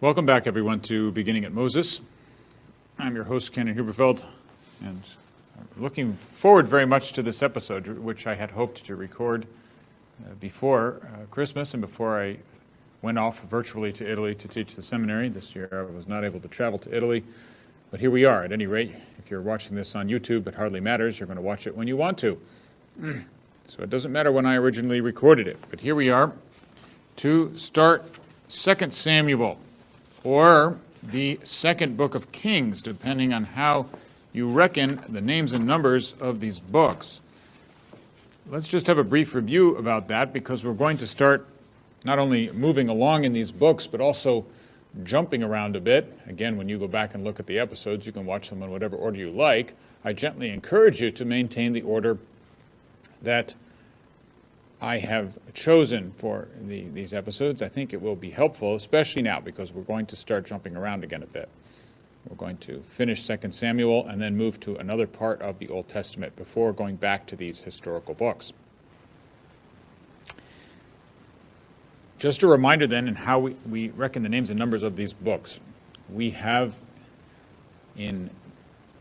Welcome 0.00 0.26
back, 0.26 0.48
everyone, 0.48 0.80
to 0.80 1.12
Beginning 1.12 1.44
at 1.44 1.52
Moses. 1.52 2.00
I'm 2.98 3.14
your 3.14 3.22
host, 3.22 3.52
Ken 3.52 3.72
Huberfeld, 3.72 4.22
and 4.84 5.00
I'm 5.56 5.82
looking 5.82 6.18
forward 6.34 6.66
very 6.66 6.84
much 6.84 7.12
to 7.12 7.22
this 7.22 7.44
episode, 7.44 7.86
which 7.86 8.26
I 8.26 8.34
had 8.34 8.50
hoped 8.50 8.84
to 8.86 8.96
record 8.96 9.46
uh, 10.26 10.34
before 10.40 11.00
uh, 11.04 11.26
Christmas 11.30 11.74
and 11.74 11.80
before 11.80 12.20
I 12.20 12.36
went 13.02 13.18
off 13.18 13.40
virtually 13.44 13.92
to 13.92 14.10
Italy 14.10 14.34
to 14.34 14.48
teach 14.48 14.74
the 14.74 14.82
seminary. 14.82 15.28
This 15.28 15.54
year 15.54 15.68
I 15.70 15.82
was 15.96 16.08
not 16.08 16.24
able 16.24 16.40
to 16.40 16.48
travel 16.48 16.78
to 16.80 16.94
Italy, 16.94 17.22
but 17.92 18.00
here 18.00 18.10
we 18.10 18.24
are. 18.24 18.42
At 18.42 18.50
any 18.50 18.66
rate, 18.66 18.92
if 19.20 19.30
you're 19.30 19.42
watching 19.42 19.76
this 19.76 19.94
on 19.94 20.08
YouTube, 20.08 20.48
it 20.48 20.56
hardly 20.56 20.80
matters. 20.80 21.20
You're 21.20 21.28
going 21.28 21.36
to 21.36 21.42
watch 21.42 21.68
it 21.68 21.74
when 21.74 21.86
you 21.86 21.96
want 21.96 22.18
to. 22.18 22.38
So 23.66 23.82
it 23.82 23.88
doesn't 23.88 24.12
matter 24.12 24.30
when 24.30 24.44
I 24.44 24.56
originally 24.56 25.00
recorded 25.00 25.48
it, 25.48 25.56
but 25.70 25.80
here 25.80 25.94
we 25.94 26.10
are 26.10 26.30
to 27.16 27.56
start 27.56 28.04
2 28.50 28.90
Samuel 28.90 29.58
or 30.24 30.78
the 31.04 31.38
second 31.42 31.96
book 31.96 32.14
of 32.14 32.32
Kings, 32.32 32.82
depending 32.82 33.32
on 33.32 33.44
how 33.44 33.86
you 34.32 34.48
reckon 34.48 35.04
the 35.08 35.20
names 35.20 35.52
and 35.52 35.66
numbers 35.66 36.14
of 36.18 36.40
these 36.40 36.58
books. 36.58 37.20
Let's 38.50 38.66
just 38.66 38.86
have 38.88 38.98
a 38.98 39.04
brief 39.04 39.34
review 39.34 39.76
about 39.76 40.08
that 40.08 40.32
because 40.32 40.64
we're 40.66 40.72
going 40.72 40.96
to 40.98 41.06
start 41.06 41.46
not 42.04 42.18
only 42.18 42.50
moving 42.50 42.88
along 42.88 43.24
in 43.24 43.32
these 43.32 43.52
books, 43.52 43.86
but 43.86 44.00
also 44.00 44.44
jumping 45.02 45.42
around 45.42 45.76
a 45.76 45.80
bit. 45.80 46.18
Again, 46.26 46.56
when 46.56 46.68
you 46.68 46.78
go 46.78 46.88
back 46.88 47.14
and 47.14 47.24
look 47.24 47.40
at 47.40 47.46
the 47.46 47.58
episodes, 47.58 48.06
you 48.06 48.12
can 48.12 48.26
watch 48.26 48.50
them 48.50 48.62
in 48.62 48.70
whatever 48.70 48.96
order 48.96 49.18
you 49.18 49.30
like. 49.30 49.74
I 50.04 50.12
gently 50.12 50.50
encourage 50.50 51.00
you 51.00 51.10
to 51.12 51.24
maintain 51.24 51.72
the 51.72 51.82
order 51.82 52.18
that 53.22 53.54
I 54.84 54.98
have 54.98 55.38
chosen 55.54 56.12
for 56.18 56.46
the, 56.60 56.86
these 56.90 57.14
episodes. 57.14 57.62
I 57.62 57.70
think 57.70 57.94
it 57.94 58.02
will 58.02 58.14
be 58.14 58.28
helpful, 58.28 58.74
especially 58.74 59.22
now 59.22 59.40
because 59.40 59.72
we're 59.72 59.80
going 59.80 60.04
to 60.04 60.16
start 60.16 60.44
jumping 60.44 60.76
around 60.76 61.04
again 61.04 61.22
a 61.22 61.26
bit. 61.26 61.48
We're 62.28 62.36
going 62.36 62.58
to 62.58 62.82
finish 62.82 63.26
2 63.26 63.50
Samuel 63.50 64.06
and 64.08 64.20
then 64.20 64.36
move 64.36 64.60
to 64.60 64.76
another 64.76 65.06
part 65.06 65.40
of 65.40 65.58
the 65.58 65.70
Old 65.70 65.88
Testament 65.88 66.36
before 66.36 66.74
going 66.74 66.96
back 66.96 67.26
to 67.28 67.36
these 67.36 67.62
historical 67.62 68.12
books. 68.12 68.52
Just 72.18 72.42
a 72.42 72.46
reminder 72.46 72.86
then 72.86 73.08
in 73.08 73.14
how 73.14 73.38
we, 73.38 73.56
we 73.66 73.88
reckon 73.88 74.22
the 74.22 74.28
names 74.28 74.50
and 74.50 74.58
numbers 74.58 74.82
of 74.82 74.96
these 74.96 75.14
books. 75.14 75.60
We 76.10 76.30
have 76.32 76.74
in 77.96 78.28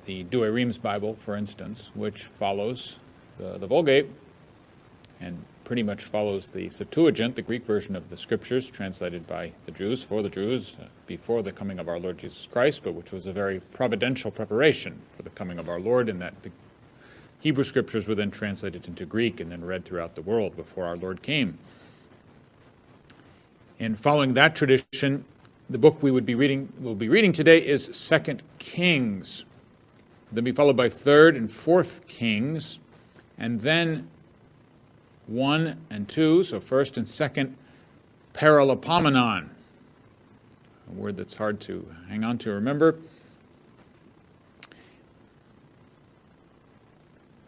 the 0.05 0.23
Douay 0.23 0.49
Rheims 0.49 0.77
Bible, 0.77 1.17
for 1.19 1.35
instance, 1.35 1.91
which 1.93 2.23
follows 2.23 2.99
the, 3.37 3.57
the 3.57 3.67
Vulgate 3.67 4.09
and 5.19 5.43
pretty 5.63 5.83
much 5.83 6.03
follows 6.05 6.49
the 6.49 6.69
Septuagint, 6.69 7.35
the 7.35 7.41
Greek 7.41 7.65
version 7.65 7.95
of 7.95 8.09
the 8.09 8.17
Scriptures, 8.17 8.69
translated 8.69 9.25
by 9.27 9.51
the 9.65 9.71
Jews 9.71 10.03
for 10.03 10.21
the 10.21 10.29
Jews 10.29 10.75
uh, 10.81 10.85
before 11.07 11.41
the 11.41 11.51
coming 11.51 11.79
of 11.79 11.87
our 11.87 11.99
Lord 11.99 12.17
Jesus 12.17 12.47
Christ, 12.51 12.81
but 12.83 12.93
which 12.93 13.11
was 13.11 13.25
a 13.25 13.33
very 13.33 13.59
providential 13.71 14.29
preparation 14.29 14.99
for 15.15 15.23
the 15.23 15.29
coming 15.31 15.59
of 15.59 15.69
our 15.69 15.79
Lord, 15.79 16.09
in 16.09 16.19
that 16.19 16.41
the 16.43 16.51
Hebrew 17.39 17.63
Scriptures 17.63 18.07
were 18.07 18.15
then 18.15 18.31
translated 18.31 18.87
into 18.87 19.05
Greek 19.05 19.39
and 19.39 19.51
then 19.51 19.63
read 19.63 19.85
throughout 19.85 20.15
the 20.15 20.21
world 20.21 20.55
before 20.55 20.85
our 20.85 20.97
Lord 20.97 21.21
came. 21.21 21.57
And 23.79 23.99
following 23.99 24.33
that 24.35 24.55
tradition, 24.55 25.25
the 25.69 25.77
book 25.77 26.01
we 26.01 26.11
would 26.11 26.25
be 26.25 26.35
reading, 26.35 26.71
will 26.79 26.95
be 26.95 27.09
reading 27.09 27.31
today 27.31 27.59
is 27.59 27.89
Second 27.91 28.41
Kings. 28.59 29.45
Then 30.31 30.43
be 30.43 30.51
followed 30.51 30.77
by 30.77 30.89
Third 30.89 31.35
and 31.35 31.51
Fourth 31.51 32.07
Kings, 32.07 32.79
and 33.37 33.59
then 33.59 34.07
1 35.27 35.77
and 35.89 36.07
2, 36.09 36.43
so 36.43 36.59
first 36.59 36.97
and 36.97 37.07
second 37.07 37.55
paralipomenon, 38.33 39.47
a 40.89 40.93
word 40.93 41.15
that's 41.15 41.35
hard 41.35 41.59
to 41.61 41.87
hang 42.09 42.23
on 42.23 42.37
to 42.39 42.51
remember. 42.51 42.99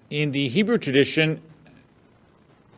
In 0.09 0.31
the 0.31 0.47
Hebrew 0.47 0.77
tradition, 0.77 1.41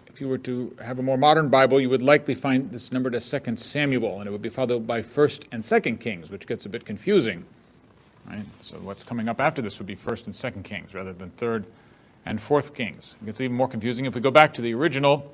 if 0.08 0.22
you 0.22 0.28
were 0.28 0.40
to 0.40 0.76
have 0.82 0.98
a 0.98 1.04
more 1.04 1.18
modern 1.18 1.50
Bible, 1.50 1.80
you 1.80 1.90
would 1.90 2.02
likely 2.02 2.34
find 2.34 2.72
this 2.72 2.92
numbered 2.92 3.14
as 3.14 3.24
Second 3.24 3.60
Samuel, 3.60 4.20
and 4.20 4.28
it 4.28 4.32
would 4.32 4.42
be 4.42 4.50
followed 4.50 4.88
by 4.88 5.02
First 5.02 5.46
and 5.52 5.64
Second 5.64 6.00
Kings, 6.00 6.32
which 6.32 6.48
gets 6.48 6.66
a 6.66 6.70
bit 6.70 6.86
confusing. 6.86 7.46
Right? 8.26 8.44
So 8.62 8.78
what's 8.78 9.04
coming 9.04 9.30
up 9.30 9.40
after 9.40 9.62
this 9.62 9.78
would 9.78 9.86
be 9.86 9.94
First 9.94 10.26
and 10.26 10.36
Second 10.36 10.64
Kings 10.64 10.96
rather 10.96 11.14
than 11.14 11.30
Third 11.32 11.66
and 12.28 12.42
Fourth 12.42 12.74
Kings. 12.74 13.16
It 13.22 13.26
gets 13.26 13.40
even 13.42 13.56
more 13.56 13.70
confusing 13.70 14.06
if 14.06 14.14
we 14.14 14.20
go 14.20 14.32
back 14.32 14.54
to 14.56 14.62
the 14.62 14.74
original. 14.74 15.34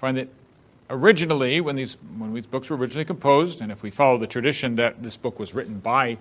Find 0.00 0.16
that 0.16 0.28
originally, 0.88 1.60
when 1.60 1.76
these 1.76 1.98
when 2.16 2.32
these 2.32 2.46
books 2.46 2.70
were 2.70 2.76
originally 2.76 3.04
composed, 3.04 3.60
and 3.60 3.70
if 3.70 3.82
we 3.82 3.90
follow 3.90 4.16
the 4.16 4.26
tradition 4.26 4.76
that 4.76 5.02
this 5.02 5.18
book 5.18 5.38
was 5.38 5.54
written 5.54 5.78
by 5.78 6.16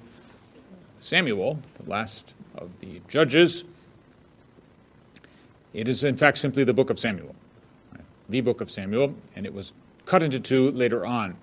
Samuel, 0.99 1.57
the 1.81 1.89
last 1.89 2.33
of 2.55 2.69
the 2.81 3.01
judges, 3.07 3.63
it 5.73 5.87
is 5.87 6.03
in 6.03 6.17
fact 6.17 6.37
simply 6.37 6.65
the 6.65 6.73
book 6.73 6.89
of 6.89 6.99
Samuel, 6.99 7.33
right? 7.93 8.03
the 8.27 8.41
book 8.41 8.59
of 8.59 8.69
Samuel, 8.69 9.15
and 9.37 9.45
it 9.45 9.53
was 9.53 9.71
cut 10.05 10.21
into 10.21 10.39
two 10.39 10.71
later 10.71 11.05
on. 11.05 11.33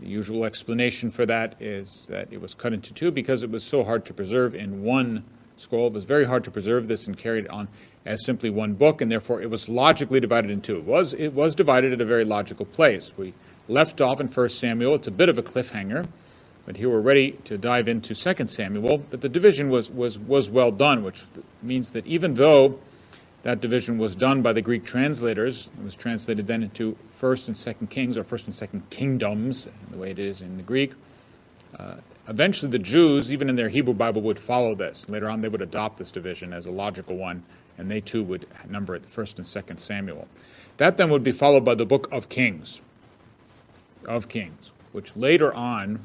The 0.00 0.08
usual 0.08 0.44
explanation 0.44 1.12
for 1.12 1.24
that 1.26 1.54
is 1.62 2.04
that 2.08 2.26
it 2.32 2.40
was 2.40 2.54
cut 2.54 2.72
into 2.72 2.92
two 2.92 3.12
because 3.12 3.44
it 3.44 3.50
was 3.50 3.62
so 3.62 3.84
hard 3.84 4.04
to 4.06 4.12
preserve 4.12 4.56
in 4.56 4.82
one 4.82 5.22
scroll. 5.62 5.86
It 5.86 5.92
was 5.92 6.04
very 6.04 6.24
hard 6.24 6.44
to 6.44 6.50
preserve 6.50 6.88
this 6.88 7.06
and 7.06 7.16
carry 7.16 7.40
it 7.40 7.48
on 7.48 7.68
as 8.04 8.24
simply 8.24 8.50
one 8.50 8.74
book, 8.74 9.00
and 9.00 9.10
therefore 9.10 9.40
it 9.40 9.48
was 9.48 9.68
logically 9.68 10.20
divided 10.20 10.50
in 10.50 10.60
two. 10.60 10.76
It 10.76 10.84
was, 10.84 11.14
it 11.14 11.32
was 11.32 11.54
divided 11.54 11.92
at 11.92 12.00
a 12.00 12.04
very 12.04 12.24
logical 12.24 12.66
place. 12.66 13.12
We 13.16 13.32
left 13.68 14.00
off 14.00 14.20
in 14.20 14.26
1 14.26 14.48
Samuel. 14.48 14.96
It's 14.96 15.06
a 15.06 15.12
bit 15.12 15.28
of 15.28 15.38
a 15.38 15.42
cliffhanger, 15.42 16.06
but 16.66 16.76
here 16.76 16.90
we're 16.90 17.00
ready 17.00 17.32
to 17.44 17.56
dive 17.56 17.88
into 17.88 18.14
2 18.14 18.48
Samuel. 18.48 18.98
But 18.98 19.20
the 19.20 19.28
division 19.28 19.70
was, 19.70 19.88
was, 19.88 20.18
was 20.18 20.50
well 20.50 20.72
done, 20.72 21.04
which 21.04 21.24
means 21.62 21.90
that 21.90 22.06
even 22.06 22.34
though 22.34 22.78
that 23.44 23.60
division 23.60 23.98
was 23.98 24.16
done 24.16 24.42
by 24.42 24.52
the 24.52 24.62
Greek 24.62 24.84
translators, 24.84 25.68
it 25.78 25.84
was 25.84 25.94
translated 25.94 26.46
then 26.46 26.62
into 26.62 26.96
1st 27.20 27.48
and 27.48 27.56
2nd 27.56 27.90
Kings, 27.90 28.16
or 28.16 28.24
1st 28.24 28.46
and 28.46 28.54
2nd 28.54 28.90
Kingdoms, 28.90 29.66
the 29.90 29.96
way 29.96 30.10
it 30.10 30.18
is 30.18 30.40
in 30.40 30.56
the 30.56 30.62
Greek. 30.62 30.92
Uh, 31.78 31.96
eventually, 32.32 32.70
the 32.72 32.78
Jews, 32.78 33.30
even 33.30 33.48
in 33.48 33.56
their 33.56 33.68
Hebrew 33.68 33.94
Bible, 33.94 34.22
would 34.22 34.38
follow 34.38 34.74
this. 34.74 35.06
Later 35.08 35.28
on, 35.28 35.40
they 35.40 35.48
would 35.48 35.62
adopt 35.62 35.98
this 35.98 36.10
division 36.10 36.52
as 36.52 36.66
a 36.66 36.70
logical 36.70 37.16
one 37.16 37.42
and 37.78 37.90
they 37.90 38.00
too 38.00 38.22
would 38.22 38.46
number 38.68 38.94
it 38.94 39.04
first 39.06 39.38
and 39.38 39.46
second 39.46 39.78
Samuel. 39.78 40.28
That 40.76 40.96
then 40.96 41.10
would 41.10 41.22
be 41.22 41.32
followed 41.32 41.64
by 41.64 41.74
the 41.74 41.84
book 41.84 42.08
of 42.12 42.28
Kings, 42.28 42.82
of 44.06 44.28
Kings, 44.28 44.70
which 44.92 45.14
later 45.16 45.52
on 45.52 45.98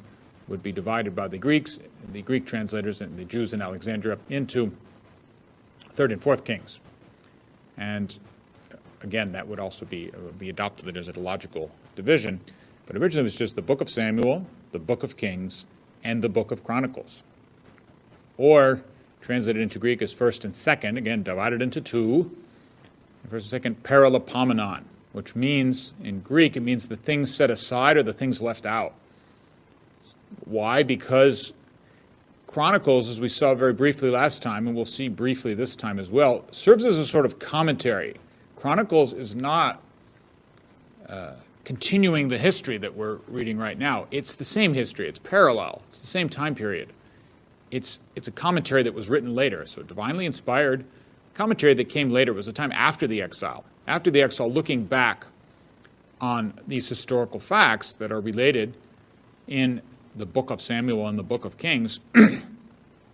would 0.47 0.63
be 0.63 0.71
divided 0.71 1.15
by 1.15 1.27
the 1.27 1.37
Greeks, 1.37 1.79
the 2.13 2.21
Greek 2.21 2.45
translators, 2.45 3.01
and 3.01 3.17
the 3.17 3.25
Jews 3.25 3.53
in 3.53 3.61
Alexandria 3.61 4.17
into 4.29 4.71
third 5.93 6.11
and 6.11 6.21
fourth 6.21 6.43
Kings. 6.43 6.79
And 7.77 8.17
again, 9.01 9.31
that 9.33 9.47
would 9.47 9.59
also 9.59 9.85
be 9.85 10.11
uh, 10.13 10.31
be 10.37 10.49
adopted 10.49 10.95
as 10.95 11.07
a 11.09 11.19
logical 11.19 11.69
division. 11.95 12.39
But 12.85 12.95
originally, 12.95 13.21
it 13.21 13.23
was 13.23 13.35
just 13.35 13.55
the 13.55 13.61
book 13.61 13.81
of 13.81 13.89
Samuel, 13.89 14.45
the 14.71 14.79
book 14.79 15.03
of 15.03 15.17
Kings, 15.17 15.65
and 16.03 16.21
the 16.21 16.29
book 16.29 16.51
of 16.51 16.63
Chronicles. 16.63 17.23
Or 18.37 18.81
translated 19.21 19.61
into 19.61 19.79
Greek 19.79 20.01
as 20.01 20.13
first 20.13 20.45
and 20.45 20.55
second, 20.55 20.97
again, 20.97 21.23
divided 21.23 21.61
into 21.61 21.81
two. 21.81 22.31
First 23.29 23.45
and 23.45 23.49
second, 23.49 23.83
paralipomenon, 23.83 24.83
which 25.11 25.35
means, 25.35 25.93
in 26.03 26.21
Greek, 26.21 26.55
it 26.55 26.61
means 26.61 26.87
the 26.87 26.95
things 26.95 27.33
set 27.33 27.49
aside 27.49 27.97
or 27.97 28.03
the 28.03 28.13
things 28.13 28.41
left 28.41 28.65
out. 28.65 28.93
Why? 30.45 30.83
Because 30.83 31.53
Chronicles, 32.47 33.09
as 33.09 33.19
we 33.19 33.27
saw 33.27 33.53
very 33.53 33.73
briefly 33.73 34.09
last 34.09 34.41
time, 34.41 34.67
and 34.67 34.75
we'll 34.75 34.85
see 34.85 35.09
briefly 35.09 35.53
this 35.53 35.75
time 35.75 35.99
as 35.99 36.09
well, 36.09 36.45
serves 36.51 36.85
as 36.85 36.97
a 36.97 37.05
sort 37.05 37.25
of 37.25 37.39
commentary. 37.39 38.15
Chronicles 38.55 39.13
is 39.13 39.35
not 39.35 39.81
uh, 41.09 41.33
continuing 41.67 42.27
the 42.29 42.37
history 42.37 42.77
that 42.77 42.95
we're 42.95 43.17
reading 43.27 43.57
right 43.57 43.77
now. 43.77 44.07
It's 44.09 44.33
the 44.35 44.45
same 44.45 44.73
history, 44.73 45.07
it's 45.07 45.19
parallel, 45.19 45.81
it's 45.89 45.99
the 45.99 46.07
same 46.07 46.29
time 46.29 46.55
period 46.55 46.91
it's, 47.71 47.99
it's 48.15 48.27
a 48.27 48.31
commentary 48.31 48.83
that 48.83 48.93
was 48.93 49.09
written 49.09 49.35
later. 49.35 49.65
So, 49.65 49.81
divinely 49.83 50.25
inspired 50.25 50.85
commentary 51.33 51.73
that 51.75 51.89
came 51.89 52.09
later 52.09 52.33
was 52.33 52.47
a 52.47 52.53
time 52.53 52.71
after 52.71 53.05
the 53.05 53.21
exile. 53.21 53.63
After 53.87 54.09
the 54.09 54.21
exile, 54.21 54.51
looking 54.51 54.83
back 54.85 55.25
on 56.19 56.59
these 56.67 56.89
historical 56.89 57.39
facts 57.39 57.93
that 57.95 58.11
are 58.11 58.21
related 58.21 58.75
in 59.47 59.81
the 60.15 60.25
book 60.25 60.49
of 60.49 60.59
Samuel 60.59 61.07
and 61.07 61.19
the 61.19 61.23
book 61.23 61.45
of 61.45 61.57
Kings 61.59 61.99
and 62.15 62.41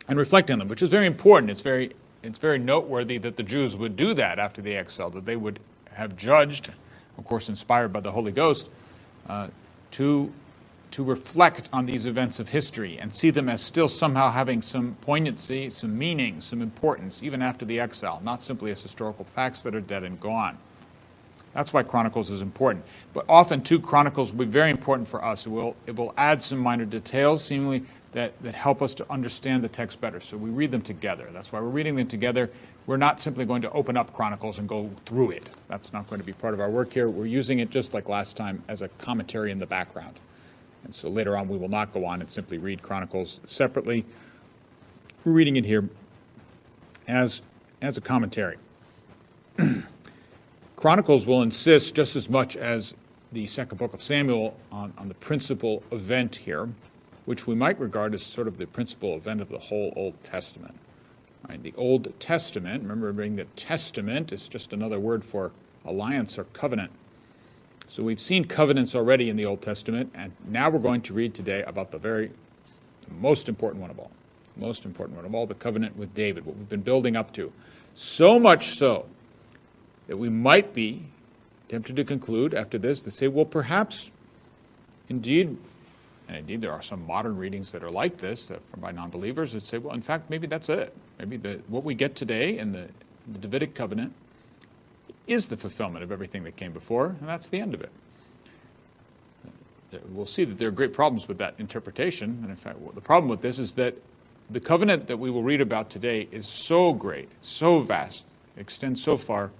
reflecting 0.07 0.53
on 0.53 0.59
them, 0.59 0.67
which 0.69 0.81
is 0.81 0.89
very 0.89 1.05
important. 1.05 1.51
It's 1.51 1.59
very, 1.59 1.93
it's 2.23 2.37
very 2.37 2.59
noteworthy 2.59 3.17
that 3.17 3.35
the 3.35 3.43
Jews 3.43 3.75
would 3.75 3.97
do 3.97 4.13
that 4.13 4.39
after 4.39 4.61
the 4.61 4.73
exile, 4.73 5.09
that 5.09 5.25
they 5.25 5.35
would 5.35 5.59
have 5.91 6.15
judged, 6.15 6.71
of 7.17 7.25
course, 7.25 7.49
inspired 7.49 7.93
by 7.93 7.99
the 7.99 8.11
Holy 8.11 8.31
Ghost, 8.31 8.69
uh, 9.29 9.47
to 9.91 10.31
to 10.93 11.03
reflect 11.03 11.69
on 11.73 11.87
these 11.87 12.05
events 12.05 12.39
of 12.39 12.47
history 12.47 12.99
and 12.99 13.13
see 13.13 13.31
them 13.31 13.49
as 13.49 13.63
still 13.63 13.89
somehow 13.89 14.29
having 14.29 14.61
some 14.61 14.95
poignancy, 15.01 15.67
some 15.71 15.97
meaning, 15.97 16.39
some 16.39 16.61
importance, 16.61 17.23
even 17.23 17.41
after 17.41 17.65
the 17.65 17.79
exile, 17.79 18.21
not 18.23 18.43
simply 18.43 18.69
as 18.69 18.83
historical 18.83 19.25
facts 19.33 19.63
that 19.63 19.73
are 19.73 19.81
dead 19.81 20.03
and 20.03 20.19
gone. 20.19 20.55
That's 21.55 21.73
why 21.73 21.81
Chronicles 21.81 22.29
is 22.29 22.43
important. 22.43 22.85
But 23.11 23.25
often, 23.27 23.61
too, 23.61 23.79
Chronicles 23.79 24.33
will 24.33 24.45
be 24.45 24.51
very 24.51 24.69
important 24.69 25.07
for 25.07 25.25
us. 25.25 25.47
It 25.47 25.49
will, 25.49 25.75
it 25.87 25.95
will 25.95 26.13
add 26.17 26.43
some 26.43 26.59
minor 26.59 26.85
details, 26.85 27.43
seemingly, 27.43 27.83
that, 28.13 28.41
that 28.41 28.55
help 28.55 28.81
us 28.81 28.93
to 28.95 29.11
understand 29.11 29.63
the 29.63 29.67
text 29.67 29.99
better. 29.99 30.19
So 30.19 30.37
we 30.37 30.49
read 30.49 30.71
them 30.71 30.81
together. 30.81 31.29
That's 31.31 31.51
why 31.51 31.59
we're 31.59 31.67
reading 31.67 31.95
them 31.95 32.07
together. 32.07 32.49
We're 32.85 32.97
not 32.97 33.19
simply 33.19 33.45
going 33.45 33.61
to 33.63 33.71
open 33.71 33.97
up 33.97 34.13
Chronicles 34.13 34.59
and 34.59 34.67
go 34.67 34.89
through 35.05 35.31
it. 35.31 35.49
That's 35.67 35.93
not 35.93 36.09
going 36.09 36.19
to 36.19 36.25
be 36.25 36.33
part 36.33 36.53
of 36.53 36.59
our 36.59 36.69
work 36.69 36.93
here. 36.93 37.09
We're 37.09 37.25
using 37.25 37.59
it 37.59 37.69
just 37.69 37.93
like 37.93 38.09
last 38.09 38.37
time 38.37 38.63
as 38.67 38.81
a 38.81 38.87
commentary 38.89 39.51
in 39.51 39.59
the 39.59 39.65
background. 39.65 40.19
And 40.83 40.93
so 40.93 41.09
later 41.09 41.37
on, 41.37 41.47
we 41.47 41.57
will 41.57 41.69
not 41.69 41.93
go 41.93 42.05
on 42.05 42.21
and 42.21 42.29
simply 42.29 42.57
read 42.57 42.81
Chronicles 42.81 43.39
separately. 43.45 44.05
We're 45.23 45.31
reading 45.31 45.55
it 45.55 45.65
here 45.65 45.89
as, 47.07 47.41
as 47.81 47.97
a 47.97 48.01
commentary. 48.01 48.57
Chronicles 50.75 51.25
will 51.25 51.41
insist 51.41 51.95
just 51.95 52.15
as 52.15 52.29
much 52.29 52.57
as 52.57 52.93
the 53.31 53.47
second 53.47 53.77
book 53.77 53.93
of 53.93 54.01
Samuel 54.01 54.57
on, 54.71 54.93
on 54.97 55.07
the 55.07 55.13
principal 55.15 55.81
event 55.91 56.35
here, 56.35 56.69
which 57.25 57.47
we 57.47 57.55
might 57.55 57.79
regard 57.79 58.13
as 58.13 58.23
sort 58.23 58.47
of 58.47 58.57
the 58.57 58.65
principal 58.67 59.15
event 59.15 59.41
of 59.41 59.49
the 59.49 59.57
whole 59.57 59.93
Old 59.95 60.21
Testament. 60.23 60.75
Right, 61.47 61.61
the 61.61 61.73
Old 61.77 62.17
Testament, 62.19 62.83
remembering 62.83 63.35
that 63.35 63.55
testament 63.57 64.31
is 64.31 64.47
just 64.47 64.71
another 64.71 64.99
word 64.99 65.23
for 65.23 65.51
alliance 65.85 66.37
or 66.37 66.45
covenant. 66.45 66.91
So 67.89 68.01
we've 68.01 68.21
seen 68.21 68.45
covenants 68.45 68.95
already 68.95 69.29
in 69.29 69.35
the 69.35 69.45
Old 69.45 69.61
Testament, 69.61 70.11
and 70.15 70.31
now 70.47 70.69
we're 70.69 70.79
going 70.79 71.01
to 71.01 71.13
read 71.13 71.33
today 71.33 71.63
about 71.63 71.91
the 71.91 71.97
very 71.97 72.31
the 73.07 73.13
most 73.15 73.49
important 73.49 73.81
one 73.81 73.91
of 73.91 73.99
all. 73.99 74.11
Most 74.55 74.85
important 74.85 75.17
one 75.17 75.25
of 75.25 75.35
all, 75.35 75.45
the 75.45 75.55
covenant 75.55 75.97
with 75.97 76.13
David, 76.13 76.45
what 76.45 76.55
we've 76.55 76.69
been 76.69 76.81
building 76.81 77.15
up 77.15 77.33
to. 77.33 77.51
So 77.95 78.39
much 78.39 78.75
so 78.77 79.05
that 80.07 80.17
we 80.17 80.29
might 80.29 80.73
be 80.73 81.01
tempted 81.69 81.95
to 81.95 82.03
conclude 82.03 82.53
after 82.53 82.77
this 82.77 83.01
to 83.01 83.11
say, 83.11 83.27
well, 83.27 83.45
perhaps 83.45 84.11
indeed, 85.09 85.57
and 86.33 86.39
indeed 86.39 86.61
there 86.61 86.71
are 86.71 86.81
some 86.81 87.05
modern 87.05 87.37
readings 87.37 87.71
that 87.71 87.83
are 87.83 87.91
like 87.91 88.17
this 88.17 88.47
that 88.47 88.59
from 88.71 88.79
by 88.81 88.91
non-believers 88.91 89.53
that 89.53 89.61
say, 89.61 89.77
well, 89.77 89.93
in 89.93 90.01
fact, 90.01 90.31
maybe 90.31 90.47
that's 90.47 90.67
it. 90.67 90.95
Maybe 91.19 91.37
the, 91.37 91.61
what 91.67 91.83
we 91.83 91.93
get 91.93 92.15
today 92.15 92.57
in 92.57 92.71
the, 92.71 92.87
the 93.31 93.37
Davidic 93.37 93.75
covenant 93.75 94.11
is 95.27 95.45
the 95.45 95.55
fulfillment 95.55 96.03
of 96.03 96.11
everything 96.11 96.43
that 96.43 96.55
came 96.55 96.71
before, 96.71 97.15
and 97.19 97.29
that's 97.29 97.49
the 97.49 97.59
end 97.59 97.75
of 97.75 97.81
it. 97.81 97.91
Uh, 99.93 99.97
we'll 100.09 100.25
see 100.25 100.43
that 100.43 100.57
there 100.57 100.69
are 100.69 100.71
great 100.71 100.91
problems 100.91 101.27
with 101.27 101.37
that 101.37 101.53
interpretation, 101.59 102.39
and 102.41 102.49
in 102.49 102.55
fact, 102.55 102.77
the 102.95 103.01
problem 103.01 103.29
with 103.29 103.41
this 103.41 103.59
is 103.59 103.73
that 103.73 103.95
the 104.49 104.59
covenant 104.59 105.05
that 105.07 105.17
we 105.17 105.29
will 105.29 105.43
read 105.43 105.61
about 105.61 105.91
today 105.91 106.27
is 106.31 106.47
so 106.47 106.93
great, 106.93 107.29
so 107.41 107.79
vast, 107.79 108.23
extends 108.57 109.01
so 109.01 109.17
far 109.17 109.51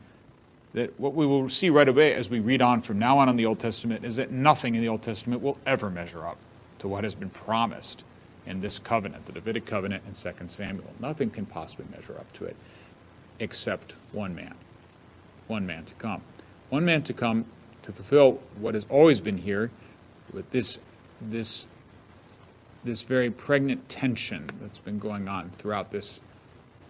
that 0.74 1.00
what 1.00 1.14
we 1.14 1.28
will 1.28 1.48
see 1.50 1.70
right 1.70 1.88
away 1.88 2.16
as 2.16 2.32
we 2.32 2.40
read 2.40 2.64
on 2.64 2.82
from 2.82 2.98
now 2.98 3.20
on 3.20 3.30
in 3.30 3.36
the 3.36 3.46
Old 3.46 3.60
Testament 3.60 4.04
is 4.04 4.16
that 4.16 4.32
nothing 4.32 4.74
in 4.74 4.82
the 4.82 4.88
Old 4.88 5.04
Testament 5.04 5.40
will 5.40 5.60
ever 5.68 5.92
measure 5.92 6.26
up 6.26 6.38
to 6.84 6.90
what 6.90 7.06
has 7.06 7.16
been 7.16 7.30
promised 7.30 8.04
in 8.46 8.60
this 8.60 8.78
covenant, 8.78 9.26
the 9.26 9.32
Davidic 9.32 9.66
covenant 9.66 10.04
in 10.06 10.14
2 10.14 10.48
Samuel. 10.48 10.92
Nothing 11.00 11.30
can 11.30 11.46
possibly 11.46 11.86
measure 11.96 12.18
up 12.20 12.32
to 12.34 12.44
it 12.44 12.58
except 13.40 13.94
one 14.12 14.36
man. 14.36 14.54
One 15.48 15.66
man 15.66 15.86
to 15.86 15.94
come. 15.94 16.22
One 16.72 16.84
man 16.84 17.02
to 17.04 17.14
come 17.14 17.46
to 17.84 17.94
fulfill 17.94 18.42
what 18.60 18.74
has 18.74 18.86
always 18.90 19.22
been 19.22 19.38
here 19.38 19.72
with 20.34 20.50
this, 20.52 20.78
this, 21.22 21.68
this 22.84 23.02
very 23.02 23.32
pregnant 23.32 23.88
tension 23.88 24.46
that's 24.62 24.80
been 24.80 25.00
going 25.00 25.30
on 25.30 25.52
throughout 25.52 25.90
this 25.90 26.20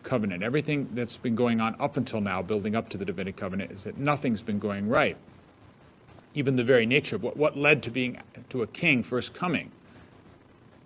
covenant. 0.02 0.42
Everything 0.42 0.90
that's 0.94 1.18
been 1.18 1.36
going 1.36 1.62
on 1.62 1.76
up 1.80 1.98
until 1.98 2.20
now, 2.20 2.42
building 2.42 2.76
up 2.76 2.90
to 2.90 2.98
the 2.98 3.06
Davidic 3.06 3.38
covenant, 3.38 3.70
is 3.70 3.84
that 3.84 3.96
nothing's 4.00 4.42
been 4.42 4.58
going 4.58 4.90
right. 4.90 5.18
Even 6.34 6.56
the 6.56 6.64
very 6.64 6.88
nature 6.88 7.16
of 7.16 7.22
what, 7.22 7.38
what 7.38 7.56
led 7.56 7.84
to 7.84 7.92
being 7.92 8.20
to 8.50 8.64
a 8.64 8.68
king 8.68 9.04
first 9.04 9.36
coming. 9.36 9.72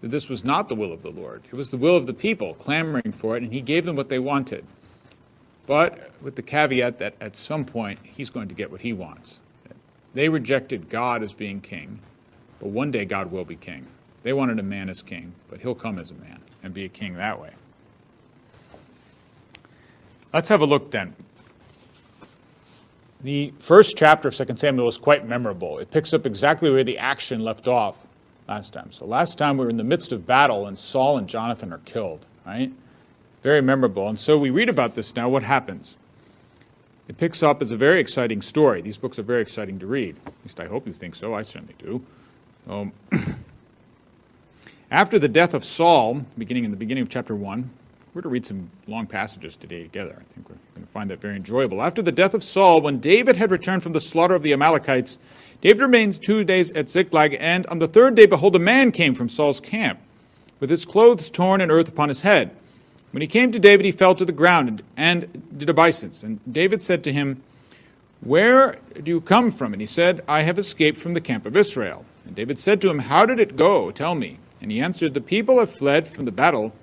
That 0.02 0.12
this 0.12 0.30
was 0.30 0.44
not 0.44 0.70
the 0.70 0.76
will 0.76 0.94
of 0.94 1.02
the 1.02 1.10
Lord. 1.10 1.44
It 1.52 1.56
was 1.56 1.70
the 1.70 1.78
will 1.78 1.96
of 1.96 2.06
the 2.06 2.14
people 2.14 2.54
clamoring 2.56 3.14
for 3.14 3.36
it, 3.36 3.44
and 3.44 3.52
he 3.52 3.62
gave 3.62 3.86
them 3.86 3.96
what 3.96 4.10
they 4.10 4.20
wanted. 4.20 4.64
But 5.66 6.12
with 6.22 6.36
the 6.36 6.42
caveat 6.42 7.00
that 7.00 7.16
at 7.20 7.36
some 7.36 7.66
point 7.66 8.00
he's 8.04 8.30
going 8.30 8.48
to 8.48 8.56
get 8.56 8.72
what 8.72 8.82
he 8.82 8.94
wants. 8.94 9.40
They 10.14 10.30
rejected 10.30 10.90
God 10.90 11.22
as 11.22 11.34
being 11.34 11.62
king, 11.62 12.00
but 12.60 12.70
one 12.70 12.90
day 12.90 13.06
God 13.06 13.32
will 13.32 13.46
be 13.46 13.56
king. 13.56 13.86
They 14.24 14.34
wanted 14.34 14.60
a 14.60 14.64
man 14.64 14.90
as 14.90 15.02
king, 15.02 15.32
but 15.50 15.60
he'll 15.60 15.76
come 15.76 16.00
as 16.00 16.12
a 16.12 16.16
man 16.16 16.40
and 16.64 16.74
be 16.74 16.86
a 16.86 16.90
king 16.90 17.16
that 17.16 17.40
way. 17.40 17.52
Let's 20.34 20.50
have 20.50 20.62
a 20.62 20.66
look 20.66 20.92
then. 20.92 21.16
The 23.22 23.54
first 23.60 23.98
chapter 23.98 24.28
of 24.28 24.36
2 24.36 24.56
Samuel 24.56 24.88
is 24.88 24.98
quite 24.98 25.28
memorable. 25.28 25.80
It 25.80 25.92
picks 25.92 26.14
up 26.14 26.26
exactly 26.26 26.70
where 26.70 26.84
the 26.84 26.98
action 26.98 27.42
left 27.42 27.68
off 27.68 27.96
last 28.48 28.74
time. 28.74 28.92
So 28.92 29.06
last 29.06 29.38
time 29.38 29.58
we 29.58 29.66
were 29.66 29.70
in 29.70 29.78
the 29.78 29.84
midst 29.84 30.12
of 30.12 30.26
battle 30.26 30.68
and 30.68 30.78
Saul 30.78 31.18
and 31.18 31.28
Jonathan 31.28 31.74
are 31.74 31.80
killed, 31.80 32.26
right? 32.46 32.72
Very 33.44 33.62
memorable. 33.62 34.08
And 34.08 34.20
so 34.20 34.38
we 34.38 34.50
read 34.50 34.70
about 34.70 34.96
this 34.96 35.16
now. 35.16 35.30
What 35.30 35.44
happens? 35.44 35.96
It 37.08 37.18
picks 37.18 37.42
up 37.42 37.62
as 37.62 37.72
a 37.72 37.78
very 37.78 38.00
exciting 38.00 38.42
story. 38.42 38.82
These 38.82 38.98
books 38.98 39.18
are 39.18 39.24
very 39.24 39.42
exciting 39.42 39.80
to 39.80 39.88
read. 39.88 40.16
At 40.26 40.34
least 40.44 40.60
I 40.60 40.66
hope 40.66 40.88
you 40.88 40.94
think 40.94 41.16
so. 41.16 41.34
I 41.34 41.42
certainly 41.42 41.76
do. 41.78 42.02
Um, 42.70 42.92
after 44.92 45.18
the 45.18 45.30
death 45.30 45.54
of 45.54 45.64
Saul, 45.64 46.26
beginning 46.38 46.66
in 46.66 46.72
the 46.72 46.78
beginning 46.78 47.04
of 47.04 47.10
chapter 47.10 47.34
1, 47.36 47.70
we're 48.14 48.22
to 48.22 48.30
read 48.30 48.46
some 48.46 48.70
long 48.88 49.06
passages 49.06 49.56
today 49.56 49.84
together. 49.84 50.16
I 50.20 50.34
think 50.34 50.50
we're 50.50 50.56
going 50.74 50.86
to 50.86 50.92
find 50.92 51.10
that 51.12 51.22
very 51.22 51.36
enjoyable. 51.36 51.82
After 51.82 52.02
the 52.02 52.12
death 52.12 52.34
of 52.34 52.44
Saul, 52.44 52.82
when 52.82 53.00
David 53.00 53.36
had 53.36 53.52
returned 53.52 53.84
from 53.84 53.94
the 53.94 54.02
slaughter 54.02 54.34
of 54.34 54.42
the 54.42 54.54
Amalekites, 54.54 55.18
David 55.62 55.82
remained 55.82 56.22
two 56.22 56.44
days 56.44 56.72
at 56.72 56.90
Ziklag, 56.90 57.36
and 57.40 57.66
on 57.68 57.80
the 57.80 57.88
third 57.88 58.16
day, 58.16 58.26
behold, 58.26 58.56
a 58.56 58.60
man 58.60 58.92
came 58.92 59.16
from 59.16 59.30
Saul's 59.30 59.60
camp, 59.60 60.00
with 60.60 60.70
his 60.70 60.86
clothes 60.86 61.30
torn 61.32 61.62
and 61.62 61.72
earth 61.72 61.88
upon 61.88 62.10
his 62.10 62.22
head. 62.22 62.56
When 63.12 63.22
he 63.22 63.28
came 63.28 63.52
to 63.52 63.60
David, 63.60 63.86
he 63.86 63.92
fell 63.92 64.16
to 64.16 64.26
the 64.26 64.32
ground 64.32 64.70
and, 64.70 64.84
and 64.98 65.58
did 65.58 65.70
obeisance. 65.70 66.24
And 66.24 66.40
David 66.52 66.82
said 66.82 67.04
to 67.06 67.14
him, 67.14 67.42
Where 68.22 68.78
do 69.02 69.10
you 69.10 69.22
come 69.22 69.50
from? 69.50 69.74
And 69.74 69.82
he 69.82 69.88
said, 69.88 70.24
I 70.28 70.44
have 70.44 70.60
escaped 70.60 71.00
from 71.00 71.14
the 71.14 71.22
camp 71.22 71.46
of 71.46 71.58
Israel. 71.58 72.06
And 72.26 72.36
David 72.36 72.60
said 72.60 72.82
to 72.82 72.90
him, 72.90 73.00
How 73.00 73.26
did 73.26 73.40
it 73.40 73.56
go? 73.56 73.92
Tell 73.92 74.14
me. 74.14 74.40
And 74.62 74.72
he 74.72 74.82
answered, 74.82 75.14
The 75.14 75.22
people 75.22 75.60
have 75.60 75.74
fled 75.74 76.08
from 76.08 76.26
the 76.26 76.32
battle 76.32 76.74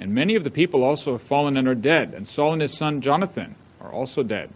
and 0.00 0.14
many 0.14 0.34
of 0.34 0.44
the 0.44 0.50
people 0.50 0.82
also 0.82 1.12
have 1.12 1.22
fallen 1.22 1.58
and 1.58 1.68
are 1.68 1.74
dead, 1.74 2.14
and 2.14 2.26
Saul 2.26 2.54
and 2.54 2.62
his 2.62 2.72
son 2.72 3.02
Jonathan 3.02 3.54
are 3.82 3.92
also 3.92 4.22
dead. 4.22 4.48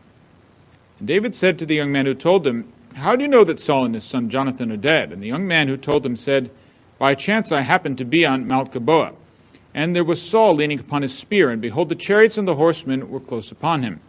And 0.99 1.07
David 1.07 1.35
said 1.35 1.59
to 1.59 1.67
the 1.67 1.75
young 1.75 1.93
man 1.93 2.07
who 2.07 2.15
told 2.15 2.47
him, 2.47 2.73
How 2.95 3.17
do 3.17 3.23
you 3.23 3.29
know 3.29 3.45
that 3.45 3.59
Saul 3.61 3.85
and 3.85 3.95
his 3.95 4.05
son 4.05 4.31
Jonathan 4.31 4.71
are 4.71 4.77
dead? 4.77 5.13
And 5.13 5.23
the 5.23 5.27
young 5.27 5.47
man 5.47 5.67
who 5.69 5.77
told 5.77 6.07
him 6.07 6.17
said, 6.17 6.51
By 6.99 7.15
chance 7.15 7.51
I 7.51 7.63
happened 7.63 7.99
to 7.99 8.05
be 8.05 8.25
on 8.25 8.47
Mount 8.47 8.73
Gilboa. 8.73 9.15
And 9.75 9.95
there 9.95 10.05
was 10.05 10.23
Saul 10.23 10.55
leaning 10.55 10.79
upon 10.79 11.03
his 11.03 11.13
spear, 11.13 11.51
and 11.51 11.61
behold, 11.61 11.89
the 11.89 11.97
chariots 11.97 12.39
and 12.39 12.47
the 12.47 12.55
horsemen 12.55 13.11
were 13.11 13.19
close 13.19 13.51
upon 13.51 13.83
him. 13.83 14.01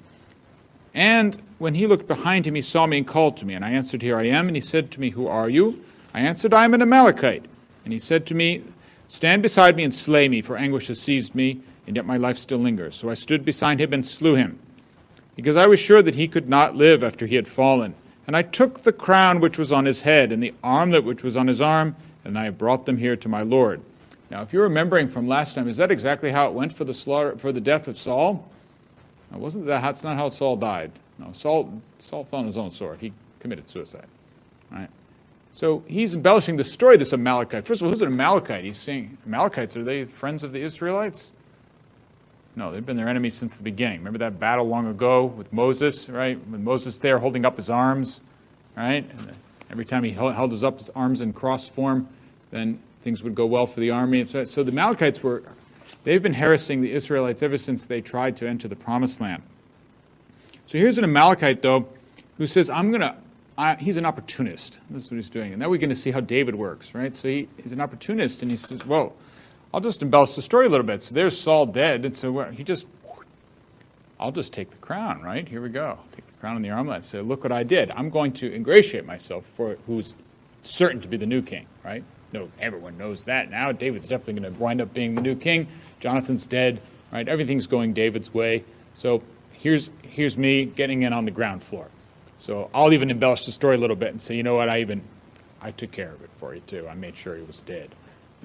And 0.93 1.41
when 1.57 1.73
he 1.73 1.87
looked 1.87 2.07
behind 2.07 2.45
him, 2.45 2.53
he 2.53 2.61
saw 2.61 2.85
me 2.85 2.99
and 2.99 3.07
called 3.07 3.37
to 3.37 3.45
me. 3.45 3.55
And 3.55 3.65
I 3.65 3.71
answered, 3.71 4.03
Here 4.03 4.19
I 4.19 4.27
am. 4.27 4.47
And 4.47 4.55
he 4.55 4.61
said 4.61 4.91
to 4.91 4.99
me, 4.99 5.09
Who 5.09 5.27
are 5.27 5.49
you? 5.49 5.83
I 6.13 6.19
answered, 6.19 6.53
I 6.53 6.63
am 6.63 6.75
an 6.75 6.83
Amalekite. 6.83 7.45
And 7.83 7.91
he 7.91 7.99
said 7.99 8.27
to 8.27 8.35
me, 8.35 8.63
Stand 9.07 9.41
beside 9.41 9.75
me 9.75 9.83
and 9.83 9.93
slay 9.93 10.29
me, 10.29 10.41
for 10.41 10.57
anguish 10.57 10.87
has 10.87 10.99
seized 10.99 11.33
me, 11.33 11.61
and 11.87 11.95
yet 11.95 12.05
my 12.05 12.17
life 12.17 12.37
still 12.37 12.59
lingers. 12.59 12.95
So 12.95 13.09
I 13.09 13.15
stood 13.15 13.43
beside 13.43 13.81
him 13.81 13.93
and 13.93 14.07
slew 14.07 14.35
him, 14.35 14.59
because 15.35 15.55
I 15.55 15.67
was 15.67 15.79
sure 15.79 16.01
that 16.01 16.15
he 16.15 16.27
could 16.27 16.49
not 16.49 16.75
live 16.75 17.03
after 17.03 17.27
he 17.27 17.35
had 17.35 17.47
fallen. 17.47 17.95
And 18.27 18.35
I 18.35 18.41
took 18.41 18.83
the 18.83 18.91
crown 18.91 19.39
which 19.39 19.57
was 19.57 19.71
on 19.71 19.85
his 19.85 20.01
head, 20.01 20.31
and 20.31 20.41
the 20.41 20.53
armlet 20.63 21.03
which 21.03 21.23
was 21.23 21.37
on 21.37 21.47
his 21.47 21.61
arm, 21.61 21.95
and 22.23 22.37
I 22.37 22.49
brought 22.49 22.85
them 22.85 22.97
here 22.97 23.15
to 23.15 23.29
my 23.29 23.41
Lord. 23.41 23.81
Now, 24.31 24.41
if 24.41 24.51
you're 24.51 24.63
remembering 24.63 25.07
from 25.07 25.27
last 25.27 25.55
time, 25.55 25.67
is 25.67 25.77
that 25.77 25.91
exactly 25.91 26.31
how 26.31 26.47
it 26.47 26.53
went 26.53 26.73
for 26.73 26.83
the 26.83 26.93
slaughter 26.93 27.37
for 27.37 27.51
the 27.51 27.61
death 27.61 27.87
of 27.87 27.99
Saul? 27.99 28.49
Now, 29.31 29.37
wasn't 29.37 29.67
that 29.67 29.81
that's 29.81 30.03
not 30.03 30.17
how 30.17 30.29
Saul 30.29 30.55
died? 30.55 30.91
No, 31.19 31.31
Saul 31.33 31.81
Saul 31.99 32.23
fell 32.25 32.39
on 32.39 32.47
his 32.47 32.57
own 32.57 32.71
sword. 32.71 32.99
He 32.99 33.13
committed 33.39 33.69
suicide. 33.69 34.07
Right? 34.71 34.89
So 35.51 35.83
he's 35.87 36.13
embellishing 36.13 36.57
the 36.57 36.63
story 36.63 36.95
of 36.95 36.99
this 36.99 37.13
Amalekite. 37.13 37.65
First 37.65 37.81
of 37.81 37.87
all, 37.87 37.93
who's 37.93 38.01
an 38.01 38.09
Amalekite? 38.09 38.65
He's 38.65 38.77
saying, 38.77 39.17
Amalekites, 39.25 39.77
are 39.77 39.83
they 39.83 40.03
friends 40.03 40.43
of 40.43 40.51
the 40.51 40.61
Israelites? 40.61 41.31
No, 42.55 42.71
they've 42.71 42.85
been 42.85 42.97
their 42.97 43.09
enemies 43.09 43.33
since 43.33 43.55
the 43.55 43.63
beginning. 43.63 43.99
Remember 43.99 44.19
that 44.19 44.39
battle 44.39 44.65
long 44.65 44.87
ago 44.87 45.25
with 45.25 45.51
Moses, 45.51 46.07
right? 46.07 46.39
When 46.47 46.63
Moses 46.63 46.97
there 46.97 47.19
holding 47.19 47.45
up 47.45 47.57
his 47.57 47.69
arms, 47.69 48.21
right? 48.77 49.09
Every 49.69 49.85
time 49.85 50.03
he 50.03 50.11
held 50.11 50.51
his 50.51 50.63
up 50.63 50.79
his 50.79 50.89
arms 50.91 51.21
in 51.21 51.33
cross 51.33 51.67
form, 51.67 52.07
then 52.51 52.79
things 53.03 53.23
would 53.23 53.35
go 53.35 53.45
well 53.45 53.67
for 53.67 53.81
the 53.81 53.91
army. 53.91 54.25
So, 54.25 54.45
so 54.45 54.63
the 54.63 54.71
Amalekites 54.71 55.21
were, 55.21 55.43
they've 56.05 56.23
been 56.23 56.33
harassing 56.33 56.81
the 56.81 56.91
Israelites 56.91 57.43
ever 57.43 57.57
since 57.57 57.85
they 57.85 57.99
tried 57.99 58.37
to 58.37 58.47
enter 58.47 58.67
the 58.67 58.75
promised 58.75 59.19
land. 59.19 59.43
So 60.65 60.77
here's 60.77 60.97
an 60.97 61.03
Amalekite, 61.03 61.61
though, 61.61 61.87
who 62.37 62.47
says, 62.47 62.69
I'm 62.69 62.89
going 62.89 63.01
to 63.01 63.15
he's 63.79 63.97
an 63.97 64.05
opportunist. 64.05 64.79
That's 64.89 65.09
what 65.09 65.17
he's 65.17 65.29
doing. 65.29 65.53
And 65.53 65.59
now 65.59 65.69
we're 65.69 65.79
going 65.79 65.89
to 65.89 65.95
see 65.95 66.11
how 66.11 66.19
David 66.19 66.55
works, 66.55 66.93
right? 66.93 67.15
So 67.15 67.27
he, 67.27 67.47
he's 67.61 67.71
an 67.71 67.81
opportunist, 67.81 68.41
and 68.41 68.51
he 68.51 68.57
says, 68.57 68.85
well, 68.85 69.13
I'll 69.75 69.81
just 69.81 70.01
embellish 70.01 70.35
the 70.35 70.41
story 70.41 70.67
a 70.67 70.69
little 70.69 70.85
bit. 70.85 71.03
So 71.03 71.13
there's 71.13 71.37
Saul 71.37 71.65
dead, 71.65 72.05
and 72.05 72.15
so 72.15 72.45
he 72.45 72.63
just, 72.63 72.87
I'll 74.17 74.31
just 74.31 74.53
take 74.53 74.71
the 74.71 74.77
crown, 74.77 75.21
right? 75.21 75.45
Here 75.45 75.61
we 75.61 75.67
go. 75.67 75.99
Take 76.13 76.25
the 76.25 76.39
crown 76.39 76.55
on 76.55 76.61
the 76.61 76.69
armlet, 76.69 76.95
and 76.95 77.03
said, 77.03 77.25
Look 77.25 77.43
what 77.43 77.51
I 77.51 77.63
did. 77.63 77.91
I'm 77.91 78.09
going 78.09 78.31
to 78.35 78.55
ingratiate 78.55 79.05
myself 79.05 79.43
for 79.57 79.75
who's 79.85 80.13
certain 80.63 81.01
to 81.01 81.09
be 81.09 81.17
the 81.17 81.25
new 81.25 81.41
king, 81.41 81.67
right? 81.83 82.05
No, 82.31 82.49
everyone 82.57 82.97
knows 82.97 83.25
that 83.25 83.51
now. 83.51 83.73
David's 83.73 84.07
definitely 84.07 84.39
going 84.39 84.53
to 84.53 84.59
wind 84.61 84.79
up 84.79 84.93
being 84.93 85.13
the 85.13 85.21
new 85.21 85.35
king. 85.35 85.67
Jonathan's 85.99 86.45
dead, 86.45 86.79
right? 87.11 87.27
Everything's 87.27 87.67
going 87.67 87.93
David's 87.93 88.33
way. 88.33 88.63
So 88.93 89.23
here's 89.51 89.89
here's 90.03 90.37
me 90.37 90.63
getting 90.63 91.03
in 91.03 91.11
on 91.11 91.25
the 91.25 91.31
ground 91.31 91.61
floor. 91.61 91.89
So 92.37 92.69
I'll 92.73 92.93
even 92.93 93.11
embellish 93.11 93.45
the 93.45 93.51
story 93.51 93.75
a 93.75 93.79
little 93.79 93.97
bit 93.97 94.11
and 94.11 94.21
say, 94.21 94.35
you 94.35 94.43
know 94.43 94.55
what, 94.55 94.69
I 94.69 94.79
even 94.79 95.01
I 95.61 95.71
took 95.71 95.91
care 95.91 96.13
of 96.13 96.21
it 96.23 96.29
for 96.37 96.55
you 96.55 96.61
too. 96.61 96.87
I 96.87 96.93
made 96.93 97.17
sure 97.17 97.35
he 97.35 97.43
was 97.43 97.59
dead. 97.59 97.93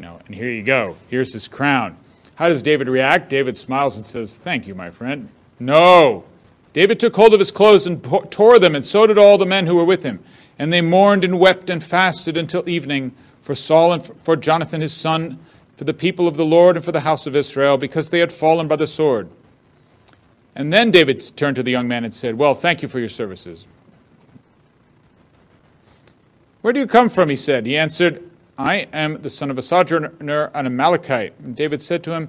Know, 0.00 0.18
and 0.26 0.34
here 0.34 0.50
you 0.50 0.62
go. 0.62 0.96
Here's 1.08 1.30
his 1.30 1.46
crown. 1.46 1.94
How 2.34 2.48
does 2.48 2.62
David 2.62 2.88
react? 2.88 3.28
David 3.28 3.58
smiles 3.58 3.96
and 3.96 4.06
says, 4.06 4.34
Thank 4.34 4.66
you, 4.66 4.74
my 4.74 4.88
friend. 4.88 5.28
No. 5.58 6.24
David 6.72 6.98
took 6.98 7.14
hold 7.14 7.34
of 7.34 7.38
his 7.38 7.50
clothes 7.50 7.86
and 7.86 8.02
tore 8.30 8.58
them, 8.58 8.74
and 8.74 8.86
so 8.86 9.06
did 9.06 9.18
all 9.18 9.36
the 9.36 9.44
men 9.44 9.66
who 9.66 9.76
were 9.76 9.84
with 9.84 10.02
him. 10.02 10.20
And 10.58 10.72
they 10.72 10.80
mourned 10.80 11.22
and 11.22 11.38
wept 11.38 11.68
and 11.68 11.84
fasted 11.84 12.38
until 12.38 12.66
evening 12.66 13.12
for 13.42 13.54
Saul 13.54 13.92
and 13.92 14.10
for 14.22 14.36
Jonathan 14.36 14.80
his 14.80 14.94
son, 14.94 15.38
for 15.76 15.84
the 15.84 15.92
people 15.92 16.26
of 16.26 16.38
the 16.38 16.46
Lord 16.46 16.76
and 16.76 16.84
for 16.84 16.92
the 16.92 17.00
house 17.00 17.26
of 17.26 17.36
Israel, 17.36 17.76
because 17.76 18.08
they 18.08 18.20
had 18.20 18.32
fallen 18.32 18.68
by 18.68 18.76
the 18.76 18.86
sword. 18.86 19.28
And 20.54 20.72
then 20.72 20.90
David 20.90 21.22
turned 21.36 21.56
to 21.56 21.62
the 21.62 21.72
young 21.72 21.88
man 21.88 22.04
and 22.04 22.14
said, 22.14 22.38
Well, 22.38 22.54
thank 22.54 22.80
you 22.80 22.88
for 22.88 23.00
your 23.00 23.10
services. 23.10 23.66
Where 26.62 26.72
do 26.72 26.80
you 26.80 26.86
come 26.86 27.10
from? 27.10 27.28
He 27.28 27.36
said. 27.36 27.66
He 27.66 27.76
answered, 27.76 28.29
I 28.60 28.86
am 28.92 29.22
the 29.22 29.30
son 29.30 29.50
of 29.50 29.56
a 29.56 29.62
sojourner, 29.62 30.50
an 30.52 30.66
Amalekite. 30.66 31.32
And 31.38 31.56
David 31.56 31.80
said 31.80 32.04
to 32.04 32.12
him, 32.12 32.28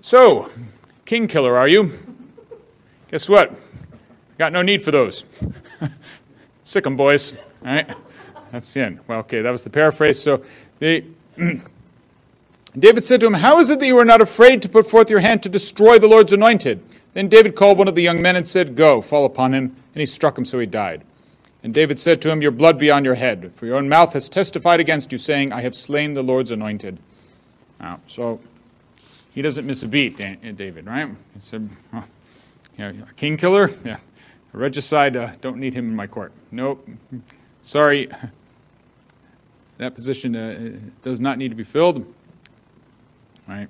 So, 0.00 0.50
king 1.04 1.28
killer, 1.28 1.56
are 1.56 1.68
you? 1.68 1.92
Guess 3.12 3.28
what? 3.28 3.54
Got 4.38 4.52
no 4.52 4.62
need 4.62 4.82
for 4.82 4.90
those. 4.90 5.22
Sick 6.64 6.84
'em, 6.84 6.96
boys. 6.96 7.32
All 7.64 7.74
right? 7.74 7.96
That's 8.50 8.74
the 8.74 8.80
end. 8.80 8.98
Well, 9.06 9.20
okay, 9.20 9.40
that 9.40 9.50
was 9.52 9.62
the 9.62 9.70
paraphrase. 9.70 10.20
So, 10.20 10.42
they. 10.80 11.04
David 12.78 13.04
said 13.04 13.20
to 13.20 13.26
him, 13.28 13.34
How 13.34 13.60
is 13.60 13.70
it 13.70 13.78
that 13.78 13.86
you 13.86 13.98
are 13.98 14.04
not 14.04 14.20
afraid 14.20 14.62
to 14.62 14.68
put 14.68 14.90
forth 14.90 15.10
your 15.10 15.20
hand 15.20 15.44
to 15.44 15.48
destroy 15.48 16.00
the 16.00 16.08
Lord's 16.08 16.32
anointed? 16.32 16.82
Then 17.14 17.28
David 17.28 17.54
called 17.54 17.78
one 17.78 17.86
of 17.86 17.94
the 17.94 18.02
young 18.02 18.20
men 18.20 18.34
and 18.34 18.48
said, 18.48 18.74
Go, 18.74 19.00
fall 19.00 19.26
upon 19.26 19.54
him. 19.54 19.76
And 19.94 20.00
he 20.00 20.06
struck 20.06 20.36
him, 20.36 20.44
so 20.44 20.58
he 20.58 20.66
died. 20.66 21.04
And 21.62 21.74
David 21.74 21.98
said 21.98 22.22
to 22.22 22.30
him, 22.30 22.40
Your 22.40 22.50
blood 22.50 22.78
be 22.78 22.90
on 22.90 23.04
your 23.04 23.14
head, 23.14 23.52
for 23.54 23.66
your 23.66 23.76
own 23.76 23.88
mouth 23.88 24.12
has 24.14 24.28
testified 24.28 24.80
against 24.80 25.12
you, 25.12 25.18
saying, 25.18 25.52
I 25.52 25.60
have 25.60 25.74
slain 25.74 26.14
the 26.14 26.22
Lord's 26.22 26.50
anointed. 26.50 26.98
Now, 27.78 28.00
so 28.06 28.40
he 29.32 29.42
doesn't 29.42 29.66
miss 29.66 29.82
a 29.82 29.88
beat, 29.88 30.16
David, 30.56 30.86
right? 30.86 31.08
He 31.34 31.40
said, 31.40 31.68
a 31.92 32.94
king 33.16 33.36
killer? 33.36 33.70
Yeah. 33.84 33.98
A 34.52 34.58
regicide, 34.58 35.16
uh, 35.16 35.30
don't 35.40 35.58
need 35.58 35.74
him 35.74 35.88
in 35.88 35.94
my 35.94 36.06
court. 36.06 36.32
Nope. 36.50 36.88
Sorry. 37.62 38.08
That 39.78 39.94
position 39.94 40.34
uh, 40.34 40.78
does 41.02 41.20
not 41.20 41.38
need 41.38 41.48
to 41.48 41.54
be 41.54 41.64
filled. 41.64 42.04
Right? 43.48 43.68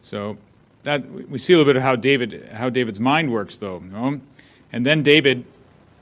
So 0.00 0.36
that 0.82 1.08
we 1.10 1.38
see 1.38 1.54
a 1.54 1.56
little 1.56 1.70
bit 1.70 1.76
of 1.76 1.82
how 1.82 1.96
David 1.96 2.50
how 2.52 2.68
David's 2.68 3.00
mind 3.00 3.32
works 3.32 3.56
though. 3.56 3.80
You 3.80 3.90
know? 3.90 4.20
And 4.72 4.84
then 4.84 5.02
David 5.02 5.44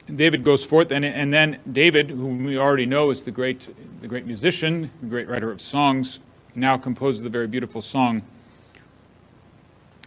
David 0.06 0.42
goes 0.44 0.64
forth, 0.64 0.90
and, 0.90 1.04
and 1.04 1.32
then 1.32 1.60
David, 1.70 2.10
whom 2.10 2.44
we 2.44 2.58
already 2.58 2.86
know 2.86 3.10
is 3.10 3.22
the 3.22 3.30
great, 3.30 3.68
the 4.00 4.08
great 4.08 4.26
musician, 4.26 4.90
the 5.00 5.08
great 5.08 5.28
writer 5.28 5.50
of 5.50 5.60
songs, 5.60 6.18
now 6.54 6.76
composes 6.76 7.22
the 7.22 7.28
very 7.28 7.46
beautiful 7.46 7.80
song 7.80 8.22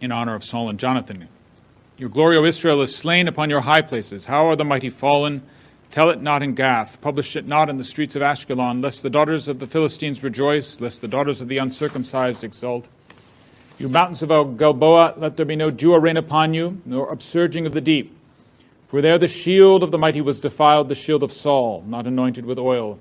in 0.02 0.12
honor 0.12 0.36
of 0.36 0.44
Saul 0.44 0.70
and 0.70 0.78
Jonathan. 0.78 1.28
Your 1.98 2.10
glory, 2.10 2.38
O 2.38 2.44
Israel, 2.44 2.82
is 2.82 2.94
slain 2.94 3.30
upon 3.30 3.50
your 3.50 3.62
high 3.62 3.82
places. 3.82 4.26
How 4.26 4.48
are 4.48 4.56
the 4.56 4.66
mighty 4.66 4.90
fallen? 4.90 5.42
Tell 5.92 6.10
it 6.10 6.22
not 6.22 6.44
in 6.44 6.56
Gath, 6.56 7.00
publish 7.00 7.38
it 7.38 7.48
not 7.48 7.70
in 7.70 7.78
the 7.78 7.84
streets 7.86 8.18
of 8.18 8.22
Ashkelon, 8.22 8.84
lest 8.84 9.02
the 9.02 9.10
daughters 9.10 9.48
of 9.48 9.60
the 9.60 9.68
Philistines 9.68 10.24
rejoice, 10.24 10.82
lest 10.82 11.00
the 11.00 11.08
daughters 11.08 11.40
of 11.40 11.48
the 11.48 11.58
uncircumcised 11.60 12.44
exult. 12.44 12.86
You 13.78 13.88
mountains 13.88 14.22
of 14.22 14.30
Gilboa, 14.58 15.16
let 15.18 15.38
there 15.38 15.46
be 15.46 15.56
no 15.56 15.72
dew 15.72 15.94
or 15.94 16.02
rain 16.02 16.18
upon 16.18 16.54
you, 16.54 16.82
nor 16.86 17.16
upsurging 17.16 17.66
of 17.66 17.72
the 17.72 17.82
deep. 17.82 18.14
For 18.88 19.02
there 19.02 19.18
the 19.18 19.28
shield 19.28 19.84
of 19.84 19.92
the 19.92 19.98
mighty 19.98 20.22
was 20.22 20.40
defiled, 20.40 20.90
the 20.90 20.96
shield 20.96 21.24
of 21.24 21.32
Saul, 21.32 21.84
not 21.88 22.06
anointed 22.08 22.46
with 22.46 22.60
oil. 22.60 23.00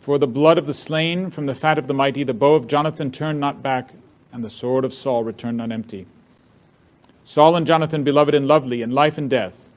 For 0.00 0.18
the 0.18 0.26
blood 0.26 0.58
of 0.58 0.66
the 0.66 0.74
slain, 0.74 1.30
from 1.30 1.46
the 1.46 1.54
fat 1.54 1.78
of 1.78 1.88
the 1.88 1.94
mighty, 1.94 2.24
the 2.24 2.34
bow 2.34 2.54
of 2.54 2.68
Jonathan 2.68 3.10
turned 3.10 3.40
not 3.40 3.62
back, 3.62 3.90
and 4.32 4.42
the 4.42 4.50
sword 4.50 4.84
of 4.84 4.92
Saul 4.92 5.24
returned 5.24 5.58
not 5.58 5.72
empty. 5.72 6.06
Saul 7.24 7.56
and 7.56 7.66
Jonathan, 7.66 8.04
beloved 8.04 8.34
and 8.34 8.46
lovely, 8.46 8.82
in 8.82 8.92
life 8.92 9.18
and 9.18 9.28
death, 9.28 9.70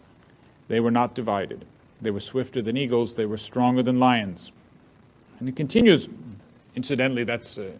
they 0.68 0.80
were 0.80 0.92
not 0.92 1.16
divided. 1.16 1.66
They 2.01 2.12
were 2.12 2.20
swifter 2.20 2.62
than 2.62 2.78
eagles, 2.78 3.16
they 3.16 3.25
were 3.25 3.38
stronger 3.38 3.84
than 3.84 4.00
lions. 4.00 4.51
And 5.39 5.50
it 5.50 5.56
continues. 5.56 6.08
Incidentally, 6.75 7.24
that's 7.24 7.58
uh, 7.58 7.72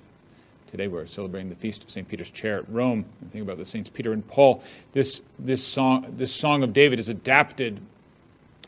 Today 0.70 0.88
we're 0.88 1.08
celebrating 1.08 1.50
the 1.50 1.56
feast 1.56 1.84
of 1.84 1.90
St. 1.90 2.08
Peter's 2.08 2.30
Chair 2.30 2.60
at 2.60 2.70
Rome. 2.70 3.04
And 3.22 3.32
think 3.32 3.44
about 3.44 3.58
the 3.58 3.66
Saints 3.66 3.90
Peter 3.90 4.14
and 4.14 4.26
Paul. 4.28 4.64
This, 4.94 5.24
this, 5.40 5.66
song, 5.66 6.14
this 6.16 6.32
song 6.32 6.62
of 6.62 6.74
David 6.74 7.00
is 7.00 7.10
adapted 7.10 7.82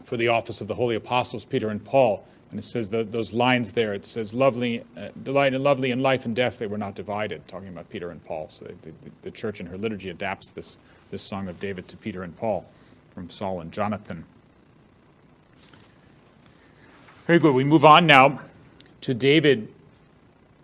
for 0.03 0.17
the 0.17 0.29
office 0.29 0.61
of 0.61 0.67
the 0.67 0.73
holy 0.73 0.95
apostles 0.95 1.45
Peter 1.45 1.69
and 1.69 1.83
Paul. 1.83 2.25
And 2.49 2.59
it 2.59 2.63
says 2.63 2.89
the, 2.89 3.03
those 3.03 3.33
lines 3.33 3.71
there. 3.71 3.93
It 3.93 4.05
says, 4.05 4.33
"Lovely, 4.33 4.83
uh, 4.97 5.09
delight 5.23 5.53
and 5.53 5.63
lovely 5.63 5.91
in 5.91 6.01
life 6.01 6.25
and 6.25 6.35
death, 6.35 6.57
they 6.57 6.67
were 6.67 6.77
not 6.77 6.95
divided." 6.95 7.47
Talking 7.47 7.69
about 7.69 7.89
Peter 7.89 8.09
and 8.09 8.21
Paul. 8.25 8.49
So 8.49 8.65
the, 8.65 8.89
the, 8.89 9.11
the 9.21 9.31
church 9.31 9.61
in 9.61 9.65
her 9.67 9.77
liturgy 9.77 10.09
adapts 10.09 10.49
this 10.49 10.75
this 11.11 11.21
song 11.21 11.47
of 11.47 11.61
David 11.61 11.87
to 11.87 11.97
Peter 11.97 12.23
and 12.23 12.35
Paul 12.35 12.65
from 13.13 13.29
Saul 13.29 13.61
and 13.61 13.71
Jonathan. 13.71 14.25
Very 17.25 17.39
good. 17.39 17.53
We 17.53 17.63
move 17.63 17.85
on 17.85 18.05
now 18.05 18.41
to 19.01 19.13
David 19.13 19.71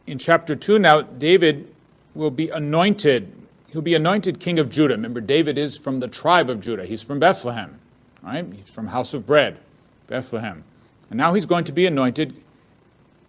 in 0.08 0.18
chapter 0.18 0.56
2 0.56 0.80
now, 0.80 1.02
David 1.02 1.74
will 2.16 2.32
be 2.32 2.50
anointed. 2.50 3.32
He'll 3.68 3.82
be 3.82 3.96
anointed 3.96 4.40
king 4.40 4.58
of 4.58 4.70
Judah. 4.70 4.96
Remember, 4.96 5.22
David 5.22 5.58
is 5.58 5.78
from 5.78 6.00
the 6.00 6.08
tribe 6.08 6.50
of 6.50 6.62
Judah. 6.62 6.86
He's 6.86 7.04
from 7.04 7.20
Bethlehem, 7.20 7.78
right? 8.24 8.46
He's 8.52 8.70
from 8.70 8.88
House 8.88 9.14
of 9.14 9.28
Bread, 9.28 9.60
Bethlehem. 10.08 10.64
And 11.10 11.18
now 11.18 11.34
he's 11.34 11.46
going 11.46 11.66
to 11.66 11.74
be 11.74 11.86
anointed 11.86 12.42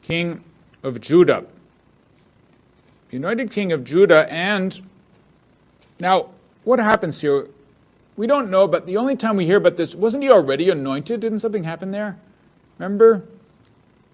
king 0.03 0.43
of 0.85 1.01
Judah. 1.01 1.45
Anointed 3.11 3.51
king 3.51 3.73
of 3.73 3.85
Judah. 3.85 4.33
And 4.33 4.81
now, 5.99 6.31
what 6.65 6.79
happens 6.79 7.21
here? 7.21 7.49
We 8.17 8.27
don't 8.27 8.51
know, 8.51 8.69
but 8.69 8.87
the 8.87 8.97
only 8.97 9.17
time 9.17 9.37
we 9.37 9.47
hear 9.47 9.57
about 9.57 9.77
this, 9.77 9.95
wasn't 9.95 10.23
he 10.23 10.31
already 10.31 10.71
anointed? 10.71 11.21
Didn't 11.21 11.41
something 11.41 11.65
happen 11.65 11.91
there? 11.91 12.19
Remember? 12.79 13.25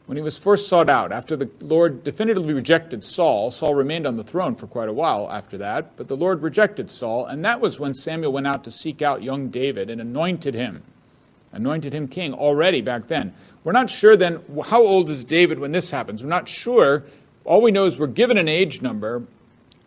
When 0.07 0.19
he 0.19 0.23
was 0.23 0.37
first 0.37 0.69
sought 0.69 0.91
out, 0.91 1.13
after 1.13 1.35
the 1.35 1.49
Lord 1.61 2.05
definitively 2.05 2.53
rejected 2.53 3.03
Saul, 3.03 3.51
Saul 3.51 3.75
remained 3.75 4.07
on 4.07 4.19
the 4.19 4.25
throne 4.25 4.55
for 4.55 4.67
quite 4.67 4.91
a 4.91 4.93
while 4.93 5.31
after 5.31 5.57
that, 5.59 5.97
but 5.97 6.09
the 6.09 6.17
Lord 6.17 6.43
rejected 6.43 6.91
Saul, 6.91 7.25
and 7.25 7.43
that 7.47 7.61
was 7.61 7.81
when 7.81 7.95
Samuel 7.95 8.33
went 8.33 8.47
out 8.47 8.65
to 8.65 8.71
seek 8.71 9.01
out 9.01 9.23
young 9.23 9.49
David 9.49 9.89
and 9.89 10.03
anointed 10.03 10.55
him. 10.55 10.83
Anointed 11.53 11.95
him 11.95 12.07
king 12.07 12.35
already 12.35 12.83
back 12.83 13.07
then. 13.07 13.33
We're 13.63 13.73
not 13.73 13.89
sure 13.89 14.15
then, 14.15 14.43
how 14.65 14.83
old 14.83 15.09
is 15.09 15.25
David 15.25 15.59
when 15.59 15.73
this 15.73 15.91
happens? 15.91 16.23
We're 16.23 16.29
not 16.29 16.49
sure. 16.49 17.05
All 17.47 17.63
we 17.63 17.71
know 17.71 17.87
is 17.87 17.99
we're 17.99 18.07
given 18.09 18.37
an 18.37 18.49
age 18.49 18.83
number 18.83 19.23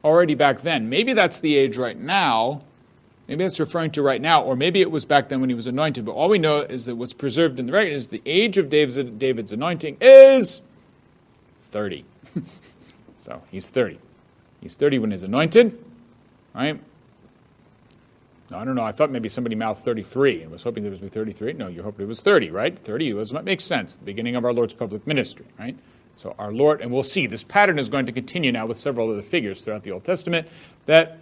already 0.03 0.33
back 0.33 0.61
then. 0.61 0.89
Maybe 0.89 1.13
that's 1.13 1.41
the 1.41 1.55
age 1.55 1.77
right 1.77 1.99
now, 1.99 2.63
Maybe 3.27 3.43
that's 3.43 3.59
referring 3.59 3.91
to 3.91 4.01
right 4.01 4.21
now, 4.21 4.43
or 4.43 4.55
maybe 4.55 4.79
it 4.81 4.89
was 4.89 5.03
back 5.03 5.27
then 5.27 5.41
when 5.41 5.49
he 5.49 5.55
was 5.55 5.67
anointed. 5.67 6.05
But 6.05 6.13
all 6.13 6.29
we 6.29 6.37
know 6.37 6.59
is 6.59 6.85
that 6.85 6.95
what's 6.95 7.13
preserved 7.13 7.59
in 7.59 7.65
the 7.65 7.73
record 7.73 7.91
is 7.91 8.07
the 8.07 8.21
age 8.25 8.57
of 8.57 8.69
David's, 8.69 9.11
David's 9.17 9.51
anointing 9.51 9.97
is 9.99 10.61
30. 11.71 12.05
so 13.19 13.41
he's 13.51 13.67
30. 13.67 13.99
He's 14.61 14.75
30 14.75 14.99
when 14.99 15.11
he's 15.11 15.23
anointed, 15.23 15.77
right? 16.55 16.79
No, 18.49 18.57
I 18.57 18.63
don't 18.63 18.75
know. 18.75 18.83
I 18.83 18.93
thought 18.93 19.11
maybe 19.11 19.27
somebody 19.27 19.55
mouthed 19.55 19.83
33 19.83 20.43
and 20.43 20.51
was 20.51 20.63
hoping 20.63 20.85
it 20.85 20.89
was 20.89 21.11
33. 21.11 21.53
No, 21.53 21.67
you 21.67 21.83
hoped 21.83 21.99
it 21.99 22.05
was 22.05 22.21
30, 22.21 22.49
right? 22.51 22.77
30 22.79 23.13
was 23.13 23.33
what 23.33 23.43
makes 23.43 23.65
sense. 23.65 23.97
The 23.97 24.05
beginning 24.05 24.37
of 24.37 24.45
our 24.45 24.53
Lord's 24.53 24.73
public 24.73 25.05
ministry, 25.05 25.45
right? 25.59 25.77
So 26.15 26.33
our 26.39 26.53
Lord, 26.53 26.81
and 26.81 26.91
we'll 26.91 27.03
see 27.03 27.27
this 27.27 27.43
pattern 27.43 27.77
is 27.77 27.89
going 27.89 28.05
to 28.05 28.13
continue 28.13 28.53
now 28.53 28.65
with 28.65 28.77
several 28.77 29.11
other 29.11 29.21
figures 29.21 29.63
throughout 29.63 29.83
the 29.83 29.91
Old 29.91 30.05
Testament 30.05 30.47
that 30.85 31.19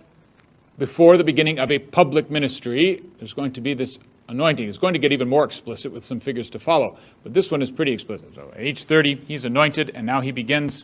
before 0.78 1.18
the 1.18 1.24
beginning 1.24 1.60
of 1.60 1.72
a 1.72 1.80
public 1.80 2.30
ministry, 2.30 3.04
there's 3.20 3.34
going 3.34 3.54
to 3.54 3.62
be 3.62 3.74
this 3.74 3.98
anointing. 4.28 4.68
It's 4.68 4.78
going 4.78 4.94
to 4.94 5.00
get 5.00 5.12
even 5.12 5.30
more 5.30 5.44
explicit 5.44 5.92
with 5.92 6.04
some 6.04 6.20
figures 6.20 6.50
to 6.52 6.60
follow. 6.60 6.98
But 7.24 7.34
this 7.34 7.52
one 7.52 7.62
is 7.62 7.72
pretty 7.72 7.94
explicit. 7.94 8.34
So 8.36 8.52
at 8.54 8.60
age 8.60 8.84
30, 8.84 9.16
he's 9.16 9.46
anointed, 9.46 9.92
and 9.94 10.06
now 10.06 10.22
he 10.22 10.32
begins 10.32 10.84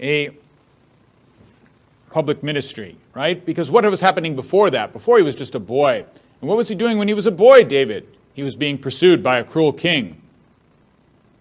a 0.00 0.30
public 2.10 2.42
ministry, 2.42 2.96
right? 3.14 3.44
Because 3.44 3.70
what 3.70 3.84
was 3.90 4.00
happening 4.00 4.36
before 4.36 4.70
that? 4.70 4.92
Before 4.92 5.16
he 5.18 5.22
was 5.22 5.34
just 5.34 5.54
a 5.54 5.60
boy. 5.60 6.04
And 6.40 6.48
what 6.48 6.56
was 6.56 6.68
he 6.68 6.74
doing 6.74 6.98
when 6.98 7.08
he 7.08 7.14
was 7.14 7.26
a 7.26 7.32
boy, 7.32 7.64
David? 7.64 8.06
He 8.34 8.42
was 8.42 8.56
being 8.56 8.78
pursued 8.78 9.22
by 9.22 9.38
a 9.38 9.44
cruel 9.44 9.72
king. 9.72 10.20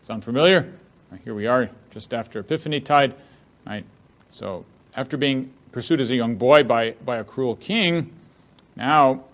Sound 0.03 0.24
familiar? 0.24 0.74
Here 1.24 1.36
we 1.36 1.46
are, 1.46 1.70
just 1.92 2.13
after 2.13 2.39
Epiphany 2.39 2.82
tide, 2.82 3.13
right? 3.65 3.86
So 4.30 4.65
after 4.96 5.15
being 5.15 5.53
pursued 5.74 6.00
as 6.00 6.12
a 6.12 6.15
young 6.15 6.36
boy 6.36 6.63
by, 6.63 6.92
by 7.03 7.18
a 7.18 7.24
cruel 7.24 7.58
king, 7.58 8.13
now 8.77 9.25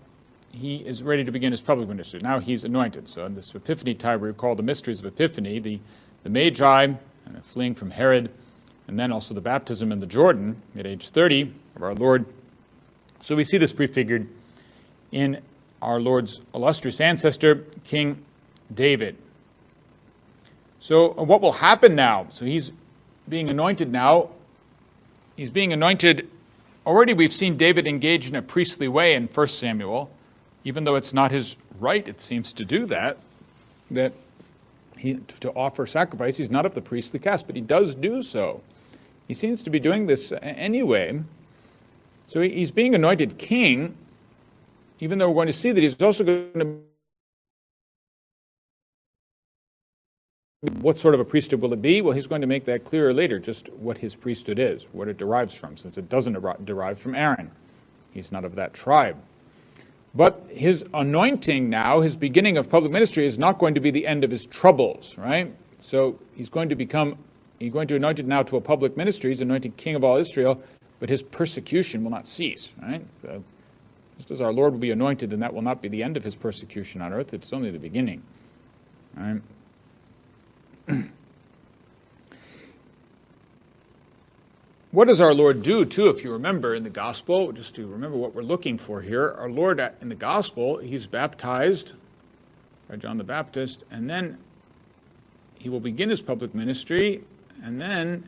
he 0.52 0.78
is 0.78 1.04
ready 1.04 1.24
to 1.24 1.32
begin 1.32 1.52
his 1.52 1.62
public 1.62 1.88
ministry. 1.88 2.20
Now 2.24 2.40
he's 2.40 2.64
anointed. 2.64 3.08
So 3.08 3.26
in 3.26 3.36
this 3.36 3.54
Epiphany 3.54 3.94
time, 3.94 4.22
we 4.22 4.30
recall 4.30 4.56
the 4.56 4.64
mysteries 4.64 5.00
of 5.00 5.06
Epiphany, 5.06 5.60
the, 5.60 5.80
the 6.24 6.30
Magi 6.30 6.94
fleeing 7.44 7.76
from 7.76 7.92
Herod, 7.92 8.32
and 8.88 8.98
then 8.98 9.12
also 9.12 9.36
the 9.36 9.42
baptism 9.42 9.92
in 9.92 10.00
the 10.00 10.08
Jordan 10.08 10.60
at 10.76 10.88
age 10.88 11.10
30 11.10 11.54
of 11.76 11.84
our 11.84 11.94
Lord. 11.94 12.26
So 13.22 13.36
we 13.36 13.44
see 13.44 13.58
this 13.58 13.72
prefigured 13.72 14.28
in 15.12 15.42
our 15.82 16.00
Lord's 16.00 16.42
illustrious 16.56 17.00
ancestor, 17.00 17.66
King 17.84 18.24
David. 18.74 19.16
So, 20.80 21.12
uh, 21.18 21.24
what 21.24 21.42
will 21.42 21.52
happen 21.52 21.96
now? 21.96 22.28
So, 22.30 22.46
he's 22.46 22.72
being 23.28 23.50
anointed 23.50 23.92
now. 23.92 24.30
He's 25.40 25.50
being 25.50 25.72
anointed. 25.72 26.30
Already, 26.86 27.14
we've 27.14 27.32
seen 27.32 27.56
David 27.56 27.88
engage 27.88 28.28
in 28.28 28.36
a 28.36 28.42
priestly 28.42 28.90
way 28.90 29.14
in 29.14 29.28
1 29.28 29.48
Samuel, 29.48 30.12
even 30.66 30.84
though 30.84 30.96
it's 30.96 31.14
not 31.14 31.32
his 31.32 31.56
right, 31.80 32.06
it 32.06 32.20
seems, 32.20 32.52
to 32.52 32.66
do 32.66 32.86
that, 32.88 33.18
that 33.90 34.12
he, 34.98 35.14
to 35.40 35.50
offer 35.52 35.86
sacrifice. 35.86 36.36
He's 36.36 36.50
not 36.50 36.66
of 36.66 36.76
the 36.76 36.82
priestly 36.82 37.20
caste, 37.20 37.48
but 37.48 37.56
he 37.56 37.62
does 37.62 37.96
do 37.96 38.22
so. 38.22 38.62
He 39.30 39.34
seems 39.34 39.62
to 39.62 39.70
be 39.70 39.80
doing 39.80 40.08
this 40.08 40.34
anyway. 40.42 41.22
So, 42.28 42.42
he's 42.42 42.70
being 42.70 42.94
anointed 42.94 43.38
king, 43.38 43.96
even 45.00 45.20
though 45.20 45.30
we're 45.30 45.36
going 45.36 45.48
to 45.48 45.54
see 45.54 45.72
that 45.72 45.82
he's 45.82 46.02
also 46.02 46.26
going 46.26 46.52
to 46.56 46.82
What 50.62 51.00
sort 51.00 51.14
of 51.14 51.22
a 51.22 51.26
priesthood 51.26 51.62
will 51.62 51.72
it 51.72 51.82
be? 51.82 52.02
Well, 52.02 52.14
he's 52.14 52.28
going 52.28 52.42
to 52.42 52.48
make 52.48 52.66
that 52.66 52.84
clearer 52.84 53.14
later, 53.14 53.40
just 53.40 53.72
what 53.74 53.98
his 53.98 54.14
priesthood 54.14 54.60
is, 54.60 54.90
what 54.92 55.08
it 55.08 55.16
derives 55.16 55.54
from, 55.54 55.78
since 55.78 55.98
it 55.98 56.10
doesn't 56.10 56.34
derive 56.66 57.00
from 57.00 57.16
Aaron. 57.16 57.50
He's 58.12 58.30
not 58.30 58.44
of 58.44 58.56
that 58.56 58.74
tribe. 58.74 59.16
But 60.14 60.48
his 60.50 60.84
anointing 60.94 61.70
now, 61.70 62.02
his 62.02 62.18
beginning 62.18 62.58
of 62.58 62.70
public 62.70 62.92
ministry, 62.92 63.26
is 63.26 63.40
not 63.40 63.58
going 63.58 63.74
to 63.76 63.80
be 63.80 63.90
the 63.90 64.06
end 64.06 64.26
of 64.26 64.32
his 64.32 64.46
troubles, 64.48 65.18
right? 65.18 65.54
So 65.78 66.20
he's 66.36 66.50
going 66.50 66.68
to 66.68 66.76
become, 66.76 67.18
he's 67.60 67.72
going 67.72 67.88
to 67.88 67.96
anoint 67.96 68.20
it 68.20 68.28
now 68.28 68.44
to 68.44 68.58
a 68.58 68.62
public 68.62 68.98
ministry. 68.98 69.30
He's 69.30 69.42
anointed 69.42 69.78
king 69.78 69.96
of 69.96 70.04
all 70.04 70.18
Israel, 70.18 70.62
but 71.00 71.08
his 71.08 71.24
persecution 71.24 72.04
will 72.04 72.12
not 72.12 72.28
cease, 72.28 72.74
right? 72.82 73.06
So, 73.22 73.42
just 74.18 74.32
as 74.32 74.42
our 74.42 74.52
Lord 74.52 74.74
will 74.74 74.80
be 74.82 74.92
anointed, 74.92 75.32
and 75.32 75.42
that 75.42 75.54
will 75.54 75.62
not 75.62 75.82
be 75.82 75.88
the 75.88 76.04
end 76.04 76.18
of 76.18 76.24
his 76.26 76.36
persecution 76.36 77.02
on 77.02 77.14
earth, 77.14 77.34
it's 77.34 77.54
only 77.54 77.72
the 77.72 77.80
beginning. 77.80 78.22
Right? 79.16 79.42
what 84.92 85.08
does 85.08 85.22
our 85.22 85.34
Lord 85.34 85.62
do, 85.62 85.86
too, 85.86 86.10
if 86.10 86.24
you 86.24 86.34
remember 86.34 86.76
in 86.76 86.84
the 86.84 86.90
gospel? 86.90 87.52
Just 87.52 87.76
to 87.76 87.88
remember 87.88 88.18
what 88.18 88.34
we're 88.34 88.42
looking 88.42 88.78
for 88.78 89.02
here. 89.02 89.36
Our 89.38 89.50
Lord 89.50 89.80
uh, 89.80 89.92
in 90.02 90.10
the 90.10 90.16
gospel, 90.16 90.78
he's 90.78 91.06
baptized 91.08 91.94
by 92.90 92.96
John 92.96 93.18
the 93.18 93.24
Baptist, 93.24 93.84
and 93.92 94.10
then 94.10 94.38
he 95.60 95.70
will 95.70 95.80
begin 95.80 96.10
his 96.10 96.22
public 96.22 96.56
ministry, 96.56 97.24
and 97.64 97.80
then, 97.80 98.28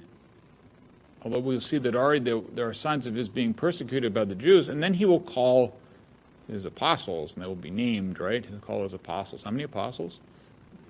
although 1.23 1.39
we'll 1.39 1.61
see 1.61 1.77
that 1.79 1.95
already 1.95 2.19
there, 2.19 2.41
there 2.53 2.67
are 2.67 2.73
signs 2.73 3.07
of 3.07 3.15
his 3.15 3.27
being 3.27 3.53
persecuted 3.53 4.13
by 4.13 4.25
the 4.25 4.35
Jews, 4.35 4.69
and 4.69 4.83
then 4.83 4.93
he 4.93 5.05
will 5.05 5.19
call 5.19 5.75
his 6.47 6.65
apostles, 6.65 7.33
and 7.33 7.43
they 7.43 7.47
will 7.47 7.55
be 7.55 7.71
named, 7.71 8.19
right? 8.19 8.45
He'll 8.45 8.59
call 8.59 8.83
his 8.83 8.93
apostles. 8.93 9.43
How 9.43 9.51
many 9.51 9.63
apostles? 9.63 10.19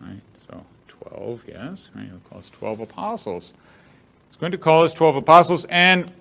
Right, 0.01 0.21
so 0.47 0.65
12, 1.09 1.43
yes, 1.47 1.89
right, 1.95 2.05
he'll 2.05 2.19
call 2.29 2.39
us 2.39 2.49
12 2.51 2.79
apostles. 2.81 3.53
He's 4.29 4.37
going 4.37 4.51
to 4.51 4.57
call 4.57 4.83
us 4.83 4.93
12 4.93 5.17
apostles, 5.17 5.65
and 5.65 6.11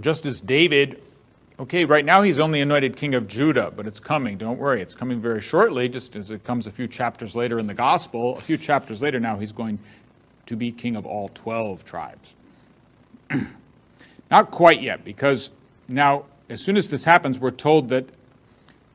just 0.00 0.26
as 0.26 0.40
David, 0.40 1.02
okay, 1.58 1.84
right 1.84 2.04
now 2.04 2.22
he's 2.22 2.38
only 2.38 2.60
anointed 2.60 2.96
king 2.96 3.14
of 3.14 3.28
Judah, 3.28 3.72
but 3.74 3.86
it's 3.86 4.00
coming, 4.00 4.36
don't 4.36 4.58
worry, 4.58 4.80
it's 4.80 4.94
coming 4.94 5.20
very 5.20 5.40
shortly, 5.40 5.88
just 5.88 6.16
as 6.16 6.30
it 6.30 6.44
comes 6.44 6.66
a 6.66 6.70
few 6.70 6.88
chapters 6.88 7.34
later 7.34 7.58
in 7.58 7.66
the 7.66 7.74
gospel. 7.74 8.36
A 8.36 8.40
few 8.40 8.56
chapters 8.56 9.02
later 9.02 9.20
now, 9.20 9.38
he's 9.38 9.52
going 9.52 9.78
to 10.46 10.56
be 10.56 10.72
king 10.72 10.96
of 10.96 11.06
all 11.06 11.30
12 11.34 11.84
tribes. 11.84 12.34
Not 14.30 14.50
quite 14.50 14.80
yet, 14.80 15.04
because 15.04 15.50
now, 15.88 16.24
as 16.48 16.62
soon 16.62 16.76
as 16.76 16.88
this 16.88 17.04
happens, 17.04 17.38
we're 17.38 17.50
told 17.50 17.88
that 17.90 18.06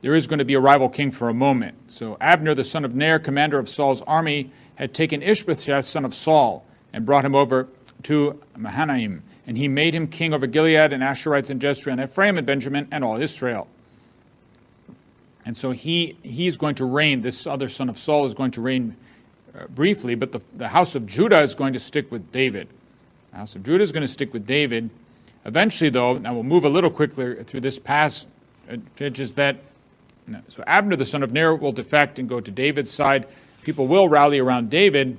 there 0.02 0.14
is 0.14 0.26
going 0.26 0.38
to 0.38 0.44
be 0.44 0.54
a 0.54 0.60
rival 0.60 0.88
king 0.88 1.10
for 1.10 1.28
a 1.28 1.34
moment. 1.34 1.76
So 1.88 2.16
Abner, 2.20 2.54
the 2.54 2.64
son 2.64 2.84
of 2.84 2.94
Ner, 2.94 3.18
commander 3.18 3.58
of 3.58 3.68
Saul's 3.68 4.02
army, 4.02 4.50
had 4.76 4.94
taken 4.94 5.22
Ishbosheth, 5.22 5.84
son 5.84 6.04
of 6.04 6.14
Saul, 6.14 6.64
and 6.92 7.06
brought 7.06 7.24
him 7.24 7.34
over 7.34 7.68
to 8.04 8.40
Mahanaim. 8.56 9.22
And 9.46 9.56
he 9.56 9.68
made 9.68 9.94
him 9.94 10.06
king 10.08 10.34
over 10.34 10.46
Gilead 10.46 10.92
and 10.92 11.02
Asherites 11.02 11.50
and 11.50 11.62
Jezreel 11.62 11.98
and 11.98 12.08
Ephraim 12.08 12.36
and 12.36 12.46
Benjamin 12.46 12.88
and 12.90 13.04
all 13.04 13.20
Israel. 13.20 13.68
And 15.44 15.56
so 15.56 15.70
he, 15.70 16.16
he's 16.22 16.56
going 16.56 16.74
to 16.76 16.84
reign. 16.84 17.22
This 17.22 17.46
other 17.46 17.68
son 17.68 17.88
of 17.88 17.96
Saul 17.96 18.26
is 18.26 18.34
going 18.34 18.50
to 18.52 18.60
reign 18.60 18.96
uh, 19.54 19.66
briefly, 19.68 20.16
but 20.16 20.32
the, 20.32 20.40
the 20.56 20.68
house 20.68 20.96
of 20.96 21.06
Judah 21.06 21.40
is 21.40 21.54
going 21.54 21.72
to 21.72 21.78
stick 21.78 22.10
with 22.10 22.32
David. 22.32 22.68
The 23.30 23.38
house 23.38 23.54
of 23.54 23.62
Judah 23.62 23.84
is 23.84 23.92
going 23.92 24.02
to 24.02 24.12
stick 24.12 24.32
with 24.32 24.46
David. 24.46 24.90
Eventually, 25.44 25.88
though, 25.90 26.14
now 26.14 26.34
we'll 26.34 26.42
move 26.42 26.64
a 26.64 26.68
little 26.68 26.90
quicker 26.90 27.44
through 27.44 27.60
this 27.60 27.78
passage, 27.78 28.26
is 28.98 29.34
that 29.34 29.58
so 30.48 30.62
Abner, 30.66 30.96
the 30.96 31.06
son 31.06 31.22
of 31.22 31.32
Ner, 31.32 31.54
will 31.54 31.72
defect 31.72 32.18
and 32.18 32.28
go 32.28 32.40
to 32.40 32.50
David's 32.50 32.90
side. 32.90 33.26
People 33.62 33.86
will 33.86 34.08
rally 34.08 34.38
around 34.38 34.70
David. 34.70 35.18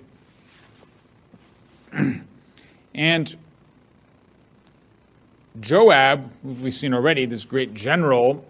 and 2.95 3.35
Joab, 5.59 6.31
we've 6.43 6.73
seen 6.73 6.93
already, 6.93 7.25
this 7.25 7.45
great 7.45 7.73
general, 7.73 8.45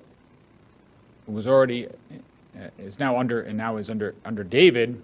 who 1.25 1.31
was 1.31 1.47
already 1.47 1.87
uh, 1.87 2.69
is 2.79 2.99
now 2.99 3.17
under 3.17 3.41
and 3.41 3.57
now 3.57 3.77
is 3.77 3.89
under 3.89 4.15
under 4.25 4.43
David. 4.43 5.01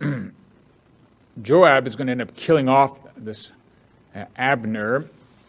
Joab 1.42 1.86
is 1.86 1.96
going 1.96 2.06
to 2.06 2.12
end 2.12 2.22
up 2.22 2.34
killing 2.36 2.68
off 2.68 3.00
this 3.16 3.50
uh, 4.14 4.24
Abner. 4.36 5.06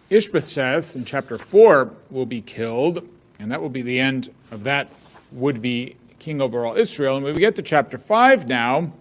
Ishbosheth 0.09 0.95
in 0.95 1.05
chapter 1.05 1.37
4 1.37 1.91
will 2.09 2.25
be 2.25 2.41
killed. 2.41 3.07
And 3.43 3.51
that 3.51 3.61
will 3.61 3.67
be 3.67 3.81
the 3.81 3.99
end 3.99 4.33
of 4.51 4.63
that 4.63 4.89
would 5.33 5.61
be 5.61 5.97
king 6.17 6.39
over 6.39 6.65
all 6.65 6.77
Israel. 6.77 7.17
And 7.17 7.25
when 7.25 7.33
we 7.33 7.41
get 7.41 7.57
to 7.57 7.61
chapter 7.61 7.97
5 7.97 8.47
now, 8.47 8.93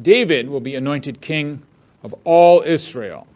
David 0.00 0.48
will 0.48 0.60
be 0.60 0.74
anointed 0.74 1.20
king 1.20 1.62
of 2.02 2.14
all 2.24 2.62
Israel. 2.62 3.26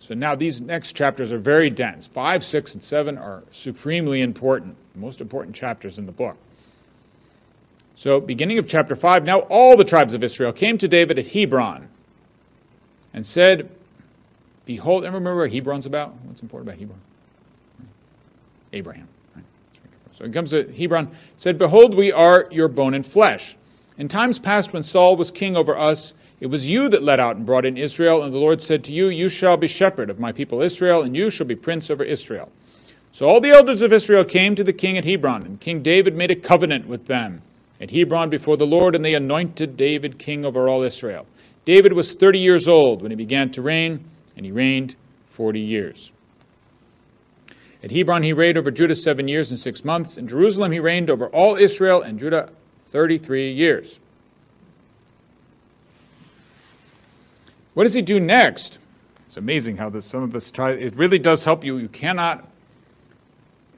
So 0.00 0.14
now 0.14 0.34
these 0.34 0.60
next 0.60 0.94
chapters 0.94 1.30
are 1.30 1.38
very 1.38 1.70
dense. 1.70 2.08
5, 2.08 2.42
6, 2.42 2.74
and 2.74 2.82
7 2.82 3.18
are 3.18 3.44
supremely 3.52 4.20
important, 4.20 4.74
the 4.94 4.98
most 4.98 5.20
important 5.20 5.54
chapters 5.54 5.98
in 5.98 6.06
the 6.06 6.12
book. 6.12 6.36
So, 7.94 8.20
beginning 8.20 8.58
of 8.58 8.66
chapter 8.66 8.96
5, 8.96 9.22
now 9.22 9.40
all 9.42 9.76
the 9.76 9.84
tribes 9.84 10.12
of 10.12 10.24
Israel 10.24 10.52
came 10.52 10.76
to 10.78 10.88
David 10.88 11.20
at 11.20 11.28
Hebron 11.28 11.88
and 13.14 13.24
said, 13.24 13.70
Behold, 14.64 15.04
and 15.04 15.14
remember 15.14 15.42
what 15.42 15.52
Hebron's 15.52 15.86
about? 15.86 16.14
What's 16.24 16.40
important 16.40 16.68
about 16.68 16.80
Hebron? 16.80 17.00
Abraham. 18.72 19.08
So 20.16 20.24
he 20.24 20.32
comes 20.32 20.50
to 20.50 20.72
Hebron, 20.72 21.14
said, 21.36 21.58
Behold, 21.58 21.94
we 21.94 22.10
are 22.10 22.48
your 22.50 22.68
bone 22.68 22.94
and 22.94 23.04
flesh. 23.04 23.56
In 23.98 24.08
times 24.08 24.38
past, 24.38 24.72
when 24.72 24.82
Saul 24.82 25.16
was 25.16 25.30
king 25.30 25.56
over 25.56 25.76
us, 25.76 26.14
it 26.40 26.46
was 26.46 26.66
you 26.66 26.88
that 26.88 27.02
led 27.02 27.20
out 27.20 27.36
and 27.36 27.44
brought 27.44 27.66
in 27.66 27.76
Israel, 27.76 28.22
and 28.22 28.32
the 28.32 28.38
Lord 28.38 28.62
said 28.62 28.84
to 28.84 28.92
you, 28.92 29.08
You 29.08 29.28
shall 29.28 29.56
be 29.56 29.66
shepherd 29.66 30.08
of 30.08 30.18
my 30.18 30.32
people 30.32 30.62
Israel, 30.62 31.02
and 31.02 31.14
you 31.14 31.30
shall 31.30 31.46
be 31.46 31.54
prince 31.54 31.90
over 31.90 32.04
Israel. 32.04 32.50
So 33.12 33.26
all 33.26 33.40
the 33.40 33.50
elders 33.50 33.82
of 33.82 33.92
Israel 33.92 34.24
came 34.24 34.54
to 34.54 34.64
the 34.64 34.72
king 34.72 34.98
at 34.98 35.04
Hebron, 35.04 35.42
and 35.42 35.60
King 35.60 35.82
David 35.82 36.14
made 36.14 36.30
a 36.30 36.36
covenant 36.36 36.86
with 36.86 37.06
them 37.06 37.42
at 37.80 37.90
Hebron 37.90 38.30
before 38.30 38.56
the 38.56 38.66
Lord, 38.66 38.94
and 38.94 39.04
they 39.04 39.14
anointed 39.14 39.76
David 39.76 40.18
king 40.18 40.44
over 40.44 40.68
all 40.68 40.82
Israel. 40.82 41.26
David 41.64 41.92
was 41.92 42.12
30 42.14 42.38
years 42.38 42.68
old 42.68 43.02
when 43.02 43.10
he 43.10 43.16
began 43.16 43.50
to 43.52 43.62
reign, 43.62 44.04
and 44.36 44.46
he 44.46 44.52
reigned 44.52 44.96
40 45.30 45.60
years. 45.60 46.12
At 47.86 47.92
Hebron 47.92 48.24
he 48.24 48.32
reigned 48.32 48.58
over 48.58 48.72
Judah 48.72 48.96
seven 48.96 49.28
years 49.28 49.52
and 49.52 49.60
six 49.60 49.84
months. 49.84 50.18
In 50.18 50.26
Jerusalem 50.26 50.72
he 50.72 50.80
reigned 50.80 51.08
over 51.08 51.28
all 51.28 51.54
Israel 51.54 52.02
and 52.02 52.18
Judah 52.18 52.50
33 52.86 53.52
years. 53.52 54.00
What 57.74 57.84
does 57.84 57.94
he 57.94 58.02
do 58.02 58.18
next? 58.18 58.80
It's 59.26 59.36
amazing 59.36 59.76
how 59.76 59.88
this, 59.88 60.04
some 60.04 60.24
of 60.24 60.32
this 60.32 60.50
try, 60.50 60.72
it 60.72 60.96
really 60.96 61.20
does 61.20 61.44
help 61.44 61.62
you. 61.62 61.76
You 61.76 61.88
cannot, 61.88 62.50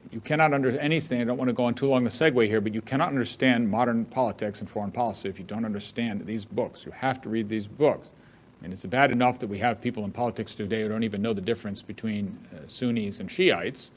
you 0.09 0.21
cannot 0.21 0.53
understand 0.53 0.83
anything. 0.83 1.21
I 1.21 1.25
don't 1.25 1.37
want 1.37 1.49
to 1.49 1.53
go 1.53 1.65
on 1.65 1.75
too 1.75 1.85
long 1.85 2.07
a 2.07 2.09
segue 2.09 2.47
here, 2.47 2.61
but 2.61 2.73
you 2.73 2.81
cannot 2.81 3.09
understand 3.09 3.69
modern 3.69 4.05
politics 4.05 4.59
and 4.59 4.67
foreign 4.67 4.91
policy 4.91 5.29
if 5.29 5.37
you 5.37 5.45
don't 5.45 5.65
understand 5.65 6.25
these 6.25 6.45
books. 6.45 6.83
You 6.83 6.91
have 6.93 7.21
to 7.21 7.29
read 7.29 7.47
these 7.47 7.67
books. 7.67 8.07
And 8.63 8.73
it's 8.73 8.85
bad 8.85 9.11
enough 9.11 9.39
that 9.39 9.47
we 9.47 9.57
have 9.59 9.79
people 9.79 10.03
in 10.03 10.11
politics 10.11 10.53
today 10.53 10.81
who 10.81 10.89
don't 10.89 11.03
even 11.03 11.21
know 11.21 11.33
the 11.33 11.41
difference 11.41 11.81
between 11.81 12.37
uh, 12.53 12.67
Sunnis 12.67 13.19
and 13.19 13.31
Shiites. 13.31 13.91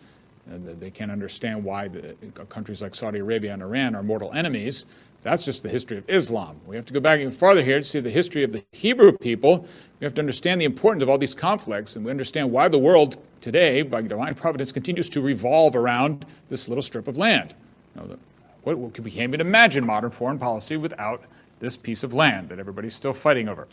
They 0.46 0.90
can't 0.90 1.10
understand 1.10 1.62
why 1.62 1.88
the, 1.88 2.14
uh, 2.38 2.44
countries 2.46 2.82
like 2.82 2.94
Saudi 2.94 3.20
Arabia 3.20 3.52
and 3.52 3.62
Iran 3.62 3.94
are 3.94 4.02
mortal 4.02 4.32
enemies. 4.32 4.86
That's 5.22 5.44
just 5.44 5.62
the 5.62 5.68
history 5.68 5.98
of 5.98 6.04
Islam. 6.08 6.60
We 6.66 6.74
have 6.74 6.86
to 6.86 6.92
go 6.92 6.98
back 6.98 7.20
even 7.20 7.32
farther 7.32 7.62
here 7.62 7.78
to 7.78 7.84
see 7.84 8.00
the 8.00 8.10
history 8.10 8.42
of 8.42 8.52
the 8.52 8.64
Hebrew 8.72 9.16
people. 9.16 9.66
We 10.00 10.04
have 10.04 10.14
to 10.14 10.20
understand 10.20 10.60
the 10.60 10.64
importance 10.64 11.02
of 11.02 11.08
all 11.08 11.18
these 11.18 11.34
conflicts, 11.34 11.94
and 11.94 12.04
we 12.04 12.10
understand 12.10 12.50
why 12.50 12.66
the 12.66 12.78
world 12.78 13.18
today, 13.40 13.82
by 13.82 14.02
divine 14.02 14.34
providence, 14.34 14.72
continues 14.72 15.08
to 15.10 15.20
revolve 15.20 15.76
around 15.76 16.26
this 16.48 16.66
little 16.66 16.82
strip 16.82 17.06
of 17.06 17.18
land. 17.18 17.54
You 17.94 18.02
know, 18.02 18.18
what, 18.64 18.78
what, 18.78 18.98
we 18.98 19.10
can't 19.12 19.28
even 19.28 19.40
imagine 19.40 19.86
modern 19.86 20.10
foreign 20.10 20.40
policy 20.40 20.76
without 20.76 21.22
this 21.60 21.76
piece 21.76 22.02
of 22.02 22.14
land 22.14 22.48
that 22.48 22.58
everybody's 22.58 22.94
still 22.94 23.14
fighting 23.14 23.48
over. 23.48 23.68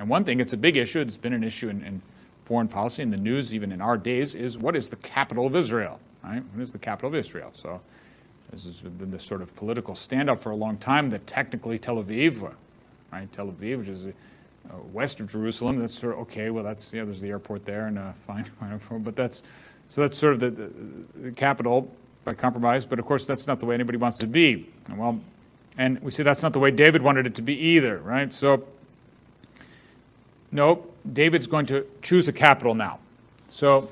And 0.00 0.08
one 0.08 0.24
thing, 0.24 0.40
it's 0.40 0.54
a 0.54 0.56
big 0.56 0.78
issue, 0.78 1.00
it's 1.00 1.18
been 1.18 1.34
an 1.34 1.44
issue 1.44 1.68
in, 1.68 1.84
in 1.84 2.00
foreign 2.44 2.68
policy, 2.68 3.02
in 3.02 3.10
the 3.10 3.18
news, 3.18 3.52
even 3.52 3.70
in 3.70 3.82
our 3.82 3.98
days, 3.98 4.34
is 4.34 4.56
what 4.56 4.74
is 4.74 4.88
the 4.88 4.96
capital 4.96 5.46
of 5.46 5.54
Israel? 5.54 6.00
Right? 6.24 6.42
What 6.54 6.62
is 6.62 6.72
the 6.72 6.78
capital 6.78 7.10
of 7.10 7.14
Israel? 7.14 7.50
So 7.52 7.82
this 8.50 8.64
has 8.64 8.80
been 8.80 9.10
this 9.10 9.22
sort 9.22 9.42
of 9.42 9.54
political 9.56 9.92
standoff 9.92 10.38
for 10.38 10.52
a 10.52 10.56
long 10.56 10.78
time 10.78 11.10
that 11.10 11.26
technically 11.26 11.78
Tel 11.78 12.02
Aviv, 12.02 12.50
right? 13.12 13.30
Tel 13.30 13.48
Aviv, 13.48 13.80
which 13.80 13.88
is 13.88 14.06
uh, 14.06 14.12
west 14.90 15.20
of 15.20 15.30
Jerusalem, 15.30 15.78
that's 15.78 15.98
sort 15.98 16.14
of 16.14 16.20
okay. 16.20 16.48
Well, 16.48 16.64
that's 16.64 16.94
yeah, 16.94 17.04
there's 17.04 17.20
the 17.20 17.28
airport 17.28 17.66
there, 17.66 17.86
and 17.86 17.98
uh, 17.98 18.12
fine, 18.26 18.50
fine, 18.58 19.02
but 19.02 19.14
that's 19.14 19.42
so 19.90 20.00
that's 20.00 20.16
sort 20.16 20.32
of 20.32 20.40
the, 20.40 20.50
the, 20.50 20.70
the, 21.24 21.30
capital 21.32 21.94
by 22.24 22.32
compromise. 22.32 22.86
But 22.86 22.98
of 22.98 23.04
course, 23.04 23.26
that's 23.26 23.46
not 23.46 23.60
the 23.60 23.66
way 23.66 23.74
anybody 23.74 23.98
wants 23.98 24.18
it 24.18 24.22
to 24.22 24.26
be. 24.28 24.66
Well, 24.96 25.20
and 25.76 26.00
we 26.00 26.10
see 26.10 26.22
that's 26.22 26.42
not 26.42 26.54
the 26.54 26.58
way 26.58 26.70
David 26.70 27.02
wanted 27.02 27.26
it 27.26 27.34
to 27.34 27.42
be 27.42 27.54
either, 27.54 27.98
right? 27.98 28.32
So, 28.32 28.66
nope, 30.52 30.94
David's 31.12 31.46
going 31.46 31.66
to 31.66 31.86
choose 32.02 32.28
a 32.28 32.32
capital 32.32 32.74
now. 32.74 32.98
So, 33.48 33.90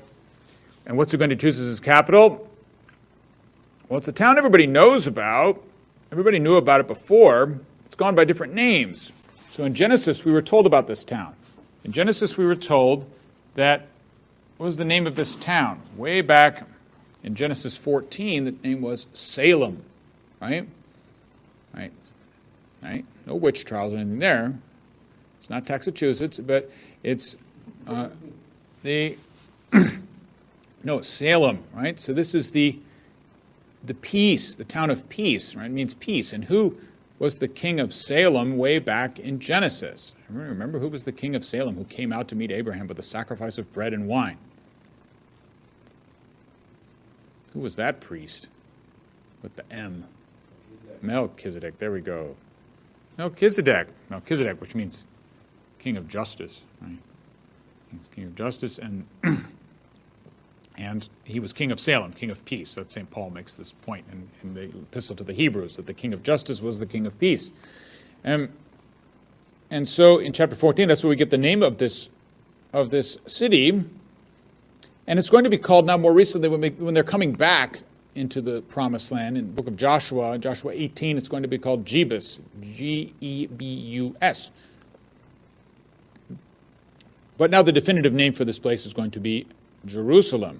and 0.85 0.97
what's 0.97 1.11
he 1.11 1.17
going 1.17 1.29
to 1.29 1.35
choose 1.35 1.59
as 1.59 1.67
his 1.67 1.79
capital? 1.79 2.49
Well, 3.87 3.97
it's 3.97 4.07
a 4.07 4.13
town 4.13 4.37
everybody 4.37 4.67
knows 4.67 5.07
about. 5.07 5.63
Everybody 6.11 6.39
knew 6.39 6.55
about 6.55 6.79
it 6.79 6.87
before. 6.87 7.59
It's 7.85 7.95
gone 7.95 8.15
by 8.15 8.25
different 8.25 8.53
names. 8.53 9.11
So 9.51 9.65
in 9.65 9.73
Genesis, 9.73 10.23
we 10.23 10.31
were 10.31 10.41
told 10.41 10.67
about 10.67 10.87
this 10.87 11.03
town. 11.03 11.35
In 11.83 11.91
Genesis, 11.91 12.37
we 12.37 12.45
were 12.45 12.55
told 12.55 13.09
that 13.55 13.87
what 14.57 14.65
was 14.65 14.77
the 14.77 14.85
name 14.85 15.07
of 15.07 15.15
this 15.15 15.35
town? 15.37 15.81
Way 15.95 16.21
back 16.21 16.65
in 17.23 17.35
Genesis 17.35 17.75
14, 17.75 18.45
the 18.45 18.51
name 18.63 18.81
was 18.81 19.07
Salem, 19.13 19.83
right? 20.41 20.67
Right? 21.73 21.91
Right? 22.81 23.05
No 23.25 23.35
witch 23.35 23.65
trials 23.65 23.93
or 23.93 23.97
anything 23.97 24.19
there. 24.19 24.53
Not 25.49 25.67
Massachusetts, 25.67 26.39
but 26.39 26.71
it's 27.03 27.35
uh, 27.87 28.09
the 28.83 29.17
no 30.83 31.01
Salem, 31.01 31.63
right? 31.73 31.99
So 31.99 32.13
this 32.13 32.35
is 32.35 32.51
the 32.51 32.79
the 33.85 33.93
peace, 33.93 34.55
the 34.55 34.65
town 34.65 34.89
of 34.89 35.07
peace, 35.09 35.55
right? 35.55 35.65
It 35.65 35.71
means 35.71 35.93
peace. 35.93 36.33
And 36.33 36.43
who 36.43 36.77
was 37.17 37.37
the 37.37 37.47
king 37.47 37.79
of 37.79 37.93
Salem 37.93 38.57
way 38.57 38.77
back 38.79 39.19
in 39.19 39.39
Genesis? 39.39 40.15
Remember 40.29 40.79
who 40.79 40.89
was 40.89 41.03
the 41.03 41.11
king 41.11 41.35
of 41.35 41.45
Salem 41.45 41.75
who 41.75 41.85
came 41.85 42.11
out 42.11 42.27
to 42.29 42.35
meet 42.35 42.51
Abraham 42.51 42.87
with 42.87 42.99
a 42.99 43.03
sacrifice 43.03 43.57
of 43.57 43.71
bread 43.73 43.93
and 43.93 44.07
wine? 44.07 44.37
Who 47.53 47.61
was 47.61 47.75
that 47.77 47.99
priest 47.99 48.47
with 49.41 49.55
the 49.55 49.63
M? 49.71 50.05
Melchizedek. 51.01 51.79
There 51.79 51.91
we 51.91 52.01
go. 52.01 52.35
Melchizedek. 53.17 53.87
Melchizedek, 54.09 54.59
which 54.61 54.75
means 54.75 55.05
king 55.79 55.97
of 55.97 56.07
justice, 56.07 56.61
right? 56.81 56.97
He's 57.91 58.07
king 58.13 58.25
of 58.25 58.35
justice 58.35 58.77
and 58.77 59.05
and 60.79 61.09
he 61.25 61.39
was 61.39 61.51
king 61.51 61.71
of 61.71 61.79
Salem, 61.79 62.13
king 62.13 62.29
of 62.29 62.43
peace. 62.45 62.75
That 62.75 62.89
St. 62.89 63.09
Paul 63.11 63.29
makes 63.31 63.53
this 63.53 63.73
point 63.73 64.05
in, 64.11 64.29
in, 64.43 64.53
the 64.53 64.63
epistle 64.63 65.15
to 65.17 65.23
the 65.23 65.33
Hebrews, 65.33 65.75
that 65.75 65.85
the 65.85 65.93
king 65.93 66.13
of 66.13 66.23
justice 66.23 66.61
was 66.61 66.79
the 66.79 66.85
king 66.85 67.05
of 67.05 67.19
peace. 67.19 67.51
And, 68.23 68.49
and 69.69 69.87
so 69.87 70.19
in 70.19 70.31
chapter 70.31 70.55
14, 70.55 70.87
that's 70.87 71.03
where 71.03 71.09
we 71.09 71.17
get 71.17 71.29
the 71.29 71.37
name 71.37 71.63
of 71.63 71.77
this, 71.77 72.09
of 72.71 72.91
this 72.91 73.17
city. 73.25 73.83
And 75.07 75.19
it's 75.19 75.29
going 75.29 75.43
to 75.43 75.49
be 75.49 75.57
called 75.57 75.85
now 75.85 75.97
more 75.97 76.13
recently 76.13 76.47
when, 76.47 76.61
we, 76.61 76.69
when 76.69 76.93
they're 76.93 77.03
coming 77.03 77.33
back 77.33 77.81
into 78.15 78.41
the 78.41 78.61
promised 78.63 79.11
land 79.11 79.37
in 79.37 79.47
the 79.47 79.53
book 79.53 79.67
of 79.67 79.75
Joshua, 79.75 80.37
Joshua 80.37 80.71
18, 80.73 81.17
it's 81.17 81.27
going 81.27 81.43
to 81.43 81.49
be 81.49 81.57
called 81.57 81.85
Jebus, 81.85 82.39
G 82.61 83.13
E 83.19 83.47
B 83.47 83.65
U 83.65 84.15
S. 84.21 84.51
But 87.39 87.51
now 87.51 87.61
the 87.61 87.71
definitive 87.71 88.11
name 88.11 88.33
for 88.33 88.43
this 88.43 88.59
place 88.59 88.85
is 88.85 88.93
going 88.93 89.11
to 89.11 89.19
be 89.21 89.47
Jerusalem. 89.85 90.59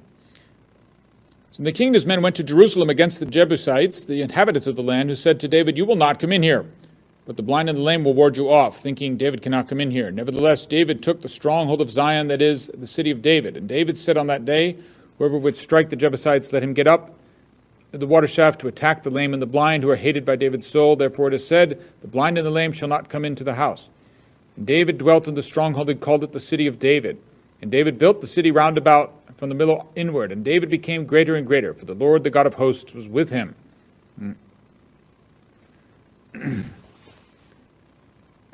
So 1.51 1.61
the 1.61 1.73
king's 1.73 2.05
men 2.05 2.21
went 2.21 2.37
to 2.37 2.43
Jerusalem 2.43 2.89
against 2.89 3.19
the 3.19 3.25
Jebusites, 3.25 4.05
the 4.05 4.21
inhabitants 4.21 4.65
of 4.65 4.77
the 4.77 4.81
land, 4.81 5.09
who 5.09 5.15
said 5.17 5.41
to 5.41 5.49
David, 5.49 5.75
You 5.75 5.83
will 5.83 5.97
not 5.97 6.21
come 6.21 6.31
in 6.31 6.41
here, 6.41 6.65
but 7.25 7.35
the 7.35 7.43
blind 7.43 7.67
and 7.67 7.77
the 7.77 7.83
lame 7.83 8.05
will 8.05 8.13
ward 8.13 8.37
you 8.37 8.49
off, 8.49 8.79
thinking 8.79 9.17
David 9.17 9.41
cannot 9.41 9.67
come 9.67 9.81
in 9.81 9.91
here. 9.91 10.09
Nevertheless, 10.09 10.65
David 10.65 11.03
took 11.03 11.21
the 11.21 11.27
stronghold 11.27 11.81
of 11.81 11.89
Zion, 11.89 12.29
that 12.29 12.41
is, 12.41 12.71
the 12.73 12.87
city 12.87 13.11
of 13.11 13.21
David. 13.21 13.57
And 13.57 13.67
David 13.67 13.97
said 13.97 14.15
on 14.15 14.27
that 14.27 14.45
day, 14.45 14.77
Whoever 15.17 15.37
would 15.37 15.57
strike 15.57 15.89
the 15.89 15.97
Jebusites, 15.97 16.53
let 16.53 16.63
him 16.63 16.73
get 16.73 16.87
up 16.87 17.13
the 17.91 18.07
water 18.07 18.27
shaft 18.27 18.61
to 18.61 18.69
attack 18.69 19.03
the 19.03 19.09
lame 19.09 19.33
and 19.33 19.41
the 19.41 19.47
blind, 19.47 19.83
who 19.83 19.89
are 19.89 19.97
hated 19.97 20.23
by 20.23 20.37
David's 20.37 20.67
soul. 20.67 20.95
Therefore 20.95 21.27
it 21.27 21.33
is 21.33 21.45
said, 21.45 21.81
The 21.99 22.07
blind 22.07 22.37
and 22.37 22.47
the 22.47 22.51
lame 22.51 22.71
shall 22.71 22.87
not 22.87 23.09
come 23.09 23.25
into 23.25 23.43
the 23.43 23.55
house. 23.55 23.89
And 24.55 24.65
David 24.65 24.97
dwelt 24.97 25.27
in 25.27 25.35
the 25.35 25.41
stronghold 25.41 25.89
and 25.89 25.99
called 25.99 26.23
it 26.23 26.31
the 26.31 26.39
city 26.39 26.67
of 26.67 26.79
David. 26.79 27.17
And 27.61 27.69
David 27.71 27.97
built 27.97 28.21
the 28.21 28.27
city 28.27 28.51
round 28.51 28.77
about 28.77 29.13
from 29.35 29.49
the 29.49 29.55
middle 29.55 29.89
inward, 29.95 30.33
and 30.33 30.43
David 30.43 30.69
became 30.69 31.05
greater 31.05 31.35
and 31.35 31.47
greater, 31.47 31.73
for 31.73 31.85
the 31.85 31.93
Lord, 31.93 32.25
the 32.25 32.29
God 32.29 32.45
of 32.45 32.55
hosts, 32.55 32.93
was 32.93 33.07
with 33.07 33.29
him. 33.29 33.55
and 36.33 36.65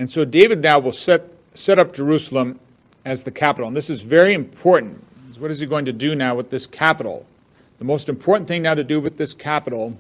so 0.08 0.24
David 0.24 0.62
now 0.62 0.78
will 0.78 0.92
set, 0.92 1.24
set 1.56 1.80
up 1.80 1.94
Jerusalem 1.94 2.60
as 3.04 3.24
the 3.24 3.32
capital. 3.32 3.68
And 3.68 3.76
this 3.76 3.90
is 3.90 4.04
very 4.04 4.36
important. 4.36 5.04
What 5.40 5.52
is 5.52 5.60
he 5.60 5.66
going 5.66 5.86
to 5.86 5.94
do 5.94 6.16
now 6.16 6.36
with 6.36 6.50
this 6.50 6.68
capital? 6.68 7.26
The 7.80 7.84
most 7.84 8.08
important 8.08 8.48
thing 8.48 8.62
now 8.62 8.76
to 8.76 8.84
do 8.84 9.02
with 9.02 9.18
this 9.18 9.34
capital 9.34 9.98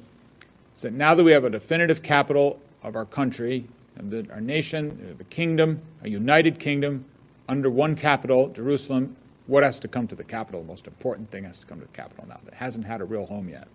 is 0.75 0.83
that 0.83 0.93
now 0.93 1.13
that 1.15 1.23
we 1.23 1.31
have 1.31 1.43
a 1.43 1.49
definitive 1.49 2.01
capital 2.03 2.59
of 2.83 2.95
our 2.95 3.05
country, 3.05 3.65
the, 3.97 4.27
our 4.31 4.41
nation, 4.41 5.15
the 5.17 5.23
kingdom, 5.25 5.81
a 6.03 6.09
united 6.09 6.59
kingdom, 6.59 7.05
under 7.47 7.69
one 7.69 7.95
capital, 7.95 8.49
Jerusalem, 8.49 9.15
what 9.47 9.63
has 9.63 9.79
to 9.81 9.87
come 9.87 10.07
to 10.07 10.15
the 10.15 10.23
capital? 10.23 10.61
The 10.61 10.67
most 10.67 10.87
important 10.87 11.29
thing 11.29 11.43
has 11.43 11.59
to 11.59 11.67
come 11.67 11.79
to 11.79 11.85
the 11.85 11.91
capital 11.91 12.25
now 12.27 12.39
that 12.45 12.53
hasn't 12.53 12.85
had 12.85 13.01
a 13.01 13.05
real 13.05 13.25
home 13.25 13.47
yet. 13.47 13.67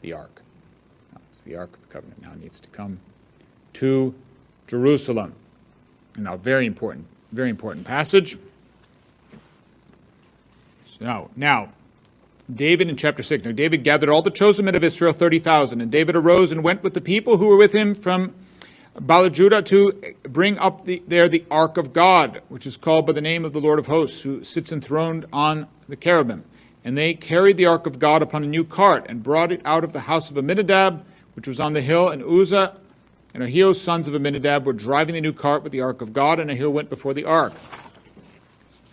The 0.00 0.14
ark. 0.14 0.42
So 1.32 1.40
the 1.44 1.56
ark 1.56 1.74
of 1.74 1.80
the 1.80 1.88
covenant 1.88 2.22
now 2.22 2.34
needs 2.34 2.60
to 2.60 2.68
come 2.70 2.98
to 3.74 4.14
Jerusalem. 4.66 5.34
Now, 6.16 6.36
very 6.36 6.64
important, 6.66 7.06
very 7.32 7.50
important 7.50 7.86
passage. 7.86 8.38
So 10.86 11.30
now, 11.36 11.68
David 12.52 12.88
in 12.88 12.96
chapter 12.96 13.22
6. 13.22 13.44
Now, 13.44 13.52
David 13.52 13.84
gathered 13.84 14.08
all 14.08 14.22
the 14.22 14.30
chosen 14.30 14.64
men 14.64 14.74
of 14.74 14.84
Israel, 14.84 15.12
30,000. 15.12 15.80
And 15.80 15.90
David 15.90 16.16
arose 16.16 16.52
and 16.52 16.62
went 16.62 16.82
with 16.82 16.94
the 16.94 17.00
people 17.00 17.36
who 17.36 17.48
were 17.48 17.56
with 17.56 17.72
him 17.72 17.94
from 17.94 18.34
Baal-judah 18.98 19.62
to 19.62 20.14
bring 20.22 20.58
up 20.58 20.86
the, 20.86 21.02
there 21.06 21.28
the 21.28 21.44
ark 21.50 21.76
of 21.76 21.92
God, 21.92 22.40
which 22.48 22.66
is 22.66 22.76
called 22.76 23.06
by 23.06 23.12
the 23.12 23.20
name 23.20 23.44
of 23.44 23.52
the 23.52 23.60
Lord 23.60 23.78
of 23.78 23.86
hosts, 23.86 24.22
who 24.22 24.42
sits 24.42 24.72
enthroned 24.72 25.26
on 25.32 25.66
the 25.88 25.96
cherubim. 25.96 26.44
And 26.82 26.96
they 26.96 27.14
carried 27.14 27.56
the 27.56 27.66
ark 27.66 27.86
of 27.86 27.98
God 27.98 28.22
upon 28.22 28.44
a 28.44 28.46
new 28.46 28.64
cart 28.64 29.06
and 29.08 29.22
brought 29.22 29.52
it 29.52 29.60
out 29.64 29.84
of 29.84 29.92
the 29.92 30.00
house 30.00 30.30
of 30.30 30.38
Abinadab, 30.38 31.04
which 31.34 31.46
was 31.46 31.60
on 31.60 31.74
the 31.74 31.82
hill. 31.82 32.08
And 32.08 32.22
Uzzah 32.22 32.76
and 33.34 33.42
Ahio, 33.42 33.74
sons 33.74 34.08
of 34.08 34.14
Abinadab, 34.14 34.64
were 34.64 34.72
driving 34.72 35.14
the 35.14 35.20
new 35.20 35.32
cart 35.32 35.62
with 35.62 35.72
the 35.72 35.82
ark 35.82 36.00
of 36.00 36.12
God, 36.12 36.40
and 36.40 36.48
Ahio 36.48 36.72
went 36.72 36.88
before 36.88 37.12
the 37.12 37.24
ark. 37.24 37.52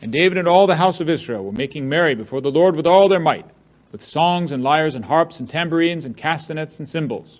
And 0.01 0.11
David 0.11 0.37
and 0.37 0.49
all 0.49 0.67
the 0.67 0.75
house 0.75 0.99
of 0.99 1.07
Israel 1.07 1.45
were 1.45 1.53
making 1.53 1.87
merry 1.87 2.13
before 2.13 2.41
the 2.41 2.51
Lord 2.51 2.75
with 2.75 2.85
all 2.85 3.07
their 3.07 3.21
might, 3.21 3.45
with 3.93 4.03
songs 4.03 4.51
and 4.51 4.61
lyres 4.61 4.95
and 4.95 5.05
harps 5.05 5.39
and 5.39 5.49
tambourines 5.49 6.03
and 6.03 6.17
castanets 6.17 6.79
and 6.79 6.89
cymbals. 6.89 7.39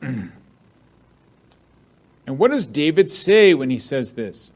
and 0.02 0.32
what 2.26 2.50
does 2.50 2.66
David 2.66 3.10
say 3.10 3.54
when 3.54 3.70
he 3.70 3.78
says 3.78 4.12
this? 4.12 4.50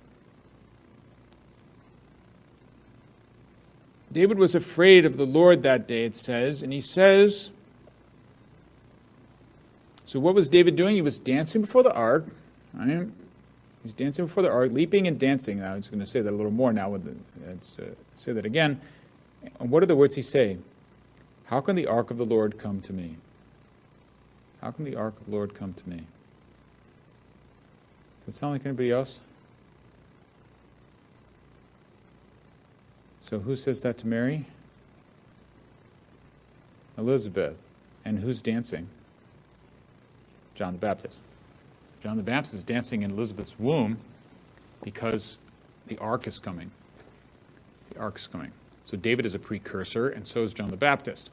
David 4.13 4.39
was 4.39 4.55
afraid 4.55 5.05
of 5.05 5.17
the 5.17 5.27
Lord 5.27 5.65
that 5.65 5.89
day, 5.89 6.05
it 6.05 6.15
says, 6.15 6.63
and 6.63 6.73
he 6.73 6.81
says, 6.81 7.51
so 10.05 10.21
what 10.21 10.35
was 10.35 10.49
David 10.49 10.77
doing? 10.77 10.95
He 10.95 11.03
was 11.03 11.19
dancing 11.19 11.63
before 11.63 11.83
the 11.83 11.93
ark. 11.93 12.27
Right? 12.73 13.09
He's 13.83 13.93
dancing 13.93 14.27
before 14.27 14.43
the 14.43 14.51
ark, 14.51 14.71
leaping 14.73 15.09
and 15.09 15.19
dancing. 15.19 15.63
I 15.63 15.75
was 15.75 15.89
going 15.89 16.01
to 16.01 16.07
say 16.07 16.21
that 16.21 16.31
a 16.31 16.37
little 16.37 16.53
more 16.53 16.73
now. 16.73 16.97
Let's 17.47 17.79
uh, 17.79 17.87
say 18.15 18.33
that 18.33 18.47
again. 18.47 18.81
And 19.61 19.71
what 19.71 19.83
are 19.83 19.87
the 19.87 19.97
words 19.97 20.15
he 20.15 20.23
say? 20.23 20.59
How 21.47 21.61
can 21.61 21.77
the 21.77 21.87
ark 21.87 22.11
of 22.11 22.19
the 22.19 22.25
Lord 22.25 22.59
come 22.59 22.81
to 22.83 22.93
me? 22.93 23.17
How 24.65 24.71
can 24.71 24.87
the 24.87 24.97
ark 24.97 25.15
of 25.21 25.27
the 25.27 25.33
Lord 25.33 25.55
come 25.55 25.75
to 25.75 25.89
me? 25.91 25.99
Does 28.21 28.35
it 28.35 28.39
sound 28.39 28.55
like 28.55 28.65
anybody 28.65 28.91
else? 28.93 29.21
So 33.21 33.39
who 33.39 33.57
says 33.57 33.83
that 33.83 33.99
to 33.99 34.07
Mary? 34.07 34.47
Elizabeth. 36.97 37.57
And 38.07 38.19
who's 38.19 38.41
dancing? 38.41 38.89
John 40.55 40.73
the 40.73 40.79
Baptist. 40.79 41.21
John 42.03 42.17
the 42.17 42.23
Baptist 42.23 42.55
is 42.55 42.63
dancing 42.63 43.03
in 43.03 43.11
Elizabeth's 43.11 43.59
womb 43.59 43.99
because 44.83 45.37
the 45.89 45.99
ark 45.99 46.27
is 46.27 46.39
coming. 46.39 46.71
The 47.91 48.01
ark's 48.01 48.27
coming. 48.27 48.53
So 48.87 48.97
David 48.97 49.27
is 49.27 49.35
a 49.35 49.39
precursor, 49.39 50.09
and 50.09 50.27
so 50.27 50.43
is 50.43 50.55
John 50.55 50.71
the 50.71 50.77
Baptist. 50.79 51.29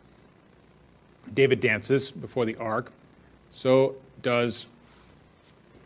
David 1.34 1.62
dances 1.62 2.12
before 2.12 2.46
the 2.46 2.58
ark. 2.58 2.92
So 3.52 3.96
does 4.22 4.66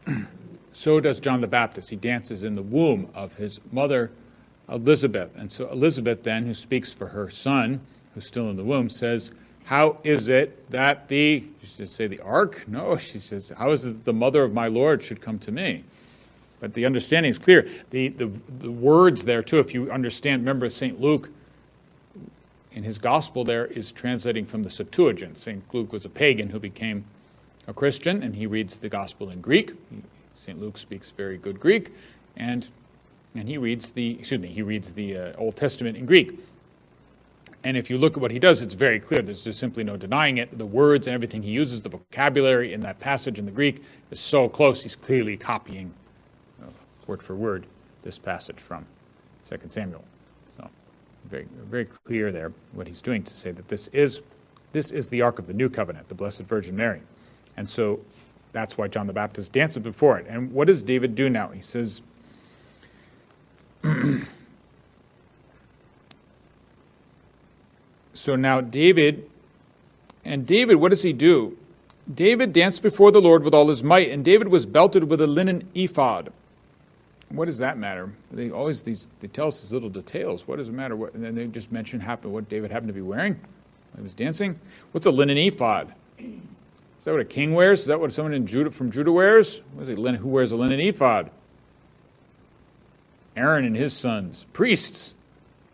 so 0.74 1.00
does 1.00 1.20
John 1.20 1.42
the 1.42 1.48
Baptist. 1.48 1.90
He 1.90 1.96
dances 1.96 2.44
in 2.44 2.54
the 2.54 2.62
womb 2.62 3.10
of 3.14 3.34
his 3.36 3.60
mother 3.72 4.12
Elizabeth. 4.70 5.32
And 5.36 5.52
so 5.52 5.70
Elizabeth 5.70 6.24
then, 6.24 6.46
who 6.46 6.54
speaks 6.54 6.92
for 6.92 7.08
her 7.08 7.30
son, 7.30 7.80
who's 8.14 8.26
still 8.26 8.50
in 8.50 8.56
the 8.56 8.64
womb, 8.64 8.90
says, 8.90 9.32
How 9.64 9.98
is 10.04 10.28
it 10.28 10.70
that 10.72 11.08
the, 11.08 11.44
she 11.62 11.68
should 11.68 11.90
say 11.90 12.08
the 12.08 12.20
ark? 12.22 12.64
No, 12.68 12.98
she 12.98 13.20
says, 13.20 13.52
How 13.56 13.72
is 13.72 13.86
it 13.86 14.06
the 14.06 14.14
mother 14.14 14.44
of 14.44 14.54
my 14.54 14.68
Lord 14.68 15.04
should 15.04 15.22
come 15.22 15.40
to 15.40 15.52
me? 15.52 15.84
But 16.60 16.74
the 16.74 16.86
understanding 16.86 17.30
is 17.30 17.38
clear. 17.38 17.70
The, 17.92 18.10
the, 18.10 18.32
the 18.60 18.72
words 18.72 19.24
there, 19.24 19.44
too, 19.44 19.60
if 19.60 19.74
you 19.74 19.92
understand, 19.92 20.42
remember 20.42 20.70
St. 20.70 21.00
Luke, 21.00 21.30
in 22.72 22.84
his 22.84 22.98
gospel 22.98 23.44
there, 23.44 23.68
is 23.68 23.92
translating 23.92 24.46
from 24.46 24.64
the 24.64 24.70
Septuagint. 24.70 25.38
St. 25.38 25.62
Luke 25.74 25.92
was 25.92 26.06
a 26.06 26.10
pagan 26.10 26.50
who 26.50 26.60
became 26.60 27.06
a 27.68 27.74
Christian, 27.74 28.24
and 28.24 28.36
he 28.36 28.46
reads 28.48 28.78
the 28.78 28.90
gospel 28.90 29.30
in 29.30 29.42
Greek. 29.42 29.74
St. 30.36 30.60
Luke 30.60 30.78
speaks 30.78 31.12
very 31.16 31.38
good 31.38 31.60
Greek, 31.60 31.92
and 32.38 32.68
and 33.34 33.48
he 33.50 33.58
reads 33.58 33.92
the 33.92 34.18
excuse 34.20 34.40
me 34.40 34.48
he 34.48 34.62
reads 34.62 34.92
the 34.94 35.18
uh, 35.18 35.34
Old 35.38 35.56
Testament 35.56 35.98
in 35.98 36.06
Greek. 36.06 36.40
And 37.64 37.76
if 37.76 37.90
you 37.90 37.98
look 37.98 38.14
at 38.14 38.22
what 38.22 38.30
he 38.30 38.38
does, 38.38 38.62
it's 38.62 38.76
very 38.76 39.00
clear. 39.00 39.24
There's 39.24 39.44
just 39.44 39.60
simply 39.60 39.84
no 39.84 39.98
denying 39.98 40.38
it. 40.38 40.56
The 40.56 40.66
words 40.66 41.08
and 41.08 41.16
everything 41.16 41.42
he 41.42 41.50
uses, 41.50 41.82
the 41.82 41.90
vocabulary 41.90 42.74
in 42.74 42.82
that 42.82 43.00
passage 43.00 43.40
in 43.40 43.46
the 43.46 43.52
Greek 43.52 43.82
is 44.12 44.20
so 44.20 44.48
close. 44.48 44.84
He's 44.84 44.96
clearly 44.96 45.36
copying, 45.36 45.92
uh, 46.62 46.68
word 47.08 47.24
for 47.24 47.36
word, 47.36 47.66
this 48.04 48.20
passage 48.20 48.60
from 48.60 48.86
2 49.50 49.58
Samuel. 49.68 50.04
So, 50.56 50.70
very, 51.28 51.48
very 51.64 51.86
clear 51.86 52.32
there 52.32 52.54
what 52.74 52.88
he's 52.88 53.02
doing 53.02 53.24
to 53.24 53.34
say 53.34 53.50
that 53.50 53.68
this 53.68 53.88
is, 53.88 54.22
this 54.72 54.92
is 54.92 55.10
the 55.10 55.24
ark 55.24 55.40
of 55.40 55.48
the 55.48 55.54
new 55.54 55.68
covenant, 55.68 56.08
the 56.08 56.14
Blessed 56.14 56.42
Virgin 56.42 56.76
Mary. 56.76 57.02
And 57.58 57.70
so 57.70 58.00
that's 58.52 58.78
why 58.78 58.88
John 58.88 59.08
the 59.08 59.14
Baptist 59.14 59.52
dances 59.52 59.84
before 59.84 60.18
it. 60.18 60.28
And 60.30 60.52
what 60.52 60.68
does 60.68 60.82
David 60.82 61.16
do 61.16 61.30
now? 61.30 61.50
He 61.50 61.62
says, 61.62 62.02
so 68.14 68.36
now 68.36 68.62
David, 68.62 69.30
and 70.24 70.46
David, 70.46 70.76
what 70.76 70.90
does 70.90 71.02
he 71.02 71.14
do? 71.14 71.58
David 72.14 72.54
danced 72.54 72.84
before 72.84 73.12
the 73.12 73.22
Lord 73.22 73.44
with 73.44 73.54
all 73.54 73.68
his 73.68 73.84
might, 73.84 74.10
and 74.10 74.24
David 74.24 74.48
was 74.48 74.66
belted 74.66 75.04
with 75.06 75.22
a 75.22 75.28
linen 75.28 75.68
ephod. 75.74 76.32
What 77.30 77.46
does 77.46 77.58
that 77.58 77.78
matter? 77.78 78.12
They 78.32 78.52
always 78.52 78.84
these 78.84 79.08
they 79.20 79.28
tell 79.28 79.48
us 79.48 79.62
these 79.62 79.74
little 79.74 79.90
details. 79.90 80.48
What 80.48 80.58
does 80.58 80.70
it 80.70 80.74
matter? 80.74 80.96
What, 80.96 81.16
and 81.16 81.24
then 81.24 81.34
they 81.36 81.48
just 81.48 81.72
mention 81.72 82.00
happen 82.00 82.32
what 82.32 82.48
David 82.48 82.72
happened 82.72 82.90
to 82.90 82.94
be 82.94 83.02
wearing. 83.02 83.40
He 83.96 84.02
was 84.02 84.14
dancing. 84.14 84.60
What's 84.92 85.08
a 85.08 85.12
linen 85.12 85.38
ephod? 85.38 85.94
Is 87.06 87.08
that 87.08 87.12
what 87.12 87.22
a 87.22 87.26
king 87.26 87.54
wears? 87.54 87.82
Is 87.82 87.86
that 87.86 88.00
what 88.00 88.12
someone 88.12 88.34
in 88.34 88.48
Judah 88.48 88.72
from 88.72 88.90
Judah 88.90 89.12
wears? 89.12 89.62
What 89.76 89.84
is 89.84 89.90
it? 89.90 90.16
Who 90.16 90.28
wears 90.28 90.52
a 90.52 90.56
linen 90.56 90.80
ephod? 90.80 91.30
Aaron 93.38 93.64
and 93.64 93.76
his 93.76 93.94
sons, 93.94 94.48
priests. 94.54 95.14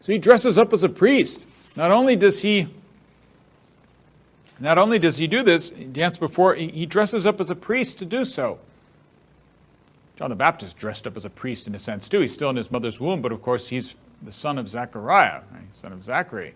So 0.01 0.11
he 0.11 0.19
dresses 0.19 0.57
up 0.57 0.73
as 0.73 0.83
a 0.83 0.89
priest. 0.89 1.47
Not 1.77 1.89
only 1.89 2.17
does 2.17 2.39
he 2.39 2.67
not 4.59 4.77
only 4.77 4.99
does 4.99 5.15
he 5.15 5.25
do 5.25 5.41
this, 5.41 5.69
he 5.69 5.85
before 6.19 6.53
he 6.53 6.85
dresses 6.85 7.25
up 7.25 7.39
as 7.39 7.49
a 7.49 7.55
priest 7.55 7.99
to 7.99 8.05
do 8.05 8.25
so. 8.25 8.59
John 10.17 10.31
the 10.31 10.35
Baptist 10.35 10.75
dressed 10.75 11.07
up 11.07 11.15
as 11.15 11.23
a 11.23 11.29
priest 11.29 11.65
in 11.65 11.73
a 11.75 11.79
sense 11.79 12.09
too. 12.09 12.19
He's 12.19 12.33
still 12.33 12.49
in 12.49 12.57
his 12.57 12.71
mother's 12.71 12.99
womb, 12.99 13.21
but 13.21 13.31
of 13.31 13.41
course 13.41 13.69
he's 13.69 13.95
the 14.23 14.33
son 14.33 14.57
of 14.57 14.67
Zechariah, 14.67 15.39
right? 15.53 15.63
son 15.71 15.93
of 15.93 16.03
Zachary. 16.03 16.55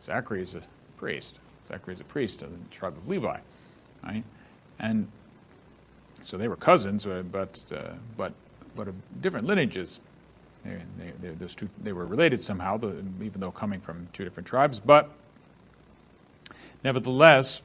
Zachary 0.00 0.42
is 0.42 0.54
a 0.54 0.62
priest. 0.96 1.40
Zachary 1.66 1.94
is 1.94 2.00
a 2.00 2.04
priest 2.04 2.42
of 2.42 2.52
the 2.52 2.58
tribe 2.70 2.96
of 2.96 3.08
Levi, 3.08 3.40
right? 4.04 4.24
And 4.78 5.08
so 6.22 6.36
they 6.36 6.48
were 6.48 6.56
cousins, 6.56 7.06
uh, 7.06 7.22
but 7.30 7.62
uh, 7.74 7.90
but 8.16 8.32
but 8.74 8.88
of 8.88 8.94
different 9.20 9.46
lineages. 9.46 10.00
They, 10.64 10.80
they, 11.20 11.30
they, 11.30 11.46
two, 11.46 11.68
they 11.82 11.92
were 11.92 12.06
related 12.06 12.42
somehow, 12.42 12.76
even 12.76 13.40
though 13.40 13.50
coming 13.50 13.80
from 13.80 14.06
two 14.12 14.22
different 14.22 14.46
tribes. 14.46 14.78
But 14.78 15.10
nevertheless, 16.84 17.62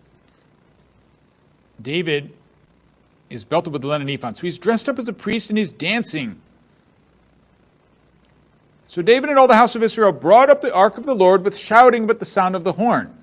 David 1.79 2.33
is 3.29 3.43
belted 3.43 3.73
with 3.73 3.81
the 3.81 3.87
linen 3.87 4.09
ephod. 4.09 4.37
So 4.37 4.41
he's 4.41 4.57
dressed 4.57 4.89
up 4.89 4.97
as 4.97 5.07
a 5.07 5.13
priest 5.13 5.49
and 5.49 5.57
he's 5.57 5.71
dancing. 5.71 6.41
So 8.87 9.01
David 9.01 9.29
and 9.29 9.37
all 9.37 9.47
the 9.47 9.55
house 9.55 9.75
of 9.75 9.83
Israel 9.83 10.11
brought 10.11 10.49
up 10.49 10.61
the 10.61 10.73
ark 10.73 10.97
of 10.97 11.05
the 11.05 11.15
Lord 11.15 11.43
with 11.43 11.55
shouting 11.55 12.07
but 12.07 12.19
the 12.19 12.25
sound 12.25 12.55
of 12.55 12.63
the 12.63 12.73
horn. 12.73 13.15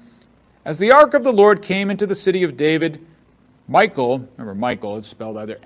As 0.65 0.79
the 0.79 0.93
ark 0.93 1.13
of 1.13 1.25
the 1.25 1.33
Lord 1.33 1.61
came 1.61 1.91
into 1.91 2.07
the 2.07 2.17
city 2.17 2.43
of 2.43 2.57
David, 2.57 3.05
Michal, 3.69 4.27
remember 4.39 4.55
Michal, 4.55 4.97
it's 4.97 5.09
spelled 5.09 5.37
either 5.37 5.59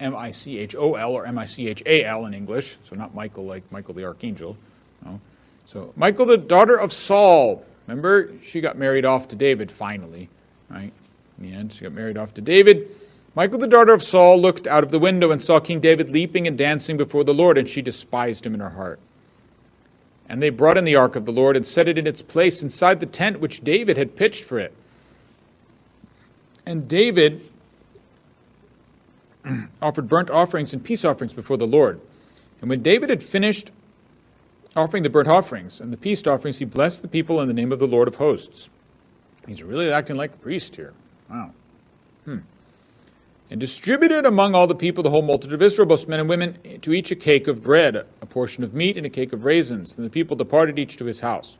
M 0.00 0.14
I 0.14 0.32
C 0.32 0.58
H 0.58 0.74
O 0.74 0.96
L 0.96 1.12
or 1.12 1.24
M 1.24 1.38
I 1.38 1.46
C 1.46 1.68
H 1.68 1.82
A 1.86 2.04
L 2.04 2.26
in 2.26 2.34
English, 2.34 2.76
so 2.82 2.94
not 2.94 3.14
Michael 3.14 3.44
like 3.44 3.62
Michael 3.72 3.94
the 3.94 4.04
Archangel. 4.04 4.56
No. 5.04 5.20
So, 5.66 5.94
Michal, 5.96 6.26
the 6.26 6.36
daughter 6.36 6.76
of 6.76 6.92
Saul. 6.92 7.64
Remember, 7.86 8.32
she 8.42 8.60
got 8.60 8.76
married 8.76 9.04
off 9.04 9.28
to 9.28 9.36
David 9.36 9.70
finally, 9.70 10.28
right? 10.68 10.92
In 11.38 11.50
the 11.50 11.56
end, 11.56 11.72
she 11.72 11.82
got 11.82 11.92
married 11.92 12.18
off 12.18 12.34
to 12.34 12.42
David. 12.42 12.88
Michal, 13.34 13.58
the 13.58 13.66
daughter 13.66 13.92
of 13.92 14.02
Saul, 14.02 14.38
looked 14.40 14.66
out 14.66 14.84
of 14.84 14.90
the 14.90 14.98
window 14.98 15.30
and 15.30 15.42
saw 15.42 15.58
King 15.58 15.80
David 15.80 16.10
leaping 16.10 16.46
and 16.46 16.56
dancing 16.58 16.96
before 16.98 17.24
the 17.24 17.34
Lord, 17.34 17.56
and 17.56 17.68
she 17.68 17.80
despised 17.82 18.44
him 18.44 18.54
in 18.54 18.60
her 18.60 18.70
heart. 18.70 19.00
And 20.28 20.42
they 20.42 20.50
brought 20.50 20.78
in 20.78 20.84
the 20.84 20.96
ark 20.96 21.16
of 21.16 21.26
the 21.26 21.32
Lord 21.32 21.56
and 21.56 21.66
set 21.66 21.88
it 21.88 21.98
in 21.98 22.06
its 22.06 22.22
place 22.22 22.62
inside 22.62 23.00
the 23.00 23.06
tent 23.06 23.40
which 23.40 23.62
David 23.62 23.96
had 23.96 24.16
pitched 24.16 24.44
for 24.44 24.58
it. 24.58 24.74
And 26.66 26.88
David 26.88 27.42
offered 29.82 30.08
burnt 30.08 30.30
offerings 30.30 30.72
and 30.72 30.82
peace 30.82 31.04
offerings 31.04 31.34
before 31.34 31.58
the 31.58 31.66
Lord. 31.66 32.00
And 32.60 32.70
when 32.70 32.82
David 32.82 33.10
had 33.10 33.22
finished 33.22 33.70
offering 34.74 35.02
the 35.02 35.10
burnt 35.10 35.28
offerings 35.28 35.80
and 35.80 35.92
the 35.92 35.96
peace 35.96 36.26
offerings, 36.26 36.58
he 36.58 36.64
blessed 36.64 37.02
the 37.02 37.08
people 37.08 37.40
in 37.40 37.48
the 37.48 37.54
name 37.54 37.72
of 37.72 37.78
the 37.78 37.86
Lord 37.86 38.08
of 38.08 38.14
hosts. 38.14 38.68
He's 39.46 39.62
really 39.62 39.92
acting 39.92 40.16
like 40.16 40.32
a 40.32 40.38
priest 40.38 40.74
here. 40.74 40.94
Wow. 41.28 41.52
Hmm. 42.24 42.38
And 43.50 43.60
distributed 43.60 44.26
among 44.26 44.54
all 44.54 44.66
the 44.66 44.74
people, 44.74 45.02
the 45.02 45.10
whole 45.10 45.22
multitude 45.22 45.54
of 45.54 45.62
Israel, 45.62 45.86
both 45.86 46.08
men 46.08 46.20
and 46.20 46.28
women, 46.28 46.58
to 46.80 46.92
each 46.92 47.10
a 47.10 47.16
cake 47.16 47.46
of 47.46 47.62
bread, 47.62 47.96
a 47.96 48.26
portion 48.26 48.64
of 48.64 48.74
meat, 48.74 48.96
and 48.96 49.06
a 49.06 49.10
cake 49.10 49.32
of 49.32 49.44
raisins. 49.44 49.94
And 49.96 50.04
the 50.04 50.10
people 50.10 50.36
departed 50.36 50.78
each 50.78 50.96
to 50.96 51.04
his 51.04 51.20
house. 51.20 51.56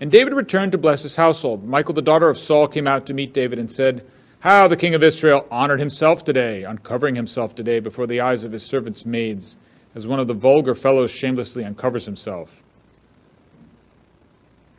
And 0.00 0.12
David 0.12 0.34
returned 0.34 0.72
to 0.72 0.78
bless 0.78 1.02
his 1.02 1.16
household. 1.16 1.66
Michal, 1.66 1.94
the 1.94 2.02
daughter 2.02 2.28
of 2.28 2.38
Saul, 2.38 2.68
came 2.68 2.86
out 2.86 3.06
to 3.06 3.14
meet 3.14 3.32
David 3.32 3.58
and 3.58 3.70
said, 3.70 4.04
how 4.40 4.68
the 4.68 4.76
king 4.76 4.94
of 4.94 5.02
Israel 5.02 5.46
honored 5.50 5.80
himself 5.80 6.24
today, 6.24 6.62
uncovering 6.62 7.16
himself 7.16 7.54
today 7.54 7.80
before 7.80 8.06
the 8.06 8.20
eyes 8.20 8.44
of 8.44 8.52
his 8.52 8.62
servants' 8.62 9.04
maids, 9.04 9.56
as 9.94 10.06
one 10.06 10.20
of 10.20 10.28
the 10.28 10.34
vulgar 10.34 10.76
fellows 10.76 11.10
shamelessly 11.10 11.64
uncovers 11.64 12.04
himself. 12.04 12.62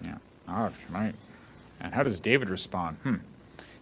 Yeah, 0.01 0.15
gosh, 0.47 0.73
right. 0.89 1.13
And 1.81 1.93
how 1.93 2.03
does 2.03 2.21
David 2.21 2.49
respond? 2.49 2.97
Hmm. 3.03 3.15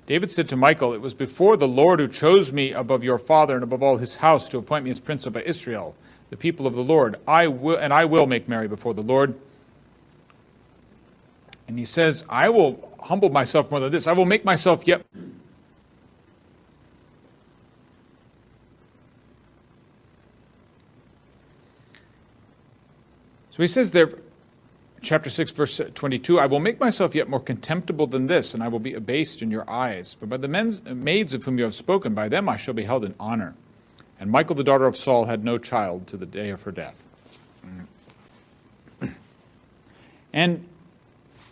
David 0.07 0.31
said 0.31 0.49
to 0.49 0.55
Michal, 0.55 0.93
It 0.93 1.01
was 1.01 1.13
before 1.13 1.57
the 1.57 1.67
Lord 1.67 1.99
who 1.99 2.07
chose 2.07 2.51
me 2.51 2.71
above 2.71 3.03
your 3.03 3.19
father 3.19 3.53
and 3.53 3.63
above 3.63 3.83
all 3.83 3.97
his 3.97 4.15
house 4.15 4.49
to 4.49 4.57
appoint 4.57 4.83
me 4.83 4.89
as 4.89 4.99
prince 4.99 5.27
over 5.27 5.39
Israel, 5.39 5.95
the 6.29 6.37
people 6.37 6.65
of 6.65 6.73
the 6.73 6.83
Lord. 6.83 7.17
I 7.27 7.47
will, 7.47 7.77
and 7.77 7.93
I 7.93 8.05
will 8.05 8.25
make 8.25 8.47
merry 8.47 8.67
before 8.67 8.93
the 8.93 9.01
Lord. 9.01 9.35
And 11.67 11.77
he 11.77 11.85
says, 11.85 12.25
I 12.29 12.49
will 12.49 12.97
humble 13.01 13.29
myself 13.29 13.69
more 13.69 13.81
than 13.81 13.91
this. 13.91 14.07
I 14.07 14.13
will 14.13 14.25
make 14.25 14.43
myself 14.43 14.87
yet 14.87 15.05
So 23.57 23.63
he 23.63 23.67
says 23.67 23.89
there, 23.89 24.19
chapter 25.07 25.29
6, 25.29 25.53
verse 25.53 25.81
22, 25.93 26.39
I 26.39 26.45
will 26.45 26.59
make 26.59 26.79
myself 26.79 27.15
yet 27.15 27.29
more 27.29 27.39
contemptible 27.39 28.07
than 28.07 28.27
this, 28.27 28.53
and 28.53 28.61
I 28.61 28.67
will 28.67 28.79
be 28.79 28.93
abased 28.93 29.41
in 29.41 29.49
your 29.49 29.67
eyes. 29.69 30.17
But 30.19 30.27
by 30.29 30.37
the 30.37 30.49
men's, 30.49 30.83
maids 30.83 31.33
of 31.33 31.43
whom 31.45 31.57
you 31.57 31.63
have 31.63 31.73
spoken, 31.73 32.13
by 32.13 32.27
them 32.27 32.49
I 32.49 32.57
shall 32.57 32.73
be 32.73 32.83
held 32.83 33.05
in 33.05 33.15
honor. 33.19 33.55
And 34.19 34.31
Michal, 34.31 34.55
the 34.55 34.63
daughter 34.63 34.85
of 34.85 34.97
Saul, 34.97 35.25
had 35.25 35.45
no 35.45 35.57
child 35.57 36.07
to 36.07 36.17
the 36.17 36.25
day 36.25 36.49
of 36.49 36.61
her 36.63 36.71
death. 36.71 37.01
And 40.33 40.67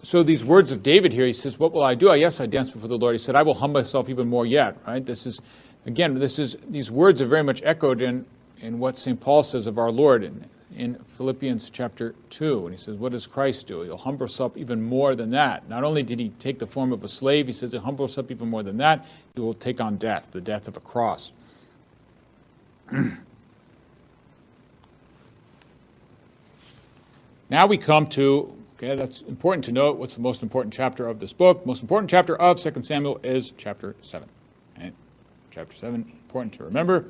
so 0.03 0.21
these 0.21 0.43
words 0.43 0.71
of 0.71 0.83
David 0.83 1.13
here, 1.13 1.25
he 1.25 1.33
says, 1.33 1.57
What 1.57 1.71
will 1.71 1.83
I 1.83 1.95
do? 1.95 2.09
I 2.09 2.15
Yes, 2.17 2.39
I 2.39 2.45
dance 2.45 2.69
before 2.69 2.89
the 2.89 2.97
Lord. 2.97 3.15
He 3.15 3.19
said, 3.19 3.35
I 3.35 3.41
will 3.41 3.55
humble 3.55 3.81
myself 3.81 4.09
even 4.09 4.27
more 4.27 4.45
yet. 4.45 4.77
Right? 4.85 5.03
This 5.03 5.25
is, 5.25 5.39
again, 5.85 6.19
this 6.19 6.37
is 6.37 6.57
these 6.67 6.91
words 6.91 7.21
are 7.21 7.25
very 7.25 7.43
much 7.43 7.61
echoed 7.63 8.01
in, 8.01 8.25
in 8.59 8.79
what 8.79 8.97
St. 8.97 9.19
Paul 9.19 9.43
says 9.43 9.65
of 9.65 9.79
our 9.79 9.91
Lord 9.91 10.23
in 10.23 10.45
in 10.75 10.95
Philippians 10.95 11.69
chapter 11.69 12.15
2. 12.29 12.67
And 12.67 12.75
he 12.75 12.81
says, 12.81 12.97
What 12.97 13.13
does 13.13 13.25
Christ 13.27 13.67
do? 13.67 13.81
He'll 13.81 13.97
humble 13.97 14.25
himself 14.27 14.57
even 14.57 14.81
more 14.81 15.15
than 15.15 15.29
that. 15.31 15.67
Not 15.69 15.83
only 15.83 16.03
did 16.03 16.19
he 16.19 16.29
take 16.39 16.59
the 16.59 16.67
form 16.67 16.91
of 16.91 17.03
a 17.03 17.07
slave, 17.07 17.47
he 17.47 17.53
says 17.53 17.71
he'll 17.71 17.81
humble 17.81 18.05
himself 18.05 18.29
even 18.31 18.49
more 18.49 18.63
than 18.63 18.77
that. 18.77 19.05
He 19.35 19.41
will 19.41 19.53
take 19.53 19.79
on 19.81 19.97
death, 19.97 20.29
the 20.31 20.41
death 20.41 20.67
of 20.67 20.77
a 20.77 20.81
cross. 20.81 21.31
now 27.49 27.65
we 27.67 27.77
come 27.77 28.07
to, 28.07 28.53
okay, 28.77 28.95
that's 28.95 29.21
important 29.21 29.65
to 29.65 29.71
note. 29.71 29.97
What's 29.97 30.15
the 30.15 30.21
most 30.21 30.43
important 30.43 30.73
chapter 30.73 31.07
of 31.07 31.19
this 31.19 31.33
book? 31.33 31.65
Most 31.65 31.81
important 31.81 32.09
chapter 32.11 32.35
of 32.37 32.61
2 32.61 32.81
Samuel 32.83 33.19
is 33.23 33.53
chapter 33.57 33.95
7. 34.01 34.27
Right? 34.77 34.93
Chapter 35.51 35.75
7, 35.75 35.95
important 35.95 36.53
to 36.55 36.65
remember. 36.65 37.05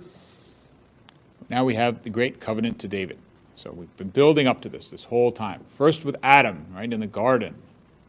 Now 1.49 1.65
we 1.65 1.75
have 1.75 2.03
the 2.03 2.09
great 2.09 2.39
covenant 2.39 2.79
to 2.79 2.87
David. 2.87 3.19
So 3.55 3.71
we've 3.71 3.95
been 3.97 4.09
building 4.09 4.47
up 4.47 4.61
to 4.61 4.69
this 4.69 4.89
this 4.89 5.05
whole 5.05 5.31
time. 5.31 5.63
First 5.69 6.05
with 6.05 6.15
Adam, 6.21 6.65
right, 6.73 6.91
in 6.91 6.99
the 6.99 7.07
garden. 7.07 7.55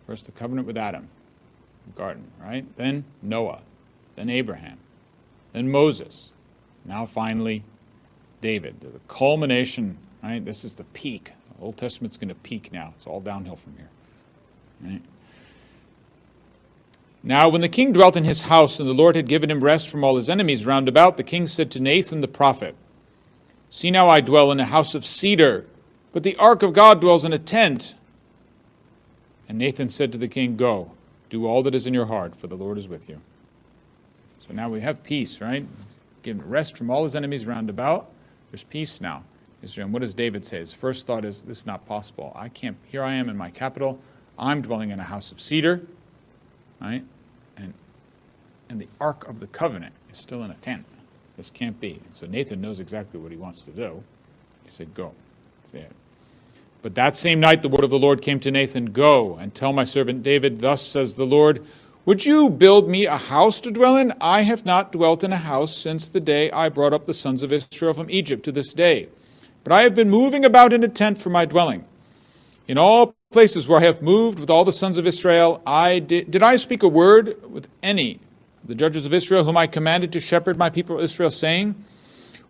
First 0.06 0.26
the 0.26 0.32
covenant 0.32 0.66
with 0.66 0.76
Adam, 0.76 1.08
the 1.86 1.98
garden, 1.98 2.24
right? 2.40 2.64
Then 2.76 3.04
Noah, 3.22 3.60
then 4.16 4.28
Abraham, 4.28 4.78
then 5.52 5.70
Moses. 5.70 6.30
Now 6.84 7.06
finally 7.06 7.62
David. 8.40 8.80
The 8.80 9.00
culmination, 9.08 9.96
right? 10.22 10.44
This 10.44 10.64
is 10.64 10.74
the 10.74 10.84
peak. 10.84 11.32
The 11.58 11.64
Old 11.64 11.76
Testament's 11.76 12.16
going 12.16 12.28
to 12.28 12.34
peak 12.34 12.72
now. 12.72 12.92
It's 12.96 13.06
all 13.06 13.20
downhill 13.20 13.56
from 13.56 13.74
here. 13.76 13.88
Right? 14.84 15.02
Now, 17.22 17.48
when 17.48 17.60
the 17.60 17.68
king 17.68 17.92
dwelt 17.92 18.14
in 18.14 18.22
his 18.22 18.42
house, 18.42 18.78
and 18.78 18.88
the 18.88 18.94
Lord 18.94 19.16
had 19.16 19.26
given 19.26 19.50
him 19.50 19.64
rest 19.64 19.88
from 19.88 20.04
all 20.04 20.16
his 20.16 20.28
enemies 20.28 20.64
round 20.64 20.86
about, 20.86 21.16
the 21.16 21.24
king 21.24 21.48
said 21.48 21.72
to 21.72 21.80
Nathan 21.80 22.20
the 22.20 22.28
prophet, 22.28 22.76
See 23.70 23.90
now 23.90 24.08
I 24.08 24.20
dwell 24.20 24.52
in 24.52 24.60
a 24.60 24.64
house 24.64 24.94
of 24.94 25.04
cedar, 25.04 25.66
but 26.12 26.22
the 26.22 26.36
ark 26.36 26.62
of 26.62 26.72
God 26.72 27.00
dwells 27.00 27.24
in 27.24 27.32
a 27.32 27.38
tent. 27.38 27.94
And 29.48 29.58
Nathan 29.58 29.88
said 29.88 30.12
to 30.12 30.18
the 30.18 30.28
king, 30.28 30.56
Go, 30.56 30.92
do 31.30 31.46
all 31.46 31.62
that 31.62 31.74
is 31.74 31.86
in 31.86 31.94
your 31.94 32.06
heart, 32.06 32.36
for 32.36 32.46
the 32.46 32.56
Lord 32.56 32.78
is 32.78 32.88
with 32.88 33.08
you. 33.08 33.20
So 34.46 34.54
now 34.54 34.68
we 34.68 34.80
have 34.80 35.02
peace, 35.02 35.40
right? 35.40 35.66
Given 36.22 36.48
rest 36.48 36.76
from 36.76 36.90
all 36.90 37.04
his 37.04 37.16
enemies 37.16 37.46
round 37.46 37.68
about. 37.70 38.10
There's 38.50 38.62
peace 38.62 39.00
now. 39.00 39.24
Israel. 39.62 39.86
And 39.86 39.92
what 39.92 40.02
does 40.02 40.14
David 40.14 40.44
say? 40.44 40.58
His 40.58 40.72
first 40.72 41.06
thought 41.06 41.24
is, 41.24 41.40
This 41.40 41.58
is 41.58 41.66
not 41.66 41.86
possible. 41.86 42.32
I 42.36 42.48
can't, 42.48 42.76
here 42.86 43.02
I 43.02 43.14
am 43.14 43.28
in 43.28 43.36
my 43.36 43.50
capital. 43.50 43.98
I'm 44.38 44.62
dwelling 44.62 44.90
in 44.90 45.00
a 45.00 45.04
house 45.04 45.32
of 45.32 45.40
cedar, 45.40 45.80
right? 46.80 47.04
And, 47.56 47.72
and 48.68 48.80
the 48.80 48.88
ark 49.00 49.26
of 49.28 49.40
the 49.40 49.46
covenant 49.48 49.94
is 50.12 50.18
still 50.18 50.44
in 50.44 50.50
a 50.50 50.56
tent. 50.56 50.84
This 51.36 51.50
can't 51.50 51.78
be. 51.80 52.00
And 52.04 52.14
so 52.14 52.26
Nathan 52.26 52.60
knows 52.60 52.80
exactly 52.80 53.20
what 53.20 53.30
he 53.30 53.36
wants 53.36 53.62
to 53.62 53.70
do. 53.70 54.02
He 54.64 54.70
said, 54.70 54.94
Go. 54.94 55.12
But 56.82 56.94
that 56.94 57.16
same 57.16 57.40
night 57.40 57.62
the 57.62 57.68
word 57.68 57.84
of 57.84 57.90
the 57.90 57.98
Lord 57.98 58.22
came 58.22 58.38
to 58.40 58.50
Nathan 58.50 58.92
Go 58.92 59.34
and 59.36 59.52
tell 59.52 59.72
my 59.72 59.84
servant 59.84 60.22
David, 60.22 60.60
Thus 60.60 60.86
says 60.86 61.14
the 61.14 61.26
Lord, 61.26 61.66
Would 62.04 62.24
you 62.24 62.48
build 62.48 62.88
me 62.88 63.06
a 63.06 63.16
house 63.16 63.60
to 63.62 63.70
dwell 63.70 63.96
in? 63.96 64.12
I 64.20 64.42
have 64.42 64.64
not 64.64 64.92
dwelt 64.92 65.24
in 65.24 65.32
a 65.32 65.36
house 65.36 65.76
since 65.76 66.08
the 66.08 66.20
day 66.20 66.50
I 66.50 66.68
brought 66.68 66.92
up 66.92 67.04
the 67.04 67.14
sons 67.14 67.42
of 67.42 67.52
Israel 67.52 67.92
from 67.92 68.10
Egypt 68.10 68.44
to 68.44 68.52
this 68.52 68.72
day. 68.72 69.08
But 69.64 69.72
I 69.72 69.82
have 69.82 69.94
been 69.94 70.08
moving 70.08 70.44
about 70.44 70.72
in 70.72 70.84
a 70.84 70.88
tent 70.88 71.18
for 71.18 71.30
my 71.30 71.44
dwelling. 71.44 71.84
In 72.68 72.78
all 72.78 73.16
places 73.32 73.66
where 73.66 73.80
I 73.80 73.84
have 73.84 74.00
moved 74.00 74.38
with 74.38 74.50
all 74.50 74.64
the 74.64 74.72
sons 74.72 74.96
of 74.96 75.06
Israel, 75.06 75.60
I 75.66 75.98
did, 75.98 76.30
did 76.30 76.42
I 76.42 76.56
speak 76.56 76.84
a 76.84 76.88
word 76.88 77.36
with 77.50 77.66
any 77.82 78.20
the 78.64 78.74
judges 78.74 79.06
of 79.06 79.12
Israel, 79.12 79.44
whom 79.44 79.56
I 79.56 79.66
commanded 79.66 80.12
to 80.12 80.20
shepherd 80.20 80.56
my 80.56 80.70
people 80.70 81.00
Israel, 81.00 81.30
saying, 81.30 81.74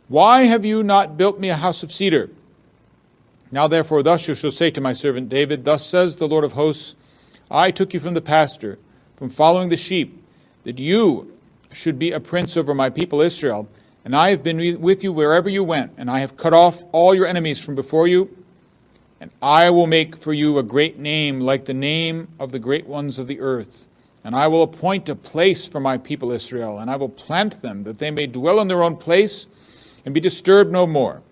Why 0.08 0.44
have 0.44 0.64
you 0.64 0.82
not 0.82 1.16
built 1.16 1.38
me 1.38 1.50
a 1.50 1.56
house 1.56 1.82
of 1.82 1.92
cedar? 1.92 2.30
Now 3.50 3.68
therefore, 3.68 4.02
thus 4.02 4.26
you 4.26 4.34
shall 4.34 4.50
say 4.50 4.70
to 4.70 4.80
my 4.80 4.92
servant 4.92 5.28
David, 5.28 5.64
Thus 5.64 5.86
says 5.86 6.16
the 6.16 6.28
Lord 6.28 6.44
of 6.44 6.52
hosts, 6.52 6.94
I 7.50 7.70
took 7.70 7.94
you 7.94 8.00
from 8.00 8.14
the 8.14 8.20
pasture, 8.20 8.78
from 9.16 9.30
following 9.30 9.68
the 9.68 9.76
sheep, 9.76 10.22
that 10.64 10.78
you 10.78 11.32
should 11.72 11.98
be 11.98 12.12
a 12.12 12.20
prince 12.20 12.56
over 12.56 12.74
my 12.74 12.90
people 12.90 13.20
Israel. 13.20 13.68
And 14.04 14.14
I 14.14 14.30
have 14.30 14.42
been 14.42 14.80
with 14.80 15.02
you 15.02 15.12
wherever 15.12 15.48
you 15.48 15.64
went, 15.64 15.92
and 15.96 16.10
I 16.10 16.20
have 16.20 16.36
cut 16.36 16.52
off 16.52 16.82
all 16.92 17.14
your 17.14 17.26
enemies 17.26 17.58
from 17.58 17.74
before 17.74 18.06
you. 18.06 18.36
And 19.20 19.30
I 19.42 19.70
will 19.70 19.86
make 19.86 20.16
for 20.16 20.32
you 20.32 20.58
a 20.58 20.62
great 20.62 20.98
name, 20.98 21.40
like 21.40 21.64
the 21.64 21.74
name 21.74 22.28
of 22.38 22.52
the 22.52 22.58
great 22.58 22.86
ones 22.86 23.18
of 23.18 23.26
the 23.26 23.40
earth. 23.40 23.86
And 24.26 24.34
I 24.34 24.48
will 24.48 24.64
appoint 24.64 25.08
a 25.08 25.14
place 25.14 25.66
for 25.66 25.78
my 25.78 25.98
people 25.98 26.32
Israel, 26.32 26.80
and 26.80 26.90
I 26.90 26.96
will 26.96 27.08
plant 27.08 27.62
them, 27.62 27.84
that 27.84 28.00
they 28.00 28.10
may 28.10 28.26
dwell 28.26 28.58
in 28.58 28.66
their 28.66 28.82
own 28.82 28.96
place 28.96 29.46
and 30.04 30.12
be 30.12 30.18
disturbed 30.18 30.72
no 30.72 30.84
more. 30.84 31.22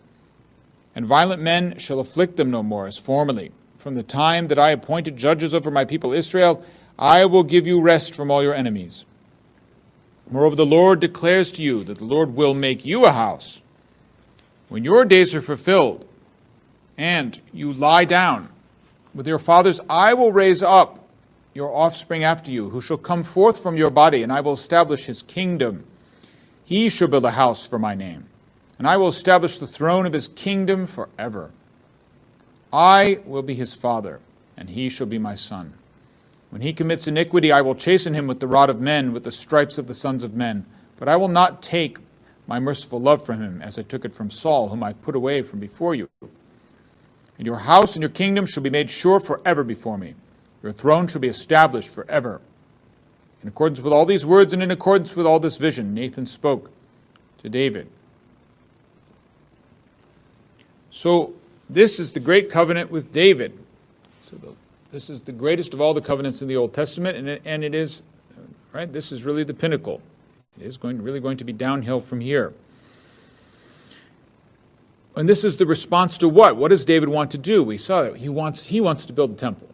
And 0.94 1.04
violent 1.04 1.42
men 1.42 1.76
shall 1.80 1.98
afflict 1.98 2.37
them 2.37 2.52
no 2.52 2.62
more, 2.62 2.87
as 2.87 2.96
formerly. 2.96 3.50
From 3.76 3.96
the 3.96 4.04
time 4.04 4.46
that 4.46 4.61
I 4.61 4.70
appointed 4.70 5.16
judges 5.16 5.52
over 5.52 5.72
my 5.72 5.85
people 5.85 6.12
Israel, 6.12 6.64
I 6.96 7.24
will 7.24 7.42
give 7.42 7.66
you 7.66 7.80
rest 7.80 8.14
from 8.14 8.30
all 8.30 8.44
your 8.44 8.54
enemies. 8.54 9.04
Moreover, 10.30 10.54
the 10.54 10.64
Lord 10.64 11.00
declares 11.00 11.50
to 11.50 11.62
you 11.62 11.83
that 11.83 11.98
the 11.98 12.04
Lord 12.04 12.37
will 12.37 12.54
make 12.54 12.85
you 12.85 13.07
a 13.07 13.11
house. 13.11 13.61
When 14.68 14.85
your 14.85 15.04
days 15.04 15.35
are 15.35 15.42
fulfilled, 15.42 16.07
and 16.96 17.40
you 17.52 17.72
lie 17.72 18.04
down 18.04 18.50
with 19.12 19.26
your 19.26 19.40
fathers, 19.40 19.80
I 19.90 20.14
will 20.14 20.33
raise 20.33 20.62
up 20.62 21.03
your 21.54 21.74
offspring 21.74 22.24
after 22.24 22.50
you, 22.50 22.70
who 22.70 22.80
shall 22.80 22.98
come 22.98 23.22
forth 23.22 23.62
from 23.62 23.76
your 23.76 23.90
body, 23.90 24.22
and 24.22 24.32
I 24.32 24.40
will 24.40 24.54
establish 24.54 25.06
his 25.06 25.22
kingdom. 25.22 25.84
He 26.64 26.88
shall 26.88 27.08
build 27.08 27.24
a 27.24 27.30
house 27.30 27.66
for 27.66 27.78
my 27.78 27.94
name, 27.94 28.26
and 28.76 28.88
I 28.88 28.96
will 28.96 29.08
establish 29.08 29.58
the 29.58 29.66
throne 29.66 30.04
of 30.04 30.12
his 30.12 30.28
kingdom 30.28 30.86
forever. 30.86 31.52
I 32.72 33.20
will 33.24 33.42
be 33.42 33.54
his 33.54 33.74
father, 33.74 34.20
and 34.56 34.70
he 34.70 34.88
shall 34.88 35.06
be 35.06 35.18
my 35.18 35.36
son. 35.36 35.74
When 36.50 36.62
he 36.62 36.72
commits 36.72 37.06
iniquity, 37.06 37.52
I 37.52 37.60
will 37.60 37.74
chasten 37.74 38.14
him 38.14 38.26
with 38.26 38.40
the 38.40 38.48
rod 38.48 38.68
of 38.68 38.80
men, 38.80 39.12
with 39.12 39.24
the 39.24 39.32
stripes 39.32 39.78
of 39.78 39.86
the 39.86 39.94
sons 39.94 40.24
of 40.24 40.34
men. 40.34 40.66
But 40.98 41.08
I 41.08 41.16
will 41.16 41.28
not 41.28 41.62
take 41.62 41.98
my 42.46 42.58
merciful 42.58 43.00
love 43.00 43.24
from 43.24 43.40
him, 43.42 43.62
as 43.62 43.78
I 43.78 43.82
took 43.82 44.04
it 44.04 44.14
from 44.14 44.30
Saul, 44.30 44.68
whom 44.68 44.82
I 44.82 44.92
put 44.92 45.16
away 45.16 45.42
from 45.42 45.60
before 45.60 45.94
you. 45.94 46.08
And 47.38 47.46
your 47.46 47.58
house 47.58 47.94
and 47.94 48.02
your 48.02 48.10
kingdom 48.10 48.46
shall 48.46 48.62
be 48.62 48.70
made 48.70 48.90
sure 48.90 49.18
forever 49.18 49.64
before 49.64 49.98
me. 49.98 50.14
Your 50.64 50.72
throne 50.72 51.09
shall 51.09 51.20
be 51.20 51.29
established 51.29 51.90
forever. 51.90 52.40
In 53.42 53.48
accordance 53.48 53.83
with 53.83 53.92
all 53.92 54.07
these 54.07 54.24
words 54.24 54.55
and 54.55 54.62
in 54.62 54.70
accordance 54.70 55.14
with 55.14 55.27
all 55.27 55.38
this 55.38 55.59
vision, 55.59 55.92
Nathan 55.92 56.24
spoke 56.24 56.70
to 57.42 57.50
David. 57.50 57.87
So, 60.88 61.35
this 61.68 62.00
is 62.00 62.12
the 62.12 62.20
great 62.20 62.50
covenant 62.50 62.90
with 62.90 63.12
David. 63.12 63.53
So, 64.31 64.37
the, 64.37 64.55
this 64.90 65.11
is 65.11 65.20
the 65.20 65.33
greatest 65.33 65.74
of 65.74 65.83
all 65.83 65.92
the 65.92 66.00
covenants 66.00 66.40
in 66.40 66.48
the 66.48 66.57
Old 66.57 66.72
Testament, 66.72 67.18
and 67.18 67.29
it, 67.29 67.42
and 67.44 67.62
it 67.62 67.74
is, 67.74 68.00
right, 68.72 68.90
this 68.90 69.12
is 69.12 69.22
really 69.22 69.44
the 69.44 69.53
pinnacle. 69.53 70.00
It 70.59 70.64
is 70.64 70.79
going, 70.79 71.03
really 71.03 71.20
going 71.20 71.37
to 71.37 71.44
be 71.44 71.53
downhill 71.53 72.00
from 72.00 72.20
here. 72.20 72.55
And 75.14 75.29
this 75.29 75.44
is 75.44 75.59
the 75.59 75.66
response 75.66 76.16
to 76.18 76.29
what? 76.31 76.57
What 76.57 76.68
does 76.68 76.87
David 76.87 77.11
want 77.11 77.33
to 77.33 77.38
do? 77.38 77.62
We 77.62 77.77
saw 77.77 78.00
that 78.00 78.16
he 78.16 78.31
wants, 78.31 78.64
he 78.64 78.81
wants 78.81 79.05
to 79.07 79.12
build 79.12 79.33
a 79.33 79.35
temple 79.35 79.68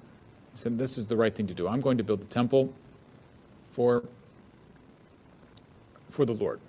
said, 0.55 0.79
This 0.79 0.99
is 0.99 1.07
the 1.07 1.17
right 1.17 1.35
thing 1.35 1.47
to 1.47 1.55
do. 1.55 1.69
I'm 1.69 1.81
going 1.81 1.99
to 1.99 2.05
build 2.05 2.21
a 2.21 2.27
temple 2.27 2.73
for, 3.73 4.05
for 6.11 6.25
the 6.25 6.33
Lord. 6.33 6.61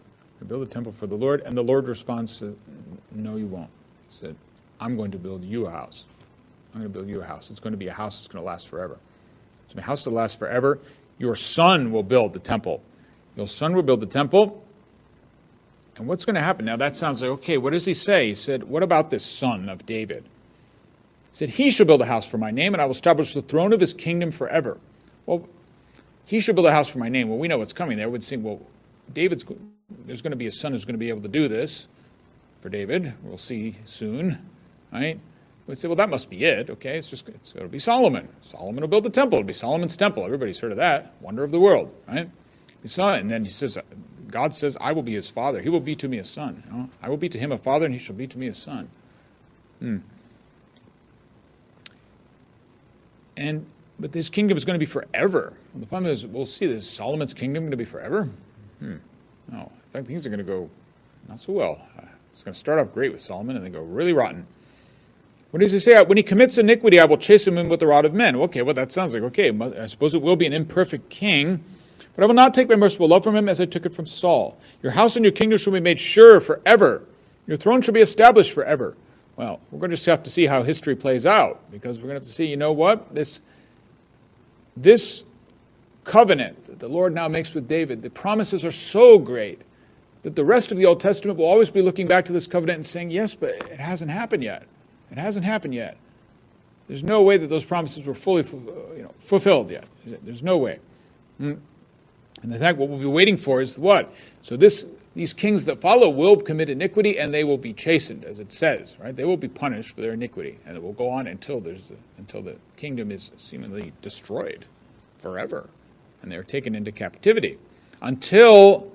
I 0.41 0.45
build 0.45 0.67
a 0.67 0.71
temple 0.71 0.91
for 0.91 1.07
the 1.07 1.15
Lord. 1.15 1.41
And 1.41 1.55
the 1.55 1.63
Lord 1.63 1.87
responds, 1.87 2.41
No, 3.11 3.35
you 3.35 3.47
won't. 3.47 3.69
He 4.09 4.15
said, 4.15 4.35
I'm 4.79 4.95
going 4.97 5.11
to 5.11 5.17
build 5.17 5.43
you 5.43 5.67
a 5.67 5.71
house. 5.71 6.05
I'm 6.73 6.81
going 6.81 6.91
to 6.91 6.97
build 6.97 7.09
you 7.09 7.21
a 7.21 7.25
house. 7.25 7.49
It's 7.51 7.59
going 7.59 7.73
to 7.73 7.77
be 7.77 7.87
a 7.87 7.93
house 7.93 8.17
that's 8.17 8.27
going 8.27 8.41
to 8.41 8.47
last 8.47 8.67
forever. 8.67 8.97
It's 9.65 9.75
a 9.77 9.81
house 9.81 10.03
that 10.03 10.11
lasts 10.11 10.37
forever. 10.37 10.79
Your 11.17 11.35
son 11.35 11.91
will 11.91 12.03
build 12.03 12.33
the 12.33 12.39
temple. 12.39 12.81
Your 13.35 13.47
son 13.47 13.75
will 13.75 13.83
build 13.83 14.01
the 14.01 14.07
temple. 14.07 14.63
And 15.97 16.07
what's 16.07 16.25
going 16.25 16.35
to 16.35 16.41
happen? 16.41 16.65
Now 16.65 16.77
that 16.77 16.95
sounds 16.95 17.21
like, 17.21 17.31
okay, 17.31 17.57
what 17.57 17.73
does 17.73 17.85
he 17.85 17.93
say? 17.93 18.29
He 18.29 18.35
said, 18.35 18.63
What 18.63 18.83
about 18.83 19.09
this 19.09 19.25
son 19.25 19.69
of 19.69 19.85
David? 19.85 20.25
Said, 21.33 21.49
He 21.49 21.71
shall 21.71 21.85
build 21.85 22.01
a 22.01 22.05
house 22.05 22.27
for 22.27 22.37
my 22.37 22.51
name, 22.51 22.73
and 22.73 22.81
I 22.81 22.85
will 22.85 22.91
establish 22.91 23.33
the 23.33 23.41
throne 23.41 23.73
of 23.73 23.79
his 23.79 23.93
kingdom 23.93 24.31
forever. 24.31 24.77
Well, 25.25 25.47
he 26.25 26.39
shall 26.39 26.55
build 26.55 26.67
a 26.67 26.71
house 26.71 26.89
for 26.89 26.99
my 26.99 27.09
name. 27.09 27.29
Well, 27.29 27.37
we 27.37 27.47
know 27.47 27.57
what's 27.57 27.73
coming 27.73 27.97
there. 27.97 28.09
We'd 28.09 28.23
say, 28.23 28.37
well, 28.37 28.61
David's 29.13 29.45
there's 30.05 30.21
going 30.21 30.31
to 30.31 30.37
be 30.37 30.47
a 30.47 30.51
son 30.51 30.71
who's 30.71 30.85
going 30.85 30.95
to 30.95 30.99
be 30.99 31.09
able 31.09 31.21
to 31.21 31.27
do 31.27 31.47
this 31.47 31.87
for 32.61 32.69
David. 32.69 33.13
We'll 33.23 33.37
see 33.37 33.77
soon, 33.85 34.37
right? 34.91 35.19
We'd 35.67 35.77
say, 35.77 35.87
well, 35.87 35.97
that 35.97 36.09
must 36.09 36.29
be 36.29 36.43
it. 36.43 36.69
Okay, 36.69 36.97
it's 36.97 37.09
just 37.09 37.27
it's, 37.29 37.55
it'll 37.55 37.67
be 37.67 37.79
Solomon. 37.79 38.27
Solomon 38.41 38.81
will 38.81 38.87
build 38.87 39.03
the 39.03 39.09
temple. 39.09 39.39
It'll 39.39 39.47
be 39.47 39.53
Solomon's 39.53 39.97
temple. 39.97 40.25
Everybody's 40.25 40.59
heard 40.59 40.71
of 40.71 40.77
that. 40.77 41.13
Wonder 41.21 41.43
of 41.43 41.51
the 41.51 41.59
world, 41.59 41.93
right? 42.07 42.29
He 42.81 42.87
saw 42.87 43.15
it, 43.15 43.19
and 43.19 43.29
then 43.29 43.45
he 43.45 43.51
says, 43.51 43.77
God 44.29 44.55
says, 44.55 44.77
I 44.81 44.93
will 44.93 45.03
be 45.03 45.13
his 45.13 45.29
father. 45.29 45.61
He 45.61 45.69
will 45.69 45.79
be 45.79 45.95
to 45.97 46.07
me 46.07 46.17
a 46.17 46.25
son. 46.25 46.63
You 46.65 46.77
know? 46.77 46.89
I 47.01 47.09
will 47.09 47.17
be 47.17 47.29
to 47.29 47.37
him 47.37 47.51
a 47.51 47.57
father, 47.57 47.85
and 47.85 47.93
he 47.93 47.99
shall 47.99 48.15
be 48.15 48.27
to 48.27 48.37
me 48.37 48.47
a 48.47 48.55
son. 48.55 48.89
Hmm. 49.79 49.97
And 53.41 53.65
but 53.99 54.11
this 54.11 54.29
kingdom 54.29 54.57
is 54.57 54.65
going 54.65 54.75
to 54.75 54.79
be 54.79 54.89
forever. 54.89 55.53
the 55.75 55.85
problem 55.85 56.11
is, 56.11 56.25
we'll 56.25 56.45
see 56.45 56.67
this 56.67 56.89
Solomon's 56.89 57.33
kingdom 57.33 57.63
going 57.63 57.71
to 57.71 57.77
be 57.77 57.85
forever. 57.85 58.29
Hmm. 58.79 58.95
No, 59.51 59.59
in 59.59 59.91
fact, 59.93 60.07
things 60.07 60.25
are 60.25 60.29
going 60.29 60.39
to 60.39 60.43
go 60.43 60.69
not 61.27 61.39
so 61.39 61.53
well. 61.53 61.85
It's 62.31 62.43
going 62.43 62.53
to 62.53 62.59
start 62.59 62.79
off 62.79 62.93
great 62.93 63.11
with 63.11 63.21
Solomon 63.21 63.55
and 63.55 63.65
then 63.65 63.71
go 63.71 63.81
really 63.81 64.13
rotten. 64.13 64.45
What 65.51 65.59
does 65.59 65.71
he 65.71 65.79
say? 65.79 66.01
When 66.03 66.17
he 66.17 66.23
commits 66.23 66.57
iniquity, 66.57 66.99
I 66.99 67.05
will 67.05 67.17
chase 67.17 67.45
him 67.45 67.57
in 67.57 67.67
with 67.67 67.79
the 67.79 67.87
rod 67.87 68.05
of 68.05 68.13
men. 68.13 68.35
Okay, 68.35 68.61
well, 68.61 68.73
that 68.73 68.91
sounds 68.91 69.13
like, 69.13 69.23
okay, 69.23 69.51
I 69.77 69.85
suppose 69.85 70.13
it 70.13 70.21
will 70.21 70.37
be 70.37 70.45
an 70.45 70.53
imperfect 70.53 71.09
king, 71.09 71.63
but 72.15 72.23
I 72.23 72.25
will 72.25 72.33
not 72.33 72.53
take 72.53 72.69
my 72.69 72.75
merciful 72.75 73.07
love 73.07 73.23
from 73.23 73.35
him 73.35 73.49
as 73.49 73.59
I 73.59 73.65
took 73.65 73.85
it 73.85 73.93
from 73.93 74.05
Saul. 74.05 74.57
Your 74.81 74.93
house 74.93 75.15
and 75.15 75.25
your 75.25 75.33
kingdom 75.33 75.59
shall 75.59 75.73
be 75.73 75.79
made 75.79 75.99
sure 75.99 76.39
forever. 76.39 77.03
Your 77.47 77.57
throne 77.57 77.81
shall 77.81 77.93
be 77.93 78.01
established 78.01 78.53
forever. 78.53 78.95
Well, 79.35 79.59
we're 79.71 79.79
going 79.79 79.91
to 79.91 79.95
just 79.95 80.05
have 80.07 80.23
to 80.23 80.29
see 80.29 80.45
how 80.45 80.63
history 80.63 80.95
plays 80.95 81.25
out 81.25 81.61
because 81.71 81.97
we're 81.97 82.09
going 82.09 82.21
to 82.21 82.25
have 82.25 82.27
to 82.27 82.33
see, 82.33 82.45
you 82.45 82.57
know 82.57 82.73
what? 82.73 83.13
This, 83.13 83.41
this 84.77 85.23
covenant 86.03 86.67
that 86.67 86.79
the 86.79 86.87
Lord 86.87 87.13
now 87.13 87.27
makes 87.27 87.53
with 87.53 87.67
David, 87.67 88.01
the 88.01 88.09
promises 88.09 88.65
are 88.65 88.71
so 88.71 89.17
great 89.17 89.61
that 90.23 90.35
the 90.35 90.43
rest 90.43 90.71
of 90.71 90.77
the 90.77 90.85
Old 90.85 90.99
Testament 90.99 91.39
will 91.39 91.45
always 91.45 91.69
be 91.69 91.81
looking 91.81 92.07
back 92.07 92.25
to 92.25 92.33
this 92.33 92.47
covenant 92.47 92.77
and 92.77 92.85
saying, 92.85 93.09
yes, 93.09 93.33
but 93.33 93.51
it 93.71 93.79
hasn't 93.79 94.11
happened 94.11 94.43
yet. 94.43 94.63
It 95.11 95.17
hasn't 95.17 95.45
happened 95.45 95.73
yet. 95.73 95.97
There's 96.87 97.03
no 97.03 97.21
way 97.21 97.37
that 97.37 97.47
those 97.47 97.65
promises 97.65 98.05
were 98.05 98.13
fully 98.13 98.43
you 98.43 99.03
know, 99.03 99.13
fulfilled 99.19 99.71
yet. 99.71 99.85
There's 100.05 100.43
no 100.43 100.57
way. 100.57 100.79
Hmm. 101.37 101.53
And 102.43 102.53
in 102.53 102.59
fact, 102.59 102.77
what 102.77 102.89
we'll 102.89 102.99
be 102.99 103.05
waiting 103.05 103.37
for 103.37 103.61
is 103.61 103.77
what? 103.77 104.13
So 104.41 104.57
this, 104.57 104.85
these 105.13 105.33
kings 105.33 105.65
that 105.65 105.81
follow 105.81 106.09
will 106.09 106.37
commit 106.37 106.69
iniquity 106.69 107.19
and 107.19 107.33
they 107.33 107.43
will 107.43 107.57
be 107.57 107.73
chastened, 107.73 108.23
as 108.23 108.39
it 108.39 108.53
says, 108.53 108.95
right? 108.99 109.15
They 109.15 109.25
will 109.25 109.37
be 109.37 109.49
punished 109.49 109.95
for 109.95 110.01
their 110.01 110.13
iniquity, 110.13 110.57
and 110.65 110.77
it 110.77 110.81
will 110.81 110.93
go 110.93 111.09
on 111.09 111.27
until 111.27 111.59
there's 111.59 111.91
until 112.17 112.41
the 112.41 112.55
kingdom 112.77 113.11
is 113.11 113.31
seemingly 113.37 113.91
destroyed 114.01 114.65
forever, 115.19 115.69
and 116.21 116.31
they 116.31 116.37
are 116.37 116.43
taken 116.43 116.75
into 116.75 116.91
captivity 116.91 117.57
until 118.01 118.91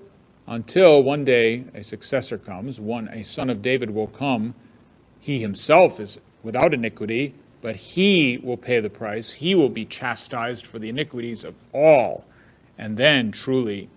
until 0.47 1.03
one 1.03 1.25
day 1.25 1.65
a 1.75 1.83
successor 1.83 2.39
comes, 2.39 2.81
one 2.81 3.09
a 3.09 3.23
son 3.23 3.51
of 3.51 3.63
David 3.63 3.91
will 3.91 4.07
come. 4.07 4.55
He 5.21 5.41
himself 5.41 5.99
is 5.99 6.21
without 6.43 6.73
iniquity, 6.73 7.35
but 7.61 7.75
he 7.75 8.39
will 8.43 8.57
pay 8.57 8.79
the 8.79 8.91
price. 8.91 9.31
He 9.33 9.57
will 9.57 9.69
be 9.69 9.85
chastised 9.85 10.67
for 10.67 10.79
the 10.79 10.89
iniquities 10.89 11.43
of 11.43 11.55
all. 11.73 12.25
And 12.79 12.97
then 12.97 13.33
truly 13.33 13.89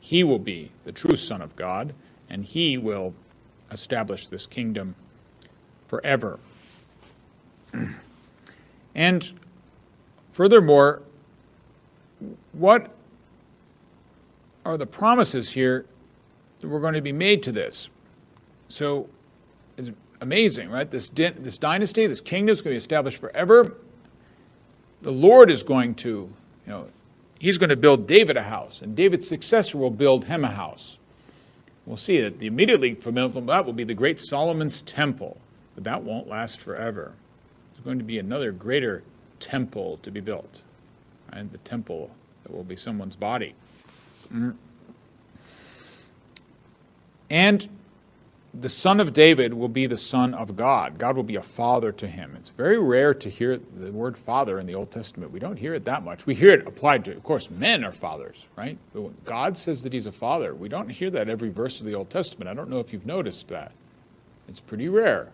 he 0.00 0.24
will 0.24 0.38
be 0.38 0.70
the 0.84 0.92
true 0.92 1.16
Son 1.16 1.40
of 1.40 1.54
God, 1.56 1.94
and 2.28 2.44
he 2.44 2.78
will 2.78 3.14
establish 3.70 4.28
this 4.28 4.46
kingdom 4.46 4.94
forever. 5.86 6.38
and 8.94 9.32
furthermore, 10.32 11.02
what 12.52 12.90
are 14.64 14.76
the 14.76 14.86
promises 14.86 15.50
here 15.50 15.86
that 16.60 16.68
were 16.68 16.80
going 16.80 16.94
to 16.94 17.00
be 17.00 17.12
made 17.12 17.42
to 17.44 17.52
this? 17.52 17.88
So 18.68 19.08
it's 19.76 19.90
amazing, 20.20 20.70
right? 20.70 20.90
This, 20.90 21.08
this 21.10 21.58
dynasty, 21.58 22.06
this 22.06 22.20
kingdom 22.20 22.52
is 22.52 22.60
going 22.60 22.72
to 22.72 22.74
be 22.74 22.78
established 22.78 23.18
forever. 23.18 23.76
The 25.02 25.12
Lord 25.12 25.50
is 25.50 25.62
going 25.62 25.94
to, 25.96 26.08
you 26.08 26.32
know, 26.66 26.86
he's 27.40 27.58
going 27.58 27.70
to 27.70 27.76
build 27.76 28.06
David 28.06 28.36
a 28.36 28.42
house, 28.42 28.80
and 28.82 28.94
David's 28.94 29.26
successor 29.26 29.78
will 29.78 29.90
build 29.90 30.24
him 30.24 30.44
a 30.44 30.50
house. 30.50 30.98
We'll 31.86 31.96
see 31.96 32.20
that 32.20 32.38
the 32.38 32.46
immediately 32.46 32.94
familiar 32.94 33.32
from 33.32 33.46
that 33.46 33.66
will 33.66 33.72
be 33.72 33.82
the 33.82 33.94
great 33.94 34.20
Solomon's 34.20 34.82
temple, 34.82 35.36
but 35.74 35.82
that 35.84 36.04
won't 36.04 36.28
last 36.28 36.60
forever. 36.60 37.12
There's 37.72 37.84
going 37.84 37.98
to 37.98 38.04
be 38.04 38.18
another 38.18 38.52
greater 38.52 39.02
temple 39.40 39.98
to 40.02 40.12
be 40.12 40.20
built, 40.20 40.60
and 41.32 41.50
the 41.50 41.58
temple 41.58 42.10
that 42.44 42.52
will 42.52 42.62
be 42.62 42.76
someone's 42.76 43.16
body. 43.16 43.54
Mm. 44.32 44.54
And 47.30 47.68
the 48.52 48.68
son 48.68 48.98
of 48.98 49.12
David 49.12 49.54
will 49.54 49.68
be 49.68 49.86
the 49.86 49.96
son 49.96 50.34
of 50.34 50.56
God. 50.56 50.98
God 50.98 51.14
will 51.14 51.22
be 51.22 51.36
a 51.36 51.42
father 51.42 51.92
to 51.92 52.06
him. 52.08 52.34
It's 52.36 52.50
very 52.50 52.78
rare 52.78 53.14
to 53.14 53.30
hear 53.30 53.58
the 53.58 53.92
word 53.92 54.18
father 54.18 54.58
in 54.58 54.66
the 54.66 54.74
Old 54.74 54.90
Testament. 54.90 55.30
We 55.30 55.38
don't 55.38 55.56
hear 55.56 55.74
it 55.74 55.84
that 55.84 56.02
much. 56.02 56.26
We 56.26 56.34
hear 56.34 56.52
it 56.52 56.66
applied 56.66 57.04
to, 57.04 57.12
of 57.12 57.22
course, 57.22 57.48
men 57.48 57.84
are 57.84 57.92
fathers, 57.92 58.46
right? 58.56 58.76
But 58.92 59.02
when 59.02 59.16
God 59.24 59.56
says 59.56 59.82
that 59.84 59.92
he's 59.92 60.06
a 60.06 60.12
father, 60.12 60.54
we 60.54 60.68
don't 60.68 60.88
hear 60.88 61.10
that 61.10 61.28
every 61.28 61.50
verse 61.50 61.78
of 61.78 61.86
the 61.86 61.94
Old 61.94 62.10
Testament. 62.10 62.48
I 62.48 62.54
don't 62.54 62.68
know 62.68 62.80
if 62.80 62.92
you've 62.92 63.06
noticed 63.06 63.48
that. 63.48 63.72
It's 64.48 64.60
pretty 64.60 64.88
rare 64.88 65.28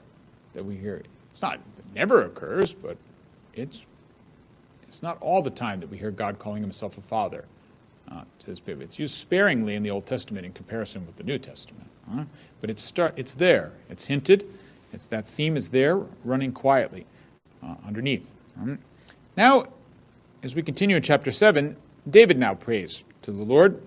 that 0.52 0.64
we 0.64 0.76
hear 0.76 0.96
it. 0.96 1.06
It's 1.30 1.40
not, 1.40 1.54
it 1.54 1.84
never 1.94 2.24
occurs, 2.24 2.74
but 2.74 2.98
it's, 3.54 3.86
it's 4.88 5.02
not 5.02 5.16
all 5.22 5.40
the 5.40 5.50
time 5.50 5.80
that 5.80 5.88
we 5.88 5.96
hear 5.96 6.10
God 6.10 6.38
calling 6.38 6.62
himself 6.62 6.98
a 6.98 7.02
father 7.02 7.46
uh, 8.12 8.22
to 8.40 8.46
his 8.46 8.60
people. 8.60 8.82
It's 8.82 8.98
used 8.98 9.14
sparingly 9.14 9.74
in 9.74 9.82
the 9.82 9.90
Old 9.90 10.04
Testament 10.04 10.44
in 10.44 10.52
comparison 10.52 11.06
with 11.06 11.16
the 11.16 11.24
New 11.24 11.38
Testament. 11.38 11.88
But 12.60 12.70
it's, 12.70 12.82
start, 12.82 13.14
it's 13.16 13.34
there. 13.34 13.72
It's 13.90 14.04
hinted. 14.04 14.46
It's 14.92 15.06
that 15.08 15.28
theme 15.28 15.56
is 15.56 15.68
there, 15.68 16.00
running 16.24 16.52
quietly 16.52 17.06
uh, 17.62 17.74
underneath. 17.86 18.34
Um, 18.60 18.78
now, 19.36 19.66
as 20.42 20.54
we 20.54 20.62
continue 20.62 20.96
in 20.96 21.02
chapter 21.02 21.30
7, 21.30 21.76
David 22.08 22.38
now 22.38 22.54
prays 22.54 23.02
to 23.22 23.32
the 23.32 23.42
Lord. 23.42 23.82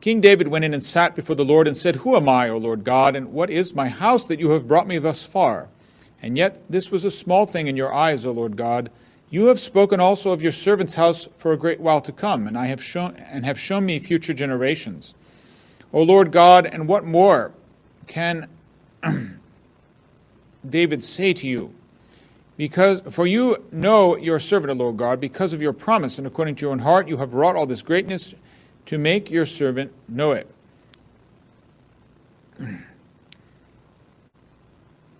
King 0.00 0.20
David 0.20 0.48
went 0.48 0.64
in 0.64 0.74
and 0.74 0.82
sat 0.82 1.14
before 1.14 1.36
the 1.36 1.44
Lord 1.44 1.68
and 1.68 1.76
said, 1.76 1.96
Who 1.96 2.16
am 2.16 2.28
I, 2.28 2.48
O 2.48 2.58
Lord 2.58 2.84
God, 2.84 3.14
and 3.14 3.32
what 3.32 3.50
is 3.50 3.74
my 3.74 3.88
house 3.88 4.24
that 4.24 4.40
you 4.40 4.50
have 4.50 4.68
brought 4.68 4.88
me 4.88 4.98
thus 4.98 5.22
far? 5.22 5.68
And 6.20 6.36
yet 6.36 6.62
this 6.68 6.90
was 6.90 7.04
a 7.04 7.10
small 7.10 7.46
thing 7.46 7.68
in 7.68 7.76
your 7.76 7.94
eyes, 7.94 8.26
O 8.26 8.32
Lord 8.32 8.56
God. 8.56 8.90
You 9.30 9.46
have 9.46 9.58
spoken 9.58 10.00
also 10.00 10.30
of 10.30 10.42
your 10.42 10.52
servant's 10.52 10.94
house 10.94 11.28
for 11.38 11.52
a 11.52 11.56
great 11.56 11.80
while 11.80 12.00
to 12.02 12.12
come, 12.12 12.46
and 12.46 12.58
I 12.58 12.66
have 12.66 12.82
shown 12.82 13.14
and 13.16 13.46
have 13.46 13.58
shown 13.58 13.86
me 13.86 13.98
future 13.98 14.34
generations. 14.34 15.14
O 15.92 16.02
Lord 16.02 16.32
God, 16.32 16.66
and 16.66 16.88
what 16.88 17.04
more 17.04 17.52
can 18.06 18.48
David 20.68 21.04
say 21.04 21.32
to 21.34 21.46
you? 21.46 21.72
Because 22.56 23.02
for 23.10 23.26
you 23.26 23.64
know 23.72 24.16
your 24.16 24.38
servant, 24.38 24.70
O 24.70 24.74
Lord 24.74 24.96
God, 24.96 25.20
because 25.20 25.52
of 25.52 25.60
your 25.60 25.72
promise 25.72 26.18
and 26.18 26.26
according 26.26 26.54
to 26.56 26.62
your 26.62 26.72
own 26.72 26.78
heart, 26.78 27.08
you 27.08 27.16
have 27.16 27.34
wrought 27.34 27.56
all 27.56 27.66
this 27.66 27.82
greatness 27.82 28.34
to 28.86 28.98
make 28.98 29.30
your 29.30 29.46
servant 29.46 29.92
know 30.08 30.32
it. 30.32 30.48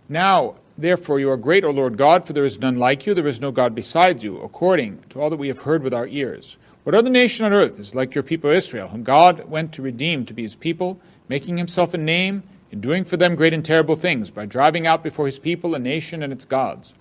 now, 0.09 0.55
therefore, 0.79 1.21
you 1.21 1.31
are 1.31 1.37
great, 1.37 1.65
O 1.65 1.71
Lord 1.71 1.97
God, 1.97 2.27
for 2.27 2.33
there 2.33 2.45
is 2.45 2.59
none 2.59 2.79
like 2.79 3.07
you, 3.07 3.15
there 3.15 3.27
is 3.27 3.41
no 3.41 3.51
God 3.51 3.75
besides 3.75 4.23
you, 4.23 4.41
according 4.43 5.01
to 5.11 5.21
all 5.21 5.31
that 5.31 5.37
we 5.37 5.49
have 5.49 5.59
heard 5.59 5.83
with 5.83 5.95
our 5.95 6.07
ears. 6.07 6.57
What 6.85 6.97
other 6.97 7.11
nation 7.11 7.45
on 7.45 7.53
earth 7.53 7.79
is 7.79 7.95
like 7.95 8.13
your 8.13 8.25
people 8.25 8.51
Israel, 8.51 8.89
whom 8.89 9.05
God 9.05 9.49
went 9.49 9.73
to 9.75 9.83
redeem 9.83 10.27
to 10.27 10.35
be 10.35 10.43
his 10.43 10.57
people, 10.57 11.01
making 11.29 11.57
himself 11.57 11.95
a 11.95 11.99
name 11.99 12.43
and 12.73 12.81
doing 12.81 13.05
for 13.05 13.17
them 13.17 13.37
great 13.37 13.55
and 13.55 13.65
terrible 13.65 13.95
things 13.95 14.31
by 14.31 14.47
driving 14.47 14.85
out 14.89 15.05
before 15.05 15.27
his 15.27 15.39
people 15.39 15.77
a 15.77 15.79
nation 15.79 16.25
and 16.25 16.33
its 16.33 16.45
gods? 16.45 16.93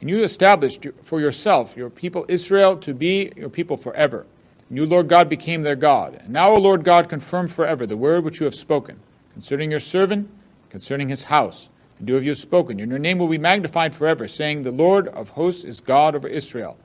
And 0.00 0.08
you 0.08 0.22
established 0.22 0.86
for 1.02 1.20
yourself 1.20 1.76
your 1.76 1.90
people 1.90 2.26
Israel 2.28 2.76
to 2.78 2.94
be 2.94 3.32
your 3.36 3.48
people 3.48 3.76
forever. 3.76 4.24
And 4.68 4.78
you, 4.78 4.86
Lord 4.86 5.08
God, 5.08 5.28
became 5.28 5.62
their 5.62 5.74
God. 5.74 6.20
And 6.22 6.28
now, 6.28 6.50
O 6.50 6.58
Lord 6.58 6.84
God, 6.84 7.08
confirm 7.08 7.48
forever 7.48 7.86
the 7.86 7.96
word 7.96 8.22
which 8.22 8.38
you 8.38 8.44
have 8.44 8.54
spoken 8.54 9.00
concerning 9.32 9.72
your 9.72 9.80
servant, 9.80 10.30
concerning 10.70 11.08
his 11.08 11.24
house. 11.24 11.68
And 11.98 12.06
do 12.06 12.14
have 12.14 12.24
you 12.24 12.36
spoken. 12.36 12.78
And 12.78 12.90
your 12.90 13.00
name 13.00 13.18
will 13.18 13.26
be 13.26 13.36
magnified 13.36 13.96
forever, 13.96 14.28
saying, 14.28 14.62
The 14.62 14.70
Lord 14.70 15.08
of 15.08 15.30
hosts 15.30 15.64
is 15.64 15.80
God 15.80 16.14
over 16.14 16.28
Israel 16.28 16.76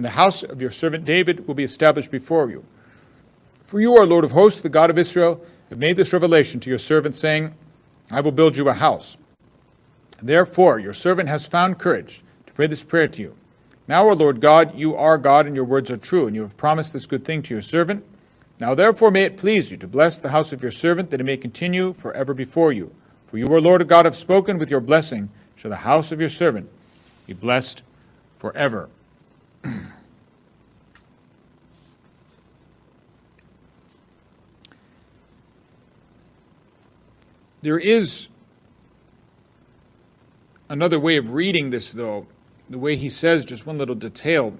and 0.00 0.04
the 0.06 0.08
house 0.08 0.42
of 0.42 0.62
your 0.62 0.70
servant 0.70 1.04
David 1.04 1.46
will 1.46 1.54
be 1.54 1.62
established 1.62 2.10
before 2.10 2.48
you. 2.48 2.64
For 3.64 3.82
you 3.82 3.98
are 3.98 4.06
Lord 4.06 4.24
of 4.24 4.30
hosts, 4.30 4.62
the 4.62 4.70
God 4.70 4.88
of 4.88 4.96
Israel, 4.96 5.44
have 5.68 5.78
made 5.78 5.98
this 5.98 6.14
revelation 6.14 6.58
to 6.60 6.70
your 6.70 6.78
servant, 6.78 7.14
saying, 7.14 7.54
I 8.10 8.22
will 8.22 8.32
build 8.32 8.56
you 8.56 8.66
a 8.70 8.72
house. 8.72 9.18
Therefore, 10.22 10.78
your 10.78 10.94
servant 10.94 11.28
has 11.28 11.46
found 11.46 11.78
courage 11.78 12.24
to 12.46 12.52
pray 12.54 12.66
this 12.66 12.82
prayer 12.82 13.08
to 13.08 13.20
you. 13.20 13.36
Now, 13.88 14.08
O 14.08 14.14
Lord 14.14 14.40
God, 14.40 14.74
you 14.74 14.96
are 14.96 15.18
God, 15.18 15.44
and 15.44 15.54
your 15.54 15.66
words 15.66 15.90
are 15.90 15.98
true, 15.98 16.26
and 16.26 16.34
you 16.34 16.40
have 16.40 16.56
promised 16.56 16.94
this 16.94 17.04
good 17.04 17.26
thing 17.26 17.42
to 17.42 17.54
your 17.54 17.60
servant. 17.60 18.02
Now, 18.58 18.74
therefore, 18.74 19.10
may 19.10 19.24
it 19.24 19.36
please 19.36 19.70
you 19.70 19.76
to 19.76 19.86
bless 19.86 20.18
the 20.18 20.30
house 20.30 20.54
of 20.54 20.62
your 20.62 20.72
servant, 20.72 21.10
that 21.10 21.20
it 21.20 21.24
may 21.24 21.36
continue 21.36 21.92
forever 21.92 22.32
before 22.32 22.72
you. 22.72 22.90
For 23.26 23.36
you, 23.36 23.54
O 23.54 23.58
Lord 23.58 23.86
God, 23.86 24.06
have 24.06 24.16
spoken 24.16 24.56
with 24.56 24.70
your 24.70 24.80
blessing, 24.80 25.28
shall 25.56 25.70
the 25.70 25.76
house 25.76 26.10
of 26.10 26.22
your 26.22 26.30
servant 26.30 26.70
be 27.26 27.34
blessed 27.34 27.82
forever. 28.38 28.88
there 37.62 37.78
is 37.78 38.28
another 40.68 40.98
way 40.98 41.16
of 41.16 41.32
reading 41.32 41.70
this, 41.70 41.90
though, 41.90 42.26
the 42.70 42.78
way 42.78 42.96
he 42.96 43.08
says 43.08 43.44
just 43.44 43.66
one 43.66 43.76
little 43.76 43.94
detail. 43.94 44.54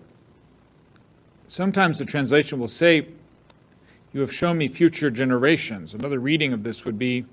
Sometimes 1.47 1.99
the 1.99 2.05
translation 2.05 2.59
will 2.59 2.69
say, 2.69 3.07
You 4.13 4.21
have 4.21 4.33
shown 4.33 4.59
me 4.59 4.69
future 4.69 5.11
generations. 5.11 5.95
Another 5.95 6.19
reading 6.19 6.53
of 6.53 6.63
this 6.65 6.85
would 6.85 6.99
be, 6.99 7.25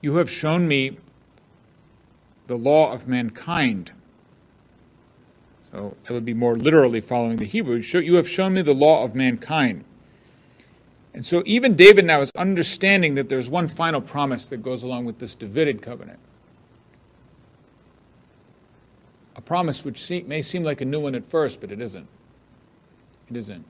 You 0.00 0.16
have 0.16 0.30
shown 0.30 0.66
me 0.66 0.98
the 2.46 2.56
law 2.56 2.92
of 2.92 3.08
mankind. 3.08 3.92
So 5.76 5.94
that 6.04 6.12
would 6.14 6.24
be 6.24 6.32
more 6.32 6.56
literally 6.56 7.02
following 7.02 7.36
the 7.36 7.44
Hebrew. 7.44 7.76
You 7.76 8.14
have 8.14 8.26
shown 8.26 8.54
me 8.54 8.62
the 8.62 8.72
law 8.72 9.04
of 9.04 9.14
mankind. 9.14 9.84
And 11.12 11.22
so 11.22 11.42
even 11.44 11.76
David 11.76 12.06
now 12.06 12.22
is 12.22 12.30
understanding 12.34 13.14
that 13.16 13.28
there's 13.28 13.50
one 13.50 13.68
final 13.68 14.00
promise 14.00 14.46
that 14.46 14.62
goes 14.62 14.82
along 14.82 15.04
with 15.04 15.18
this 15.18 15.34
Davidic 15.34 15.82
covenant. 15.82 16.18
A 19.36 19.42
promise 19.42 19.84
which 19.84 20.10
may 20.26 20.40
seem 20.40 20.64
like 20.64 20.80
a 20.80 20.84
new 20.86 21.00
one 21.00 21.14
at 21.14 21.28
first, 21.28 21.60
but 21.60 21.70
it 21.70 21.82
isn't. 21.82 22.08
It 23.28 23.36
isn't. 23.36 23.66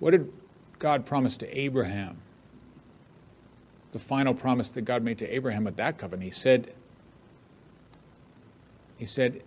What 0.00 0.10
did 0.10 0.30
God 0.78 1.06
promise 1.06 1.38
to 1.38 1.58
Abraham? 1.58 2.18
The 3.92 3.98
final 3.98 4.34
promise 4.34 4.68
that 4.68 4.82
God 4.82 5.02
made 5.02 5.16
to 5.16 5.34
Abraham 5.34 5.66
at 5.66 5.78
that 5.78 5.96
covenant. 5.96 6.24
He 6.24 6.38
said, 6.38 6.74
He 8.98 9.06
said, 9.06 9.40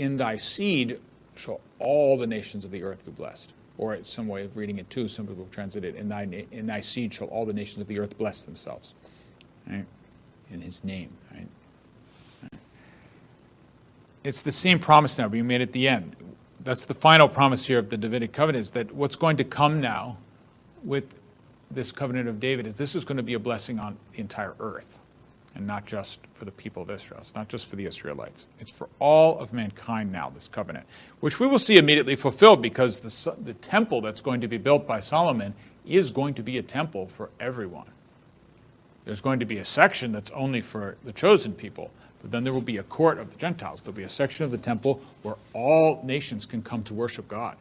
In 0.00 0.16
thy 0.16 0.36
seed 0.36 0.98
shall 1.34 1.60
all 1.78 2.16
the 2.16 2.26
nations 2.26 2.64
of 2.64 2.70
the 2.70 2.82
earth 2.82 3.04
be 3.04 3.12
blessed. 3.12 3.50
Or 3.76 3.92
it's 3.92 4.10
some 4.10 4.28
way 4.28 4.46
of 4.46 4.56
reading 4.56 4.78
it 4.78 4.88
too. 4.88 5.08
Some 5.08 5.26
people 5.26 5.46
translate 5.52 5.84
it, 5.84 5.94
in 5.94 6.08
thy, 6.08 6.22
in 6.52 6.66
thy 6.66 6.80
seed 6.80 7.12
shall 7.12 7.26
all 7.26 7.44
the 7.44 7.52
nations 7.52 7.82
of 7.82 7.86
the 7.86 7.98
earth 7.98 8.16
bless 8.16 8.42
themselves. 8.42 8.94
Right? 9.68 9.84
In 10.50 10.62
his 10.62 10.82
name. 10.84 11.10
Right? 11.30 11.46
It's 14.24 14.40
the 14.40 14.52
same 14.52 14.78
promise 14.78 15.18
now 15.18 15.28
being 15.28 15.46
made 15.46 15.60
at 15.60 15.72
the 15.72 15.86
end. 15.86 16.16
That's 16.64 16.86
the 16.86 16.94
final 16.94 17.28
promise 17.28 17.66
here 17.66 17.78
of 17.78 17.90
the 17.90 17.98
Davidic 17.98 18.32
covenant 18.32 18.62
is 18.62 18.70
that 18.70 18.90
what's 18.94 19.16
going 19.16 19.36
to 19.36 19.44
come 19.44 19.82
now 19.82 20.16
with 20.82 21.04
this 21.70 21.92
covenant 21.92 22.26
of 22.26 22.40
David 22.40 22.66
is 22.66 22.74
this 22.74 22.94
is 22.94 23.04
going 23.04 23.18
to 23.18 23.22
be 23.22 23.34
a 23.34 23.38
blessing 23.38 23.78
on 23.78 23.98
the 24.12 24.20
entire 24.20 24.54
earth 24.60 24.98
and 25.54 25.66
not 25.66 25.84
just 25.84 26.20
for 26.34 26.44
the 26.44 26.50
people 26.52 26.82
of 26.82 26.90
Israel. 26.90 27.20
It's 27.20 27.34
not 27.34 27.48
just 27.48 27.66
for 27.66 27.76
the 27.76 27.86
Israelites. 27.86 28.46
It's 28.60 28.70
for 28.70 28.88
all 28.98 29.38
of 29.38 29.52
mankind 29.52 30.12
now, 30.12 30.30
this 30.30 30.48
covenant, 30.48 30.86
which 31.20 31.40
we 31.40 31.46
will 31.46 31.58
see 31.58 31.76
immediately 31.76 32.16
fulfilled 32.16 32.62
because 32.62 33.00
the, 33.00 33.34
the 33.44 33.54
temple 33.54 34.00
that's 34.00 34.20
going 34.20 34.40
to 34.40 34.48
be 34.48 34.58
built 34.58 34.86
by 34.86 35.00
Solomon 35.00 35.54
is 35.86 36.10
going 36.10 36.34
to 36.34 36.42
be 36.42 36.58
a 36.58 36.62
temple 36.62 37.08
for 37.08 37.30
everyone. 37.40 37.86
There's 39.04 39.20
going 39.20 39.40
to 39.40 39.46
be 39.46 39.58
a 39.58 39.64
section 39.64 40.12
that's 40.12 40.30
only 40.30 40.60
for 40.60 40.96
the 41.04 41.12
chosen 41.12 41.52
people, 41.52 41.90
but 42.22 42.30
then 42.30 42.44
there 42.44 42.52
will 42.52 42.60
be 42.60 42.76
a 42.76 42.82
court 42.84 43.18
of 43.18 43.30
the 43.30 43.36
Gentiles. 43.38 43.80
There'll 43.80 43.96
be 43.96 44.04
a 44.04 44.08
section 44.08 44.44
of 44.44 44.50
the 44.50 44.58
temple 44.58 45.00
where 45.22 45.36
all 45.52 46.00
nations 46.04 46.46
can 46.46 46.62
come 46.62 46.82
to 46.84 46.94
worship 46.94 47.26
God. 47.26 47.56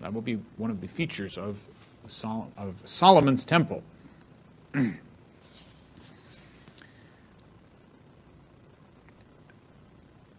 That 0.00 0.12
will 0.12 0.22
be 0.22 0.38
one 0.56 0.70
of 0.70 0.80
the 0.80 0.88
features 0.88 1.38
of, 1.38 1.62
Sol- 2.06 2.50
of 2.56 2.74
Solomon's 2.84 3.44
temple. 3.44 3.82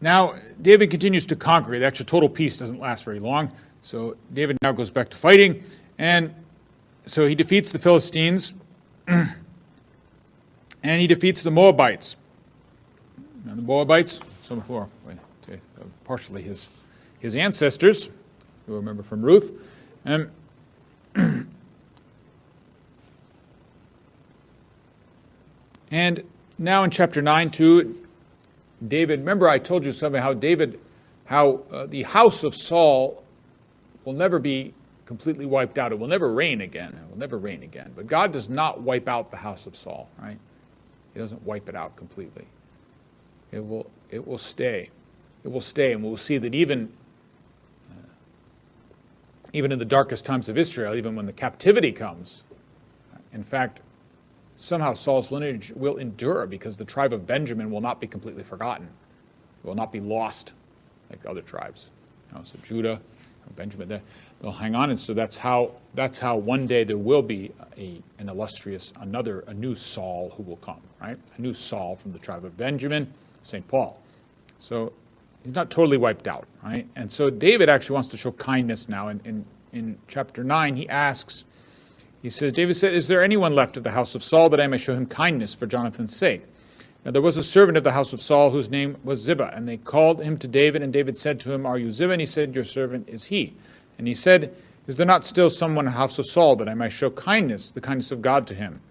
now, 0.02 0.36
David 0.62 0.90
continues 0.90 1.26
to 1.28 1.36
conquer. 1.36 1.78
The 1.78 1.86
actual 1.86 2.06
total 2.06 2.28
peace 2.28 2.58
doesn't 2.58 2.80
last 2.80 3.06
very 3.06 3.20
long. 3.20 3.52
So 3.84 4.18
David 4.34 4.58
now 4.62 4.72
goes 4.72 4.90
back 4.90 5.10
to 5.10 5.18
fighting. 5.18 5.64
And 6.00 6.34
so 7.06 7.28
he 7.28 7.36
defeats 7.36 7.70
the 7.70 7.80
Philistines 7.80 8.54
and 9.08 9.36
he 10.84 11.06
defeats 11.08 11.42
the 11.42 11.52
Moabites. 11.52 12.16
Now, 13.46 13.56
the 13.56 13.62
Moabites, 13.62 14.20
some 14.42 14.58
of 14.58 14.66
whom 14.66 14.78
are 14.78 14.90
partially 16.04 16.42
his, 16.42 16.68
his 17.20 17.36
ancestors, 17.38 18.10
you 18.68 18.76
remember 18.76 19.02
from 19.02 19.22
Ruth. 19.22 19.66
Um, 20.06 20.30
and 25.92 26.24
now 26.58 26.84
in 26.84 26.92
chapter 26.92 27.22
9, 27.22 27.50
too, 27.50 28.01
David, 28.86 29.20
remember 29.20 29.48
I 29.48 29.60
told 29.60 29.86
you 29.86 29.94
something 29.94 30.22
how 30.22 30.34
David, 30.34 30.80
how 31.26 31.62
uh, 31.72 31.86
the 31.86 32.04
house 32.04 32.44
of 32.44 32.56
Saul 32.56 33.24
will 34.06 34.14
never 34.14 34.40
be 34.40 34.74
completely 35.06 35.46
wiped 35.46 35.78
out. 35.78 35.92
It 35.92 36.00
will 36.00 36.08
never 36.08 36.32
reign 36.32 36.62
again. 36.62 36.94
It 36.94 37.10
will 37.10 37.20
never 37.20 37.38
reign 37.38 37.64
again. 37.64 37.92
But 37.96 38.08
God 38.08 38.32
does 38.32 38.50
not 38.50 38.82
wipe 38.82 39.08
out 39.08 39.30
the 39.30 39.38
house 39.38 39.66
of 39.66 39.76
Saul, 39.76 40.10
right? 40.18 40.40
He 41.14 41.20
doesn't 41.20 41.44
wipe 41.44 41.68
it 41.68 41.76
out 41.76 41.96
completely. 41.96 42.46
It 43.52 43.68
will, 43.68 43.92
it 44.10 44.26
will 44.26 44.38
stay. 44.38 44.90
It 45.44 45.52
will 45.52 45.62
stay, 45.62 45.92
and 45.92 46.04
we'll 46.04 46.18
see 46.18 46.38
that 46.38 46.56
even, 46.56 46.94
uh, 47.92 48.08
even 49.54 49.72
in 49.72 49.80
the 49.80 49.86
darkest 49.86 50.24
times 50.24 50.48
of 50.48 50.58
Israel, 50.58 50.96
even 50.96 51.16
when 51.16 51.26
the 51.26 51.34
captivity 51.34 51.92
comes, 51.92 52.44
in 53.34 53.44
fact, 53.44 53.82
somehow 54.56 54.94
Saul's 54.94 55.32
lineage 55.32 55.72
will 55.76 55.98
endure 55.98 56.46
because 56.46 56.78
the 56.78 56.86
tribe 56.86 57.14
of 57.14 57.26
Benjamin 57.26 57.72
will 57.72 57.82
not 57.82 58.00
be 58.00 58.08
completely 58.08 58.44
forgotten. 58.44 58.86
It 58.86 59.68
will 59.68 59.76
not 59.76 59.92
be 59.92 60.00
lost 60.00 60.54
like 61.10 61.26
other 61.26 61.42
tribes. 61.42 61.90
You 62.32 62.38
know, 62.38 62.44
so 62.44 62.58
Judah, 62.64 63.02
Benjamin, 63.56 64.02
they'll 64.42 64.52
hang 64.52 64.76
on, 64.76 64.92
and 64.92 65.00
so 65.00 65.14
that's 65.14 65.36
how 65.36 65.72
that's 65.94 66.20
how 66.20 66.38
one 66.38 66.68
day 66.68 66.84
there 66.84 66.98
will 66.98 67.22
be 67.22 67.52
a, 67.78 68.02
an 68.20 68.30
illustrious 68.30 68.94
another 69.02 69.42
a 69.48 69.54
new 69.54 69.76
Saul 69.76 70.32
who 70.38 70.44
will 70.44 70.58
come, 70.58 70.80
right? 71.02 71.18
A 71.38 71.42
new 71.42 71.54
Saul 71.54 71.96
from 71.96 72.14
the 72.14 72.20
tribe 72.20 72.46
of 72.46 72.56
Benjamin 72.56 73.12
St. 73.44 73.68
Paul. 73.68 74.00
So 74.60 74.94
he's 75.44 75.54
not 75.54 75.70
totally 75.70 75.98
wiped 75.98 76.28
out, 76.28 76.48
right? 76.64 76.88
And 76.96 77.12
so 77.12 77.30
David 77.30 77.70
actually 77.70 77.96
wants 77.96 78.10
to 78.10 78.18
show 78.18 78.32
kindness 78.34 78.88
now. 78.88 79.10
In, 79.10 79.20
in, 79.26 79.46
in 79.74 79.98
chapter 80.08 80.44
9, 80.44 80.76
he 80.76 80.88
asks, 80.90 81.44
he 82.22 82.30
says, 82.30 82.54
David 82.54 82.76
said, 82.76 82.94
Is 82.94 83.08
there 83.08 83.24
anyone 83.24 83.56
left 83.56 83.78
of 83.78 83.84
the 83.84 83.92
house 83.92 84.14
of 84.14 84.24
Saul 84.24 84.50
that 84.50 84.62
I 84.62 84.68
may 84.68 84.78
show 84.78 84.94
him 84.94 85.08
kindness 85.08 85.56
for 85.56 85.66
Jonathan's 85.66 86.16
sake? 86.16 86.44
Now 87.04 87.12
there 87.12 87.22
was 87.22 87.36
a 87.36 87.44
servant 87.44 87.78
of 87.78 87.84
the 87.84 87.94
house 87.94 88.14
of 88.14 88.22
Saul 88.22 88.52
whose 88.52 88.70
name 88.70 88.98
was 89.04 89.22
Ziba, 89.22 89.52
and 89.56 89.68
they 89.68 89.78
called 89.78 90.22
him 90.22 90.38
to 90.38 90.48
David, 90.48 90.84
and 90.84 90.94
David 90.94 91.18
said 91.18 91.40
to 91.42 91.52
him, 91.52 91.66
Are 91.66 91.80
you 91.80 91.92
Ziba? 91.92 92.12
And 92.12 92.22
he 92.22 92.28
said, 92.28 92.54
Your 92.54 92.64
servant 92.64 93.10
is 93.10 93.26
he. 93.26 93.56
And 93.98 94.08
he 94.08 94.14
said, 94.14 94.56
Is 94.86 94.98
there 94.98 95.06
not 95.06 95.26
still 95.26 95.50
someone 95.50 95.88
in 95.88 95.94
the 95.94 95.98
house 95.98 96.20
of 96.20 96.28
Saul 96.28 96.56
that 96.58 96.70
I 96.70 96.76
may 96.76 96.90
show 96.90 97.10
kindness, 97.10 97.72
the 97.72 97.82
kindness 97.82 98.12
of 98.12 98.22
God 98.22 98.46
to 98.48 98.54
him? 98.54 98.82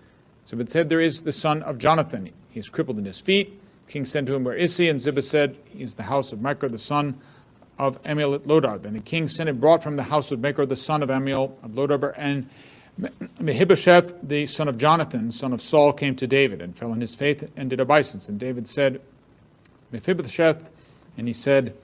Ziba 0.47 0.69
said, 0.69 0.89
There 0.89 1.01
is 1.01 1.23
the 1.23 1.33
son 1.33 1.63
of 1.63 1.79
Jonathan. 1.79 2.31
He 2.51 2.59
is 2.59 2.69
crippled 2.69 2.99
in 2.99 3.05
his 3.05 3.21
feet 3.21 3.61
The 3.87 3.93
king 3.93 4.05
said 4.05 4.27
to 4.27 4.35
him, 4.35 4.43
Where 4.43 4.57
is 4.57 4.77
he? 4.77 4.89
And 4.89 5.01
Ziba 5.01 5.23
said, 5.23 5.57
He 5.67 5.85
is 5.85 5.95
the 5.95 6.03
house 6.05 6.33
of 6.33 6.41
Machir, 6.41 6.69
the 6.69 6.79
son 6.79 7.21
of 7.79 8.03
Ammiel 8.03 8.41
Lodar. 8.41 8.83
Then 8.83 8.95
the 8.95 9.01
king 9.01 9.29
sent 9.29 9.49
and 9.49 9.61
brought 9.61 9.85
from 9.85 9.95
the 9.95 10.03
house 10.03 10.33
of 10.33 10.41
Machir, 10.41 10.67
the 10.67 10.75
son 10.75 11.05
of 11.05 11.11
Ammiel 11.11 11.53
of 11.63 11.73
Lodar, 11.73 12.13
and 12.17 12.51
Mephibosheth, 13.41 14.15
the 14.23 14.47
son 14.47 14.69
of 14.69 14.79
Jonathan, 14.79 15.31
son 15.33 15.53
of 15.53 15.61
Saul, 15.61 15.93
came 15.93 16.15
to 16.17 16.27
David 16.27 16.61
and 16.61 16.77
fell 16.77 16.91
on 16.91 17.01
his 17.01 17.15
faith 17.15 17.51
and 17.57 17.71
did 17.71 17.81
obeisance. 17.81 18.29
And 18.29 18.39
David 18.39 18.69
said, 18.69 19.01
Mephibosheth, 19.93 20.71
and 21.17 21.27
he 21.27 21.33
said, 21.33 21.75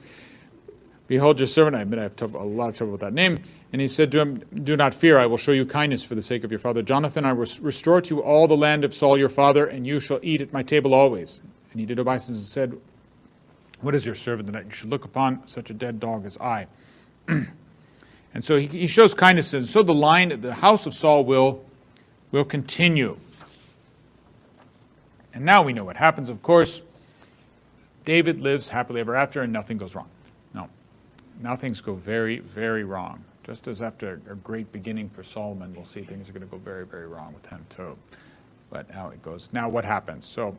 Behold 1.08 1.38
your 1.38 1.46
servant. 1.46 1.76
I 1.76 1.82
admit 1.82 1.98
I 2.00 2.02
have 2.02 2.34
a 2.34 2.42
lot 2.42 2.68
of 2.68 2.76
trouble 2.76 2.92
with 2.92 3.00
that 3.00 3.12
name. 3.12 3.38
And 3.72 3.80
he 3.80 3.88
said 3.88 4.10
to 4.12 4.20
him, 4.20 4.42
Do 4.64 4.76
not 4.76 4.92
fear, 4.92 5.18
I 5.18 5.26
will 5.26 5.36
show 5.36 5.52
you 5.52 5.64
kindness 5.64 6.02
for 6.02 6.14
the 6.14 6.22
sake 6.22 6.44
of 6.44 6.50
your 6.50 6.58
father 6.58 6.82
Jonathan. 6.82 7.24
I 7.24 7.32
will 7.32 7.46
restore 7.60 8.00
to 8.00 8.14
you 8.14 8.22
all 8.22 8.48
the 8.48 8.56
land 8.56 8.84
of 8.84 8.92
Saul 8.92 9.18
your 9.18 9.28
father, 9.28 9.66
and 9.66 9.86
you 9.86 10.00
shall 10.00 10.18
eat 10.22 10.40
at 10.40 10.52
my 10.52 10.62
table 10.62 10.94
always. 10.94 11.40
And 11.70 11.80
he 11.80 11.86
did 11.86 11.98
obeisance 11.98 12.38
and 12.38 12.46
said, 12.46 12.80
What 13.82 13.94
is 13.94 14.04
your 14.04 14.14
servant 14.14 14.50
that 14.52 14.64
you 14.64 14.70
should 14.70 14.90
look 14.90 15.04
upon 15.04 15.46
such 15.46 15.70
a 15.70 15.74
dead 15.74 16.00
dog 16.00 16.24
as 16.26 16.38
I? 16.38 16.66
and 18.36 18.44
so 18.44 18.58
he, 18.58 18.66
he, 18.66 18.86
shows 18.86 19.14
kindness, 19.14 19.54
and 19.54 19.64
so 19.64 19.82
the 19.82 19.94
line, 19.94 20.42
the 20.42 20.52
house 20.52 20.84
of 20.84 20.92
Saul 20.92 21.24
will, 21.24 21.64
will 22.32 22.44
continue. 22.44 23.16
And 25.32 25.42
now 25.42 25.62
we 25.62 25.72
know 25.72 25.84
what 25.84 25.96
happens, 25.96 26.28
of 26.28 26.42
course. 26.42 26.82
David 28.04 28.42
lives 28.42 28.68
happily 28.68 29.00
ever 29.00 29.16
after, 29.16 29.40
and 29.40 29.50
nothing 29.54 29.78
goes 29.78 29.94
wrong. 29.94 30.10
No, 30.52 30.68
now 31.40 31.56
things 31.56 31.80
go 31.80 31.94
very, 31.94 32.40
very 32.40 32.84
wrong. 32.84 33.24
Just 33.42 33.68
as 33.68 33.80
after 33.80 34.20
a 34.28 34.34
great 34.34 34.70
beginning 34.70 35.08
for 35.08 35.22
Solomon, 35.22 35.74
we'll 35.74 35.86
see 35.86 36.02
things 36.02 36.28
are 36.28 36.32
going 36.32 36.42
to 36.42 36.46
go 36.46 36.58
very, 36.58 36.84
very 36.84 37.06
wrong 37.06 37.32
with 37.32 37.46
him 37.46 37.64
too. 37.74 37.96
But 38.68 38.90
now 38.90 39.08
it 39.08 39.22
goes. 39.22 39.48
Now 39.54 39.70
what 39.70 39.86
happens? 39.86 40.26
So 40.26 40.54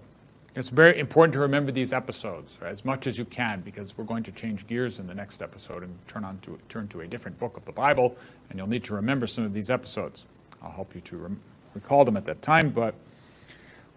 it's 0.58 0.70
very 0.70 1.00
important 1.00 1.34
to 1.34 1.40
remember 1.40 1.72
these 1.72 1.94
episodes 1.94 2.58
right, 2.60 2.72
as 2.72 2.84
much 2.84 3.06
as 3.06 3.16
you 3.16 3.26
can 3.26 3.62
because 3.62 3.96
we're 3.96 4.06
going 4.06 4.24
to 4.24 4.32
change 4.32 4.66
gears 4.66 4.98
in 4.98 5.06
the 5.06 5.14
next 5.14 5.44
episode 5.44 5.84
and 5.84 5.96
turn 6.08 6.24
on 6.24 6.40
to 6.40 6.58
turn 6.68 6.88
to 6.88 7.02
a 7.02 7.08
different 7.08 7.38
book 7.38 7.58
of 7.58 7.66
the 7.66 7.72
Bible, 7.72 8.16
and 8.50 8.58
you'll 8.58 8.68
need 8.68 8.84
to 8.86 8.96
remember 8.96 9.28
some 9.28 9.44
of 9.44 9.54
these 9.54 9.70
episodes. 9.70 10.26
I'll 10.64 10.72
help 10.72 10.96
you 10.96 11.02
to 11.02 11.38
recall 11.76 12.06
them 12.06 12.18
at 12.18 12.26
that 12.26 12.42
time. 12.42 12.72
But 12.72 12.96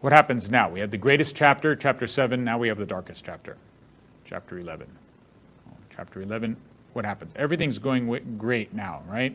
what 0.02 0.12
happens 0.12 0.50
now? 0.50 0.68
We 0.68 0.80
had 0.80 0.90
the 0.90 0.98
greatest 0.98 1.34
chapter, 1.34 1.74
chapter 1.74 2.06
seven. 2.06 2.44
Now 2.44 2.58
we 2.58 2.68
have 2.68 2.76
the 2.76 2.84
darkest 2.84 3.24
chapter, 3.24 3.56
chapter 4.26 4.58
eleven. 4.58 4.86
chapter 5.96 6.20
eleven. 6.20 6.58
What 6.92 7.06
happens? 7.06 7.32
Everything's 7.36 7.78
going 7.78 8.36
great 8.36 8.74
now, 8.74 9.02
right? 9.08 9.34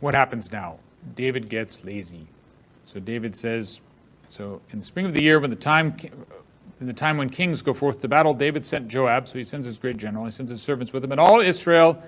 What 0.00 0.14
happens 0.14 0.50
now? 0.50 0.78
David 1.14 1.50
gets 1.50 1.84
lazy. 1.84 2.26
So 2.92 3.00
David 3.00 3.34
says, 3.34 3.80
so 4.28 4.60
in 4.70 4.78
the 4.78 4.84
spring 4.84 5.06
of 5.06 5.14
the 5.14 5.22
year, 5.22 5.40
when 5.40 5.48
the 5.48 5.56
time 5.56 5.96
in 6.78 6.86
the 6.86 6.92
time 6.92 7.16
when 7.16 7.30
kings 7.30 7.62
go 7.62 7.72
forth 7.72 8.00
to 8.00 8.08
battle, 8.08 8.34
David 8.34 8.66
sent 8.66 8.88
Joab, 8.88 9.28
so 9.28 9.38
he 9.38 9.44
sends 9.44 9.64
his 9.64 9.78
great 9.78 9.96
general, 9.96 10.26
he 10.26 10.32
sends 10.32 10.50
his 10.50 10.60
servants 10.60 10.92
with 10.92 11.02
him, 11.02 11.12
and 11.12 11.20
all 11.20 11.40
Israel, 11.40 12.02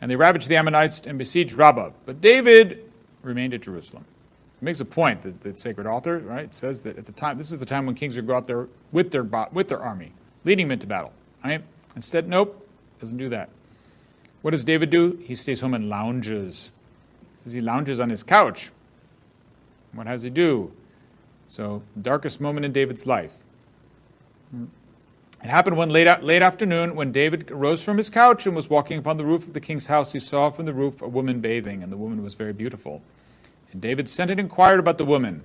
and 0.00 0.10
they 0.10 0.16
ravaged 0.16 0.48
the 0.48 0.56
Ammonites 0.56 1.00
and 1.06 1.16
besieged 1.16 1.54
Rabbah. 1.54 1.90
But 2.04 2.20
David 2.20 2.92
remained 3.22 3.54
at 3.54 3.62
Jerusalem. 3.62 4.04
It 4.60 4.64
makes 4.64 4.80
a 4.80 4.84
point 4.84 5.22
that 5.22 5.40
the 5.42 5.56
sacred 5.56 5.86
author, 5.86 6.18
right, 6.18 6.52
says 6.52 6.80
that 6.82 6.98
at 6.98 7.06
the 7.06 7.12
time, 7.12 7.38
this 7.38 7.52
is 7.52 7.58
the 7.58 7.66
time 7.66 7.86
when 7.86 7.94
kings 7.94 8.16
would 8.16 8.26
go 8.26 8.34
out 8.34 8.46
there 8.46 8.68
with 8.92 9.10
their, 9.10 9.22
with 9.52 9.68
their 9.68 9.80
army, 9.80 10.12
leading 10.44 10.66
them 10.66 10.72
into 10.72 10.86
battle. 10.86 11.12
Right? 11.42 11.62
Instead, 11.94 12.28
nope, 12.28 12.68
doesn't 13.00 13.16
do 13.16 13.30
that. 13.30 13.48
What 14.42 14.50
does 14.50 14.64
David 14.64 14.90
do? 14.90 15.18
He 15.22 15.34
stays 15.34 15.60
home 15.60 15.72
and 15.72 15.88
lounges. 15.88 16.70
He 17.36 17.42
says 17.42 17.52
he 17.54 17.60
lounges 17.62 18.00
on 18.00 18.10
his 18.10 18.22
couch. 18.22 18.70
What 19.96 20.06
does 20.06 20.22
he 20.22 20.30
do? 20.30 20.72
So, 21.48 21.82
darkest 22.00 22.40
moment 22.40 22.66
in 22.66 22.72
David's 22.72 23.06
life. 23.06 23.32
It 24.52 25.48
happened 25.48 25.76
one 25.76 25.90
late, 25.90 26.22
late 26.22 26.42
afternoon 26.42 26.96
when 26.96 27.12
David 27.12 27.50
rose 27.50 27.82
from 27.82 27.96
his 27.96 28.10
couch 28.10 28.46
and 28.46 28.56
was 28.56 28.68
walking 28.68 28.98
upon 28.98 29.16
the 29.16 29.24
roof 29.24 29.46
of 29.46 29.52
the 29.52 29.60
king's 29.60 29.86
house. 29.86 30.12
He 30.12 30.18
saw 30.18 30.50
from 30.50 30.66
the 30.66 30.72
roof 30.72 31.02
a 31.02 31.08
woman 31.08 31.40
bathing, 31.40 31.82
and 31.82 31.92
the 31.92 31.96
woman 31.96 32.22
was 32.22 32.34
very 32.34 32.52
beautiful. 32.52 33.02
And 33.72 33.80
David 33.80 34.08
sent 34.08 34.30
and 34.30 34.40
inquired 34.40 34.80
about 34.80 34.98
the 34.98 35.04
woman. 35.04 35.42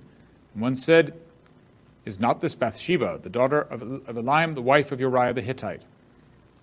And 0.54 0.62
one 0.62 0.76
said, 0.76 1.14
Is 2.04 2.18
not 2.18 2.40
this 2.40 2.54
Bathsheba, 2.54 3.20
the 3.22 3.28
daughter 3.28 3.60
of, 3.60 3.82
of 3.82 4.16
Eliam, 4.16 4.54
the 4.54 4.62
wife 4.62 4.92
of 4.92 5.00
Uriah 5.00 5.34
the 5.34 5.42
Hittite? 5.42 5.82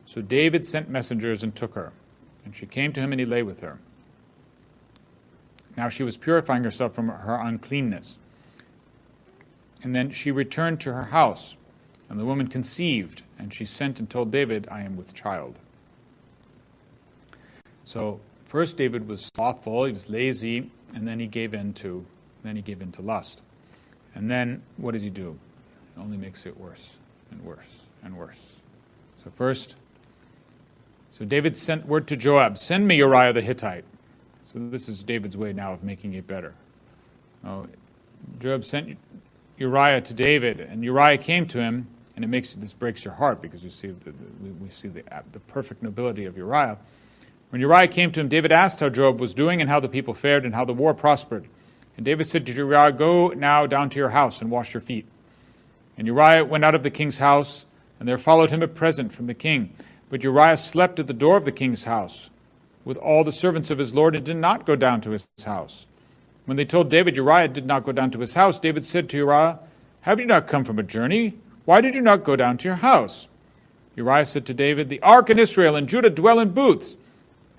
So 0.06 0.22
David 0.22 0.66
sent 0.66 0.90
messengers 0.90 1.44
and 1.44 1.56
took 1.56 1.76
her. 1.76 1.94
And 2.46 2.56
she 2.56 2.66
came 2.66 2.92
to 2.94 3.00
him, 3.00 3.14
and 3.14 3.20
he 3.20 3.26
lay 3.26 3.44
with 3.44 3.60
her. 3.62 3.80
Now 5.80 5.88
she 5.88 6.04
was 6.04 6.18
purifying 6.18 6.66
herself 6.66 6.94
from 6.94 7.08
her 7.08 7.36
uncleanness. 7.36 8.18
And 9.82 9.96
then 9.96 10.12
she 10.12 10.30
returned 10.30 10.82
to 10.82 10.92
her 10.92 11.06
house. 11.06 11.56
And 12.10 12.20
the 12.20 12.26
woman 12.26 12.48
conceived, 12.48 13.24
and 13.38 13.54
she 13.54 13.64
sent 13.64 14.02
and 14.02 14.10
told 14.10 14.30
David, 14.30 14.68
I 14.70 14.82
am 14.82 14.98
with 14.98 15.14
child. 15.14 15.58
So 17.86 18.20
first 18.44 18.76
David 18.76 19.08
was 19.08 19.32
slothful, 19.34 19.86
he 19.86 19.94
was 19.94 20.10
lazy, 20.10 20.70
and 20.94 21.08
then 21.08 21.18
he 21.18 21.28
gave 21.28 21.54
in 21.54 21.72
to 21.76 22.06
then 22.44 22.58
he 22.58 22.62
gave 22.62 22.82
in 22.82 22.92
to 22.92 23.02
lust. 23.02 23.42
And 24.16 24.30
then 24.30 24.62
what 24.76 24.92
does 24.92 25.02
he 25.02 25.10
do? 25.10 25.30
It 25.96 26.02
only 26.02 26.18
makes 26.18 26.46
it 26.46 26.60
worse 26.60 26.98
and 27.32 27.42
worse 27.42 27.86
and 28.04 28.18
worse. 28.18 28.58
So 29.24 29.32
first, 29.34 29.78
so 31.10 31.24
David 31.24 31.56
sent 31.56 31.86
word 31.86 32.06
to 32.10 32.18
Joab, 32.18 32.58
send 32.58 32.86
me 32.86 32.98
Uriah 32.98 33.32
the 33.32 33.42
Hittite. 33.42 33.86
So 34.52 34.58
this 34.58 34.90
is 34.90 35.04
David's 35.04 35.38
way 35.38 35.54
now 35.54 35.74
of 35.74 35.84
making 35.84 36.16
it 36.16 36.26
better. 36.26 36.56
Oh, 37.46 37.68
Joab 38.40 38.66
sent 38.66 38.98
Uriah 39.60 40.02
to 40.02 40.14
David, 40.14 40.60
and 40.60 40.84
Uriah 40.84 41.20
came 41.20 41.46
to 41.50 41.60
him 41.60 41.88
and 42.16 42.26
it 42.26 42.28
makes 42.28 42.56
this 42.56 42.74
breaks 42.74 43.06
your 43.06 43.14
heart 43.14 43.42
because 43.42 43.64
you 43.64 43.70
see 43.70 43.88
the, 43.88 44.12
we, 44.44 44.50
we 44.50 44.70
see 44.70 44.88
the, 44.88 45.04
uh, 45.16 45.22
the 45.32 45.40
perfect 45.40 45.84
nobility 45.84 46.26
of 46.26 46.36
Uriah. 46.36 46.78
When 47.52 47.62
Uriah 47.62 47.88
came 47.88 48.12
to 48.12 48.20
him, 48.20 48.28
David 48.28 48.52
asked 48.52 48.80
how 48.80 48.90
Joab 48.90 49.22
was 49.22 49.34
doing 49.34 49.62
and 49.62 49.70
how 49.70 49.80
the 49.80 49.88
people 49.88 50.14
fared 50.14 50.44
and 50.44 50.54
how 50.54 50.66
the 50.66 50.74
war 50.74 50.94
prospered. 50.94 51.48
And 51.96 52.04
David 52.04 52.26
said 52.28 52.46
to 52.48 52.52
Uriah, 52.52 52.92
Go 52.92 53.30
now 53.30 53.68
down 53.68 53.90
to 53.92 54.00
your 54.00 54.10
house 54.10 54.42
and 54.42 54.52
wash 54.52 54.74
your 54.74 54.82
feet. 54.82 55.06
And 55.98 56.08
Uriah 56.08 56.44
went 56.44 56.66
out 56.66 56.76
of 56.76 56.84
the 56.84 56.92
king's 56.92 57.20
house, 57.20 57.66
and 58.00 58.10
there 58.10 58.18
followed 58.18 58.50
him 58.50 58.64
a 58.64 58.68
present 58.68 59.14
from 59.14 59.28
the 59.28 59.34
king. 59.34 59.74
But 60.10 60.24
Uriah 60.24 60.58
slept 60.58 61.00
at 61.00 61.08
the 61.08 61.14
door 61.14 61.38
of 61.38 61.46
the 61.46 61.52
king's 61.52 61.84
house 61.84 62.32
with 62.90 62.98
all 62.98 63.24
the 63.24 63.32
servants 63.32 63.70
of 63.70 63.78
his 63.78 63.94
lord 63.94 64.16
and 64.16 64.26
did 64.26 64.36
not 64.36 64.66
go 64.66 64.76
down 64.76 65.00
to 65.00 65.12
his 65.12 65.28
house. 65.46 65.86
When 66.46 66.58
they 66.58 66.66
told 66.66 66.90
David 66.90 67.16
Uriah 67.16 67.48
did 67.48 67.68
not 67.68 67.84
go 67.84 67.92
down 67.92 68.10
to 68.10 68.20
his 68.20 68.34
house, 68.34 68.60
David 68.60 68.84
said 68.84 69.08
to 69.10 69.18
Uriah, 69.18 69.60
Have 70.02 70.20
you 70.20 70.26
not 70.26 70.48
come 70.48 70.64
from 70.64 70.80
a 70.80 70.84
journey? 70.84 71.38
Why 71.66 71.82
did 71.82 71.94
you 71.94 72.02
not 72.02 72.24
go 72.24 72.36
down 72.36 72.58
to 72.58 72.68
your 72.68 72.78
house? 72.78 73.28
Uriah 73.96 74.26
said 74.26 74.48
to 74.48 74.56
David, 74.56 74.90
The 74.90 75.04
ark 75.04 75.30
and 75.30 75.40
Israel 75.40 75.76
and 75.76 75.88
Judah 75.88 76.10
dwell 76.10 76.40
in 76.40 76.50
booths, 76.50 76.98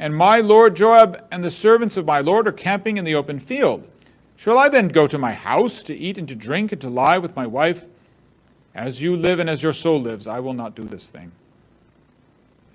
and 0.00 0.16
my 0.16 0.40
lord 0.40 0.74
Joab 0.74 1.24
and 1.30 1.44
the 1.44 1.50
servants 1.52 1.96
of 1.96 2.06
my 2.06 2.18
lord 2.18 2.48
are 2.48 2.52
camping 2.52 2.96
in 2.96 3.04
the 3.04 3.14
open 3.14 3.38
field. 3.38 3.86
Shall 4.34 4.58
I 4.58 4.68
then 4.68 4.88
go 4.88 5.06
to 5.06 5.16
my 5.16 5.32
house 5.32 5.84
to 5.84 5.94
eat 5.94 6.18
and 6.18 6.26
to 6.26 6.34
drink 6.34 6.72
and 6.72 6.80
to 6.80 6.90
lie 6.90 7.18
with 7.18 7.36
my 7.36 7.46
wife? 7.46 7.84
As 8.74 9.00
you 9.00 9.16
live 9.16 9.38
and 9.38 9.48
as 9.48 9.62
your 9.62 9.74
soul 9.74 10.00
lives, 10.00 10.26
I 10.26 10.40
will 10.40 10.54
not 10.54 10.74
do 10.74 10.82
this 10.82 11.08
thing. 11.08 11.30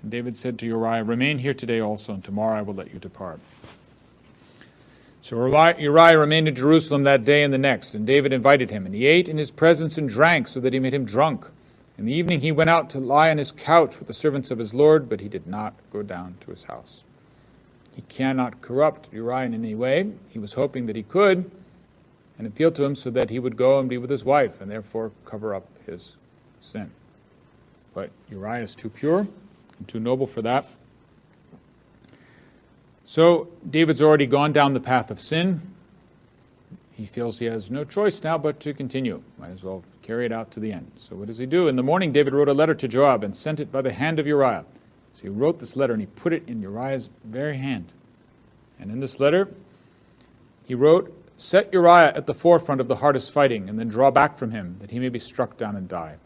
And 0.02 0.10
David 0.10 0.36
said 0.36 0.58
to 0.58 0.66
Uriah, 0.66 1.04
Remain 1.04 1.38
here 1.38 1.54
today 1.54 1.80
also, 1.80 2.14
and 2.14 2.24
tomorrow 2.24 2.58
I 2.58 2.62
will 2.62 2.74
let 2.74 2.92
you 2.92 2.98
depart. 2.98 3.40
So 5.22 5.44
Uriah 5.78 6.18
remained 6.18 6.46
in 6.46 6.54
Jerusalem 6.54 7.02
that 7.02 7.24
day 7.24 7.42
and 7.42 7.52
the 7.52 7.58
next, 7.58 7.94
and 7.94 8.06
David 8.06 8.32
invited 8.32 8.70
him, 8.70 8.86
and 8.86 8.94
he 8.94 9.06
ate 9.06 9.28
in 9.28 9.38
his 9.38 9.50
presence 9.50 9.98
and 9.98 10.08
drank, 10.08 10.46
so 10.46 10.60
that 10.60 10.72
he 10.72 10.78
made 10.78 10.94
him 10.94 11.04
drunk. 11.04 11.46
In 11.98 12.04
the 12.04 12.12
evening 12.12 12.42
he 12.42 12.52
went 12.52 12.70
out 12.70 12.88
to 12.90 13.00
lie 13.00 13.30
on 13.30 13.38
his 13.38 13.50
couch 13.50 13.98
with 13.98 14.06
the 14.06 14.14
servants 14.14 14.52
of 14.52 14.58
his 14.58 14.72
Lord, 14.72 15.08
but 15.08 15.20
he 15.20 15.28
did 15.28 15.46
not 15.46 15.74
go 15.92 16.02
down 16.02 16.36
to 16.42 16.52
his 16.52 16.64
house. 16.64 17.02
He 17.96 18.02
cannot 18.02 18.60
corrupt 18.60 19.08
Uriah 19.12 19.46
in 19.46 19.54
any 19.54 19.74
way. 19.74 20.12
He 20.28 20.38
was 20.38 20.52
hoping 20.52 20.86
that 20.86 20.94
he 20.94 21.02
could, 21.02 21.50
and 22.38 22.46
appealed 22.46 22.76
to 22.76 22.84
him 22.84 22.94
so 22.94 23.10
that 23.10 23.30
he 23.30 23.40
would 23.40 23.56
go 23.56 23.80
and 23.80 23.88
be 23.88 23.98
with 23.98 24.10
his 24.10 24.24
wife, 24.24 24.60
and 24.60 24.70
therefore 24.70 25.10
cover 25.24 25.56
up 25.56 25.66
his 25.86 26.14
sin. 26.60 26.92
But 27.94 28.10
Uriah 28.30 28.62
is 28.62 28.76
too 28.76 28.90
pure 28.90 29.26
too 29.86 30.00
noble 30.00 30.26
for 30.26 30.42
that. 30.42 30.66
So 33.04 33.48
David's 33.68 34.02
already 34.02 34.26
gone 34.26 34.52
down 34.52 34.74
the 34.74 34.80
path 34.80 35.10
of 35.10 35.20
sin. 35.20 35.62
He 36.92 37.06
feels 37.06 37.38
he 37.38 37.44
has 37.44 37.70
no 37.70 37.84
choice 37.84 38.22
now 38.22 38.38
but 38.38 38.58
to 38.60 38.72
continue. 38.72 39.22
Might 39.38 39.50
as 39.50 39.62
well 39.62 39.84
carry 40.02 40.26
it 40.26 40.32
out 40.32 40.50
to 40.52 40.60
the 40.60 40.72
end. 40.72 40.90
So 40.98 41.14
what 41.14 41.26
does 41.26 41.38
he 41.38 41.46
do? 41.46 41.68
In 41.68 41.76
the 41.76 41.82
morning, 41.82 42.10
David 42.10 42.32
wrote 42.32 42.48
a 42.48 42.54
letter 42.54 42.74
to 42.74 42.88
Joab 42.88 43.22
and 43.22 43.36
sent 43.36 43.60
it 43.60 43.70
by 43.70 43.82
the 43.82 43.92
hand 43.92 44.18
of 44.18 44.26
Uriah. 44.26 44.64
So 45.14 45.22
he 45.22 45.28
wrote 45.28 45.58
this 45.58 45.76
letter 45.76 45.92
and 45.92 46.02
he 46.02 46.06
put 46.06 46.32
it 46.32 46.48
in 46.48 46.62
Uriah's 46.62 47.10
very 47.24 47.58
hand. 47.58 47.92
And 48.78 48.90
in 48.90 49.00
this 49.00 49.20
letter, 49.20 49.48
he 50.64 50.74
wrote, 50.74 51.12
Set 51.38 51.72
Uriah 51.72 52.12
at 52.14 52.26
the 52.26 52.34
forefront 52.34 52.80
of 52.80 52.88
the 52.88 52.96
hardest 52.96 53.30
fighting, 53.30 53.68
and 53.68 53.78
then 53.78 53.88
draw 53.88 54.10
back 54.10 54.36
from 54.36 54.50
him, 54.50 54.76
that 54.80 54.90
he 54.90 54.98
may 54.98 55.10
be 55.10 55.18
struck 55.18 55.58
down 55.58 55.76
and 55.76 55.86
die. 55.86 56.16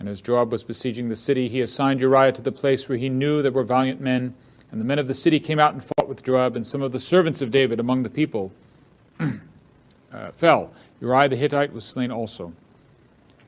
And 0.00 0.08
as 0.08 0.20
Joab 0.20 0.50
was 0.50 0.64
besieging 0.64 1.08
the 1.08 1.14
city, 1.14 1.48
he 1.48 1.60
assigned 1.60 2.00
Uriah 2.00 2.32
to 2.32 2.42
the 2.42 2.50
place 2.50 2.88
where 2.88 2.98
he 2.98 3.08
knew 3.08 3.40
there 3.40 3.52
were 3.52 3.62
valiant 3.62 4.00
men 4.00 4.34
and 4.70 4.80
the 4.80 4.84
men 4.84 4.98
of 4.98 5.08
the 5.08 5.14
city 5.14 5.40
came 5.40 5.58
out 5.58 5.72
and 5.72 5.82
fought 5.82 6.08
with 6.08 6.22
Joab, 6.22 6.54
and 6.54 6.66
some 6.66 6.82
of 6.82 6.92
the 6.92 7.00
servants 7.00 7.42
of 7.42 7.50
David 7.50 7.80
among 7.80 8.02
the 8.02 8.10
people 8.10 8.52
uh, 9.20 10.30
fell. 10.32 10.72
Uriah 11.00 11.28
the 11.28 11.36
Hittite 11.36 11.72
was 11.72 11.84
slain 11.84 12.12
also. 12.12 12.52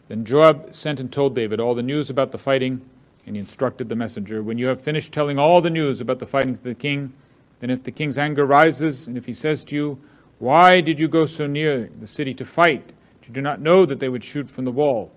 Then 0.08 0.24
Joab 0.24 0.74
sent 0.74 0.98
and 0.98 1.12
told 1.12 1.34
David 1.34 1.60
all 1.60 1.74
the 1.74 1.82
news 1.82 2.10
about 2.10 2.32
the 2.32 2.38
fighting, 2.38 2.82
and 3.24 3.36
he 3.36 3.40
instructed 3.40 3.88
the 3.88 3.94
messenger 3.94 4.42
When 4.42 4.58
you 4.58 4.66
have 4.66 4.82
finished 4.82 5.12
telling 5.12 5.38
all 5.38 5.60
the 5.60 5.70
news 5.70 6.00
about 6.00 6.18
the 6.18 6.26
fighting 6.26 6.54
to 6.54 6.62
the 6.62 6.74
king, 6.74 7.12
then 7.60 7.70
if 7.70 7.84
the 7.84 7.92
king's 7.92 8.18
anger 8.18 8.44
rises, 8.44 9.06
and 9.06 9.16
if 9.16 9.26
he 9.26 9.32
says 9.32 9.64
to 9.66 9.76
you, 9.76 10.00
Why 10.40 10.80
did 10.80 10.98
you 10.98 11.06
go 11.06 11.24
so 11.26 11.46
near 11.46 11.88
the 12.00 12.08
city 12.08 12.34
to 12.34 12.44
fight? 12.44 12.92
Did 13.24 13.36
you 13.36 13.42
not 13.42 13.60
know 13.60 13.86
that 13.86 14.00
they 14.00 14.08
would 14.08 14.24
shoot 14.24 14.50
from 14.50 14.64
the 14.64 14.72
wall? 14.72 15.12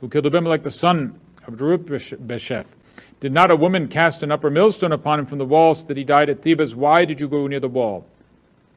Who 0.00 0.08
killed 0.08 0.26
Abimelech 0.26 0.62
the 0.62 0.70
son 0.70 1.18
of 1.46 1.54
Jerubbesheth? 1.54 2.74
Did 3.20 3.32
not 3.32 3.50
a 3.50 3.56
woman 3.56 3.88
cast 3.88 4.22
an 4.22 4.32
upper 4.32 4.50
millstone 4.50 4.92
upon 4.92 5.20
him 5.20 5.26
from 5.26 5.38
the 5.38 5.44
wall 5.44 5.74
so 5.74 5.86
that 5.86 5.96
he 5.96 6.04
died 6.04 6.30
at 6.30 6.40
Thebez? 6.40 6.74
Why 6.74 7.04
did 7.04 7.20
you 7.20 7.28
go 7.28 7.46
near 7.46 7.60
the 7.60 7.68
wall? 7.68 8.06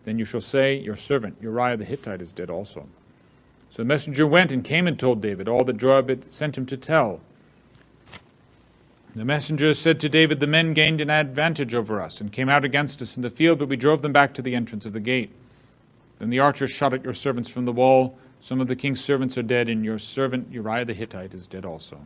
Then 0.03 0.19
you 0.19 0.25
shall 0.25 0.41
say, 0.41 0.77
Your 0.77 0.97
servant 0.97 1.37
Uriah 1.41 1.77
the 1.77 1.85
Hittite 1.85 2.21
is 2.21 2.33
dead 2.33 2.49
also. 2.49 2.87
So 3.69 3.81
the 3.81 3.87
messenger 3.87 4.27
went 4.27 4.51
and 4.51 4.63
came 4.63 4.85
and 4.85 4.99
told 4.99 5.21
David 5.21 5.47
all 5.47 5.63
that 5.63 5.77
Joab 5.77 6.09
had 6.09 6.31
sent 6.31 6.57
him 6.57 6.65
to 6.67 6.77
tell. 6.77 7.21
The 9.15 9.25
messenger 9.25 9.73
said 9.73 9.99
to 10.01 10.09
David, 10.09 10.39
The 10.39 10.47
men 10.47 10.73
gained 10.73 10.99
an 10.99 11.09
advantage 11.09 11.73
over 11.73 12.01
us 12.01 12.19
and 12.19 12.31
came 12.31 12.49
out 12.49 12.65
against 12.65 13.01
us 13.01 13.15
in 13.15 13.21
the 13.21 13.29
field, 13.29 13.59
but 13.59 13.69
we 13.69 13.77
drove 13.77 14.01
them 14.01 14.11
back 14.11 14.33
to 14.33 14.41
the 14.41 14.55
entrance 14.55 14.85
of 14.85 14.93
the 14.93 14.99
gate. 14.99 15.31
Then 16.19 16.29
the 16.29 16.39
archers 16.39 16.71
shot 16.71 16.93
at 16.93 17.03
your 17.03 17.13
servants 17.13 17.49
from 17.49 17.65
the 17.65 17.71
wall. 17.71 18.17
Some 18.43 18.59
of 18.59 18.67
the 18.67 18.75
king's 18.75 18.99
servants 18.99 19.37
are 19.37 19.41
dead, 19.41 19.69
and 19.69 19.85
your 19.85 19.97
servant 19.97 20.51
Uriah 20.51 20.83
the 20.83 20.93
Hittite 20.93 21.33
is 21.33 21.47
dead 21.47 21.63
also. 21.63 21.97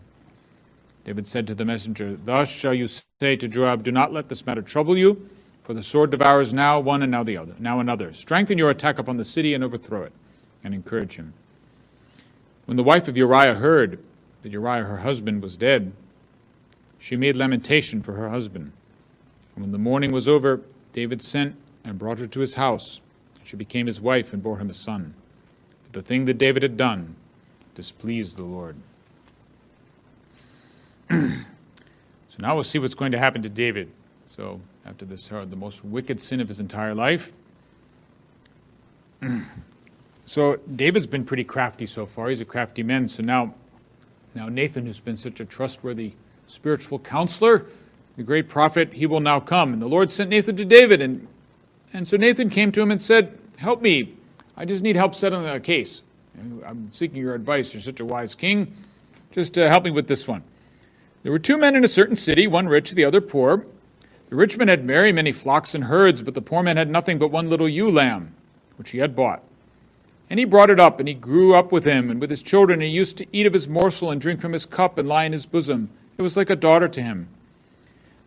David 1.03 1.25
said 1.25 1.47
to 1.47 1.55
the 1.55 1.65
messenger, 1.65 2.15
Thus 2.15 2.47
shall 2.47 2.75
you 2.75 2.87
say 2.87 3.35
to 3.35 3.47
Joab, 3.47 3.83
Do 3.83 3.91
not 3.91 4.13
let 4.13 4.29
this 4.29 4.45
matter 4.45 4.61
trouble 4.61 4.95
you, 4.95 5.27
for 5.63 5.73
the 5.73 5.81
sword 5.81 6.11
devours 6.11 6.53
now 6.53 6.79
one 6.79 7.01
and 7.01 7.11
now 7.11 7.23
the 7.23 7.37
other, 7.37 7.55
now 7.57 7.79
another. 7.79 8.13
Strengthen 8.13 8.59
your 8.59 8.69
attack 8.69 8.99
upon 8.99 9.17
the 9.17 9.25
city 9.25 9.55
and 9.55 9.63
overthrow 9.63 10.03
it, 10.03 10.13
and 10.63 10.75
encourage 10.75 11.15
him. 11.15 11.33
When 12.65 12.77
the 12.77 12.83
wife 12.83 13.07
of 13.07 13.17
Uriah 13.17 13.55
heard 13.55 13.97
that 14.43 14.51
Uriah 14.51 14.83
her 14.83 14.97
husband 14.97 15.41
was 15.41 15.57
dead, 15.57 15.91
she 16.99 17.15
made 17.15 17.35
lamentation 17.35 18.03
for 18.03 18.13
her 18.13 18.29
husband. 18.29 18.73
And 19.55 19.63
when 19.63 19.71
the 19.71 19.79
mourning 19.79 20.11
was 20.11 20.27
over, 20.27 20.61
David 20.93 21.23
sent 21.23 21.55
and 21.83 21.97
brought 21.97 22.19
her 22.19 22.27
to 22.27 22.41
his 22.41 22.53
house. 22.53 23.01
She 23.43 23.55
became 23.55 23.87
his 23.87 23.99
wife 23.99 24.33
and 24.33 24.43
bore 24.43 24.59
him 24.59 24.69
a 24.69 24.75
son. 24.75 25.15
The 25.91 26.01
thing 26.01 26.25
that 26.25 26.37
David 26.37 26.63
had 26.63 26.77
done 26.77 27.15
displeased 27.75 28.37
the 28.37 28.43
Lord. 28.43 28.75
so 31.09 31.17
now 32.39 32.55
we'll 32.55 32.63
see 32.63 32.79
what's 32.79 32.95
going 32.95 33.11
to 33.11 33.19
happen 33.19 33.41
to 33.43 33.49
David. 33.49 33.89
So 34.25 34.59
after 34.85 35.05
this, 35.05 35.31
uh, 35.31 35.45
the 35.45 35.55
most 35.55 35.83
wicked 35.83 36.19
sin 36.19 36.39
of 36.39 36.47
his 36.47 36.59
entire 36.59 36.95
life. 36.95 37.31
so 40.25 40.57
David's 40.75 41.07
been 41.07 41.25
pretty 41.25 41.43
crafty 41.43 41.85
so 41.85 42.05
far. 42.05 42.29
He's 42.29 42.41
a 42.41 42.45
crafty 42.45 42.83
man. 42.83 43.07
So 43.07 43.23
now, 43.23 43.53
now 44.35 44.49
Nathan, 44.49 44.85
who's 44.85 44.99
been 44.99 45.17
such 45.17 45.39
a 45.39 45.45
trustworthy 45.45 46.13
spiritual 46.47 46.99
counselor, 46.99 47.65
the 48.15 48.23
great 48.23 48.49
prophet, 48.49 48.93
he 48.93 49.05
will 49.05 49.19
now 49.19 49.39
come. 49.39 49.73
And 49.73 49.81
the 49.81 49.87
Lord 49.87 50.11
sent 50.11 50.29
Nathan 50.29 50.55
to 50.57 50.65
David, 50.65 51.01
and 51.01 51.27
and 51.93 52.07
so 52.07 52.17
Nathan 52.17 52.49
came 52.49 52.71
to 52.73 52.81
him 52.81 52.91
and 52.91 53.01
said, 53.01 53.37
"Help 53.57 53.81
me. 53.81 54.13
I 54.57 54.65
just 54.65 54.83
need 54.83 54.95
help 54.95 55.15
settling 55.15 55.47
a 55.47 55.59
case. 55.59 56.01
I'm 56.65 56.89
seeking 56.91 57.17
your 57.17 57.35
advice. 57.35 57.73
You're 57.73 57.81
such 57.81 57.99
a 57.99 58.05
wise 58.05 58.35
king. 58.35 58.75
Just 59.31 59.57
uh, 59.57 59.67
help 59.67 59.83
me 59.83 59.91
with 59.91 60.07
this 60.07 60.27
one." 60.27 60.43
There 61.23 61.31
were 61.31 61.39
two 61.39 61.57
men 61.57 61.75
in 61.75 61.83
a 61.83 61.89
certain 61.89 62.15
city, 62.15 62.47
one 62.47 62.67
rich, 62.67 62.91
the 62.91 63.05
other 63.05 63.21
poor. 63.21 63.65
The 64.29 64.35
rich 64.35 64.57
man 64.57 64.67
had 64.67 64.85
very 64.85 65.11
many 65.11 65.31
flocks 65.31 65.75
and 65.75 65.85
herds, 65.85 66.21
but 66.21 66.33
the 66.33 66.41
poor 66.41 66.63
man 66.63 66.77
had 66.77 66.89
nothing 66.89 67.17
but 67.17 67.31
one 67.31 67.49
little 67.49 67.69
ewe 67.69 67.89
lamb, 67.89 68.33
which 68.77 68.91
he 68.91 68.97
had 68.99 69.15
bought. 69.15 69.43
And 70.29 70.39
he 70.39 70.45
brought 70.45 70.69
it 70.69 70.79
up, 70.79 70.99
and 70.99 71.07
he 71.07 71.13
grew 71.13 71.53
up 71.53 71.71
with 71.71 71.85
him 71.85 72.09
and 72.09 72.19
with 72.19 72.29
his 72.29 72.43
children, 72.43 72.81
and 72.81 72.89
he 72.89 72.95
used 72.95 73.17
to 73.17 73.25
eat 73.31 73.45
of 73.45 73.53
his 73.53 73.67
morsel 73.67 74.11
and 74.11 74.19
drink 74.19 74.41
from 74.41 74.53
his 74.53 74.65
cup 74.65 74.97
and 74.97 75.07
lie 75.07 75.23
in 75.23 75.33
his 75.33 75.45
bosom. 75.45 75.89
It 76.17 76.21
was 76.21 76.35
like 76.35 76.49
a 76.49 76.55
daughter 76.55 76.87
to 76.87 77.01
him. 77.01 77.29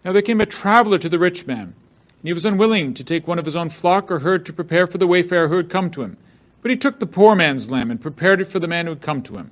Now 0.05 0.13
there 0.13 0.23
came 0.23 0.41
a 0.41 0.47
traveler 0.47 0.99
to 0.99 1.09
the 1.09 1.19
rich 1.19 1.47
man, 1.47 1.75
and 2.21 2.29
he 2.29 2.35
was 2.35 2.45
unwilling 2.45 2.93
to 2.95 3.03
take 3.03 3.27
one 3.27 3.39
of 3.39 3.47
his 3.47 3.57
own 3.57 3.71
flock 3.71 4.11
or 4.11 4.19
herd 4.19 4.45
to 4.47 4.53
prepare 4.53 4.87
for 4.87 4.99
the 4.99 5.07
wayfarer 5.07 5.49
who 5.49 5.57
had 5.57 5.71
come 5.71 5.91
to 5.91 6.03
him. 6.03 6.19
But 6.61 6.71
he 6.71 6.77
took 6.77 6.99
the 6.99 7.07
poor 7.07 7.35
man's 7.35 7.71
lamb 7.71 7.91
and 7.91 7.99
prepared 7.99 8.43
it 8.43 8.45
for 8.45 8.59
the 8.59 8.69
man 8.69 8.85
who 8.85 8.93
had 8.93 9.01
come 9.01 9.23
to 9.23 9.35
him. 9.35 9.51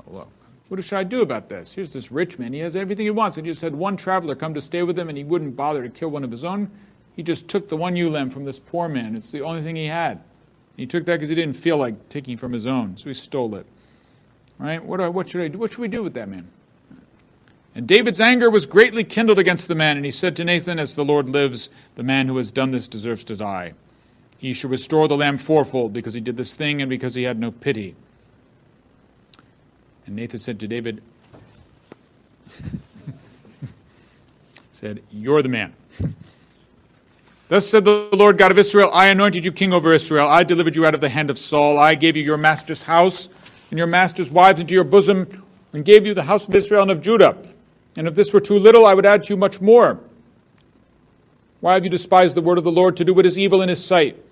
Oh, 0.00 0.12
well, 0.12 0.28
what 0.68 0.84
should 0.84 0.98
I 0.98 1.04
do 1.04 1.22
about 1.22 1.48
this? 1.48 1.72
Here's 1.72 1.92
this 1.92 2.12
rich 2.12 2.38
man. 2.38 2.52
He 2.52 2.58
has 2.58 2.76
everything 2.76 3.06
he 3.06 3.10
wants. 3.10 3.38
And 3.38 3.46
he 3.46 3.52
just 3.52 3.62
had 3.62 3.74
one 3.74 3.96
traveler 3.96 4.34
come 4.34 4.52
to 4.52 4.60
stay 4.60 4.82
with 4.82 4.98
him, 4.98 5.08
and 5.08 5.16
he 5.16 5.24
wouldn't 5.24 5.56
bother 5.56 5.82
to 5.82 5.88
kill 5.88 6.10
one 6.10 6.22
of 6.22 6.30
his 6.30 6.44
own. 6.44 6.70
He 7.16 7.22
just 7.22 7.48
took 7.48 7.70
the 7.70 7.76
one 7.76 7.96
ewe 7.96 8.10
lamb 8.10 8.28
from 8.28 8.44
this 8.44 8.58
poor 8.58 8.86
man. 8.86 9.16
It's 9.16 9.30
the 9.30 9.40
only 9.40 9.62
thing 9.62 9.76
he 9.76 9.86
had. 9.86 10.20
He 10.76 10.86
took 10.86 11.06
that 11.06 11.14
because 11.14 11.30
he 11.30 11.34
didn't 11.34 11.56
feel 11.56 11.78
like 11.78 12.10
taking 12.10 12.36
from 12.36 12.52
his 12.52 12.66
own, 12.66 12.98
so 12.98 13.08
he 13.08 13.14
stole 13.14 13.54
it. 13.54 13.64
Right? 14.58 14.84
What, 14.84 15.14
what 15.14 15.30
should 15.30 15.40
I 15.40 15.48
do? 15.48 15.58
What 15.58 15.72
should 15.72 15.80
we 15.80 15.88
do 15.88 16.02
with 16.02 16.14
that 16.14 16.28
man? 16.28 16.48
And 17.74 17.88
David's 17.88 18.20
anger 18.20 18.50
was 18.50 18.66
greatly 18.66 19.02
kindled 19.02 19.38
against 19.38 19.66
the 19.66 19.74
man, 19.74 19.96
and 19.96 20.04
he 20.04 20.12
said 20.12 20.36
to 20.36 20.44
Nathan, 20.44 20.78
As 20.78 20.94
the 20.94 21.04
Lord 21.04 21.28
lives, 21.28 21.70
the 21.96 22.04
man 22.04 22.28
who 22.28 22.36
has 22.36 22.50
done 22.50 22.70
this 22.70 22.86
deserves 22.86 23.24
to 23.24 23.36
die. 23.36 23.72
He 24.38 24.52
shall 24.52 24.70
restore 24.70 25.08
the 25.08 25.16
lamb 25.16 25.38
fourfold 25.38 25.92
because 25.92 26.14
he 26.14 26.20
did 26.20 26.36
this 26.36 26.54
thing 26.54 26.82
and 26.82 26.88
because 26.88 27.14
he 27.14 27.24
had 27.24 27.38
no 27.38 27.50
pity. 27.50 27.96
And 30.06 30.14
Nathan 30.14 30.38
said 30.38 30.60
to 30.60 30.68
David, 30.68 31.02
said, 34.72 35.02
You're 35.10 35.42
the 35.42 35.48
man. 35.48 35.74
Thus 37.48 37.68
said 37.68 37.84
the 37.84 38.08
Lord 38.12 38.38
God 38.38 38.50
of 38.50 38.58
Israel, 38.58 38.90
I 38.92 39.08
anointed 39.08 39.44
you 39.44 39.52
king 39.52 39.72
over 39.72 39.92
Israel. 39.92 40.28
I 40.28 40.44
delivered 40.44 40.76
you 40.76 40.86
out 40.86 40.94
of 40.94 41.00
the 41.00 41.08
hand 41.08 41.30
of 41.30 41.38
Saul. 41.38 41.78
I 41.78 41.94
gave 41.94 42.16
you 42.16 42.22
your 42.22 42.36
master's 42.36 42.82
house 42.82 43.28
and 43.70 43.78
your 43.78 43.86
master's 43.86 44.30
wives 44.30 44.60
into 44.60 44.74
your 44.74 44.84
bosom, 44.84 45.42
and 45.72 45.84
gave 45.84 46.06
you 46.06 46.14
the 46.14 46.22
house 46.22 46.46
of 46.46 46.54
Israel 46.54 46.82
and 46.82 46.90
of 46.90 47.00
Judah. 47.00 47.36
And 47.96 48.08
if 48.08 48.14
this 48.14 48.32
were 48.32 48.40
too 48.40 48.58
little, 48.58 48.86
I 48.86 48.94
would 48.94 49.06
add 49.06 49.24
to 49.24 49.30
you 49.30 49.36
much 49.36 49.60
more. 49.60 50.00
Why 51.60 51.74
have 51.74 51.84
you 51.84 51.90
despised 51.90 52.36
the 52.36 52.42
word 52.42 52.58
of 52.58 52.64
the 52.64 52.72
Lord 52.72 52.98
to 52.98 53.04
do 53.04 53.14
what 53.14 53.26
is 53.26 53.38
evil 53.38 53.62
in 53.62 53.68
his 53.68 53.84
sight? 53.84 54.22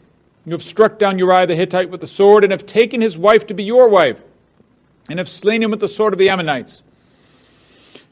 You 0.44 0.52
have 0.52 0.62
struck 0.62 0.98
down 0.98 1.18
Uriah 1.18 1.46
the 1.46 1.54
Hittite 1.54 1.90
with 1.90 2.00
the 2.00 2.06
sword, 2.06 2.42
and 2.42 2.52
have 2.52 2.66
taken 2.66 3.00
his 3.00 3.16
wife 3.16 3.46
to 3.46 3.54
be 3.54 3.62
your 3.62 3.88
wife, 3.88 4.20
and 5.08 5.18
have 5.18 5.28
slain 5.28 5.62
him 5.62 5.70
with 5.70 5.80
the 5.80 5.88
sword 5.88 6.12
of 6.12 6.18
the 6.18 6.30
Ammonites. 6.30 6.82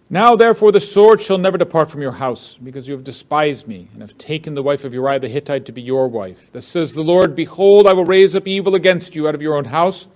Now, 0.08 0.36
therefore, 0.36 0.72
the 0.72 0.80
sword 0.80 1.20
shall 1.20 1.38
never 1.38 1.58
depart 1.58 1.90
from 1.90 2.02
your 2.02 2.12
house, 2.12 2.56
because 2.56 2.86
you 2.86 2.94
have 2.94 3.04
despised 3.04 3.66
me, 3.66 3.88
and 3.92 4.02
have 4.02 4.16
taken 4.16 4.54
the 4.54 4.62
wife 4.62 4.84
of 4.84 4.94
Uriah 4.94 5.18
the 5.18 5.28
Hittite 5.28 5.66
to 5.66 5.72
be 5.72 5.82
your 5.82 6.08
wife. 6.08 6.50
Thus 6.52 6.66
says 6.66 6.94
the 6.94 7.02
Lord 7.02 7.34
Behold, 7.34 7.86
I 7.86 7.92
will 7.92 8.04
raise 8.04 8.34
up 8.34 8.46
evil 8.46 8.74
against 8.76 9.14
you 9.16 9.26
out 9.28 9.34
of 9.34 9.42
your 9.42 9.56
own 9.56 9.64
house, 9.64 10.06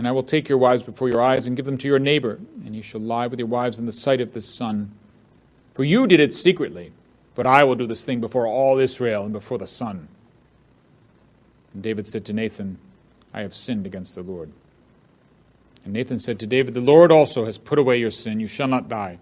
and 0.00 0.08
I 0.08 0.12
will 0.12 0.22
take 0.22 0.48
your 0.48 0.56
wives 0.56 0.82
before 0.82 1.10
your 1.10 1.20
eyes, 1.20 1.46
and 1.46 1.54
give 1.54 1.66
them 1.66 1.76
to 1.76 1.86
your 1.86 1.98
neighbor, 1.98 2.40
and 2.64 2.74
you 2.74 2.80
shall 2.80 3.02
lie 3.02 3.26
with 3.26 3.38
your 3.38 3.48
wives 3.48 3.78
in 3.78 3.84
the 3.84 3.92
sight 3.92 4.22
of 4.22 4.32
the 4.32 4.40
sun. 4.40 4.90
For 5.74 5.84
you 5.84 6.06
did 6.06 6.20
it 6.20 6.32
secretly, 6.32 6.90
but 7.34 7.46
I 7.46 7.64
will 7.64 7.74
do 7.74 7.86
this 7.86 8.02
thing 8.02 8.18
before 8.18 8.46
all 8.46 8.78
Israel 8.78 9.24
and 9.24 9.32
before 9.34 9.58
the 9.58 9.66
sun. 9.66 10.08
And 11.74 11.82
David 11.82 12.08
said 12.08 12.24
to 12.24 12.32
Nathan, 12.32 12.78
I 13.34 13.42
have 13.42 13.54
sinned 13.54 13.84
against 13.84 14.14
the 14.14 14.22
Lord. 14.22 14.50
And 15.84 15.92
Nathan 15.92 16.18
said 16.18 16.38
to 16.38 16.46
David, 16.46 16.72
The 16.72 16.80
Lord 16.80 17.12
also 17.12 17.44
has 17.44 17.58
put 17.58 17.78
away 17.78 17.98
your 17.98 18.10
sin. 18.10 18.40
You 18.40 18.48
shall 18.48 18.68
not 18.68 18.88
die. 18.88 19.18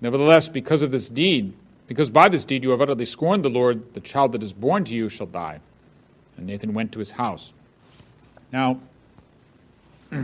Nevertheless, 0.00 0.48
because 0.48 0.80
of 0.80 0.90
this 0.90 1.10
deed, 1.10 1.52
because 1.86 2.08
by 2.08 2.30
this 2.30 2.46
deed 2.46 2.62
you 2.62 2.70
have 2.70 2.80
utterly 2.80 3.04
scorned 3.04 3.44
the 3.44 3.50
Lord, 3.50 3.92
the 3.92 4.00
child 4.00 4.32
that 4.32 4.42
is 4.42 4.54
born 4.54 4.84
to 4.84 4.94
you 4.94 5.10
shall 5.10 5.26
die. 5.26 5.60
And 6.38 6.46
Nathan 6.46 6.72
went 6.72 6.92
to 6.92 6.98
his 6.98 7.10
house. 7.10 7.52
Now, 8.50 8.80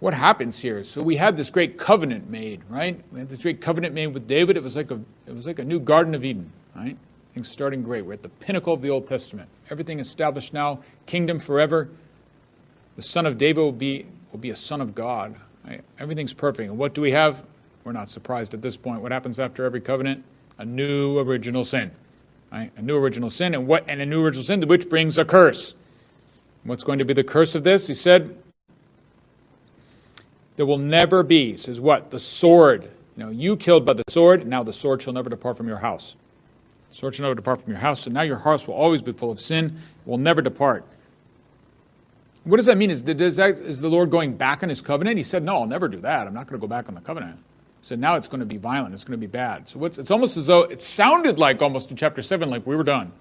what 0.00 0.14
happens 0.14 0.58
here? 0.58 0.82
So 0.84 1.02
we 1.02 1.16
had 1.16 1.36
this 1.36 1.50
great 1.50 1.78
covenant 1.78 2.28
made, 2.30 2.60
right? 2.68 3.00
We 3.12 3.20
had 3.20 3.28
this 3.28 3.42
great 3.42 3.60
covenant 3.60 3.94
made 3.94 4.08
with 4.08 4.26
David. 4.26 4.56
It 4.56 4.62
was 4.62 4.76
like 4.76 4.90
a 4.90 5.00
it 5.26 5.34
was 5.34 5.46
like 5.46 5.58
a 5.58 5.64
new 5.64 5.78
Garden 5.78 6.14
of 6.14 6.24
Eden, 6.24 6.50
right? 6.74 6.96
Things 7.34 7.48
starting 7.48 7.82
great. 7.82 8.04
We're 8.04 8.14
at 8.14 8.22
the 8.22 8.28
pinnacle 8.28 8.74
of 8.74 8.82
the 8.82 8.90
Old 8.90 9.06
Testament. 9.06 9.48
Everything 9.70 10.00
established 10.00 10.52
now, 10.52 10.80
kingdom 11.06 11.40
forever. 11.40 11.88
The 12.96 13.02
son 13.02 13.24
of 13.24 13.38
David 13.38 13.60
will 13.60 13.72
be, 13.72 14.06
will 14.32 14.38
be 14.38 14.50
a 14.50 14.56
son 14.56 14.80
of 14.80 14.94
God. 14.94 15.34
Right? 15.64 15.82
Everything's 15.98 16.32
perfect. 16.32 16.68
And 16.68 16.78
what 16.78 16.94
do 16.94 17.00
we 17.00 17.10
have? 17.12 17.44
We're 17.84 17.92
not 17.92 18.10
surprised 18.10 18.54
at 18.54 18.60
this 18.60 18.76
point. 18.76 19.00
What 19.00 19.12
happens 19.12 19.40
after 19.40 19.64
every 19.64 19.80
covenant? 19.80 20.24
A 20.58 20.64
new 20.64 21.18
original 21.18 21.64
sin. 21.64 21.90
Right? 22.52 22.70
A 22.76 22.82
new 22.82 22.96
original 22.96 23.30
sin, 23.30 23.54
and 23.54 23.66
what 23.66 23.84
and 23.88 24.02
a 24.02 24.06
new 24.06 24.22
original 24.22 24.44
sin 24.44 24.60
which 24.68 24.88
brings 24.88 25.16
a 25.16 25.24
curse. 25.24 25.74
What's 26.64 26.84
going 26.84 26.98
to 26.98 27.04
be 27.04 27.14
the 27.14 27.24
curse 27.24 27.54
of 27.54 27.64
this? 27.64 27.86
He 27.86 27.94
said, 27.94 28.36
There 30.56 30.66
will 30.66 30.78
never 30.78 31.22
be, 31.22 31.56
says 31.56 31.80
what? 31.80 32.10
The 32.10 32.20
sword. 32.20 32.90
You 33.16 33.24
know, 33.24 33.30
you 33.30 33.56
killed 33.56 33.84
by 33.84 33.94
the 33.94 34.04
sword, 34.08 34.46
now 34.46 34.62
the 34.62 34.72
sword 34.72 35.02
shall 35.02 35.12
never 35.12 35.28
depart 35.28 35.56
from 35.56 35.68
your 35.68 35.78
house. 35.78 36.16
The 36.90 36.96
sword 36.96 37.14
shall 37.14 37.24
never 37.24 37.34
depart 37.34 37.62
from 37.62 37.70
your 37.70 37.80
house, 37.80 38.06
and 38.06 38.14
now 38.14 38.22
your 38.22 38.38
house 38.38 38.66
will 38.66 38.74
always 38.74 39.02
be 39.02 39.12
full 39.12 39.30
of 39.30 39.40
sin, 39.40 39.66
it 39.66 40.08
will 40.08 40.18
never 40.18 40.40
depart. 40.40 40.84
What 42.44 42.56
does 42.56 42.66
that 42.66 42.76
mean? 42.76 42.90
Is, 42.90 43.02
does 43.02 43.36
that, 43.36 43.60
is 43.60 43.80
the 43.80 43.88
Lord 43.88 44.10
going 44.10 44.34
back 44.34 44.62
on 44.62 44.68
his 44.68 44.80
covenant? 44.80 45.16
He 45.16 45.22
said, 45.22 45.44
No, 45.44 45.54
I'll 45.54 45.66
never 45.66 45.88
do 45.88 46.00
that. 46.00 46.26
I'm 46.26 46.34
not 46.34 46.46
going 46.46 46.60
to 46.60 46.64
go 46.64 46.68
back 46.68 46.88
on 46.88 46.94
the 46.94 47.00
covenant. 47.00 47.36
He 47.80 47.86
said, 47.86 48.00
Now 48.00 48.16
it's 48.16 48.28
going 48.28 48.40
to 48.40 48.46
be 48.46 48.56
violent. 48.56 48.94
It's 48.94 49.04
going 49.04 49.18
to 49.18 49.26
be 49.26 49.30
bad. 49.30 49.68
So 49.68 49.84
it's 49.84 50.10
almost 50.10 50.36
as 50.36 50.46
though 50.46 50.62
it 50.62 50.82
sounded 50.82 51.38
like 51.38 51.62
almost 51.62 51.90
in 51.90 51.96
chapter 51.96 52.20
7, 52.20 52.50
like 52.50 52.66
we 52.66 52.74
were 52.74 52.84
done. 52.84 53.12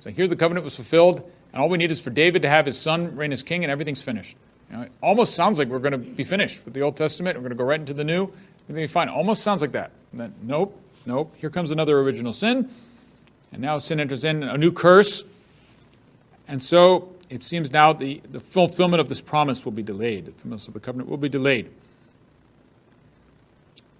So 0.00 0.10
here 0.10 0.26
the 0.26 0.36
covenant 0.36 0.64
was 0.64 0.74
fulfilled, 0.74 1.30
and 1.56 1.62
all 1.62 1.70
we 1.70 1.78
need 1.78 1.90
is 1.90 2.02
for 2.02 2.10
David 2.10 2.42
to 2.42 2.50
have 2.50 2.66
his 2.66 2.78
son 2.78 3.16
reign 3.16 3.32
as 3.32 3.42
king, 3.42 3.64
and 3.64 3.70
everything's 3.70 4.02
finished. 4.02 4.36
You 4.68 4.76
know, 4.76 4.82
it 4.82 4.92
almost 5.02 5.34
sounds 5.34 5.58
like 5.58 5.68
we're 5.68 5.78
going 5.78 5.92
to 5.92 5.96
be 5.96 6.22
finished 6.22 6.62
with 6.66 6.74
the 6.74 6.82
Old 6.82 6.98
Testament. 6.98 7.34
We're 7.34 7.44
going 7.44 7.52
to 7.52 7.56
go 7.56 7.64
right 7.64 7.80
into 7.80 7.94
the 7.94 8.04
New. 8.04 8.24
Everything 8.64 8.84
be 8.84 8.86
fine. 8.86 9.08
Almost 9.08 9.42
sounds 9.42 9.62
like 9.62 9.72
that. 9.72 9.90
Then, 10.12 10.34
nope, 10.42 10.78
nope. 11.06 11.34
Here 11.38 11.48
comes 11.48 11.70
another 11.70 11.98
original 11.98 12.34
sin, 12.34 12.68
and 13.52 13.62
now 13.62 13.78
sin 13.78 14.00
enters 14.00 14.22
in 14.22 14.42
a 14.42 14.58
new 14.58 14.70
curse. 14.70 15.24
And 16.46 16.62
so 16.62 17.14
it 17.30 17.42
seems 17.42 17.70
now 17.70 17.94
the, 17.94 18.20
the 18.30 18.40
fulfillment 18.40 19.00
of 19.00 19.08
this 19.08 19.22
promise 19.22 19.64
will 19.64 19.72
be 19.72 19.82
delayed. 19.82 20.26
The 20.26 20.32
fulfillment 20.32 20.68
of 20.68 20.74
the 20.74 20.80
covenant 20.80 21.08
will 21.08 21.16
be 21.16 21.30
delayed. 21.30 21.70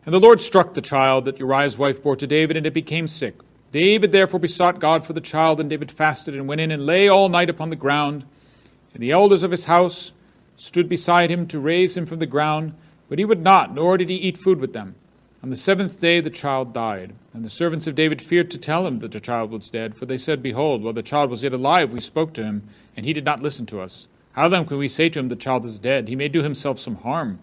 And 0.05 0.13
the 0.13 0.21
Lord 0.21 0.43
struck 0.43 0.75
the 0.75 0.83
child 0.83 1.25
that 1.25 1.39
Uriah's 1.39 1.79
wife 1.79 2.03
bore 2.03 2.17
to 2.17 2.27
David, 2.27 2.59
and 2.59 2.67
it 2.67 2.75
became 2.75 3.09
sick. 3.09 3.37
David 3.77 4.11
therefore 4.11 4.41
besought 4.41 4.81
God 4.81 5.05
for 5.05 5.13
the 5.13 5.21
child, 5.21 5.61
and 5.61 5.69
David 5.69 5.93
fasted 5.93 6.35
and 6.35 6.49
went 6.49 6.63
in 6.63 6.71
and 6.71 6.87
lay 6.87 7.09
all 7.09 7.29
night 7.29 7.51
upon 7.51 7.69
the 7.69 7.77
ground. 7.77 8.25
And 8.95 9.03
the 9.03 9.11
elders 9.11 9.43
of 9.43 9.51
his 9.51 9.67
house 9.67 10.13
stood 10.57 10.89
beside 10.89 11.31
him 11.31 11.47
to 11.49 11.61
raise 11.61 11.95
him 11.95 12.07
from 12.07 12.19
the 12.19 12.25
ground, 12.25 12.73
but 13.11 13.19
he 13.19 13.27
would 13.27 13.43
not, 13.43 13.75
nor 13.75 13.99
did 13.99 14.09
he 14.09 14.17
eat 14.17 14.39
food 14.39 14.61
with 14.61 14.73
them. 14.73 14.95
On 15.43 15.51
the 15.51 15.57
seventh 15.57 16.01
day 16.01 16.21
the 16.21 16.31
child 16.31 16.73
died. 16.73 17.13
And 17.35 17.45
the 17.45 17.51
servants 17.51 17.87
of 17.87 17.95
David 17.95 18.23
feared 18.23 18.51
to 18.53 18.57
tell 18.57 18.87
him 18.87 19.01
that 19.01 19.13
the 19.13 19.21
child 19.21 19.51
was 19.51 19.69
dead, 19.69 19.95
for 19.95 20.07
they 20.07 20.17
said, 20.17 20.43
Behold, 20.43 20.83
while 20.83 20.95
the 20.95 21.03
child 21.03 21.29
was 21.29 21.43
yet 21.43 21.53
alive, 21.53 21.93
we 21.93 22.01
spoke 22.01 22.33
to 22.33 22.45
him, 22.45 22.67
and 22.97 23.05
he 23.05 23.13
did 23.13 23.27
not 23.27 23.43
listen 23.43 23.67
to 23.67 23.83
us. 23.83 24.09
How 24.33 24.49
then 24.49 24.65
can 24.65 24.79
we 24.79 24.89
say 24.89 25.11
to 25.11 25.19
him, 25.19 25.29
The 25.29 25.37
child 25.37 25.67
is 25.67 25.79
dead? 25.79 26.09
He 26.09 26.17
may 26.17 26.29
do 26.29 26.43
himself 26.43 26.81
some 26.81 26.97
harm. 26.97 27.41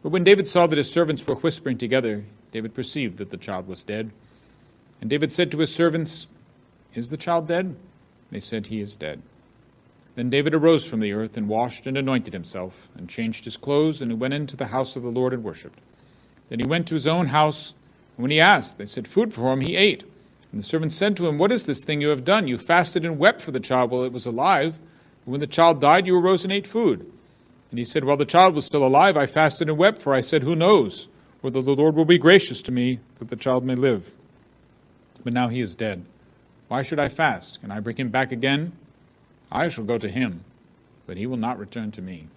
But 0.00 0.10
when 0.10 0.22
David 0.22 0.46
saw 0.46 0.68
that 0.68 0.78
his 0.78 0.92
servants 0.92 1.26
were 1.26 1.34
whispering 1.34 1.76
together, 1.76 2.24
David 2.52 2.72
perceived 2.72 3.18
that 3.18 3.30
the 3.30 3.36
child 3.36 3.66
was 3.66 3.82
dead. 3.82 4.12
And 5.04 5.10
David 5.10 5.34
said 5.34 5.50
to 5.50 5.58
his 5.58 5.70
servants, 5.70 6.28
Is 6.94 7.10
the 7.10 7.18
child 7.18 7.46
dead? 7.46 7.76
They 8.30 8.40
said, 8.40 8.64
He 8.64 8.80
is 8.80 8.96
dead. 8.96 9.20
Then 10.14 10.30
David 10.30 10.54
arose 10.54 10.86
from 10.86 11.00
the 11.00 11.12
earth 11.12 11.36
and 11.36 11.46
washed 11.46 11.86
and 11.86 11.98
anointed 11.98 12.32
himself, 12.32 12.88
and 12.96 13.06
changed 13.06 13.44
his 13.44 13.58
clothes, 13.58 14.00
and 14.00 14.10
he 14.10 14.16
went 14.16 14.32
into 14.32 14.56
the 14.56 14.68
house 14.68 14.96
of 14.96 15.02
the 15.02 15.10
Lord 15.10 15.34
and 15.34 15.44
worshipped. 15.44 15.78
Then 16.48 16.58
he 16.58 16.64
went 16.64 16.86
to 16.88 16.94
his 16.94 17.06
own 17.06 17.26
house, 17.26 17.74
and 18.16 18.22
when 18.22 18.30
he 18.30 18.40
asked, 18.40 18.78
they 18.78 18.86
said, 18.86 19.06
Food 19.06 19.34
for 19.34 19.52
him, 19.52 19.60
he 19.60 19.76
ate. 19.76 20.04
And 20.50 20.62
the 20.62 20.66
servants 20.66 20.94
said 20.94 21.18
to 21.18 21.28
him, 21.28 21.36
What 21.36 21.52
is 21.52 21.66
this 21.66 21.84
thing 21.84 22.00
you 22.00 22.08
have 22.08 22.24
done? 22.24 22.48
You 22.48 22.56
fasted 22.56 23.04
and 23.04 23.18
wept 23.18 23.42
for 23.42 23.50
the 23.50 23.60
child 23.60 23.90
while 23.90 24.04
it 24.04 24.12
was 24.12 24.24
alive. 24.24 24.78
And 25.26 25.32
when 25.32 25.40
the 25.40 25.46
child 25.46 25.82
died, 25.82 26.06
you 26.06 26.18
arose 26.18 26.44
and 26.44 26.52
ate 26.52 26.66
food. 26.66 27.00
And 27.70 27.78
he 27.78 27.84
said, 27.84 28.04
While 28.04 28.16
the 28.16 28.24
child 28.24 28.54
was 28.54 28.64
still 28.64 28.86
alive, 28.86 29.18
I 29.18 29.26
fasted 29.26 29.68
and 29.68 29.76
wept, 29.76 30.00
for 30.00 30.14
I 30.14 30.22
said, 30.22 30.44
Who 30.44 30.56
knows 30.56 31.08
whether 31.42 31.60
the 31.60 31.76
Lord 31.76 31.94
will 31.94 32.06
be 32.06 32.16
gracious 32.16 32.62
to 32.62 32.72
me 32.72 33.00
that 33.18 33.28
the 33.28 33.36
child 33.36 33.66
may 33.66 33.74
live? 33.74 34.14
But 35.24 35.32
now 35.32 35.48
he 35.48 35.60
is 35.60 35.74
dead. 35.74 36.04
Why 36.68 36.82
should 36.82 36.98
I 37.00 37.08
fast? 37.08 37.60
Can 37.60 37.70
I 37.70 37.80
bring 37.80 37.96
him 37.96 38.10
back 38.10 38.30
again? 38.30 38.72
I 39.50 39.68
shall 39.68 39.84
go 39.84 39.98
to 39.98 40.08
him, 40.08 40.44
but 41.06 41.16
he 41.16 41.26
will 41.26 41.36
not 41.36 41.58
return 41.58 41.90
to 41.92 42.02
me. 42.02 42.28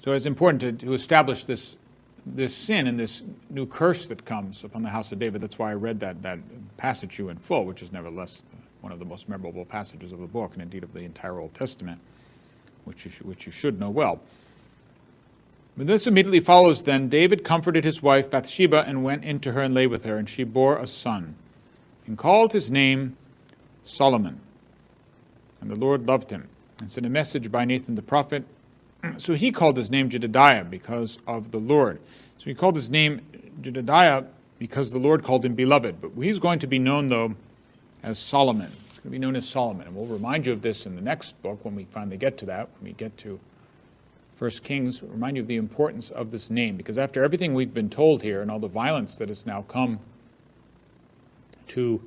So 0.00 0.12
it's 0.12 0.26
important 0.26 0.60
to, 0.60 0.86
to 0.86 0.94
establish 0.94 1.44
this, 1.44 1.76
this 2.24 2.54
sin 2.54 2.86
and 2.86 2.98
this 2.98 3.24
new 3.50 3.66
curse 3.66 4.06
that 4.06 4.24
comes 4.24 4.62
upon 4.62 4.82
the 4.82 4.88
house 4.88 5.10
of 5.10 5.18
David. 5.18 5.40
That's 5.40 5.58
why 5.58 5.72
I 5.72 5.74
read 5.74 5.98
that, 6.00 6.22
that 6.22 6.38
passage 6.76 7.18
you 7.18 7.28
in 7.30 7.38
full, 7.38 7.64
which 7.64 7.82
is 7.82 7.90
nevertheless 7.90 8.42
one 8.82 8.92
of 8.92 9.00
the 9.00 9.04
most 9.04 9.28
memorable 9.28 9.64
passages 9.64 10.12
of 10.12 10.20
the 10.20 10.26
book, 10.26 10.52
and 10.52 10.62
indeed 10.62 10.84
of 10.84 10.92
the 10.92 11.00
entire 11.00 11.40
Old 11.40 11.54
Testament. 11.54 12.00
which 12.86 13.04
you, 13.04 13.10
should, 13.10 13.26
which 13.26 13.46
you 13.46 13.52
should 13.52 13.78
know 13.78 13.90
well. 13.90 14.20
But 15.76 15.86
this 15.86 16.06
immediately 16.06 16.40
follows 16.40 16.82
then 16.82 17.08
David 17.08 17.44
comforted 17.44 17.84
his 17.84 18.02
wife 18.02 18.30
Bathsheba 18.30 18.84
and 18.86 19.04
went 19.04 19.24
in 19.24 19.40
to 19.40 19.52
her 19.52 19.62
and 19.62 19.74
lay 19.74 19.86
with 19.86 20.04
her, 20.04 20.16
and 20.16 20.28
she 20.28 20.42
bore 20.42 20.78
a 20.78 20.86
son, 20.86 21.34
and 22.06 22.16
called 22.16 22.52
his 22.52 22.70
name 22.70 23.16
Solomon. 23.84 24.40
And 25.60 25.70
the 25.70 25.76
Lord 25.76 26.06
loved 26.06 26.30
him, 26.30 26.48
and 26.78 26.90
sent 26.90 27.06
a 27.06 27.10
message 27.10 27.52
by 27.52 27.64
Nathan 27.64 27.94
the 27.94 28.02
prophet. 28.02 28.44
So 29.18 29.34
he 29.34 29.52
called 29.52 29.76
his 29.76 29.90
name 29.90 30.08
Jedidiah 30.08 30.68
because 30.68 31.18
of 31.26 31.50
the 31.50 31.58
Lord. 31.58 32.00
So 32.38 32.46
he 32.46 32.54
called 32.54 32.74
his 32.74 32.90
name 32.90 33.20
Jedidiah 33.60 34.26
because 34.58 34.90
the 34.90 34.98
Lord 34.98 35.22
called 35.22 35.44
him 35.44 35.54
beloved. 35.54 36.00
But 36.00 36.10
he's 36.20 36.38
going 36.38 36.58
to 36.60 36.66
be 36.66 36.78
known, 36.78 37.06
though, 37.06 37.34
as 38.02 38.18
Solomon. 38.18 38.70
He's 38.70 38.98
going 38.98 39.02
to 39.04 39.10
be 39.10 39.18
known 39.18 39.36
as 39.36 39.48
Solomon. 39.48 39.86
And 39.86 39.94
we'll 39.94 40.06
remind 40.06 40.46
you 40.46 40.52
of 40.52 40.62
this 40.62 40.86
in 40.86 40.96
the 40.96 41.02
next 41.02 41.40
book 41.42 41.64
when 41.64 41.76
we 41.76 41.84
finally 41.84 42.16
get 42.16 42.38
to 42.38 42.46
that, 42.46 42.68
when 42.80 42.90
we 42.90 42.94
get 42.94 43.16
to 43.18 43.38
First 44.36 44.64
Kings, 44.64 45.02
remind 45.02 45.36
you 45.36 45.42
of 45.42 45.48
the 45.48 45.56
importance 45.56 46.10
of 46.10 46.30
this 46.30 46.50
name, 46.50 46.76
because 46.76 46.98
after 46.98 47.24
everything 47.24 47.54
we've 47.54 47.72
been 47.72 47.88
told 47.88 48.22
here 48.22 48.42
and 48.42 48.50
all 48.50 48.58
the 48.58 48.68
violence 48.68 49.16
that 49.16 49.28
has 49.28 49.46
now 49.46 49.62
come 49.62 49.98
to 51.68 52.02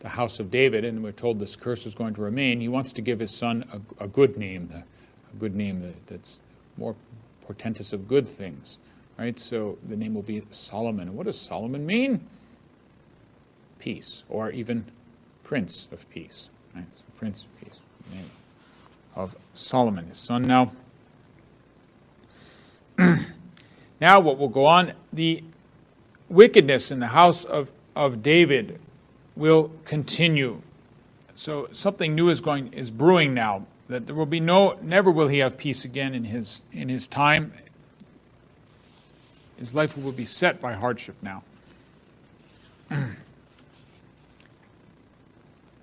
the 0.00 0.08
house 0.08 0.40
of 0.40 0.50
David, 0.50 0.84
and 0.84 1.02
we're 1.02 1.12
told 1.12 1.38
this 1.38 1.56
curse 1.56 1.86
is 1.86 1.94
going 1.94 2.14
to 2.14 2.20
remain, 2.20 2.60
he 2.60 2.68
wants 2.68 2.92
to 2.94 3.02
give 3.02 3.18
his 3.18 3.34
son 3.34 3.64
a, 3.72 4.04
a 4.04 4.08
good 4.08 4.36
name, 4.36 4.70
a 4.72 5.36
good 5.38 5.54
name 5.54 5.94
that's 6.06 6.38
more 6.76 6.94
portentous 7.42 7.92
of 7.92 8.06
good 8.08 8.28
things. 8.28 8.76
Right? 9.18 9.38
So 9.38 9.76
the 9.86 9.96
name 9.96 10.14
will 10.14 10.22
be 10.22 10.42
Solomon. 10.50 11.14
What 11.14 11.26
does 11.26 11.38
Solomon 11.40 11.84
mean? 11.84 12.26
Peace, 13.78 14.22
or 14.28 14.50
even 14.50 14.84
Prince 15.44 15.88
of 15.92 16.08
Peace. 16.10 16.48
Right? 16.74 16.86
So 16.94 17.02
Prince 17.18 17.42
of 17.42 17.60
Peace. 17.60 17.78
Name 18.14 18.30
of 19.14 19.34
Solomon, 19.54 20.06
his 20.08 20.18
son. 20.18 20.42
Now, 20.42 20.72
now, 24.00 24.20
what 24.20 24.38
will 24.38 24.48
go 24.48 24.66
on? 24.66 24.92
The 25.12 25.42
wickedness 26.28 26.90
in 26.90 27.00
the 27.00 27.08
house 27.08 27.44
of, 27.44 27.70
of 27.96 28.22
David 28.22 28.78
will 29.36 29.72
continue. 29.84 30.60
So 31.34 31.68
something 31.72 32.14
new 32.14 32.28
is 32.28 32.40
going 32.40 32.72
is 32.72 32.90
brewing 32.90 33.32
now. 33.34 33.66
That 33.88 34.06
there 34.06 34.14
will 34.14 34.26
be 34.26 34.40
no 34.40 34.78
never 34.82 35.10
will 35.10 35.28
he 35.28 35.38
have 35.38 35.56
peace 35.56 35.84
again 35.84 36.14
in 36.14 36.24
his 36.24 36.60
in 36.72 36.88
his 36.88 37.06
time. 37.06 37.52
His 39.58 39.74
life 39.74 39.96
will 39.96 40.12
be 40.12 40.24
set 40.24 40.60
by 40.60 40.74
hardship 40.74 41.16
now. 41.22 41.42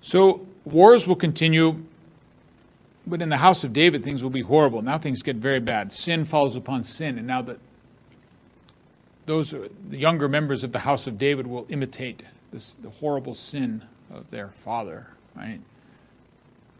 so 0.00 0.46
wars 0.64 1.06
will 1.06 1.16
continue 1.16 1.84
but 3.08 3.22
in 3.22 3.28
the 3.28 3.36
house 3.36 3.64
of 3.64 3.72
David, 3.72 4.04
things 4.04 4.22
will 4.22 4.30
be 4.30 4.42
horrible. 4.42 4.82
Now 4.82 4.98
things 4.98 5.22
get 5.22 5.36
very 5.36 5.60
bad. 5.60 5.92
Sin 5.92 6.24
follows 6.24 6.56
upon 6.56 6.84
sin, 6.84 7.18
and 7.18 7.26
now 7.26 7.42
that 7.42 7.58
those 9.26 9.50
the 9.50 9.98
younger 9.98 10.28
members 10.28 10.64
of 10.64 10.72
the 10.72 10.78
house 10.78 11.06
of 11.06 11.18
David 11.18 11.46
will 11.46 11.66
imitate 11.68 12.22
this, 12.52 12.76
the 12.82 12.90
horrible 12.90 13.34
sin 13.34 13.84
of 14.12 14.30
their 14.30 14.48
father. 14.64 15.06
Right. 15.36 15.60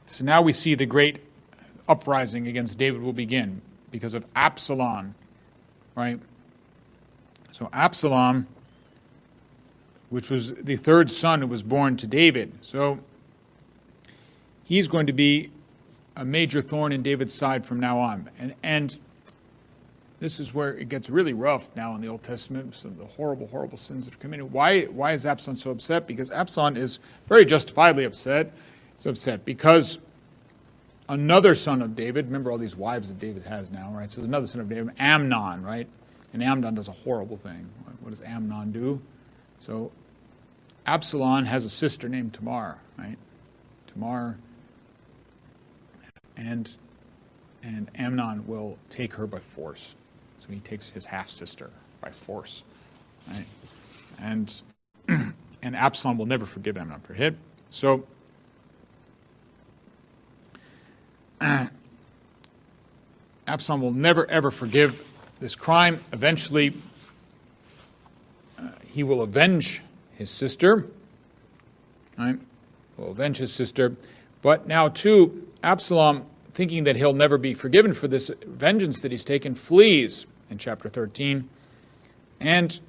So 0.06 0.24
now 0.24 0.42
we 0.42 0.52
see 0.52 0.74
the 0.74 0.86
great 0.86 1.20
uprising 1.88 2.48
against 2.48 2.78
David 2.78 3.02
will 3.02 3.12
begin 3.12 3.60
because 3.90 4.14
of 4.14 4.24
Absalom. 4.34 5.14
Right. 5.94 6.18
So 7.52 7.68
Absalom, 7.72 8.46
which 10.10 10.30
was 10.30 10.54
the 10.54 10.76
third 10.76 11.10
son 11.10 11.40
who 11.40 11.46
was 11.46 11.62
born 11.62 11.96
to 11.98 12.06
David, 12.06 12.52
so 12.62 12.98
he's 14.64 14.88
going 14.88 15.06
to 15.06 15.12
be 15.12 15.50
a 16.18 16.24
major 16.24 16.60
thorn 16.60 16.92
in 16.92 17.02
David's 17.02 17.32
side 17.32 17.64
from 17.64 17.78
now 17.78 17.98
on. 17.98 18.28
And, 18.38 18.54
and 18.64 18.98
this 20.18 20.40
is 20.40 20.52
where 20.52 20.76
it 20.76 20.88
gets 20.88 21.08
really 21.08 21.32
rough 21.32 21.68
now 21.76 21.94
in 21.94 22.00
the 22.00 22.08
Old 22.08 22.24
Testament, 22.24 22.74
some 22.74 22.90
of 22.90 22.98
the 22.98 23.06
horrible, 23.06 23.46
horrible 23.46 23.78
sins 23.78 24.04
that 24.04 24.14
are 24.14 24.18
committed. 24.18 24.52
Why, 24.52 24.82
why 24.86 25.12
is 25.12 25.24
Absalom 25.24 25.56
so 25.56 25.70
upset? 25.70 26.08
Because 26.08 26.32
Absalom 26.32 26.76
is 26.76 26.98
very 27.28 27.44
justifiably 27.44 28.04
upset. 28.04 28.52
He's 28.96 29.06
upset 29.06 29.44
because 29.44 29.98
another 31.08 31.54
son 31.54 31.82
of 31.82 31.94
David, 31.94 32.26
remember 32.26 32.50
all 32.50 32.58
these 32.58 32.74
wives 32.74 33.08
that 33.08 33.20
David 33.20 33.44
has 33.44 33.70
now, 33.70 33.92
right? 33.92 34.10
So 34.10 34.16
there's 34.16 34.26
another 34.26 34.48
son 34.48 34.60
of 34.60 34.68
David, 34.68 34.90
Amnon, 34.98 35.62
right? 35.62 35.86
And 36.32 36.42
Amnon 36.42 36.74
does 36.74 36.88
a 36.88 36.92
horrible 36.92 37.36
thing. 37.36 37.68
What 38.00 38.10
does 38.10 38.22
Amnon 38.22 38.72
do? 38.72 39.00
So 39.60 39.92
Absalom 40.84 41.44
has 41.44 41.64
a 41.64 41.70
sister 41.70 42.08
named 42.08 42.34
Tamar, 42.34 42.80
right? 42.98 43.16
Tamar 43.92 44.36
and 46.38 46.72
and 47.62 47.90
Amnon 47.96 48.46
will 48.46 48.78
take 48.88 49.12
her 49.14 49.26
by 49.26 49.40
force. 49.40 49.94
So 50.40 50.46
he 50.52 50.60
takes 50.60 50.88
his 50.88 51.04
half 51.04 51.28
sister 51.28 51.70
by 52.00 52.10
force, 52.10 52.62
right? 53.28 53.44
And 54.20 54.62
and 55.08 55.76
Absalom 55.76 56.18
will 56.18 56.26
never 56.26 56.46
forgive 56.46 56.76
Amnon 56.76 57.00
for 57.00 57.14
it. 57.14 57.36
So. 57.70 58.04
Uh, 61.40 61.66
Absalom 63.48 63.80
will 63.80 63.92
never 63.92 64.30
ever 64.30 64.50
forgive 64.50 65.02
this 65.40 65.56
crime. 65.56 65.98
Eventually, 66.12 66.74
uh, 68.58 68.68
he 68.86 69.02
will 69.02 69.22
avenge 69.22 69.82
his 70.16 70.30
sister. 70.30 70.86
Right? 72.18 72.38
Will 72.98 73.10
avenge 73.12 73.38
his 73.38 73.52
sister. 73.52 73.96
But 74.42 74.66
now, 74.66 74.88
too, 74.88 75.47
Absalom, 75.62 76.26
thinking 76.54 76.84
that 76.84 76.96
he'll 76.96 77.12
never 77.12 77.38
be 77.38 77.54
forgiven 77.54 77.94
for 77.94 78.08
this 78.08 78.30
vengeance 78.46 79.00
that 79.00 79.12
he's 79.12 79.24
taken, 79.24 79.54
flees 79.54 80.26
in 80.50 80.58
chapter 80.58 80.88
13. 80.88 81.48
And 82.40 82.80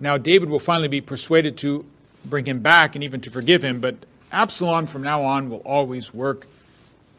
now 0.00 0.16
David 0.16 0.48
will 0.48 0.60
finally 0.60 0.88
be 0.88 1.00
persuaded 1.00 1.56
to 1.58 1.84
bring 2.24 2.46
him 2.46 2.60
back 2.60 2.94
and 2.94 3.02
even 3.02 3.20
to 3.22 3.30
forgive 3.30 3.62
him, 3.62 3.80
but 3.80 3.96
Absalom 4.30 4.86
from 4.86 5.02
now 5.02 5.22
on 5.22 5.50
will 5.50 5.58
always 5.58 6.14
work 6.14 6.46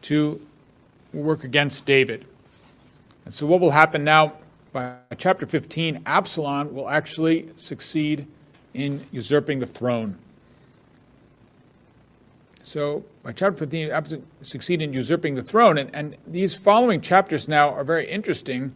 to 0.02 0.40
work 1.12 1.44
against 1.44 1.84
David. 1.84 2.24
And 3.24 3.32
so 3.32 3.46
what 3.46 3.60
will 3.60 3.70
happen 3.70 4.04
now 4.04 4.34
by 4.72 4.96
chapter 5.16 5.46
15, 5.46 6.02
Absalom 6.04 6.74
will 6.74 6.88
actually 6.88 7.48
succeed 7.56 8.26
in 8.74 9.06
usurping 9.12 9.60
the 9.60 9.66
throne. 9.66 10.18
So 12.64 13.04
by 13.22 13.32
chapter 13.32 13.58
15, 13.58 13.90
Absalom 13.90 14.26
succeed 14.40 14.80
in 14.80 14.94
usurping 14.94 15.34
the 15.34 15.42
throne. 15.42 15.76
And, 15.76 15.94
and 15.94 16.16
these 16.26 16.54
following 16.54 17.02
chapters 17.02 17.46
now 17.46 17.68
are 17.68 17.84
very 17.84 18.10
interesting 18.10 18.74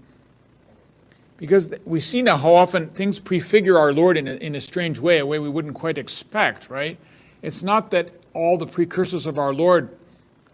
because 1.38 1.70
we 1.86 1.98
see 1.98 2.20
now 2.20 2.36
how 2.36 2.52
often 2.52 2.90
things 2.90 3.18
prefigure 3.18 3.78
our 3.78 3.94
Lord 3.94 4.18
in 4.18 4.28
a, 4.28 4.34
in 4.34 4.54
a 4.56 4.60
strange 4.60 4.98
way, 4.98 5.18
a 5.18 5.26
way 5.26 5.38
we 5.38 5.48
wouldn't 5.48 5.74
quite 5.74 5.96
expect, 5.96 6.68
right? 6.68 6.98
It's 7.40 7.62
not 7.62 7.90
that 7.92 8.10
all 8.34 8.58
the 8.58 8.66
precursors 8.66 9.24
of 9.24 9.38
our 9.38 9.54
Lord 9.54 9.96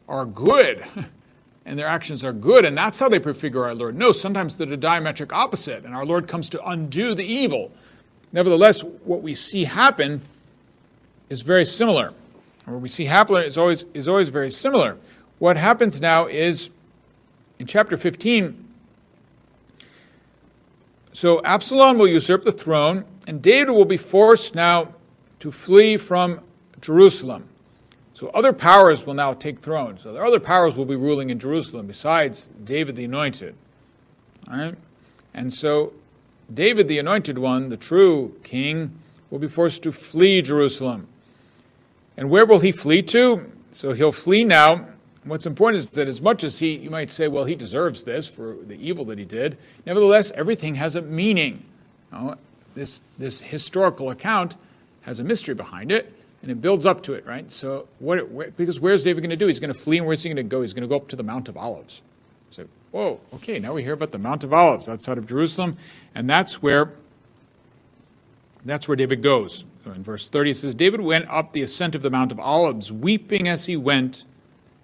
are 0.09 0.27
good 0.27 0.85
and 1.67 1.77
their 1.77 1.89
actions 1.89 2.25
are 2.25 2.33
good, 2.33 2.65
and 2.65 2.79
that's 2.79 3.01
how 3.01 3.09
they 3.09 3.19
prefigure 3.19 3.65
our 3.65 3.75
Lord. 3.75 3.97
No, 3.97 4.13
sometimes 4.13 4.55
they're 4.55 4.67
the 4.69 4.79
diametric 4.79 5.33
opposite, 5.33 5.85
and 5.85 5.93
our 5.93 6.07
Lord 6.07 6.29
comes 6.29 6.49
to 6.51 6.69
undo 6.69 7.17
the 7.17 7.25
evil. 7.25 7.73
Nevertheless, 8.33 8.85
what 8.85 9.23
we 9.23 9.35
see 9.35 9.65
happen 9.65 10.21
is 11.31 11.41
very 11.41 11.65
similar 11.65 12.13
where 12.65 12.79
we 12.79 12.89
see 12.89 13.05
happen 13.05 13.37
is 13.45 13.59
always, 13.59 13.85
is 13.95 14.09
always 14.09 14.29
very 14.29 14.51
similar. 14.51 14.97
What 15.39 15.57
happens 15.57 16.01
now 16.01 16.27
is 16.27 16.71
in 17.59 17.67
chapter 17.67 17.97
15, 17.97 18.65
so 21.13 21.41
Absalom 21.45 21.97
will 21.97 22.09
usurp 22.09 22.45
the 22.45 22.53
throne, 22.53 23.05
and 23.29 23.41
David 23.41 23.71
will 23.71 23.85
be 23.85 23.97
forced 23.97 24.55
now 24.57 24.95
to 25.41 25.53
flee 25.53 25.97
from 25.97 26.41
Jerusalem. 26.81 27.49
So 28.15 28.29
other 28.29 28.53
powers 28.53 29.07
will 29.07 29.15
now 29.15 29.33
take 29.35 29.61
thrones. 29.61 30.03
So 30.03 30.17
other 30.17 30.41
powers 30.41 30.77
will 30.77 30.85
be 30.85 30.97
ruling 30.97 31.31
in 31.31 31.39
Jerusalem 31.39 31.87
besides 31.87 32.49
David 32.65 32.97
the 32.97 33.05
anointed. 33.05 33.55
All 34.51 34.57
right? 34.57 34.75
And 35.35 35.53
so 35.53 35.93
David 36.53 36.89
the 36.89 36.99
anointed 36.99 37.39
one, 37.39 37.69
the 37.69 37.77
true 37.77 38.35
king, 38.43 38.99
will 39.31 39.39
be 39.39 39.49
forced 39.49 39.83
to 39.85 39.93
flee 39.93 40.43
Jerusalem. 40.43 41.07
And 42.17 42.31
where 42.31 42.47
will 42.47 42.61
he 42.61 42.73
flee 42.73 43.03
to? 43.03 43.51
So 43.73 43.93
he'll 43.93 44.13
flee 44.13 44.45
now. 44.45 44.87
What's 45.25 45.47
important 45.47 45.81
is 45.81 45.91
that 45.91 46.07
as 46.07 46.21
much 46.21 46.45
as 46.45 46.59
he, 46.59 46.77
you 46.77 46.91
might 46.91 47.11
say, 47.11 47.29
well, 47.29 47.45
he 47.45 47.55
deserves 47.55 48.03
this 48.03 48.29
for 48.29 48.57
the 48.67 48.75
evil 48.75 49.05
that 49.07 49.19
he 49.19 49.25
did, 49.25 49.57
nevertheless, 49.87 50.31
everything 50.33 50.75
has 50.75 50.97
a 50.97 51.03
meaning. 51.03 51.65
Know, 52.13 52.37
this, 52.75 53.01
this 53.19 53.41
historical 53.41 54.11
account 54.11 54.55
has 55.03 55.21
a 55.21 55.25
mystery 55.25 55.55
behind 55.55 55.91
it, 55.93 56.13
and 56.43 56.51
it 56.51 56.61
builds 56.61 56.85
up 56.87 57.03
to 57.05 57.15
it, 57.15 57.27
right? 57.27 57.51
So, 57.51 57.89
what, 58.01 58.31
where, 58.31 58.51
because 58.51 58.81
where's 58.81 59.03
David 59.03 59.23
going 59.23 59.31
to 59.31 59.37
do? 59.37 59.47
He's 59.47 59.61
going 59.61 59.73
to 59.73 59.79
flee, 59.79 59.99
and 59.99 60.07
where's 60.07 60.23
he 60.23 60.29
going 60.29 60.37
to 60.37 60.43
go? 60.43 60.61
He's 60.61 60.75
going 60.75 60.83
to 60.83 60.89
go 60.89 60.97
up 60.97 61.09
to 61.09 61.17
the 61.17 61.23
Mount 61.23 61.49
of 61.49 61.57
Olives. 61.57 62.03
So, 62.51 62.67
whoa, 62.91 63.19
okay, 63.35 63.59
now 63.59 63.73
we 63.73 63.83
hear 63.83 63.95
about 63.95 64.13
the 64.13 64.19
Mount 64.19 64.45
of 64.45 64.53
Olives 64.53 64.89
outside 64.89 65.19
of 65.19 65.27
Jerusalem, 65.27 65.77
and 66.15 66.29
that's 66.29 66.63
where 66.63 66.93
that's 68.65 68.89
where 68.89 68.97
David 68.97 69.23
goes. 69.23 69.65
In 69.87 70.03
verse 70.03 70.29
30 70.29 70.51
it 70.51 70.55
says, 70.55 70.75
David 70.75 71.01
went 71.01 71.29
up 71.29 71.53
the 71.53 71.63
ascent 71.63 71.95
of 71.95 72.03
the 72.03 72.11
Mount 72.11 72.33
of 72.33 72.41
Olives, 72.41 72.91
weeping 72.91 73.49
as 73.49 73.67
he 73.67 73.77
went, 73.77 74.25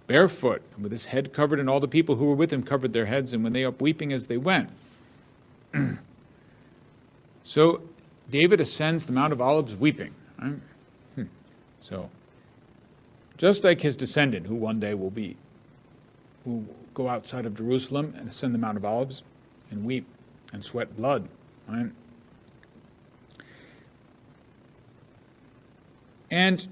barefoot, 0.07 0.63
and 0.75 0.83
with 0.83 0.93
his 0.93 1.07
head 1.07 1.33
covered, 1.33 1.59
and 1.59 1.71
all 1.71 1.81
the 1.81 1.89
people 1.89 2.17
who 2.17 2.27
were 2.27 2.35
with 2.35 2.53
him 2.53 2.63
covered 2.63 2.93
their 2.93 3.07
heads, 3.07 3.33
and 3.33 3.43
when 3.43 3.53
they 3.53 3.65
up 3.65 3.81
weeping 3.81 4.13
as 4.13 4.27
they 4.27 4.37
went. 4.37 4.69
so 7.45 7.81
David 8.31 8.61
ascends 8.61 9.05
the 9.05 9.13
Mount 9.13 9.33
of 9.33 9.41
Olives 9.41 9.75
weeping. 9.75 10.15
Right? 10.41 10.59
Hmm. 11.15 11.25
So, 11.81 12.11
just 13.39 13.65
like 13.65 13.81
his 13.81 13.97
descendant, 13.97 14.47
who 14.47 14.55
one 14.55 14.79
day 14.79 14.95
will 14.95 15.11
be, 15.11 15.37
who 16.45 16.65
go 16.93 17.09
outside 17.09 17.47
of 17.47 17.57
Jerusalem 17.57 18.15
and 18.19 18.29
ascend 18.29 18.55
the 18.55 18.59
Mount 18.59 18.77
of 18.77 18.85
Olives 18.85 19.23
and 19.71 19.85
weep 19.85 20.07
and 20.53 20.63
sweat 20.63 20.95
blood. 20.97 21.27
Right? 21.67 21.91
And 26.31 26.67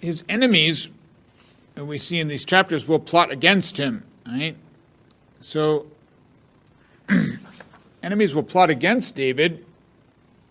his 0.00 0.24
enemies, 0.28 0.88
we 1.76 1.98
see 1.98 2.18
in 2.18 2.28
these 2.28 2.44
chapters, 2.44 2.86
will 2.86 2.98
plot 2.98 3.30
against 3.30 3.76
him. 3.76 4.04
Right? 4.26 4.56
So, 5.40 5.86
enemies 8.02 8.34
will 8.34 8.42
plot 8.42 8.70
against 8.70 9.14
David 9.14 9.64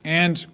and 0.04 0.46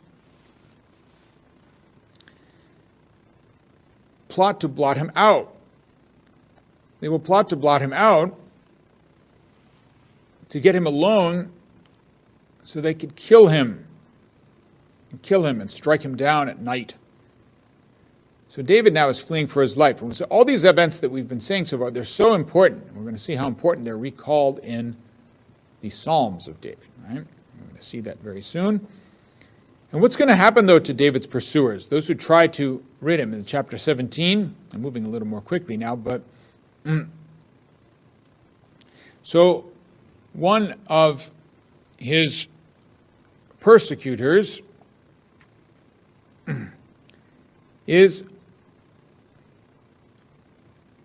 plot 4.28 4.60
to 4.62 4.68
blot 4.68 4.98
him 4.98 5.12
out. 5.16 5.54
They 7.00 7.08
will 7.08 7.20
plot 7.20 7.50
to 7.50 7.56
blot 7.56 7.82
him 7.82 7.94
out 7.94 8.38
to 10.50 10.60
get 10.60 10.76
him 10.76 10.86
alone 10.86 11.52
so 12.64 12.82
they 12.82 12.94
could 12.94 13.16
kill 13.16 13.48
him 13.48 13.85
and 15.16 15.22
kill 15.22 15.46
him 15.46 15.62
and 15.62 15.72
strike 15.72 16.04
him 16.04 16.18
down 16.18 16.50
at 16.50 16.60
night. 16.60 16.96
So 18.50 18.62
David 18.62 18.94
now 18.94 19.08
is 19.08 19.20
fleeing 19.20 19.48
for 19.48 19.62
his 19.62 19.78
life. 19.78 20.02
And 20.02 20.16
so 20.16 20.26
all 20.26 20.44
these 20.44 20.66
events 20.66 20.98
that 20.98 21.10
we've 21.10 21.28
been 21.28 21.40
saying 21.40 21.66
so 21.66 21.78
far, 21.78 21.90
they're 21.90 22.04
so 22.04 22.34
important. 22.34 22.94
We're 22.94 23.04
going 23.04 23.16
to 23.16 23.22
see 23.22 23.36
how 23.36 23.48
important 23.48 23.86
they're 23.86 23.98
recalled 23.98 24.60
in 24.60 24.98
the 25.82 25.90
Psalms 25.90 26.48
of 26.48 26.60
David, 26.60 26.80
right? 27.04 27.16
We're 27.16 27.68
going 27.68 27.78
to 27.78 27.84
see 27.84 28.02
that 28.02 28.20
very 28.20 28.42
soon. 28.42 28.86
And 29.92 30.02
what's 30.02 30.18
going 30.18 30.28
to 30.28 30.36
happen, 30.36 30.66
though, 30.66 30.80
to 30.80 30.94
David's 30.94 31.28
pursuers, 31.28 31.88
those 31.88 32.08
who 32.08 32.16
try 32.16 32.48
to 32.48 32.84
rid 33.00 33.20
him 33.20 33.34
in 33.34 33.46
chapter 33.46 33.78
17? 33.78 34.54
I'm 34.74 34.82
moving 34.82 35.06
a 35.06 35.10
little 35.10 35.28
more 35.28 35.42
quickly 35.42 35.78
now, 35.78 35.96
but. 35.96 36.24
Mm. 36.86 37.08
So, 39.24 39.66
one 40.34 40.76
of 40.88 41.32
his 41.98 42.48
persecutors 43.62 44.62
is 47.88 48.24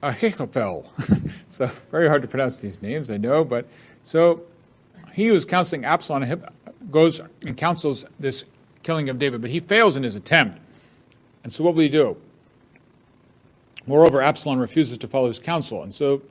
Ahithophel. 0.02 0.90
so 1.48 1.66
very 1.90 2.08
hard 2.08 2.22
to 2.22 2.28
pronounce 2.28 2.60
these 2.60 2.80
names, 2.82 3.10
I 3.10 3.16
know, 3.16 3.44
but 3.44 3.66
so 4.04 4.42
he 5.12 5.26
who's 5.26 5.44
counseling 5.44 5.84
Absalom 5.84 6.44
goes 6.90 7.20
and 7.42 7.56
counsels 7.56 8.04
this 8.18 8.44
killing 8.82 9.08
of 9.08 9.18
David, 9.18 9.40
but 9.40 9.50
he 9.50 9.60
fails 9.60 9.96
in 9.96 10.02
his 10.02 10.16
attempt. 10.16 10.58
And 11.44 11.52
so 11.52 11.64
what 11.64 11.74
will 11.74 11.82
he 11.82 11.88
do? 11.88 12.16
Moreover, 13.86 14.22
Absalom 14.22 14.58
refuses 14.58 14.98
to 14.98 15.08
follow 15.08 15.28
his 15.28 15.38
counsel, 15.38 15.82
and 15.82 15.94
so 15.94 16.22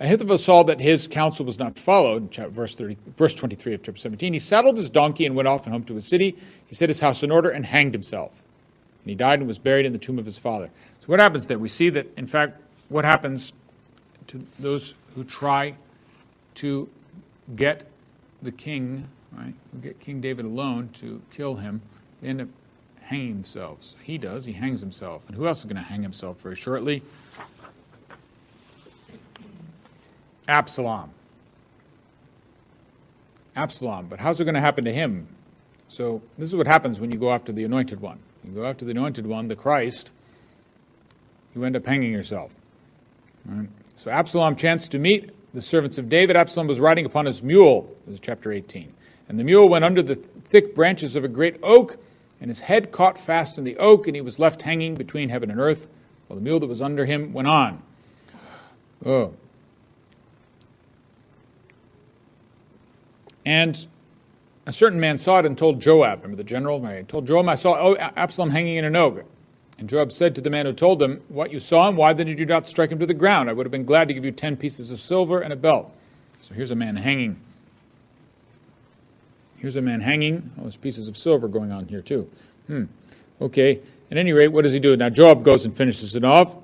Ahithophel 0.00 0.38
saw 0.38 0.64
that 0.64 0.80
his 0.80 1.06
counsel 1.06 1.46
was 1.46 1.58
not 1.58 1.78
followed, 1.78 2.34
verse, 2.34 2.74
30, 2.74 2.96
verse 3.16 3.32
23 3.32 3.74
of 3.74 3.82
chapter 3.82 4.00
17. 4.00 4.32
He 4.32 4.38
saddled 4.40 4.76
his 4.76 4.90
donkey 4.90 5.24
and 5.24 5.36
went 5.36 5.46
off 5.46 5.64
and 5.64 5.72
home 5.72 5.84
to 5.84 5.94
his 5.94 6.06
city. 6.06 6.36
He 6.66 6.74
set 6.74 6.88
his 6.88 7.00
house 7.00 7.22
in 7.22 7.30
order 7.30 7.48
and 7.48 7.64
hanged 7.64 7.94
himself. 7.94 8.32
And 9.04 9.10
he 9.10 9.14
died 9.14 9.38
and 9.38 9.46
was 9.46 9.58
buried 9.58 9.86
in 9.86 9.92
the 9.92 9.98
tomb 9.98 10.18
of 10.18 10.26
his 10.26 10.36
father. 10.36 10.70
So 11.00 11.06
what 11.06 11.20
happens 11.20 11.46
there? 11.46 11.58
We 11.58 11.68
see 11.68 11.90
that, 11.90 12.06
in 12.16 12.26
fact, 12.26 12.60
what 12.88 13.04
happens 13.04 13.52
to 14.28 14.44
those 14.58 14.94
who 15.14 15.22
try 15.22 15.74
to 16.56 16.88
get 17.54 17.86
the 18.42 18.50
king, 18.50 19.08
right, 19.32 19.54
get 19.80 20.00
King 20.00 20.20
David 20.20 20.44
alone 20.44 20.90
to 20.94 21.22
kill 21.30 21.54
him, 21.54 21.80
they 22.20 22.28
end 22.28 22.40
up 22.40 22.48
hanging 23.00 23.34
themselves. 23.34 23.94
He 24.02 24.18
does, 24.18 24.44
he 24.44 24.52
hangs 24.52 24.80
himself. 24.80 25.22
And 25.28 25.36
who 25.36 25.46
else 25.46 25.60
is 25.60 25.64
going 25.66 25.76
to 25.76 25.82
hang 25.82 26.02
himself 26.02 26.40
very 26.40 26.56
shortly? 26.56 27.02
Absalom. 30.48 31.10
Absalom. 33.56 34.06
But 34.08 34.18
how's 34.20 34.40
it 34.40 34.44
going 34.44 34.54
to 34.54 34.60
happen 34.60 34.84
to 34.84 34.92
him? 34.92 35.26
So, 35.88 36.22
this 36.38 36.48
is 36.48 36.56
what 36.56 36.66
happens 36.66 37.00
when 37.00 37.12
you 37.12 37.18
go 37.18 37.30
after 37.30 37.52
the 37.52 37.64
anointed 37.64 38.00
one. 38.00 38.18
You 38.44 38.52
go 38.52 38.66
after 38.66 38.84
the 38.84 38.90
anointed 38.90 39.26
one, 39.26 39.48
the 39.48 39.56
Christ, 39.56 40.10
you 41.54 41.64
end 41.64 41.76
up 41.76 41.86
hanging 41.86 42.12
yourself. 42.12 42.52
Right? 43.46 43.68
So 43.94 44.10
Absalom 44.10 44.56
chanced 44.56 44.92
to 44.92 44.98
meet 44.98 45.30
the 45.54 45.62
servants 45.62 45.98
of 45.98 46.08
David. 46.08 46.36
Absalom 46.36 46.66
was 46.66 46.80
riding 46.80 47.06
upon 47.06 47.26
his 47.26 47.42
mule. 47.42 47.94
This 48.06 48.14
is 48.14 48.20
chapter 48.20 48.52
18. 48.52 48.92
And 49.28 49.38
the 49.38 49.44
mule 49.44 49.68
went 49.68 49.84
under 49.84 50.02
the 50.02 50.16
thick 50.16 50.74
branches 50.74 51.16
of 51.16 51.24
a 51.24 51.28
great 51.28 51.58
oak, 51.62 51.96
and 52.40 52.50
his 52.50 52.60
head 52.60 52.90
caught 52.90 53.18
fast 53.18 53.56
in 53.56 53.64
the 53.64 53.76
oak, 53.78 54.06
and 54.06 54.16
he 54.16 54.20
was 54.20 54.38
left 54.38 54.62
hanging 54.62 54.94
between 54.94 55.28
heaven 55.28 55.50
and 55.50 55.60
earth, 55.60 55.86
while 56.26 56.38
the 56.38 56.44
mule 56.44 56.60
that 56.60 56.66
was 56.66 56.82
under 56.82 57.06
him 57.06 57.32
went 57.32 57.48
on. 57.48 57.82
Oh. 59.06 59.34
And 63.46 63.86
a 64.66 64.72
certain 64.72 64.98
man 64.98 65.18
saw 65.18 65.38
it 65.40 65.46
and 65.46 65.56
told 65.56 65.80
Joab, 65.80 66.22
remember 66.22 66.36
the 66.36 66.44
general? 66.44 66.84
I 66.84 67.02
told 67.02 67.26
Joab, 67.26 67.48
I 67.48 67.54
saw 67.54 67.76
oh, 67.78 67.96
Absalom 67.96 68.50
hanging 68.50 68.76
in 68.76 68.84
an 68.84 68.96
oak. 68.96 69.24
And 69.78 69.88
Joab 69.88 70.12
said 70.12 70.34
to 70.36 70.40
the 70.40 70.50
man 70.50 70.66
who 70.66 70.72
told 70.72 71.02
him 71.02 71.20
what 71.28 71.50
you 71.50 71.58
saw 71.58 71.88
him, 71.88 71.96
Why 71.96 72.12
then 72.12 72.26
did 72.26 72.38
you 72.38 72.46
not 72.46 72.66
strike 72.66 72.90
him 72.90 72.98
to 73.00 73.06
the 73.06 73.14
ground? 73.14 73.50
I 73.50 73.52
would 73.52 73.66
have 73.66 73.72
been 73.72 73.84
glad 73.84 74.08
to 74.08 74.14
give 74.14 74.24
you 74.24 74.30
ten 74.30 74.56
pieces 74.56 74.90
of 74.90 75.00
silver 75.00 75.40
and 75.40 75.52
a 75.52 75.56
belt. 75.56 75.92
So 76.42 76.54
here's 76.54 76.70
a 76.70 76.76
man 76.76 76.96
hanging. 76.96 77.40
Here's 79.56 79.76
a 79.76 79.82
man 79.82 80.00
hanging. 80.00 80.50
Oh, 80.58 80.62
there's 80.62 80.76
pieces 80.76 81.08
of 81.08 81.16
silver 81.16 81.48
going 81.48 81.72
on 81.72 81.88
here 81.88 82.02
too. 82.02 82.30
Hmm. 82.68 82.84
Okay. 83.40 83.80
At 84.10 84.16
any 84.16 84.32
rate, 84.32 84.48
what 84.48 84.62
does 84.62 84.72
he 84.72 84.78
do? 84.78 84.96
Now 84.96 85.08
Joab 85.08 85.42
goes 85.42 85.64
and 85.64 85.76
finishes 85.76 86.14
it 86.14 86.24
off. 86.24 86.54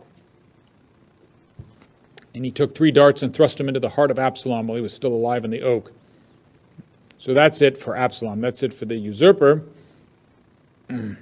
And 2.34 2.44
he 2.44 2.50
took 2.52 2.74
three 2.74 2.92
darts 2.92 3.22
and 3.22 3.34
thrust 3.34 3.58
them 3.58 3.66
into 3.66 3.80
the 3.80 3.88
heart 3.88 4.10
of 4.10 4.18
Absalom 4.18 4.68
while 4.68 4.76
he 4.76 4.82
was 4.82 4.92
still 4.92 5.12
alive 5.12 5.44
in 5.44 5.50
the 5.50 5.62
oak. 5.62 5.92
So 7.20 7.34
that's 7.34 7.60
it 7.60 7.76
for 7.76 7.94
Absalom. 7.94 8.40
That's 8.40 8.62
it 8.62 8.72
for 8.74 8.86
the 8.86 8.96
usurper. 8.96 9.62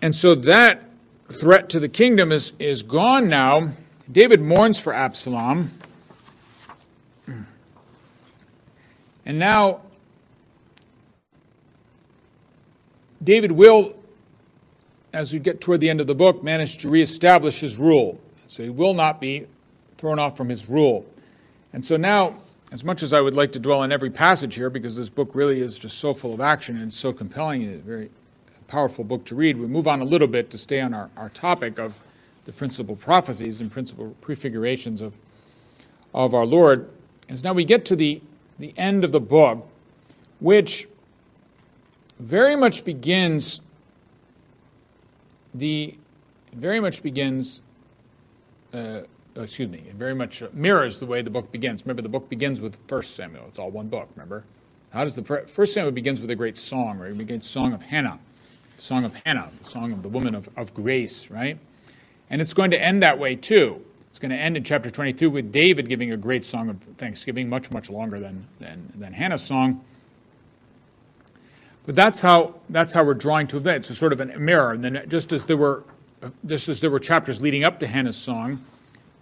And 0.00 0.14
so 0.14 0.36
that 0.36 0.84
threat 1.28 1.70
to 1.70 1.80
the 1.80 1.88
kingdom 1.88 2.30
is, 2.30 2.52
is 2.60 2.84
gone 2.84 3.28
now. 3.28 3.72
David 4.12 4.40
mourns 4.40 4.78
for 4.78 4.94
Absalom. 4.94 5.72
And 9.26 9.40
now 9.40 9.80
David 13.24 13.50
will, 13.50 13.96
as 15.12 15.32
we 15.32 15.40
get 15.40 15.60
toward 15.60 15.80
the 15.80 15.90
end 15.90 16.00
of 16.00 16.06
the 16.06 16.14
book, 16.14 16.44
manage 16.44 16.78
to 16.78 16.88
reestablish 16.88 17.58
his 17.58 17.76
rule. 17.76 18.20
So 18.46 18.62
he 18.62 18.70
will 18.70 18.94
not 18.94 19.20
be 19.20 19.48
thrown 19.96 20.20
off 20.20 20.36
from 20.36 20.48
his 20.48 20.68
rule. 20.68 21.04
And 21.72 21.84
so 21.84 21.96
now, 21.96 22.34
as 22.72 22.84
much 22.84 23.02
as 23.02 23.12
I 23.12 23.20
would 23.20 23.34
like 23.34 23.52
to 23.52 23.58
dwell 23.58 23.80
on 23.80 23.92
every 23.92 24.10
passage 24.10 24.54
here, 24.54 24.70
because 24.70 24.96
this 24.96 25.08
book 25.08 25.30
really 25.34 25.60
is 25.60 25.78
just 25.78 25.98
so 25.98 26.14
full 26.14 26.34
of 26.34 26.40
action 26.40 26.80
and 26.80 26.92
so 26.92 27.12
compelling, 27.12 27.62
it's 27.62 27.84
very 27.84 28.10
powerful 28.66 29.04
book 29.04 29.24
to 29.26 29.34
read. 29.34 29.58
We 29.58 29.66
move 29.66 29.88
on 29.88 30.00
a 30.00 30.04
little 30.04 30.28
bit 30.28 30.50
to 30.50 30.58
stay 30.58 30.80
on 30.80 30.94
our, 30.94 31.10
our 31.16 31.30
topic 31.30 31.78
of 31.78 31.94
the 32.44 32.52
principal 32.52 32.96
prophecies 32.96 33.60
and 33.60 33.70
principal 33.70 34.14
prefigurations 34.20 35.02
of, 35.02 35.14
of 36.14 36.34
our 36.34 36.46
Lord. 36.46 36.88
As 37.28 37.44
now 37.44 37.52
we 37.52 37.64
get 37.64 37.84
to 37.86 37.96
the, 37.96 38.20
the 38.58 38.72
end 38.76 39.04
of 39.04 39.12
the 39.12 39.20
book, 39.20 39.66
which 40.40 40.86
very 42.18 42.56
much 42.56 42.84
begins 42.84 43.60
the 45.54 45.96
very 46.52 46.80
much 46.80 47.02
begins 47.02 47.60
uh, 48.72 49.00
Uh, 49.38 49.42
excuse 49.42 49.68
me, 49.68 49.84
it 49.88 49.94
very 49.94 50.14
much 50.14 50.42
uh, 50.42 50.48
mirrors 50.52 50.98
the 50.98 51.06
way 51.06 51.22
the 51.22 51.30
book 51.30 51.52
begins. 51.52 51.84
Remember, 51.84 52.02
the 52.02 52.08
book 52.08 52.28
begins 52.28 52.60
with 52.60 52.76
First 52.88 53.14
Samuel. 53.14 53.44
It's 53.46 53.58
all 53.58 53.70
one 53.70 53.86
book. 53.86 54.08
Remember, 54.16 54.42
how 54.90 55.04
does 55.04 55.14
the 55.14 55.22
First 55.22 55.74
Samuel 55.74 55.92
begins 55.92 56.20
with 56.20 56.30
a 56.32 56.34
great 56.34 56.58
song, 56.58 56.98
right? 56.98 57.12
It 57.12 57.18
begins 57.18 57.48
song 57.48 57.72
of 57.72 57.80
Hannah, 57.80 58.18
song 58.78 59.04
of 59.04 59.14
Hannah, 59.14 59.48
the 59.62 59.70
song 59.70 59.92
of 59.92 60.02
the 60.02 60.08
woman 60.08 60.34
of, 60.34 60.48
of 60.56 60.74
grace, 60.74 61.30
right? 61.30 61.56
And 62.30 62.40
it's 62.40 62.52
going 62.52 62.72
to 62.72 62.82
end 62.82 63.00
that 63.04 63.16
way 63.16 63.36
too. 63.36 63.80
It's 64.10 64.18
going 64.18 64.32
to 64.32 64.36
end 64.36 64.56
in 64.56 64.64
chapter 64.64 64.90
22 64.90 65.30
with 65.30 65.52
David 65.52 65.88
giving 65.88 66.10
a 66.10 66.16
great 66.16 66.44
song 66.44 66.68
of 66.68 66.76
thanksgiving, 66.96 67.48
much, 67.48 67.70
much 67.70 67.90
longer 67.90 68.18
than, 68.18 68.44
than, 68.58 68.92
than 68.96 69.12
Hannah's 69.12 69.42
song. 69.42 69.84
But 71.86 71.94
that's 71.94 72.20
how, 72.20 72.56
that's 72.70 72.92
how 72.92 73.04
we're 73.04 73.14
drawing 73.14 73.46
to 73.48 73.60
that. 73.60 73.76
It's 73.76 73.90
a 73.90 73.94
sort 73.94 74.12
of 74.12 74.20
a 74.20 74.26
mirror. 74.26 74.72
And 74.72 74.82
then 74.82 75.04
just 75.08 75.30
as 75.30 75.46
there 75.46 75.56
were, 75.56 75.84
uh, 76.22 76.30
just 76.46 76.68
as 76.68 76.80
there 76.80 76.90
were 76.90 76.98
chapters 76.98 77.40
leading 77.40 77.62
up 77.62 77.78
to 77.78 77.86
Hannah's 77.86 78.16
song, 78.16 78.60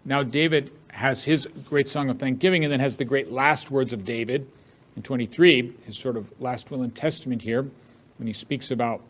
now 0.06 0.22
David 0.22 0.72
has 0.88 1.22
his 1.22 1.46
great 1.68 1.88
song 1.88 2.08
of 2.08 2.18
thanksgiving 2.18 2.64
and 2.64 2.72
then 2.72 2.80
has 2.80 2.96
the 2.96 3.04
great 3.04 3.30
last 3.30 3.70
words 3.70 3.92
of 3.92 4.04
David 4.04 4.48
in 4.96 5.02
23, 5.02 5.74
his 5.84 5.98
sort 5.98 6.16
of 6.16 6.32
last 6.40 6.70
will 6.70 6.82
and 6.82 6.94
testament 6.94 7.42
here, 7.42 7.68
when 8.16 8.26
he 8.26 8.32
speaks 8.32 8.70
about 8.70 9.02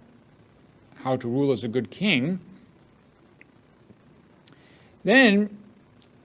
how 0.97 1.17
to 1.17 1.29
rule 1.29 1.53
as 1.53 1.63
a 1.63 1.69
good 1.69 1.91
king. 1.91 2.41
Then 5.05 5.57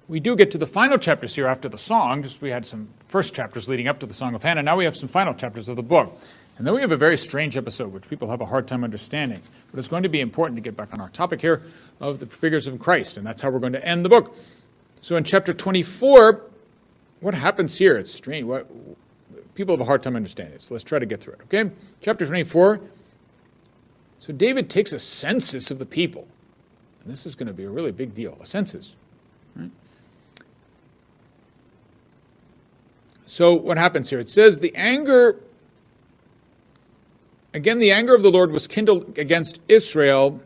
we 0.07 0.19
do 0.19 0.35
get 0.35 0.51
to 0.51 0.57
the 0.57 0.65
final 0.65 0.97
chapters 0.97 1.35
here 1.35 1.45
after 1.45 1.69
the 1.69 1.77
song. 1.77 2.23
Just 2.23 2.41
we 2.41 2.49
had 2.49 2.65
some 2.65 2.89
first 3.07 3.35
chapters 3.35 3.69
leading 3.69 3.87
up 3.87 3.99
to 3.99 4.07
the 4.07 4.13
Song 4.13 4.33
of 4.33 4.41
Hannah. 4.41 4.63
Now 4.63 4.75
we 4.75 4.85
have 4.85 4.97
some 4.97 5.07
final 5.07 5.35
chapters 5.35 5.69
of 5.69 5.75
the 5.75 5.83
book. 5.83 6.19
And 6.57 6.65
then 6.65 6.73
we 6.73 6.81
have 6.81 6.91
a 6.91 6.97
very 6.97 7.17
strange 7.17 7.55
episode, 7.55 7.93
which 7.93 8.09
people 8.09 8.29
have 8.29 8.41
a 8.41 8.45
hard 8.45 8.67
time 8.67 8.83
understanding. 8.83 9.41
But 9.69 9.79
it's 9.79 9.87
going 9.87 10.03
to 10.03 10.09
be 10.09 10.19
important 10.19 10.57
to 10.57 10.61
get 10.61 10.75
back 10.75 10.93
on 10.93 10.99
our 10.99 11.09
topic 11.09 11.41
here 11.41 11.61
of 11.99 12.19
the 12.19 12.25
figures 12.25 12.67
of 12.67 12.79
Christ. 12.79 13.17
And 13.17 13.25
that's 13.25 13.41
how 13.41 13.49
we're 13.51 13.59
going 13.59 13.73
to 13.73 13.85
end 13.85 14.03
the 14.03 14.09
book. 14.09 14.35
So 15.01 15.15
in 15.15 15.23
chapter 15.23 15.53
24, 15.53 16.43
what 17.19 17.33
happens 17.33 17.75
here? 17.77 17.97
It's 17.97 18.13
strange. 18.13 18.45
What, 18.45 18.67
people 19.55 19.73
have 19.73 19.81
a 19.81 19.85
hard 19.85 20.03
time 20.03 20.15
understanding 20.15 20.53
this. 20.53 20.65
So 20.65 20.75
let's 20.75 20.83
try 20.83 20.99
to 20.99 21.05
get 21.05 21.19
through 21.19 21.33
it. 21.33 21.41
Okay? 21.43 21.71
Chapter 22.01 22.25
24. 22.25 22.79
So 24.19 24.31
David 24.31 24.69
takes 24.69 24.93
a 24.93 24.99
census 24.99 25.71
of 25.71 25.79
the 25.79 25.85
people. 25.85 26.27
And 27.03 27.11
this 27.11 27.25
is 27.25 27.33
going 27.33 27.47
to 27.47 27.53
be 27.53 27.63
a 27.63 27.69
really 27.69 27.91
big 27.91 28.13
deal 28.13 28.37
a 28.39 28.45
census. 28.45 28.93
Right? 29.55 29.71
So 33.25 33.53
what 33.53 33.77
happens 33.77 34.09
here? 34.09 34.19
It 34.19 34.29
says, 34.29 34.59
The 34.59 34.75
anger, 34.75 35.39
again, 37.53 37.79
the 37.79 37.91
anger 37.91 38.13
of 38.13 38.21
the 38.21 38.31
Lord 38.31 38.51
was 38.51 38.67
kindled 38.67 39.17
against 39.17 39.59
Israel. 39.67 40.41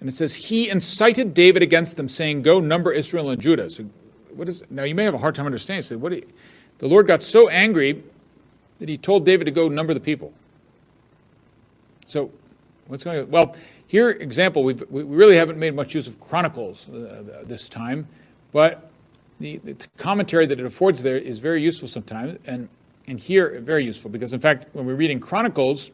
And 0.00 0.08
it 0.08 0.12
says, 0.12 0.34
He 0.34 0.68
incited 0.68 1.34
David 1.34 1.62
against 1.62 1.96
them, 1.96 2.08
saying, 2.08 2.42
Go 2.42 2.60
number 2.60 2.92
Israel 2.92 3.30
and 3.30 3.40
Judah. 3.40 3.68
So 3.70 3.84
what 4.34 4.48
is 4.48 4.62
now 4.70 4.84
you 4.84 4.94
may 4.94 5.04
have 5.04 5.14
a 5.14 5.18
hard 5.18 5.34
time 5.34 5.46
understanding. 5.46 6.00
What 6.00 6.12
you, 6.12 6.26
the 6.78 6.86
Lord 6.86 7.06
got 7.06 7.22
so 7.22 7.48
angry 7.48 8.02
that 8.78 8.88
he 8.88 8.96
told 8.96 9.24
David 9.24 9.44
to 9.44 9.50
go 9.50 9.68
number 9.68 9.92
the 9.92 10.00
people. 10.00 10.32
So 12.06 12.30
what's 12.86 13.04
going 13.04 13.20
on? 13.20 13.30
Well, 13.30 13.56
here, 13.86 14.10
example, 14.10 14.64
we 14.64 14.74
we 14.74 15.02
really 15.02 15.36
haven't 15.36 15.58
made 15.58 15.74
much 15.74 15.94
use 15.94 16.06
of 16.06 16.20
Chronicles 16.20 16.88
uh, 16.88 17.42
this 17.44 17.68
time, 17.68 18.06
but 18.52 18.90
the, 19.40 19.58
the, 19.58 19.76
commentary 19.96 20.46
that 20.46 20.58
it 20.58 20.66
affords 20.66 21.02
there 21.02 21.16
is 21.16 21.38
very 21.38 21.62
useful 21.62 21.88
sometimes, 21.88 22.38
and, 22.44 22.68
and 23.06 23.20
here, 23.20 23.60
very 23.60 23.84
useful, 23.84 24.10
because 24.10 24.32
in 24.32 24.40
fact, 24.40 24.66
when 24.72 24.84
we're 24.84 24.94
reading 24.94 25.20
Chronicles, 25.20 25.90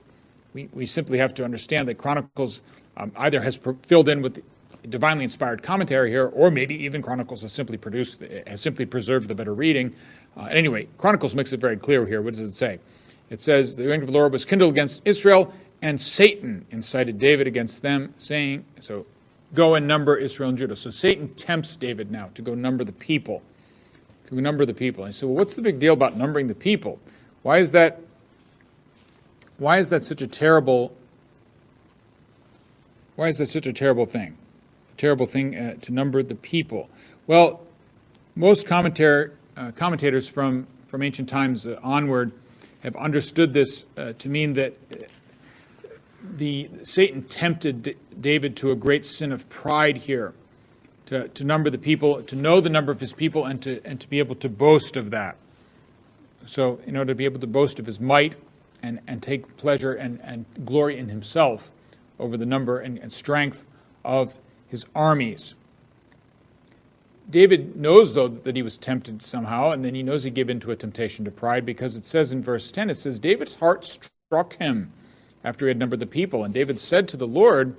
we, 0.54 0.68
we 0.72 0.86
simply 0.86 1.18
have 1.18 1.34
to 1.34 1.44
understand 1.44 1.86
that 1.88 1.96
Chronicles 1.96 2.60
um, 2.96 3.12
either 3.16 3.40
has 3.40 3.58
filled 3.82 4.08
in 4.08 4.22
with 4.22 4.42
divinely 4.88 5.24
inspired 5.24 5.62
commentary 5.62 6.10
here, 6.10 6.26
or 6.26 6.50
maybe 6.50 6.74
even 6.84 7.02
Chronicles 7.02 7.42
has 7.42 7.52
simply 7.52 7.76
produced, 7.76 8.22
has 8.46 8.60
simply 8.60 8.86
preserved 8.86 9.28
the 9.28 9.34
better 9.34 9.54
reading. 9.54 9.94
Uh, 10.36 10.44
anyway, 10.46 10.86
Chronicles 10.98 11.34
makes 11.34 11.52
it 11.52 11.60
very 11.60 11.76
clear 11.76 12.06
here. 12.06 12.20
What 12.22 12.30
does 12.34 12.40
it 12.40 12.54
say? 12.54 12.78
It 13.30 13.40
says, 13.40 13.76
The 13.76 13.92
anger 13.92 14.04
of 14.04 14.08
the 14.08 14.12
Lord 14.12 14.32
was 14.32 14.44
kindled 14.44 14.72
against 14.72 15.02
Israel, 15.04 15.52
and 15.82 16.00
Satan 16.00 16.64
incited 16.70 17.18
David 17.18 17.46
against 17.46 17.82
them, 17.82 18.12
saying, 18.18 18.64
So 18.80 19.06
go 19.54 19.74
and 19.74 19.86
number 19.86 20.16
Israel 20.16 20.50
and 20.50 20.58
Judah. 20.58 20.76
So 20.76 20.90
Satan 20.90 21.32
tempts 21.34 21.76
David 21.76 22.10
now 22.10 22.30
to 22.34 22.42
go 22.42 22.54
number 22.54 22.84
the 22.84 22.92
people, 22.92 23.42
to 24.28 24.40
number 24.40 24.66
the 24.66 24.74
people. 24.74 25.04
And 25.04 25.14
so, 25.14 25.26
well, 25.26 25.36
what's 25.36 25.54
the 25.54 25.62
big 25.62 25.78
deal 25.78 25.94
about 25.94 26.16
numbering 26.16 26.46
the 26.46 26.54
people? 26.54 26.98
Why 27.42 27.58
is 27.58 27.72
that? 27.72 28.00
Why 29.58 29.78
is 29.78 29.90
that 29.90 30.04
such 30.04 30.20
a 30.20 30.26
terrible? 30.26 30.94
Why 33.16 33.28
is 33.28 33.38
that 33.38 33.50
such 33.50 33.66
a 33.66 33.72
terrible 33.72 34.06
thing? 34.06 34.36
A 34.96 35.00
terrible 35.00 35.26
thing 35.26 35.56
uh, 35.56 35.74
to 35.82 35.92
number 35.92 36.22
the 36.22 36.34
people. 36.34 36.88
Well, 37.26 37.60
most 38.34 38.66
commentator, 38.66 39.34
uh, 39.56 39.70
commentators 39.72 40.28
from 40.28 40.66
from 40.88 41.02
ancient 41.02 41.28
times 41.28 41.66
uh, 41.66 41.78
onward 41.82 42.32
have 42.80 42.94
understood 42.96 43.52
this 43.52 43.84
uh, 43.96 44.12
to 44.18 44.28
mean 44.28 44.52
that 44.52 44.74
the 46.22 46.70
Satan 46.82 47.22
tempted 47.22 47.96
David 48.20 48.56
to 48.58 48.70
a 48.70 48.76
great 48.76 49.04
sin 49.04 49.32
of 49.32 49.48
pride 49.48 49.96
here, 49.96 50.34
to, 51.06 51.28
to 51.28 51.44
number 51.44 51.70
the 51.70 51.78
people, 51.78 52.22
to 52.22 52.36
know 52.36 52.60
the 52.60 52.70
number 52.70 52.92
of 52.92 53.00
his 53.00 53.12
people, 53.12 53.44
and 53.44 53.62
to 53.62 53.80
and 53.84 54.00
to 54.00 54.08
be 54.08 54.18
able 54.18 54.34
to 54.36 54.48
boast 54.48 54.96
of 54.96 55.10
that. 55.10 55.36
So, 56.46 56.80
in 56.86 56.96
order 56.96 57.12
to 57.12 57.16
be 57.16 57.24
able 57.24 57.40
to 57.40 57.46
boast 57.46 57.78
of 57.78 57.86
his 57.86 58.00
might 58.00 58.34
and, 58.82 59.00
and 59.06 59.22
take 59.22 59.56
pleasure 59.56 59.94
and, 59.94 60.20
and 60.22 60.44
glory 60.64 60.98
in 60.98 61.08
himself 61.08 61.70
over 62.18 62.36
the 62.36 62.46
number 62.46 62.78
and, 62.78 62.98
and 62.98 63.12
strength 63.12 63.64
of 64.04 64.34
his 64.68 64.86
armies. 64.94 65.54
David 67.30 67.76
knows, 67.76 68.12
though, 68.12 68.28
that 68.28 68.54
he 68.54 68.62
was 68.62 68.76
tempted 68.76 69.22
somehow, 69.22 69.70
and 69.70 69.84
then 69.84 69.94
he 69.94 70.02
knows 70.02 70.22
he 70.22 70.30
gave 70.30 70.50
in 70.50 70.60
to 70.60 70.72
a 70.72 70.76
temptation 70.76 71.24
to 71.24 71.30
pride 71.30 71.64
because 71.64 71.96
it 71.96 72.04
says 72.04 72.32
in 72.32 72.42
verse 72.42 72.70
10, 72.70 72.90
it 72.90 72.96
says, 72.96 73.18
David's 73.18 73.54
heart 73.54 73.84
struck 73.84 74.56
him 74.56 74.92
after 75.42 75.66
he 75.66 75.70
had 75.70 75.78
numbered 75.78 76.00
the 76.00 76.06
people. 76.06 76.44
And 76.44 76.52
David 76.52 76.78
said 76.78 77.08
to 77.08 77.16
the 77.16 77.26
Lord, 77.26 77.76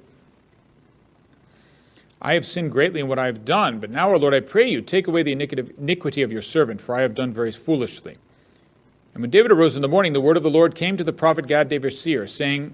I 2.22 2.34
have 2.34 2.46
sinned 2.46 2.72
greatly 2.72 3.02
in 3.02 3.08
what 3.08 3.20
I 3.20 3.28
have 3.28 3.46
done, 3.46 3.80
but 3.80 3.92
now, 3.92 4.14
O 4.14 4.18
Lord, 4.18 4.34
I 4.34 4.40
pray 4.40 4.68
you, 4.68 4.82
take 4.82 5.08
away 5.08 5.22
the 5.22 5.34
iniquity 5.34 6.24
of 6.24 6.32
your 6.32 6.42
servant, 6.42 6.82
for 6.82 6.96
I 6.96 7.02
have 7.02 7.14
done 7.14 7.32
very 7.32 7.52
foolishly. 7.52 8.18
And 9.14 9.22
when 9.22 9.30
David 9.30 9.52
arose 9.52 9.76
in 9.76 9.82
the 9.82 9.88
morning, 9.88 10.14
the 10.14 10.22
word 10.22 10.38
of 10.38 10.44
the 10.44 10.50
Lord 10.50 10.74
came 10.76 10.98
to 10.98 11.04
the 11.04 11.14
prophet 11.14 11.48
Gad 11.48 11.70
the 11.70 11.92
seer, 11.92 12.26
saying, 12.26 12.74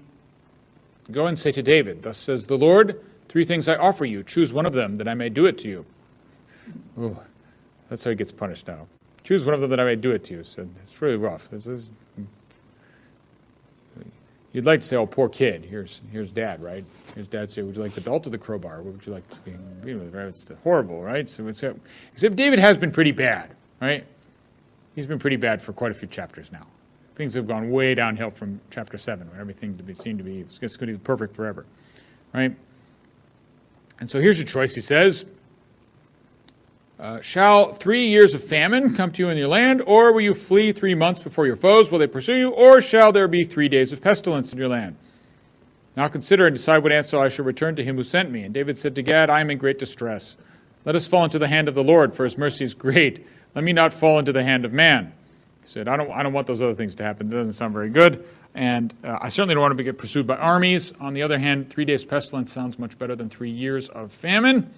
Go 1.10 1.26
and 1.26 1.38
say 1.38 1.52
to 1.52 1.62
David, 1.62 2.02
Thus 2.02 2.18
says 2.18 2.46
the 2.46 2.56
Lord, 2.56 3.02
three 3.28 3.44
things 3.44 3.68
I 3.68 3.76
offer 3.76 4.04
you. 4.04 4.22
Choose 4.22 4.52
one 4.52 4.66
of 4.66 4.72
them, 4.72 4.96
that 4.96 5.08
I 5.08 5.14
may 5.14 5.28
do 5.28 5.46
it 5.46 5.58
to 5.58 5.68
you. 5.68 5.84
Ooh, 6.98 7.18
that's 7.88 8.04
how 8.04 8.10
he 8.10 8.16
gets 8.16 8.32
punished 8.32 8.68
now. 8.68 8.86
Choose 9.24 9.44
one 9.44 9.54
of 9.54 9.60
them 9.60 9.70
that 9.70 9.80
I 9.80 9.84
may 9.84 9.96
do 9.96 10.12
it 10.12 10.24
to 10.24 10.34
you. 10.34 10.44
So 10.44 10.68
it's 10.82 11.00
really 11.00 11.16
rough. 11.16 11.48
This 11.50 11.66
is 11.66 11.88
You'd 14.52 14.66
like 14.66 14.80
to 14.80 14.86
say, 14.86 14.96
"Oh, 14.96 15.06
poor 15.06 15.28
kid." 15.28 15.64
Here's 15.64 16.00
here's 16.12 16.30
dad, 16.30 16.62
right? 16.62 16.84
Here's 17.14 17.26
dad 17.26 17.50
say, 17.50 17.62
"Would 17.62 17.74
you 17.74 17.82
like 17.82 17.94
the 17.94 18.02
belt 18.02 18.26
or 18.26 18.30
the 18.30 18.38
crowbar? 18.38 18.82
What 18.82 18.92
would 18.92 19.06
you 19.06 19.12
like 19.12 19.28
to 19.30 19.36
be?" 19.38 19.52
You 19.88 19.94
know, 19.96 20.28
it's 20.28 20.50
horrible, 20.62 21.02
right? 21.02 21.28
So 21.28 21.46
it's 21.48 21.62
except 22.12 22.36
David 22.36 22.58
has 22.58 22.76
been 22.76 22.92
pretty 22.92 23.12
bad, 23.12 23.50
right? 23.80 24.04
He's 24.94 25.06
been 25.06 25.18
pretty 25.18 25.36
bad 25.36 25.62
for 25.62 25.72
quite 25.72 25.90
a 25.90 25.94
few 25.94 26.06
chapters 26.06 26.52
now. 26.52 26.66
Things 27.22 27.34
have 27.34 27.46
gone 27.46 27.70
way 27.70 27.94
downhill 27.94 28.32
from 28.32 28.60
chapter 28.72 28.98
seven, 28.98 29.30
where 29.30 29.40
everything 29.40 29.76
to 29.76 29.84
be 29.84 29.94
seemed 29.94 30.18
to 30.18 30.24
be 30.24 30.40
it's 30.40 30.58
going 30.58 30.88
to 30.88 30.94
be 30.94 30.98
perfect 30.98 31.36
forever, 31.36 31.64
right? 32.34 32.52
And 34.00 34.10
so 34.10 34.20
here's 34.20 34.38
your 34.38 34.48
choice. 34.48 34.74
He 34.74 34.80
says, 34.80 35.24
uh, 36.98 37.20
shall 37.20 37.74
three 37.74 38.08
years 38.08 38.34
of 38.34 38.42
famine 38.42 38.96
come 38.96 39.12
to 39.12 39.22
you 39.22 39.28
in 39.28 39.38
your 39.38 39.46
land, 39.46 39.82
or 39.86 40.12
will 40.12 40.22
you 40.22 40.34
flee 40.34 40.72
three 40.72 40.96
months 40.96 41.22
before 41.22 41.46
your 41.46 41.54
foes? 41.54 41.92
Will 41.92 42.00
they 42.00 42.08
pursue 42.08 42.34
you, 42.34 42.50
or 42.50 42.82
shall 42.82 43.12
there 43.12 43.28
be 43.28 43.44
three 43.44 43.68
days 43.68 43.92
of 43.92 44.00
pestilence 44.00 44.52
in 44.52 44.58
your 44.58 44.66
land? 44.66 44.96
Now 45.96 46.08
consider 46.08 46.48
and 46.48 46.56
decide 46.56 46.82
what 46.82 46.90
answer 46.90 47.20
I 47.20 47.28
shall 47.28 47.44
return 47.44 47.76
to 47.76 47.84
him 47.84 47.94
who 47.94 48.02
sent 48.02 48.32
me. 48.32 48.42
And 48.42 48.52
David 48.52 48.76
said 48.76 48.96
to 48.96 49.02
Gad, 49.02 49.30
I 49.30 49.40
am 49.40 49.48
in 49.48 49.58
great 49.58 49.78
distress. 49.78 50.34
Let 50.84 50.96
us 50.96 51.06
fall 51.06 51.22
into 51.22 51.38
the 51.38 51.46
hand 51.46 51.68
of 51.68 51.76
the 51.76 51.84
Lord, 51.84 52.14
for 52.14 52.24
his 52.24 52.36
mercy 52.36 52.64
is 52.64 52.74
great. 52.74 53.24
Let 53.54 53.62
me 53.62 53.72
not 53.72 53.92
fall 53.92 54.18
into 54.18 54.32
the 54.32 54.42
hand 54.42 54.64
of 54.64 54.72
man. 54.72 55.12
He 55.62 55.68
said, 55.68 55.88
I 55.88 55.96
don't, 55.96 56.10
I 56.10 56.22
don't 56.22 56.32
want 56.32 56.46
those 56.46 56.60
other 56.60 56.74
things 56.74 56.94
to 56.96 57.04
happen. 57.04 57.28
It 57.28 57.36
doesn't 57.36 57.54
sound 57.54 57.72
very 57.72 57.90
good. 57.90 58.24
And 58.54 58.92
uh, 59.02 59.18
I 59.20 59.28
certainly 59.30 59.54
don't 59.54 59.62
want 59.62 59.76
to 59.76 59.82
get 59.82 59.96
pursued 59.96 60.26
by 60.26 60.36
armies. 60.36 60.92
On 61.00 61.14
the 61.14 61.22
other 61.22 61.38
hand, 61.38 61.70
three 61.70 61.84
days 61.84 62.04
pestilence 62.04 62.52
sounds 62.52 62.78
much 62.78 62.98
better 62.98 63.16
than 63.16 63.30
three 63.30 63.50
years 63.50 63.88
of 63.88 64.12
famine. 64.12 64.72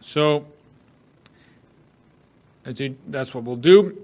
So 0.00 0.46
that's 2.64 3.34
what 3.34 3.44
we'll 3.44 3.56
do. 3.56 3.96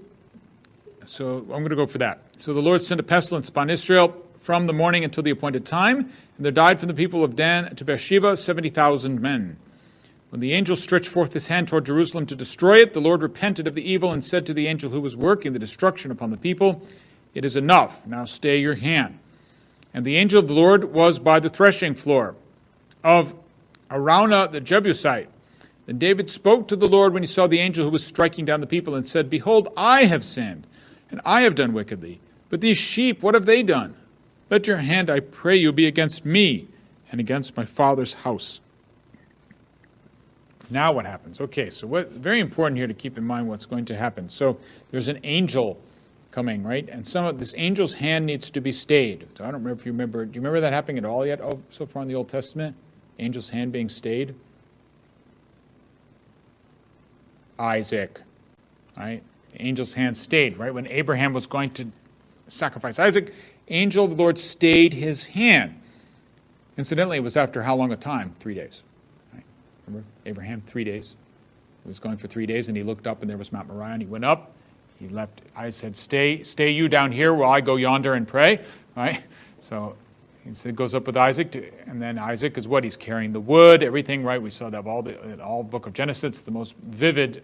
So 1.05 1.37
I'm 1.37 1.47
going 1.47 1.69
to 1.69 1.75
go 1.75 1.87
for 1.87 1.97
that. 1.97 2.21
So 2.37 2.53
the 2.53 2.61
Lord 2.61 2.81
sent 2.81 2.99
a 2.99 3.03
pestilence 3.03 3.49
upon 3.49 3.69
Israel 3.69 4.15
from 4.37 4.67
the 4.67 4.73
morning 4.73 5.03
until 5.03 5.23
the 5.23 5.31
appointed 5.31 5.65
time, 5.65 5.99
and 5.99 6.45
there 6.45 6.51
died 6.51 6.79
from 6.79 6.89
the 6.89 6.93
people 6.93 7.23
of 7.23 7.35
Dan 7.35 7.75
to 7.75 7.85
Beersheba 7.85 8.37
70,000 8.37 9.21
men. 9.21 9.57
When 10.33 10.39
the 10.39 10.53
angel 10.53 10.75
stretched 10.75 11.09
forth 11.09 11.33
his 11.33 11.45
hand 11.45 11.67
toward 11.67 11.85
Jerusalem 11.85 12.25
to 12.25 12.35
destroy 12.35 12.77
it, 12.77 12.93
the 12.93 12.99
Lord 12.99 13.21
repented 13.21 13.67
of 13.67 13.75
the 13.75 13.87
evil 13.87 14.11
and 14.11 14.25
said 14.25 14.47
to 14.47 14.53
the 14.55 14.65
angel 14.65 14.89
who 14.89 14.99
was 14.99 15.15
working 15.15 15.53
the 15.53 15.59
destruction 15.59 16.09
upon 16.09 16.31
the 16.31 16.37
people, 16.37 16.81
It 17.35 17.45
is 17.45 17.55
enough. 17.55 18.03
Now 18.07 18.25
stay 18.25 18.57
your 18.57 18.73
hand. 18.73 19.19
And 19.93 20.03
the 20.03 20.17
angel 20.17 20.39
of 20.39 20.47
the 20.47 20.55
Lord 20.55 20.85
was 20.85 21.19
by 21.19 21.39
the 21.39 21.51
threshing 21.51 21.93
floor 21.93 22.33
of 23.03 23.35
Araunah 23.91 24.51
the 24.51 24.59
Jebusite. 24.59 25.29
Then 25.85 25.99
David 25.99 26.31
spoke 26.31 26.67
to 26.69 26.75
the 26.75 26.87
Lord 26.87 27.13
when 27.13 27.21
he 27.21 27.27
saw 27.27 27.45
the 27.45 27.59
angel 27.59 27.85
who 27.85 27.91
was 27.91 28.03
striking 28.03 28.43
down 28.43 28.59
the 28.59 28.65
people 28.65 28.95
and 28.95 29.07
said, 29.07 29.29
Behold, 29.29 29.71
I 29.77 30.05
have 30.05 30.25
sinned, 30.25 30.65
and 31.11 31.21
I 31.23 31.43
have 31.43 31.53
done 31.53 31.73
wickedly. 31.73 32.19
But 32.49 32.59
these 32.59 32.77
sheep, 32.79 33.21
what 33.21 33.35
have 33.35 33.45
they 33.45 33.61
done? 33.61 33.95
Let 34.49 34.65
your 34.65 34.77
hand, 34.77 35.11
I 35.11 35.19
pray 35.19 35.57
you, 35.57 35.71
be 35.71 35.85
against 35.85 36.25
me 36.25 36.69
and 37.11 37.21
against 37.21 37.55
my 37.55 37.65
father's 37.65 38.15
house. 38.15 38.61
Now 40.69 40.91
what 40.91 41.05
happens? 41.05 41.41
Okay, 41.41 41.69
so 41.69 41.87
what 41.87 42.11
very 42.11 42.39
important 42.39 42.77
here 42.77 42.87
to 42.87 42.93
keep 42.93 43.17
in 43.17 43.23
mind 43.23 43.47
what's 43.47 43.65
going 43.65 43.85
to 43.85 43.95
happen. 43.95 44.29
So 44.29 44.57
there's 44.91 45.07
an 45.07 45.19
angel 45.23 45.79
coming, 46.31 46.63
right? 46.63 46.87
And 46.89 47.05
some 47.05 47.25
of 47.25 47.39
this 47.39 47.53
angel's 47.53 47.93
hand 47.93 48.25
needs 48.25 48.49
to 48.49 48.61
be 48.61 48.71
stayed. 48.71 49.27
I 49.35 49.43
don't 49.43 49.53
remember 49.53 49.79
if 49.79 49.85
you 49.85 49.91
remember. 49.91 50.25
Do 50.25 50.35
you 50.35 50.41
remember 50.41 50.61
that 50.61 50.73
happening 50.73 50.97
at 50.97 51.05
all 51.05 51.25
yet? 51.25 51.41
Oh, 51.41 51.61
so 51.69 51.85
far 51.85 52.01
in 52.01 52.07
the 52.07 52.15
Old 52.15 52.29
Testament, 52.29 52.75
angel's 53.19 53.49
hand 53.49 53.71
being 53.71 53.89
stayed. 53.89 54.33
Isaac. 57.59 58.19
Right? 58.97 59.21
Angel's 59.57 59.93
hand 59.93 60.17
stayed, 60.17 60.57
right? 60.57 60.73
When 60.73 60.87
Abraham 60.87 61.33
was 61.33 61.45
going 61.45 61.69
to 61.71 61.91
sacrifice 62.47 62.99
Isaac, 62.99 63.33
angel 63.67 64.05
of 64.05 64.11
the 64.11 64.17
Lord 64.17 64.39
stayed 64.39 64.93
his 64.93 65.23
hand. 65.23 65.79
Incidentally, 66.77 67.17
it 67.17 67.23
was 67.23 67.37
after 67.37 67.61
how 67.61 67.75
long 67.75 67.91
a 67.91 67.95
time? 67.95 68.35
Three 68.39 68.55
days. 68.55 68.81
Remember 69.87 70.07
Abraham, 70.25 70.61
three 70.67 70.83
days. 70.83 71.15
He 71.83 71.89
was 71.89 71.99
going 71.99 72.17
for 72.17 72.27
three 72.27 72.45
days, 72.45 72.67
and 72.69 72.77
he 72.77 72.83
looked 72.83 73.07
up, 73.07 73.21
and 73.21 73.29
there 73.29 73.37
was 73.37 73.51
Mount 73.51 73.67
Moriah, 73.67 73.93
and 73.93 74.01
he 74.01 74.07
went 74.07 74.25
up. 74.25 74.53
He 74.99 75.09
left. 75.09 75.41
I 75.55 75.69
said, 75.69 75.97
"Stay, 75.97 76.43
stay 76.43 76.71
you 76.71 76.87
down 76.87 77.11
here 77.11 77.33
while 77.33 77.51
I 77.51 77.61
go 77.61 77.75
yonder 77.75 78.13
and 78.13 78.27
pray." 78.27 78.61
Right. 78.95 79.23
So 79.59 79.95
he 80.45 80.53
said, 80.53 80.75
goes 80.75 80.93
up 80.93 81.07
with 81.07 81.15
Isaac, 81.15 81.51
to, 81.51 81.71
and 81.87 82.01
then 82.01 82.19
Isaac 82.19 82.57
is 82.57 82.67
what 82.67 82.83
he's 82.83 82.97
carrying 82.97 83.31
the 83.31 83.39
wood, 83.39 83.81
everything. 83.81 84.23
Right. 84.23 84.41
We 84.41 84.51
saw 84.51 84.69
that 84.69 84.85
all 84.85 85.01
the 85.01 85.41
all 85.41 85.63
Book 85.63 85.87
of 85.87 85.93
Genesis, 85.93 86.39
the 86.39 86.51
most 86.51 86.75
vivid 86.77 87.43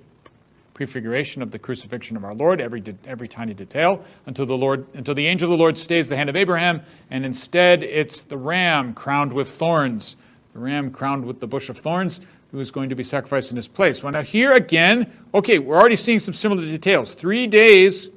prefiguration 0.74 1.42
of 1.42 1.52
the 1.52 1.60
crucifixion 1.60 2.16
of 2.16 2.24
our 2.24 2.34
Lord, 2.34 2.62
every, 2.62 2.82
every 3.06 3.28
tiny 3.28 3.54
detail, 3.54 4.02
until 4.28 4.46
the 4.46 4.56
Lord, 4.56 4.86
until 4.94 5.14
the 5.14 5.28
angel 5.28 5.52
of 5.52 5.58
the 5.58 5.62
Lord 5.62 5.78
stays 5.78 6.08
the 6.08 6.16
hand 6.16 6.30
of 6.30 6.38
Abraham, 6.38 6.82
and 7.10 7.26
instead 7.26 7.84
it's 7.84 8.22
the 8.22 8.38
ram 8.38 8.94
crowned 8.94 9.34
with 9.34 9.50
thorns, 9.50 10.16
ram 10.60 10.92
crowned 10.92 11.26
with 11.26 11.40
the 11.40 11.48
bush 11.48 11.70
of 11.70 11.78
thorns, 11.78 12.22
who 12.52 12.60
is 12.60 12.72
going 12.72 12.90
to 12.90 12.96
be 12.96 13.04
sacrificed 13.04 13.52
in 13.52 13.56
his 13.56 13.68
place. 13.68 14.02
Well, 14.04 14.12
now 14.12 14.22
here 14.22 14.54
again, 14.54 15.12
okay, 15.34 15.60
we're 15.60 15.78
already 15.78 15.96
seeing 15.96 16.20
some 16.20 16.34
similar 16.34 16.62
details. 16.62 17.14
Three 17.14 17.48
days, 17.48 18.10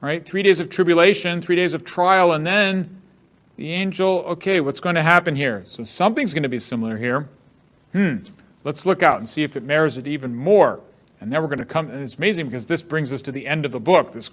right? 0.00 0.24
Three 0.24 0.42
days 0.42 0.60
of 0.60 0.70
tribulation, 0.70 1.42
three 1.42 1.56
days 1.56 1.74
of 1.74 1.84
trial, 1.84 2.32
and 2.32 2.46
then 2.46 3.00
the 3.56 3.72
angel, 3.72 4.24
okay, 4.26 4.60
what's 4.60 4.80
going 4.80 4.94
to 4.94 5.02
happen 5.02 5.36
here? 5.36 5.62
So 5.66 5.84
something's 5.84 6.32
going 6.32 6.44
to 6.44 6.48
be 6.48 6.58
similar 6.58 6.96
here. 6.96 7.28
Hmm, 7.92 8.18
let's 8.64 8.86
look 8.86 9.02
out 9.02 9.18
and 9.18 9.28
see 9.28 9.42
if 9.42 9.56
it 9.56 9.62
mirrors 9.62 9.98
it 9.98 10.06
even 10.06 10.34
more. 10.34 10.80
And 11.20 11.30
then 11.30 11.42
we're 11.42 11.48
going 11.48 11.58
to 11.58 11.66
come, 11.66 11.90
and 11.90 12.02
it's 12.02 12.14
amazing 12.14 12.46
because 12.46 12.64
this 12.64 12.82
brings 12.82 13.12
us 13.12 13.20
to 13.22 13.32
the 13.32 13.46
end 13.46 13.66
of 13.66 13.72
the 13.72 13.80
book. 13.80 14.12
This 14.12 14.30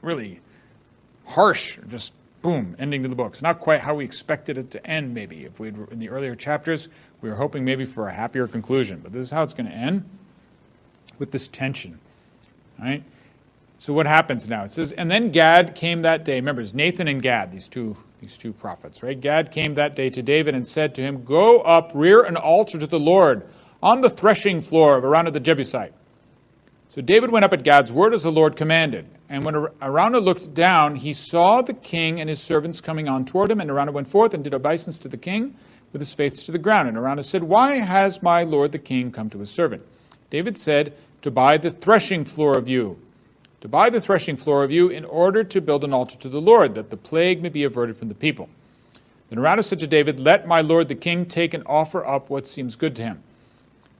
really 0.00 0.40
harsh, 1.26 1.78
just 1.88 2.12
boom, 2.46 2.76
ending 2.78 3.02
to 3.02 3.08
the 3.08 3.16
book. 3.16 3.32
It's 3.32 3.42
not 3.42 3.58
quite 3.58 3.80
how 3.80 3.96
we 3.96 4.04
expected 4.04 4.56
it 4.56 4.70
to 4.70 4.86
end, 4.86 5.12
maybe. 5.12 5.44
If 5.44 5.58
we 5.58 5.70
in 5.70 5.98
the 5.98 6.10
earlier 6.10 6.36
chapters, 6.36 6.88
we 7.20 7.28
were 7.28 7.34
hoping 7.34 7.64
maybe 7.64 7.84
for 7.84 8.06
a 8.06 8.14
happier 8.14 8.46
conclusion. 8.46 9.00
But 9.02 9.12
this 9.12 9.26
is 9.26 9.30
how 9.32 9.42
it's 9.42 9.52
going 9.52 9.66
to 9.66 9.74
end 9.74 10.08
with 11.18 11.32
this 11.32 11.48
tension. 11.48 11.98
Right? 12.78 13.02
So 13.78 13.92
what 13.92 14.06
happens 14.06 14.48
now? 14.48 14.62
It 14.62 14.70
says, 14.70 14.92
and 14.92 15.10
then 15.10 15.32
Gad 15.32 15.74
came 15.74 16.02
that 16.02 16.24
day. 16.24 16.36
Remember, 16.36 16.62
it's 16.62 16.72
Nathan 16.72 17.08
and 17.08 17.20
Gad, 17.20 17.50
these 17.50 17.68
two, 17.68 17.96
these 18.20 18.38
two 18.38 18.52
prophets, 18.52 19.02
right? 19.02 19.20
Gad 19.20 19.50
came 19.50 19.74
that 19.74 19.96
day 19.96 20.08
to 20.10 20.22
David 20.22 20.54
and 20.54 20.68
said 20.68 20.94
to 20.94 21.02
him, 21.02 21.24
Go 21.24 21.62
up, 21.62 21.90
rear 21.94 22.22
an 22.22 22.36
altar 22.36 22.78
to 22.78 22.86
the 22.86 23.00
Lord 23.00 23.44
on 23.82 24.02
the 24.02 24.10
threshing 24.10 24.60
floor 24.60 24.96
of 24.96 25.02
Araunah 25.02 25.32
the 25.32 25.40
Jebusite. 25.40 25.94
So 26.96 27.02
David 27.02 27.30
went 27.30 27.44
up 27.44 27.52
at 27.52 27.62
Gad's 27.62 27.92
word 27.92 28.14
as 28.14 28.22
the 28.22 28.32
Lord 28.32 28.56
commanded. 28.56 29.04
And 29.28 29.44
when 29.44 29.54
Araunah 29.82 30.18
looked 30.18 30.54
down, 30.54 30.96
he 30.96 31.12
saw 31.12 31.60
the 31.60 31.74
king 31.74 32.22
and 32.22 32.30
his 32.30 32.40
servants 32.42 32.80
coming 32.80 33.06
on 33.06 33.26
toward 33.26 33.50
him. 33.50 33.60
And 33.60 33.70
Araunah 33.70 33.92
went 33.92 34.08
forth 34.08 34.32
and 34.32 34.42
did 34.42 34.54
obeisance 34.54 34.98
to 35.00 35.08
the 35.08 35.18
king 35.18 35.54
with 35.92 36.00
his 36.00 36.14
face 36.14 36.46
to 36.46 36.52
the 36.52 36.58
ground. 36.58 36.88
And 36.88 36.96
Araunah 36.96 37.22
said, 37.22 37.42
Why 37.42 37.76
has 37.76 38.22
my 38.22 38.44
lord 38.44 38.72
the 38.72 38.78
king 38.78 39.12
come 39.12 39.28
to 39.28 39.40
his 39.40 39.50
servant? 39.50 39.82
David 40.30 40.56
said, 40.56 40.94
To 41.20 41.30
buy 41.30 41.58
the 41.58 41.70
threshing 41.70 42.24
floor 42.24 42.56
of 42.56 42.66
you. 42.66 42.98
To 43.60 43.68
buy 43.68 43.90
the 43.90 44.00
threshing 44.00 44.38
floor 44.38 44.64
of 44.64 44.70
you 44.70 44.88
in 44.88 45.04
order 45.04 45.44
to 45.44 45.60
build 45.60 45.84
an 45.84 45.92
altar 45.92 46.16
to 46.16 46.30
the 46.30 46.40
Lord, 46.40 46.74
that 46.76 46.88
the 46.88 46.96
plague 46.96 47.42
may 47.42 47.50
be 47.50 47.64
averted 47.64 47.98
from 47.98 48.08
the 48.08 48.14
people. 48.14 48.48
Then 49.28 49.38
Araunah 49.38 49.64
said 49.64 49.80
to 49.80 49.86
David, 49.86 50.18
Let 50.18 50.46
my 50.46 50.62
lord 50.62 50.88
the 50.88 50.94
king 50.94 51.26
take 51.26 51.52
and 51.52 51.62
offer 51.66 52.06
up 52.06 52.30
what 52.30 52.48
seems 52.48 52.74
good 52.74 52.96
to 52.96 53.02
him. 53.02 53.22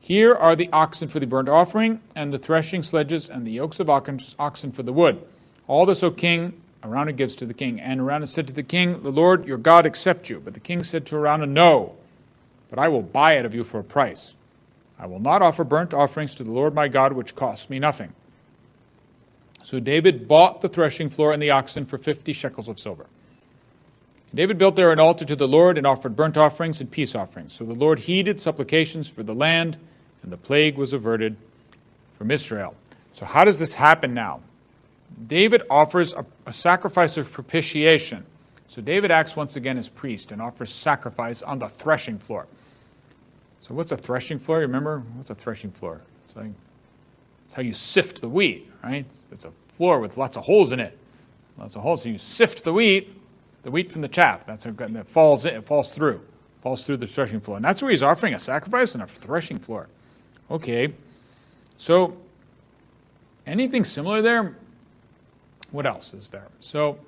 Here 0.06 0.36
are 0.36 0.54
the 0.54 0.68
oxen 0.72 1.08
for 1.08 1.18
the 1.18 1.26
burnt 1.26 1.48
offering, 1.48 2.00
and 2.14 2.32
the 2.32 2.38
threshing 2.38 2.84
sledges, 2.84 3.28
and 3.28 3.44
the 3.44 3.50
yokes 3.50 3.80
of 3.80 3.90
oxen 3.90 4.70
for 4.70 4.84
the 4.84 4.92
wood. 4.92 5.20
All 5.66 5.84
this, 5.84 6.04
O 6.04 6.12
king, 6.12 6.52
Araunah 6.84 7.16
gives 7.16 7.34
to 7.34 7.44
the 7.44 7.52
king. 7.52 7.80
And 7.80 8.00
Araunah 8.00 8.28
said 8.28 8.46
to 8.46 8.52
the 8.52 8.62
king, 8.62 9.02
The 9.02 9.10
Lord 9.10 9.48
your 9.48 9.58
God 9.58 9.84
accept 9.84 10.30
you. 10.30 10.38
But 10.38 10.54
the 10.54 10.60
king 10.60 10.84
said 10.84 11.06
to 11.06 11.16
Araunah, 11.16 11.48
No, 11.48 11.96
but 12.70 12.78
I 12.78 12.86
will 12.86 13.02
buy 13.02 13.32
it 13.32 13.44
of 13.44 13.52
you 13.52 13.64
for 13.64 13.80
a 13.80 13.82
price. 13.82 14.36
I 14.96 15.06
will 15.06 15.18
not 15.18 15.42
offer 15.42 15.64
burnt 15.64 15.92
offerings 15.92 16.36
to 16.36 16.44
the 16.44 16.52
Lord 16.52 16.72
my 16.72 16.86
God, 16.86 17.12
which 17.12 17.34
cost 17.34 17.68
me 17.68 17.80
nothing. 17.80 18.12
So 19.64 19.80
David 19.80 20.28
bought 20.28 20.60
the 20.60 20.68
threshing 20.68 21.10
floor 21.10 21.32
and 21.32 21.42
the 21.42 21.50
oxen 21.50 21.84
for 21.84 21.98
fifty 21.98 22.32
shekels 22.32 22.68
of 22.68 22.78
silver. 22.78 23.06
David 24.32 24.56
built 24.56 24.76
there 24.76 24.92
an 24.92 25.00
altar 25.00 25.24
to 25.24 25.34
the 25.34 25.48
Lord 25.48 25.76
and 25.76 25.84
offered 25.84 26.14
burnt 26.14 26.36
offerings 26.36 26.80
and 26.80 26.88
peace 26.88 27.16
offerings. 27.16 27.54
So 27.54 27.64
the 27.64 27.74
Lord 27.74 27.98
heeded 27.98 28.40
supplications 28.40 29.08
for 29.08 29.24
the 29.24 29.34
land 29.34 29.76
and 30.26 30.32
the 30.32 30.36
plague 30.36 30.76
was 30.76 30.92
averted 30.92 31.36
from 32.10 32.32
Israel. 32.32 32.74
So, 33.12 33.24
how 33.24 33.44
does 33.44 33.60
this 33.60 33.72
happen 33.72 34.12
now? 34.12 34.40
David 35.28 35.62
offers 35.70 36.12
a, 36.12 36.26
a, 36.46 36.52
sacrifice 36.52 37.16
of 37.16 37.30
propitiation. 37.30 38.26
So, 38.66 38.82
David 38.82 39.12
acts 39.12 39.36
once 39.36 39.54
again 39.54 39.78
as 39.78 39.88
priest 39.88 40.32
and 40.32 40.42
offers 40.42 40.74
sacrifice 40.74 41.42
on 41.42 41.60
the 41.60 41.68
threshing 41.68 42.18
floor. 42.18 42.46
So, 43.60 43.72
what's 43.72 43.92
a 43.92 43.96
threshing 43.96 44.40
floor? 44.40 44.58
Remember? 44.58 45.04
What's 45.14 45.30
a 45.30 45.34
threshing 45.36 45.70
floor? 45.70 46.00
It's, 46.24 46.34
like, 46.34 46.50
it's 47.44 47.54
how 47.54 47.62
you 47.62 47.72
sift 47.72 48.20
the 48.20 48.28
wheat, 48.28 48.68
right? 48.82 49.06
It's 49.30 49.44
a 49.44 49.52
floor 49.76 50.00
with 50.00 50.16
lots 50.16 50.36
of 50.36 50.42
holes 50.42 50.72
in 50.72 50.80
it. 50.80 50.98
Lots 51.56 51.76
of 51.76 51.82
holes. 51.82 52.02
So, 52.02 52.08
you 52.08 52.18
sift 52.18 52.64
the 52.64 52.72
wheat, 52.72 53.16
the 53.62 53.70
wheat 53.70 53.92
from 53.92 54.02
the 54.02 54.08
chaff. 54.08 54.44
That's 54.44 54.64
how 54.64 54.72
it 54.76 55.06
falls 55.06 55.46
in, 55.46 55.54
it 55.54 55.66
falls 55.66 55.92
through, 55.92 56.20
falls 56.62 56.82
through 56.82 56.96
the 56.96 57.06
threshing 57.06 57.38
floor. 57.38 57.58
And 57.58 57.64
that's 57.64 57.80
where 57.80 57.92
he's 57.92 58.02
offering 58.02 58.34
a 58.34 58.40
sacrifice 58.40 58.96
on 58.96 59.02
a 59.02 59.06
threshing 59.06 59.60
floor. 59.60 59.88
Okay, 60.51 60.94
so 61.77 62.16
anything 63.47 63.85
similar 63.85 64.23
there? 64.23 64.56
What 65.73 65.86
else 65.86 66.14
is 66.14 66.28
there? 66.28 66.47
So, 66.60 66.98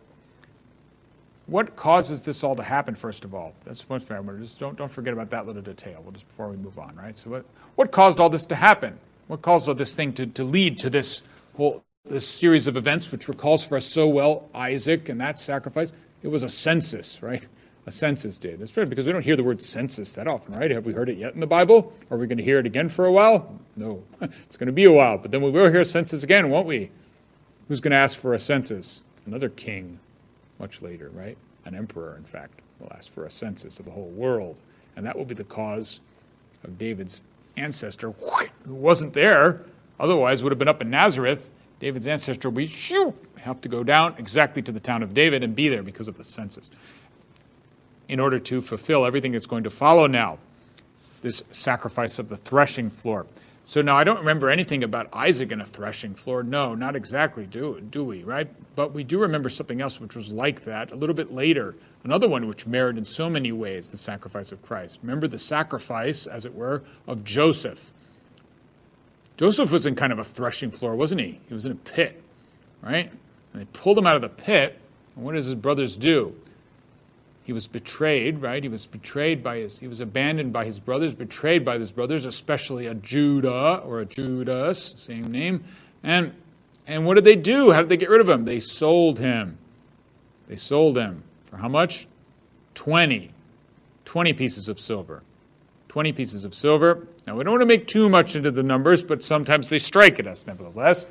what 1.47 1.77
causes 1.77 2.21
this 2.21 2.43
all 2.43 2.57
to 2.57 2.63
happen? 2.63 2.95
First 2.95 3.25
of 3.25 3.35
all, 3.35 3.55
that's 3.65 3.89
one 3.89 4.01
thing. 4.01 4.39
Just 4.41 4.59
don't 4.59 4.77
don't 4.77 4.91
forget 4.91 5.13
about 5.13 5.31
that 5.31 5.47
little 5.47 5.63
detail. 5.63 6.01
We'll 6.03 6.13
just 6.13 6.29
before 6.29 6.49
we 6.49 6.57
move 6.57 6.79
on, 6.79 6.97
right? 6.97 7.17
So, 7.17 7.31
what 7.31 7.45
what 7.77 7.93
caused 7.93 8.19
all 8.19 8.29
this 8.29 8.45
to 8.47 8.57
happen? 8.57 8.99
What 9.29 9.43
caused 9.43 9.69
all 9.69 9.75
this 9.75 9.95
thing 9.95 10.13
to, 10.15 10.27
to 10.27 10.45
lead 10.45 10.79
to 10.81 10.91
this 10.91 11.23
whole 11.57 11.85
this 12.05 12.27
series 12.27 12.67
of 12.67 12.77
events, 12.77 13.13
which 13.13 13.29
recalls 13.29 13.65
for 13.65 13.77
us 13.77 13.87
so 13.87 14.09
well 14.09 14.49
Isaac 14.55 15.09
and 15.09 15.21
that 15.21 15.39
sacrifice? 15.39 15.93
It 16.23 16.29
was 16.29 16.43
a 16.43 16.49
census, 16.49 17.23
right? 17.23 17.47
A 17.89 17.91
census 17.91 18.37
did. 18.37 18.61
That's 18.61 18.77
right, 18.77 18.89
because 18.89 19.07
we 19.07 19.13
don't 19.13 19.23
hear 19.23 19.35
the 19.35 19.43
word 19.43 19.63
census 19.63 20.13
that 20.13 20.29
often, 20.29 20.55
right? 20.55 20.71
Have 20.71 20.85
we 20.85 20.93
heard 20.93 21.09
it 21.09 21.17
yet 21.17 21.33
in 21.33 21.41
the 21.41 21.47
Bible? 21.47 21.95
Are 22.11 22.19
we 22.19 22.27
going 22.27 22.37
to 22.37 22.45
hear 22.45 22.59
it 22.59 22.67
again 22.67 22.91
for 22.91 23.07
a 23.07 23.13
while? 23.13 23.59
No. 23.77 24.05
It's 24.21 24.59
going 24.59 24.67
to 24.67 24.73
be 24.73 24.85
a 24.85 24.93
while, 24.93 25.17
but 25.17 25.31
then 25.31 25.41
we 25.41 25.51
will 25.51 25.71
hear 25.71 25.83
census 25.85 26.23
again, 26.23 26.51
won't 26.51 26.67
we? 26.67 26.91
Who's 27.67 27.81
going 27.81 27.93
to 27.93 27.97
ask 27.97 28.19
for 28.19 28.35
a 28.35 28.39
census? 28.39 29.01
Another 29.25 29.49
king, 29.49 29.99
much 30.59 30.83
later, 30.83 31.11
right? 31.15 31.39
An 31.65 31.75
emperor, 31.75 32.17
in 32.17 32.25
fact, 32.25 32.61
will 32.79 32.93
ask 32.95 33.11
for 33.11 33.25
a 33.25 33.31
census 33.31 33.79
of 33.79 33.87
the 33.87 33.91
whole 33.91 34.11
world. 34.11 34.59
And 34.97 35.07
that 35.07 35.17
will 35.17 35.25
be 35.25 35.35
the 35.35 35.45
cause 35.45 36.01
of 36.65 36.77
David's 36.77 37.23
ancestor, 37.57 38.13
who 38.67 38.75
wasn't 38.75 39.15
there, 39.15 39.65
otherwise 39.99 40.43
would 40.43 40.53
have 40.53 40.59
been 40.59 40.69
up 40.69 40.83
in 40.83 40.91
Nazareth. 40.91 41.51
David's 41.81 42.07
ancestor 42.07 42.53
shoo, 42.67 43.15
have 43.39 43.63
to 43.63 43.69
go 43.69 43.83
down 43.83 44.15
exactly 44.19 44.61
to 44.61 44.73
the 44.73 44.81
town 44.81 45.03
of 45.03 45.15
David 45.15 45.43
and 45.43 45.55
be 45.55 45.71
there 45.71 45.83
because 45.83 46.09
of 46.09 46.19
the 46.19 46.25
census 46.25 46.71
in 48.09 48.21
order 48.21 48.39
to 48.39 48.61
fulfill 48.63 49.05
everything 49.05 49.33
that's 49.33 49.47
going 49.47 49.65
to 49.65 49.71
follow 49.71 50.07
now 50.07 50.39
this 51.21 51.43
sacrifice 51.51 52.19
of 52.19 52.29
the 52.29 52.37
threshing 52.37 52.91
floor. 52.91 53.27
So 53.65 53.83
now 53.83 53.99
I 53.99 54.05
don't 54.05 54.21
remember 54.21 54.49
anything 54.49 54.83
about 54.83 55.09
Isaac 55.13 55.53
in 55.53 55.61
a 55.61 55.65
threshing 55.65 56.15
floor. 56.15 56.43
No, 56.43 56.75
not 56.75 56.97
exactly, 56.97 57.45
do, 57.45 57.81
do 57.91 58.03
we, 58.03 58.23
right? 58.23 58.49
But 58.77 58.95
we 58.95 59.05
do 59.05 59.19
remember 59.19 59.51
something 59.51 59.83
else 59.83 60.01
which 60.01 60.17
was 60.17 60.31
like 60.31 60.65
that 60.65 60.91
a 60.91 60.97
little 60.97 61.15
bit 61.15 61.35
later. 61.35 61.75
Another 62.05 62.29
one 62.29 62.49
which 62.49 62.67
mirrored 62.67 62.97
in 62.97 63.05
so 63.05 63.29
many 63.29 63.53
ways 63.53 63.91
the 63.91 63.99
sacrifice 63.99 64.53
of 64.53 64.63
Christ. 64.63 65.01
Remember 65.03 65.29
the 65.29 65.39
sacrifice, 65.39 66.27
as 66.27 66.47
it 66.47 66.55
were, 66.55 66.83
of 67.07 67.25
Joseph. 67.25 67.93
Joseph 69.37 69.71
was 69.71 69.85
in 69.85 69.95
kind 69.95 70.13
of 70.13 70.19
a 70.19 70.25
threshing 70.25 70.71
floor, 70.71 70.97
wasn't 70.97 71.21
he? 71.21 71.39
He 71.49 71.53
was 71.53 71.67
in 71.67 71.73
a 71.73 71.75
pit, 71.75 72.23
right? 72.81 73.11
And 73.53 73.63
they 73.63 73.67
pulled 73.75 73.99
him 73.99 74.07
out 74.07 74.17
of 74.17 74.23
the 74.23 74.31
pit. 74.31 74.79
And 75.15 75.25
what 75.27 75.35
does 75.35 75.45
his 75.45 75.55
brothers 75.55 75.95
do? 75.95 76.35
He 77.49 77.55
was 77.55 77.67
betrayed, 77.67 78.43
right? 78.43 78.63
He 78.63 78.69
was 78.69 78.85
betrayed 78.85 79.43
by 79.43 79.61
his, 79.61 79.79
he 79.79 79.89
was 79.89 80.03
abandoned 80.03 80.53
by 80.53 80.67
his 80.67 80.79
brothers, 80.79 81.15
betrayed 81.15 81.65
by 81.65 81.79
his 81.79 81.91
brothers, 81.91 82.27
especially 82.27 82.89
a 82.89 82.95
Judah 82.95 83.81
or 83.87 84.01
a 84.01 84.05
Judas, 84.05 84.93
same 84.99 85.33
name. 85.33 85.65
And, 86.03 86.35
and 86.87 87.07
what 87.07 87.15
did 87.15 87.25
they 87.25 87.37
do? 87.37 87.73
How 87.73 87.81
did 87.81 87.89
they 87.89 87.97
get 87.97 88.11
rid 88.11 88.21
of 88.21 88.29
him? 88.29 88.45
They 88.45 88.61
sold 88.61 89.19
him. 89.19 89.57
They 90.47 90.57
sold 90.57 90.99
him. 90.99 91.23
For 91.47 91.57
how 91.57 91.69
much? 91.69 92.07
20. 92.75 93.31
20 94.05 94.33
pieces 94.35 94.69
of 94.69 94.79
silver. 94.79 95.23
20 95.89 96.13
pieces 96.13 96.45
of 96.45 96.55
silver. 96.55 97.09
Now, 97.27 97.35
we 97.35 97.45
don't 97.45 97.53
want 97.53 97.63
to 97.63 97.67
make 97.67 97.87
too 97.87 98.11
much 98.11 98.37
into 98.37 98.51
the 98.51 98.63
numbers, 98.63 99.03
but 99.03 99.25
sometimes 99.25 99.71
they 99.71 99.79
strike 99.79 100.21
at 100.21 100.27
us 100.27 100.47
nevertheless 100.47 101.07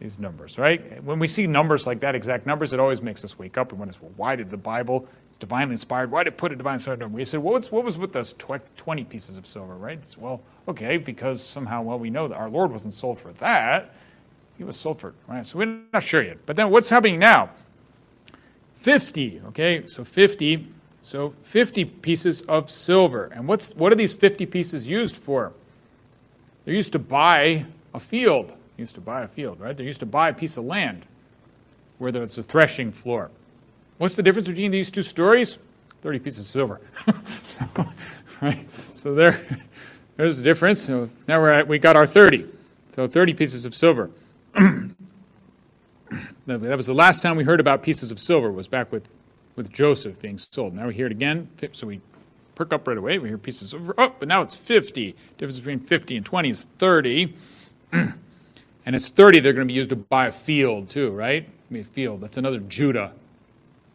these 0.00 0.18
numbers, 0.18 0.58
right? 0.58 1.02
When 1.04 1.18
we 1.18 1.26
see 1.26 1.46
numbers 1.46 1.86
like 1.86 2.00
that, 2.00 2.14
exact 2.14 2.46
numbers, 2.46 2.72
it 2.72 2.80
always 2.80 3.02
makes 3.02 3.22
us 3.22 3.38
wake 3.38 3.58
up 3.58 3.70
and 3.70 3.78
wonder, 3.78 3.94
well, 4.00 4.10
why 4.16 4.34
did 4.34 4.50
the 4.50 4.56
Bible, 4.56 5.06
it's 5.28 5.36
divinely 5.36 5.72
inspired, 5.72 6.10
why 6.10 6.24
did 6.24 6.32
it 6.32 6.36
put 6.38 6.50
a 6.52 6.56
divine 6.56 6.74
inspired 6.74 6.98
number? 6.98 7.16
We 7.16 7.24
said, 7.26 7.40
well, 7.40 7.60
what 7.60 7.84
was 7.84 7.98
with 7.98 8.12
those 8.12 8.34
20 8.34 9.04
pieces 9.04 9.36
of 9.36 9.46
silver, 9.46 9.76
right? 9.76 9.98
It's, 9.98 10.16
well, 10.16 10.40
okay, 10.66 10.96
because 10.96 11.44
somehow, 11.44 11.82
well, 11.82 11.98
we 11.98 12.08
know 12.08 12.28
that 12.28 12.36
our 12.36 12.48
Lord 12.48 12.72
wasn't 12.72 12.94
sold 12.94 13.18
for 13.18 13.32
that. 13.34 13.92
He 14.56 14.64
was 14.64 14.76
sold 14.76 14.98
for, 14.98 15.12
right? 15.28 15.44
So 15.44 15.58
we're 15.58 15.80
not 15.92 16.02
sure 16.02 16.22
yet. 16.22 16.38
But 16.46 16.56
then 16.56 16.70
what's 16.70 16.88
happening 16.88 17.18
now? 17.18 17.50
50, 18.76 19.42
okay? 19.48 19.86
So 19.86 20.02
50, 20.02 20.66
So 21.02 21.34
50 21.42 21.84
pieces 21.84 22.42
of 22.42 22.70
silver. 22.70 23.30
And 23.34 23.46
what's, 23.46 23.74
what 23.76 23.92
are 23.92 23.96
these 23.96 24.14
50 24.14 24.46
pieces 24.46 24.88
used 24.88 25.16
for? 25.16 25.52
They're 26.64 26.74
used 26.74 26.92
to 26.92 26.98
buy 26.98 27.66
a 27.94 28.00
field. 28.00 28.54
Used 28.80 28.94
to 28.94 29.00
buy 29.02 29.24
a 29.24 29.28
field, 29.28 29.60
right? 29.60 29.76
They're 29.76 29.84
used 29.84 30.00
to 30.00 30.06
buy 30.06 30.30
a 30.30 30.32
piece 30.32 30.56
of 30.56 30.64
land 30.64 31.04
where 31.98 32.10
there's 32.10 32.38
a 32.38 32.42
threshing 32.42 32.90
floor. 32.90 33.30
What's 33.98 34.16
the 34.16 34.22
difference 34.22 34.48
between 34.48 34.70
these 34.70 34.90
two 34.90 35.02
stories? 35.02 35.58
30 36.00 36.18
pieces 36.18 36.46
of 36.46 36.46
silver. 36.46 36.80
so, 37.42 37.66
right? 38.40 38.66
So 38.94 39.14
there, 39.14 39.44
there's 40.16 40.38
the 40.38 40.42
difference. 40.42 40.80
So 40.80 41.10
now 41.28 41.42
we're 41.42 41.52
at, 41.52 41.68
we 41.68 41.78
got 41.78 41.94
our 41.94 42.06
30. 42.06 42.46
So 42.94 43.06
30 43.06 43.34
pieces 43.34 43.66
of 43.66 43.74
silver. 43.74 44.10
that 44.54 44.94
was 46.46 46.86
the 46.86 46.94
last 46.94 47.22
time 47.22 47.36
we 47.36 47.44
heard 47.44 47.60
about 47.60 47.82
pieces 47.82 48.10
of 48.10 48.18
silver 48.18 48.50
was 48.50 48.66
back 48.66 48.90
with, 48.90 49.06
with 49.56 49.70
Joseph 49.70 50.18
being 50.22 50.38
sold. 50.38 50.72
Now 50.72 50.86
we 50.86 50.94
hear 50.94 51.04
it 51.04 51.12
again. 51.12 51.50
So 51.72 51.86
we 51.86 52.00
perk 52.54 52.72
up 52.72 52.88
right 52.88 52.96
away. 52.96 53.18
We 53.18 53.28
hear 53.28 53.36
pieces 53.36 53.74
of 53.74 53.92
oh, 53.98 54.14
but 54.18 54.26
now 54.26 54.40
it's 54.40 54.54
50. 54.54 55.14
Difference 55.36 55.58
between 55.58 55.80
50 55.80 56.16
and 56.16 56.24
20 56.24 56.48
is 56.48 56.66
30. 56.78 57.34
and 58.86 58.96
it's 58.96 59.08
30 59.08 59.40
they're 59.40 59.52
going 59.52 59.66
to 59.66 59.72
be 59.72 59.76
used 59.76 59.90
to 59.90 59.96
buy 59.96 60.26
a 60.26 60.32
field 60.32 60.90
too, 60.90 61.10
right? 61.10 61.44
I 61.44 61.72
mean, 61.72 61.82
a 61.82 61.84
field. 61.84 62.20
That's 62.20 62.36
another 62.36 62.60
Judah. 62.60 63.12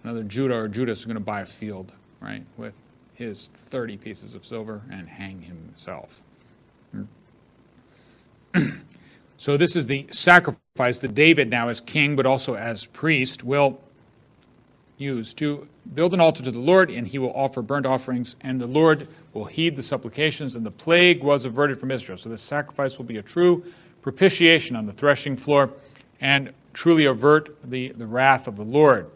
Another 0.04 0.24
Judah 0.24 0.56
or 0.56 0.68
Judas 0.68 1.00
is 1.00 1.06
going 1.06 1.16
to 1.16 1.24
buy 1.24 1.42
a 1.42 1.46
field, 1.46 1.92
right, 2.22 2.44
with 2.58 2.74
his 3.16 3.50
30 3.70 3.98
pieces 3.98 4.36
of 4.36 4.46
silver 4.46 4.82
and 4.92 5.08
hang 5.08 5.42
himself. 5.42 6.22
so 9.38 9.58
this 9.58 9.76
is 9.76 9.86
the 9.86 10.06
sacrifice 10.12 11.00
that 11.00 11.16
David 11.16 11.50
now 11.50 11.70
as 11.70 11.82
king 11.82 12.16
but 12.16 12.26
also 12.26 12.56
as 12.56 12.86
priest 12.86 13.44
will 13.44 13.80
use 14.98 15.34
to 15.34 15.68
build 15.94 16.14
an 16.14 16.22
altar 16.22 16.44
to 16.44 16.52
the 16.52 16.60
Lord, 16.60 16.90
and 16.90 17.06
he 17.08 17.20
will 17.20 17.34
offer 17.34 17.62
burnt 17.62 17.86
offerings, 17.86 18.36
and 18.42 18.60
the 18.60 18.68
Lord 18.68 19.08
will 19.34 19.46
heed 19.46 19.76
the 19.76 19.84
supplications, 19.84 20.56
and 20.56 20.66
the 20.66 20.72
plague 20.72 21.22
was 21.22 21.46
averted 21.46 21.78
from 21.78 21.92
Israel. 21.92 22.18
So 22.18 22.30
this 22.30 22.42
sacrifice 22.42 22.98
will 22.98 23.06
be 23.06 23.18
a 23.18 23.22
true 23.22 23.64
propitiation 24.06 24.76
on 24.76 24.86
the 24.86 24.94
threshing 24.94 25.36
floor 25.36 25.72
and 26.22 26.54
truly 26.74 27.06
avert 27.06 27.58
the, 27.64 27.92
the 27.94 28.06
wrath 28.06 28.48
of 28.48 28.56
the 28.56 28.64
Lord. 28.64 29.10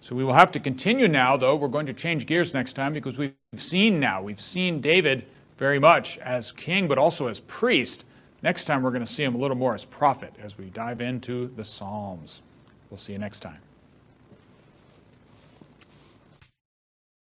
So 0.00 0.14
we 0.14 0.22
will 0.22 0.32
have 0.32 0.52
to 0.52 0.60
continue 0.60 1.08
now, 1.08 1.36
though. 1.36 1.56
We're 1.56 1.66
going 1.66 1.86
to 1.86 1.92
change 1.92 2.24
gears 2.26 2.54
next 2.54 2.74
time 2.74 2.92
because 2.92 3.18
we've 3.18 3.34
seen 3.56 3.98
now, 3.98 4.22
we've 4.22 4.40
seen 4.40 4.80
David 4.80 5.24
very 5.58 5.80
much 5.80 6.18
as 6.18 6.52
king, 6.52 6.86
but 6.86 6.98
also 6.98 7.26
as 7.26 7.40
priest. 7.40 8.04
Next 8.42 8.66
time, 8.66 8.84
we're 8.84 8.92
going 8.92 9.04
to 9.04 9.12
see 9.12 9.24
him 9.24 9.34
a 9.34 9.38
little 9.38 9.56
more 9.56 9.74
as 9.74 9.84
prophet 9.84 10.32
as 10.40 10.56
we 10.56 10.66
dive 10.66 11.00
into 11.00 11.48
the 11.56 11.64
Psalms. 11.64 12.42
We'll 12.90 12.98
see 12.98 13.14
you 13.14 13.18
next 13.18 13.40
time. 13.40 13.58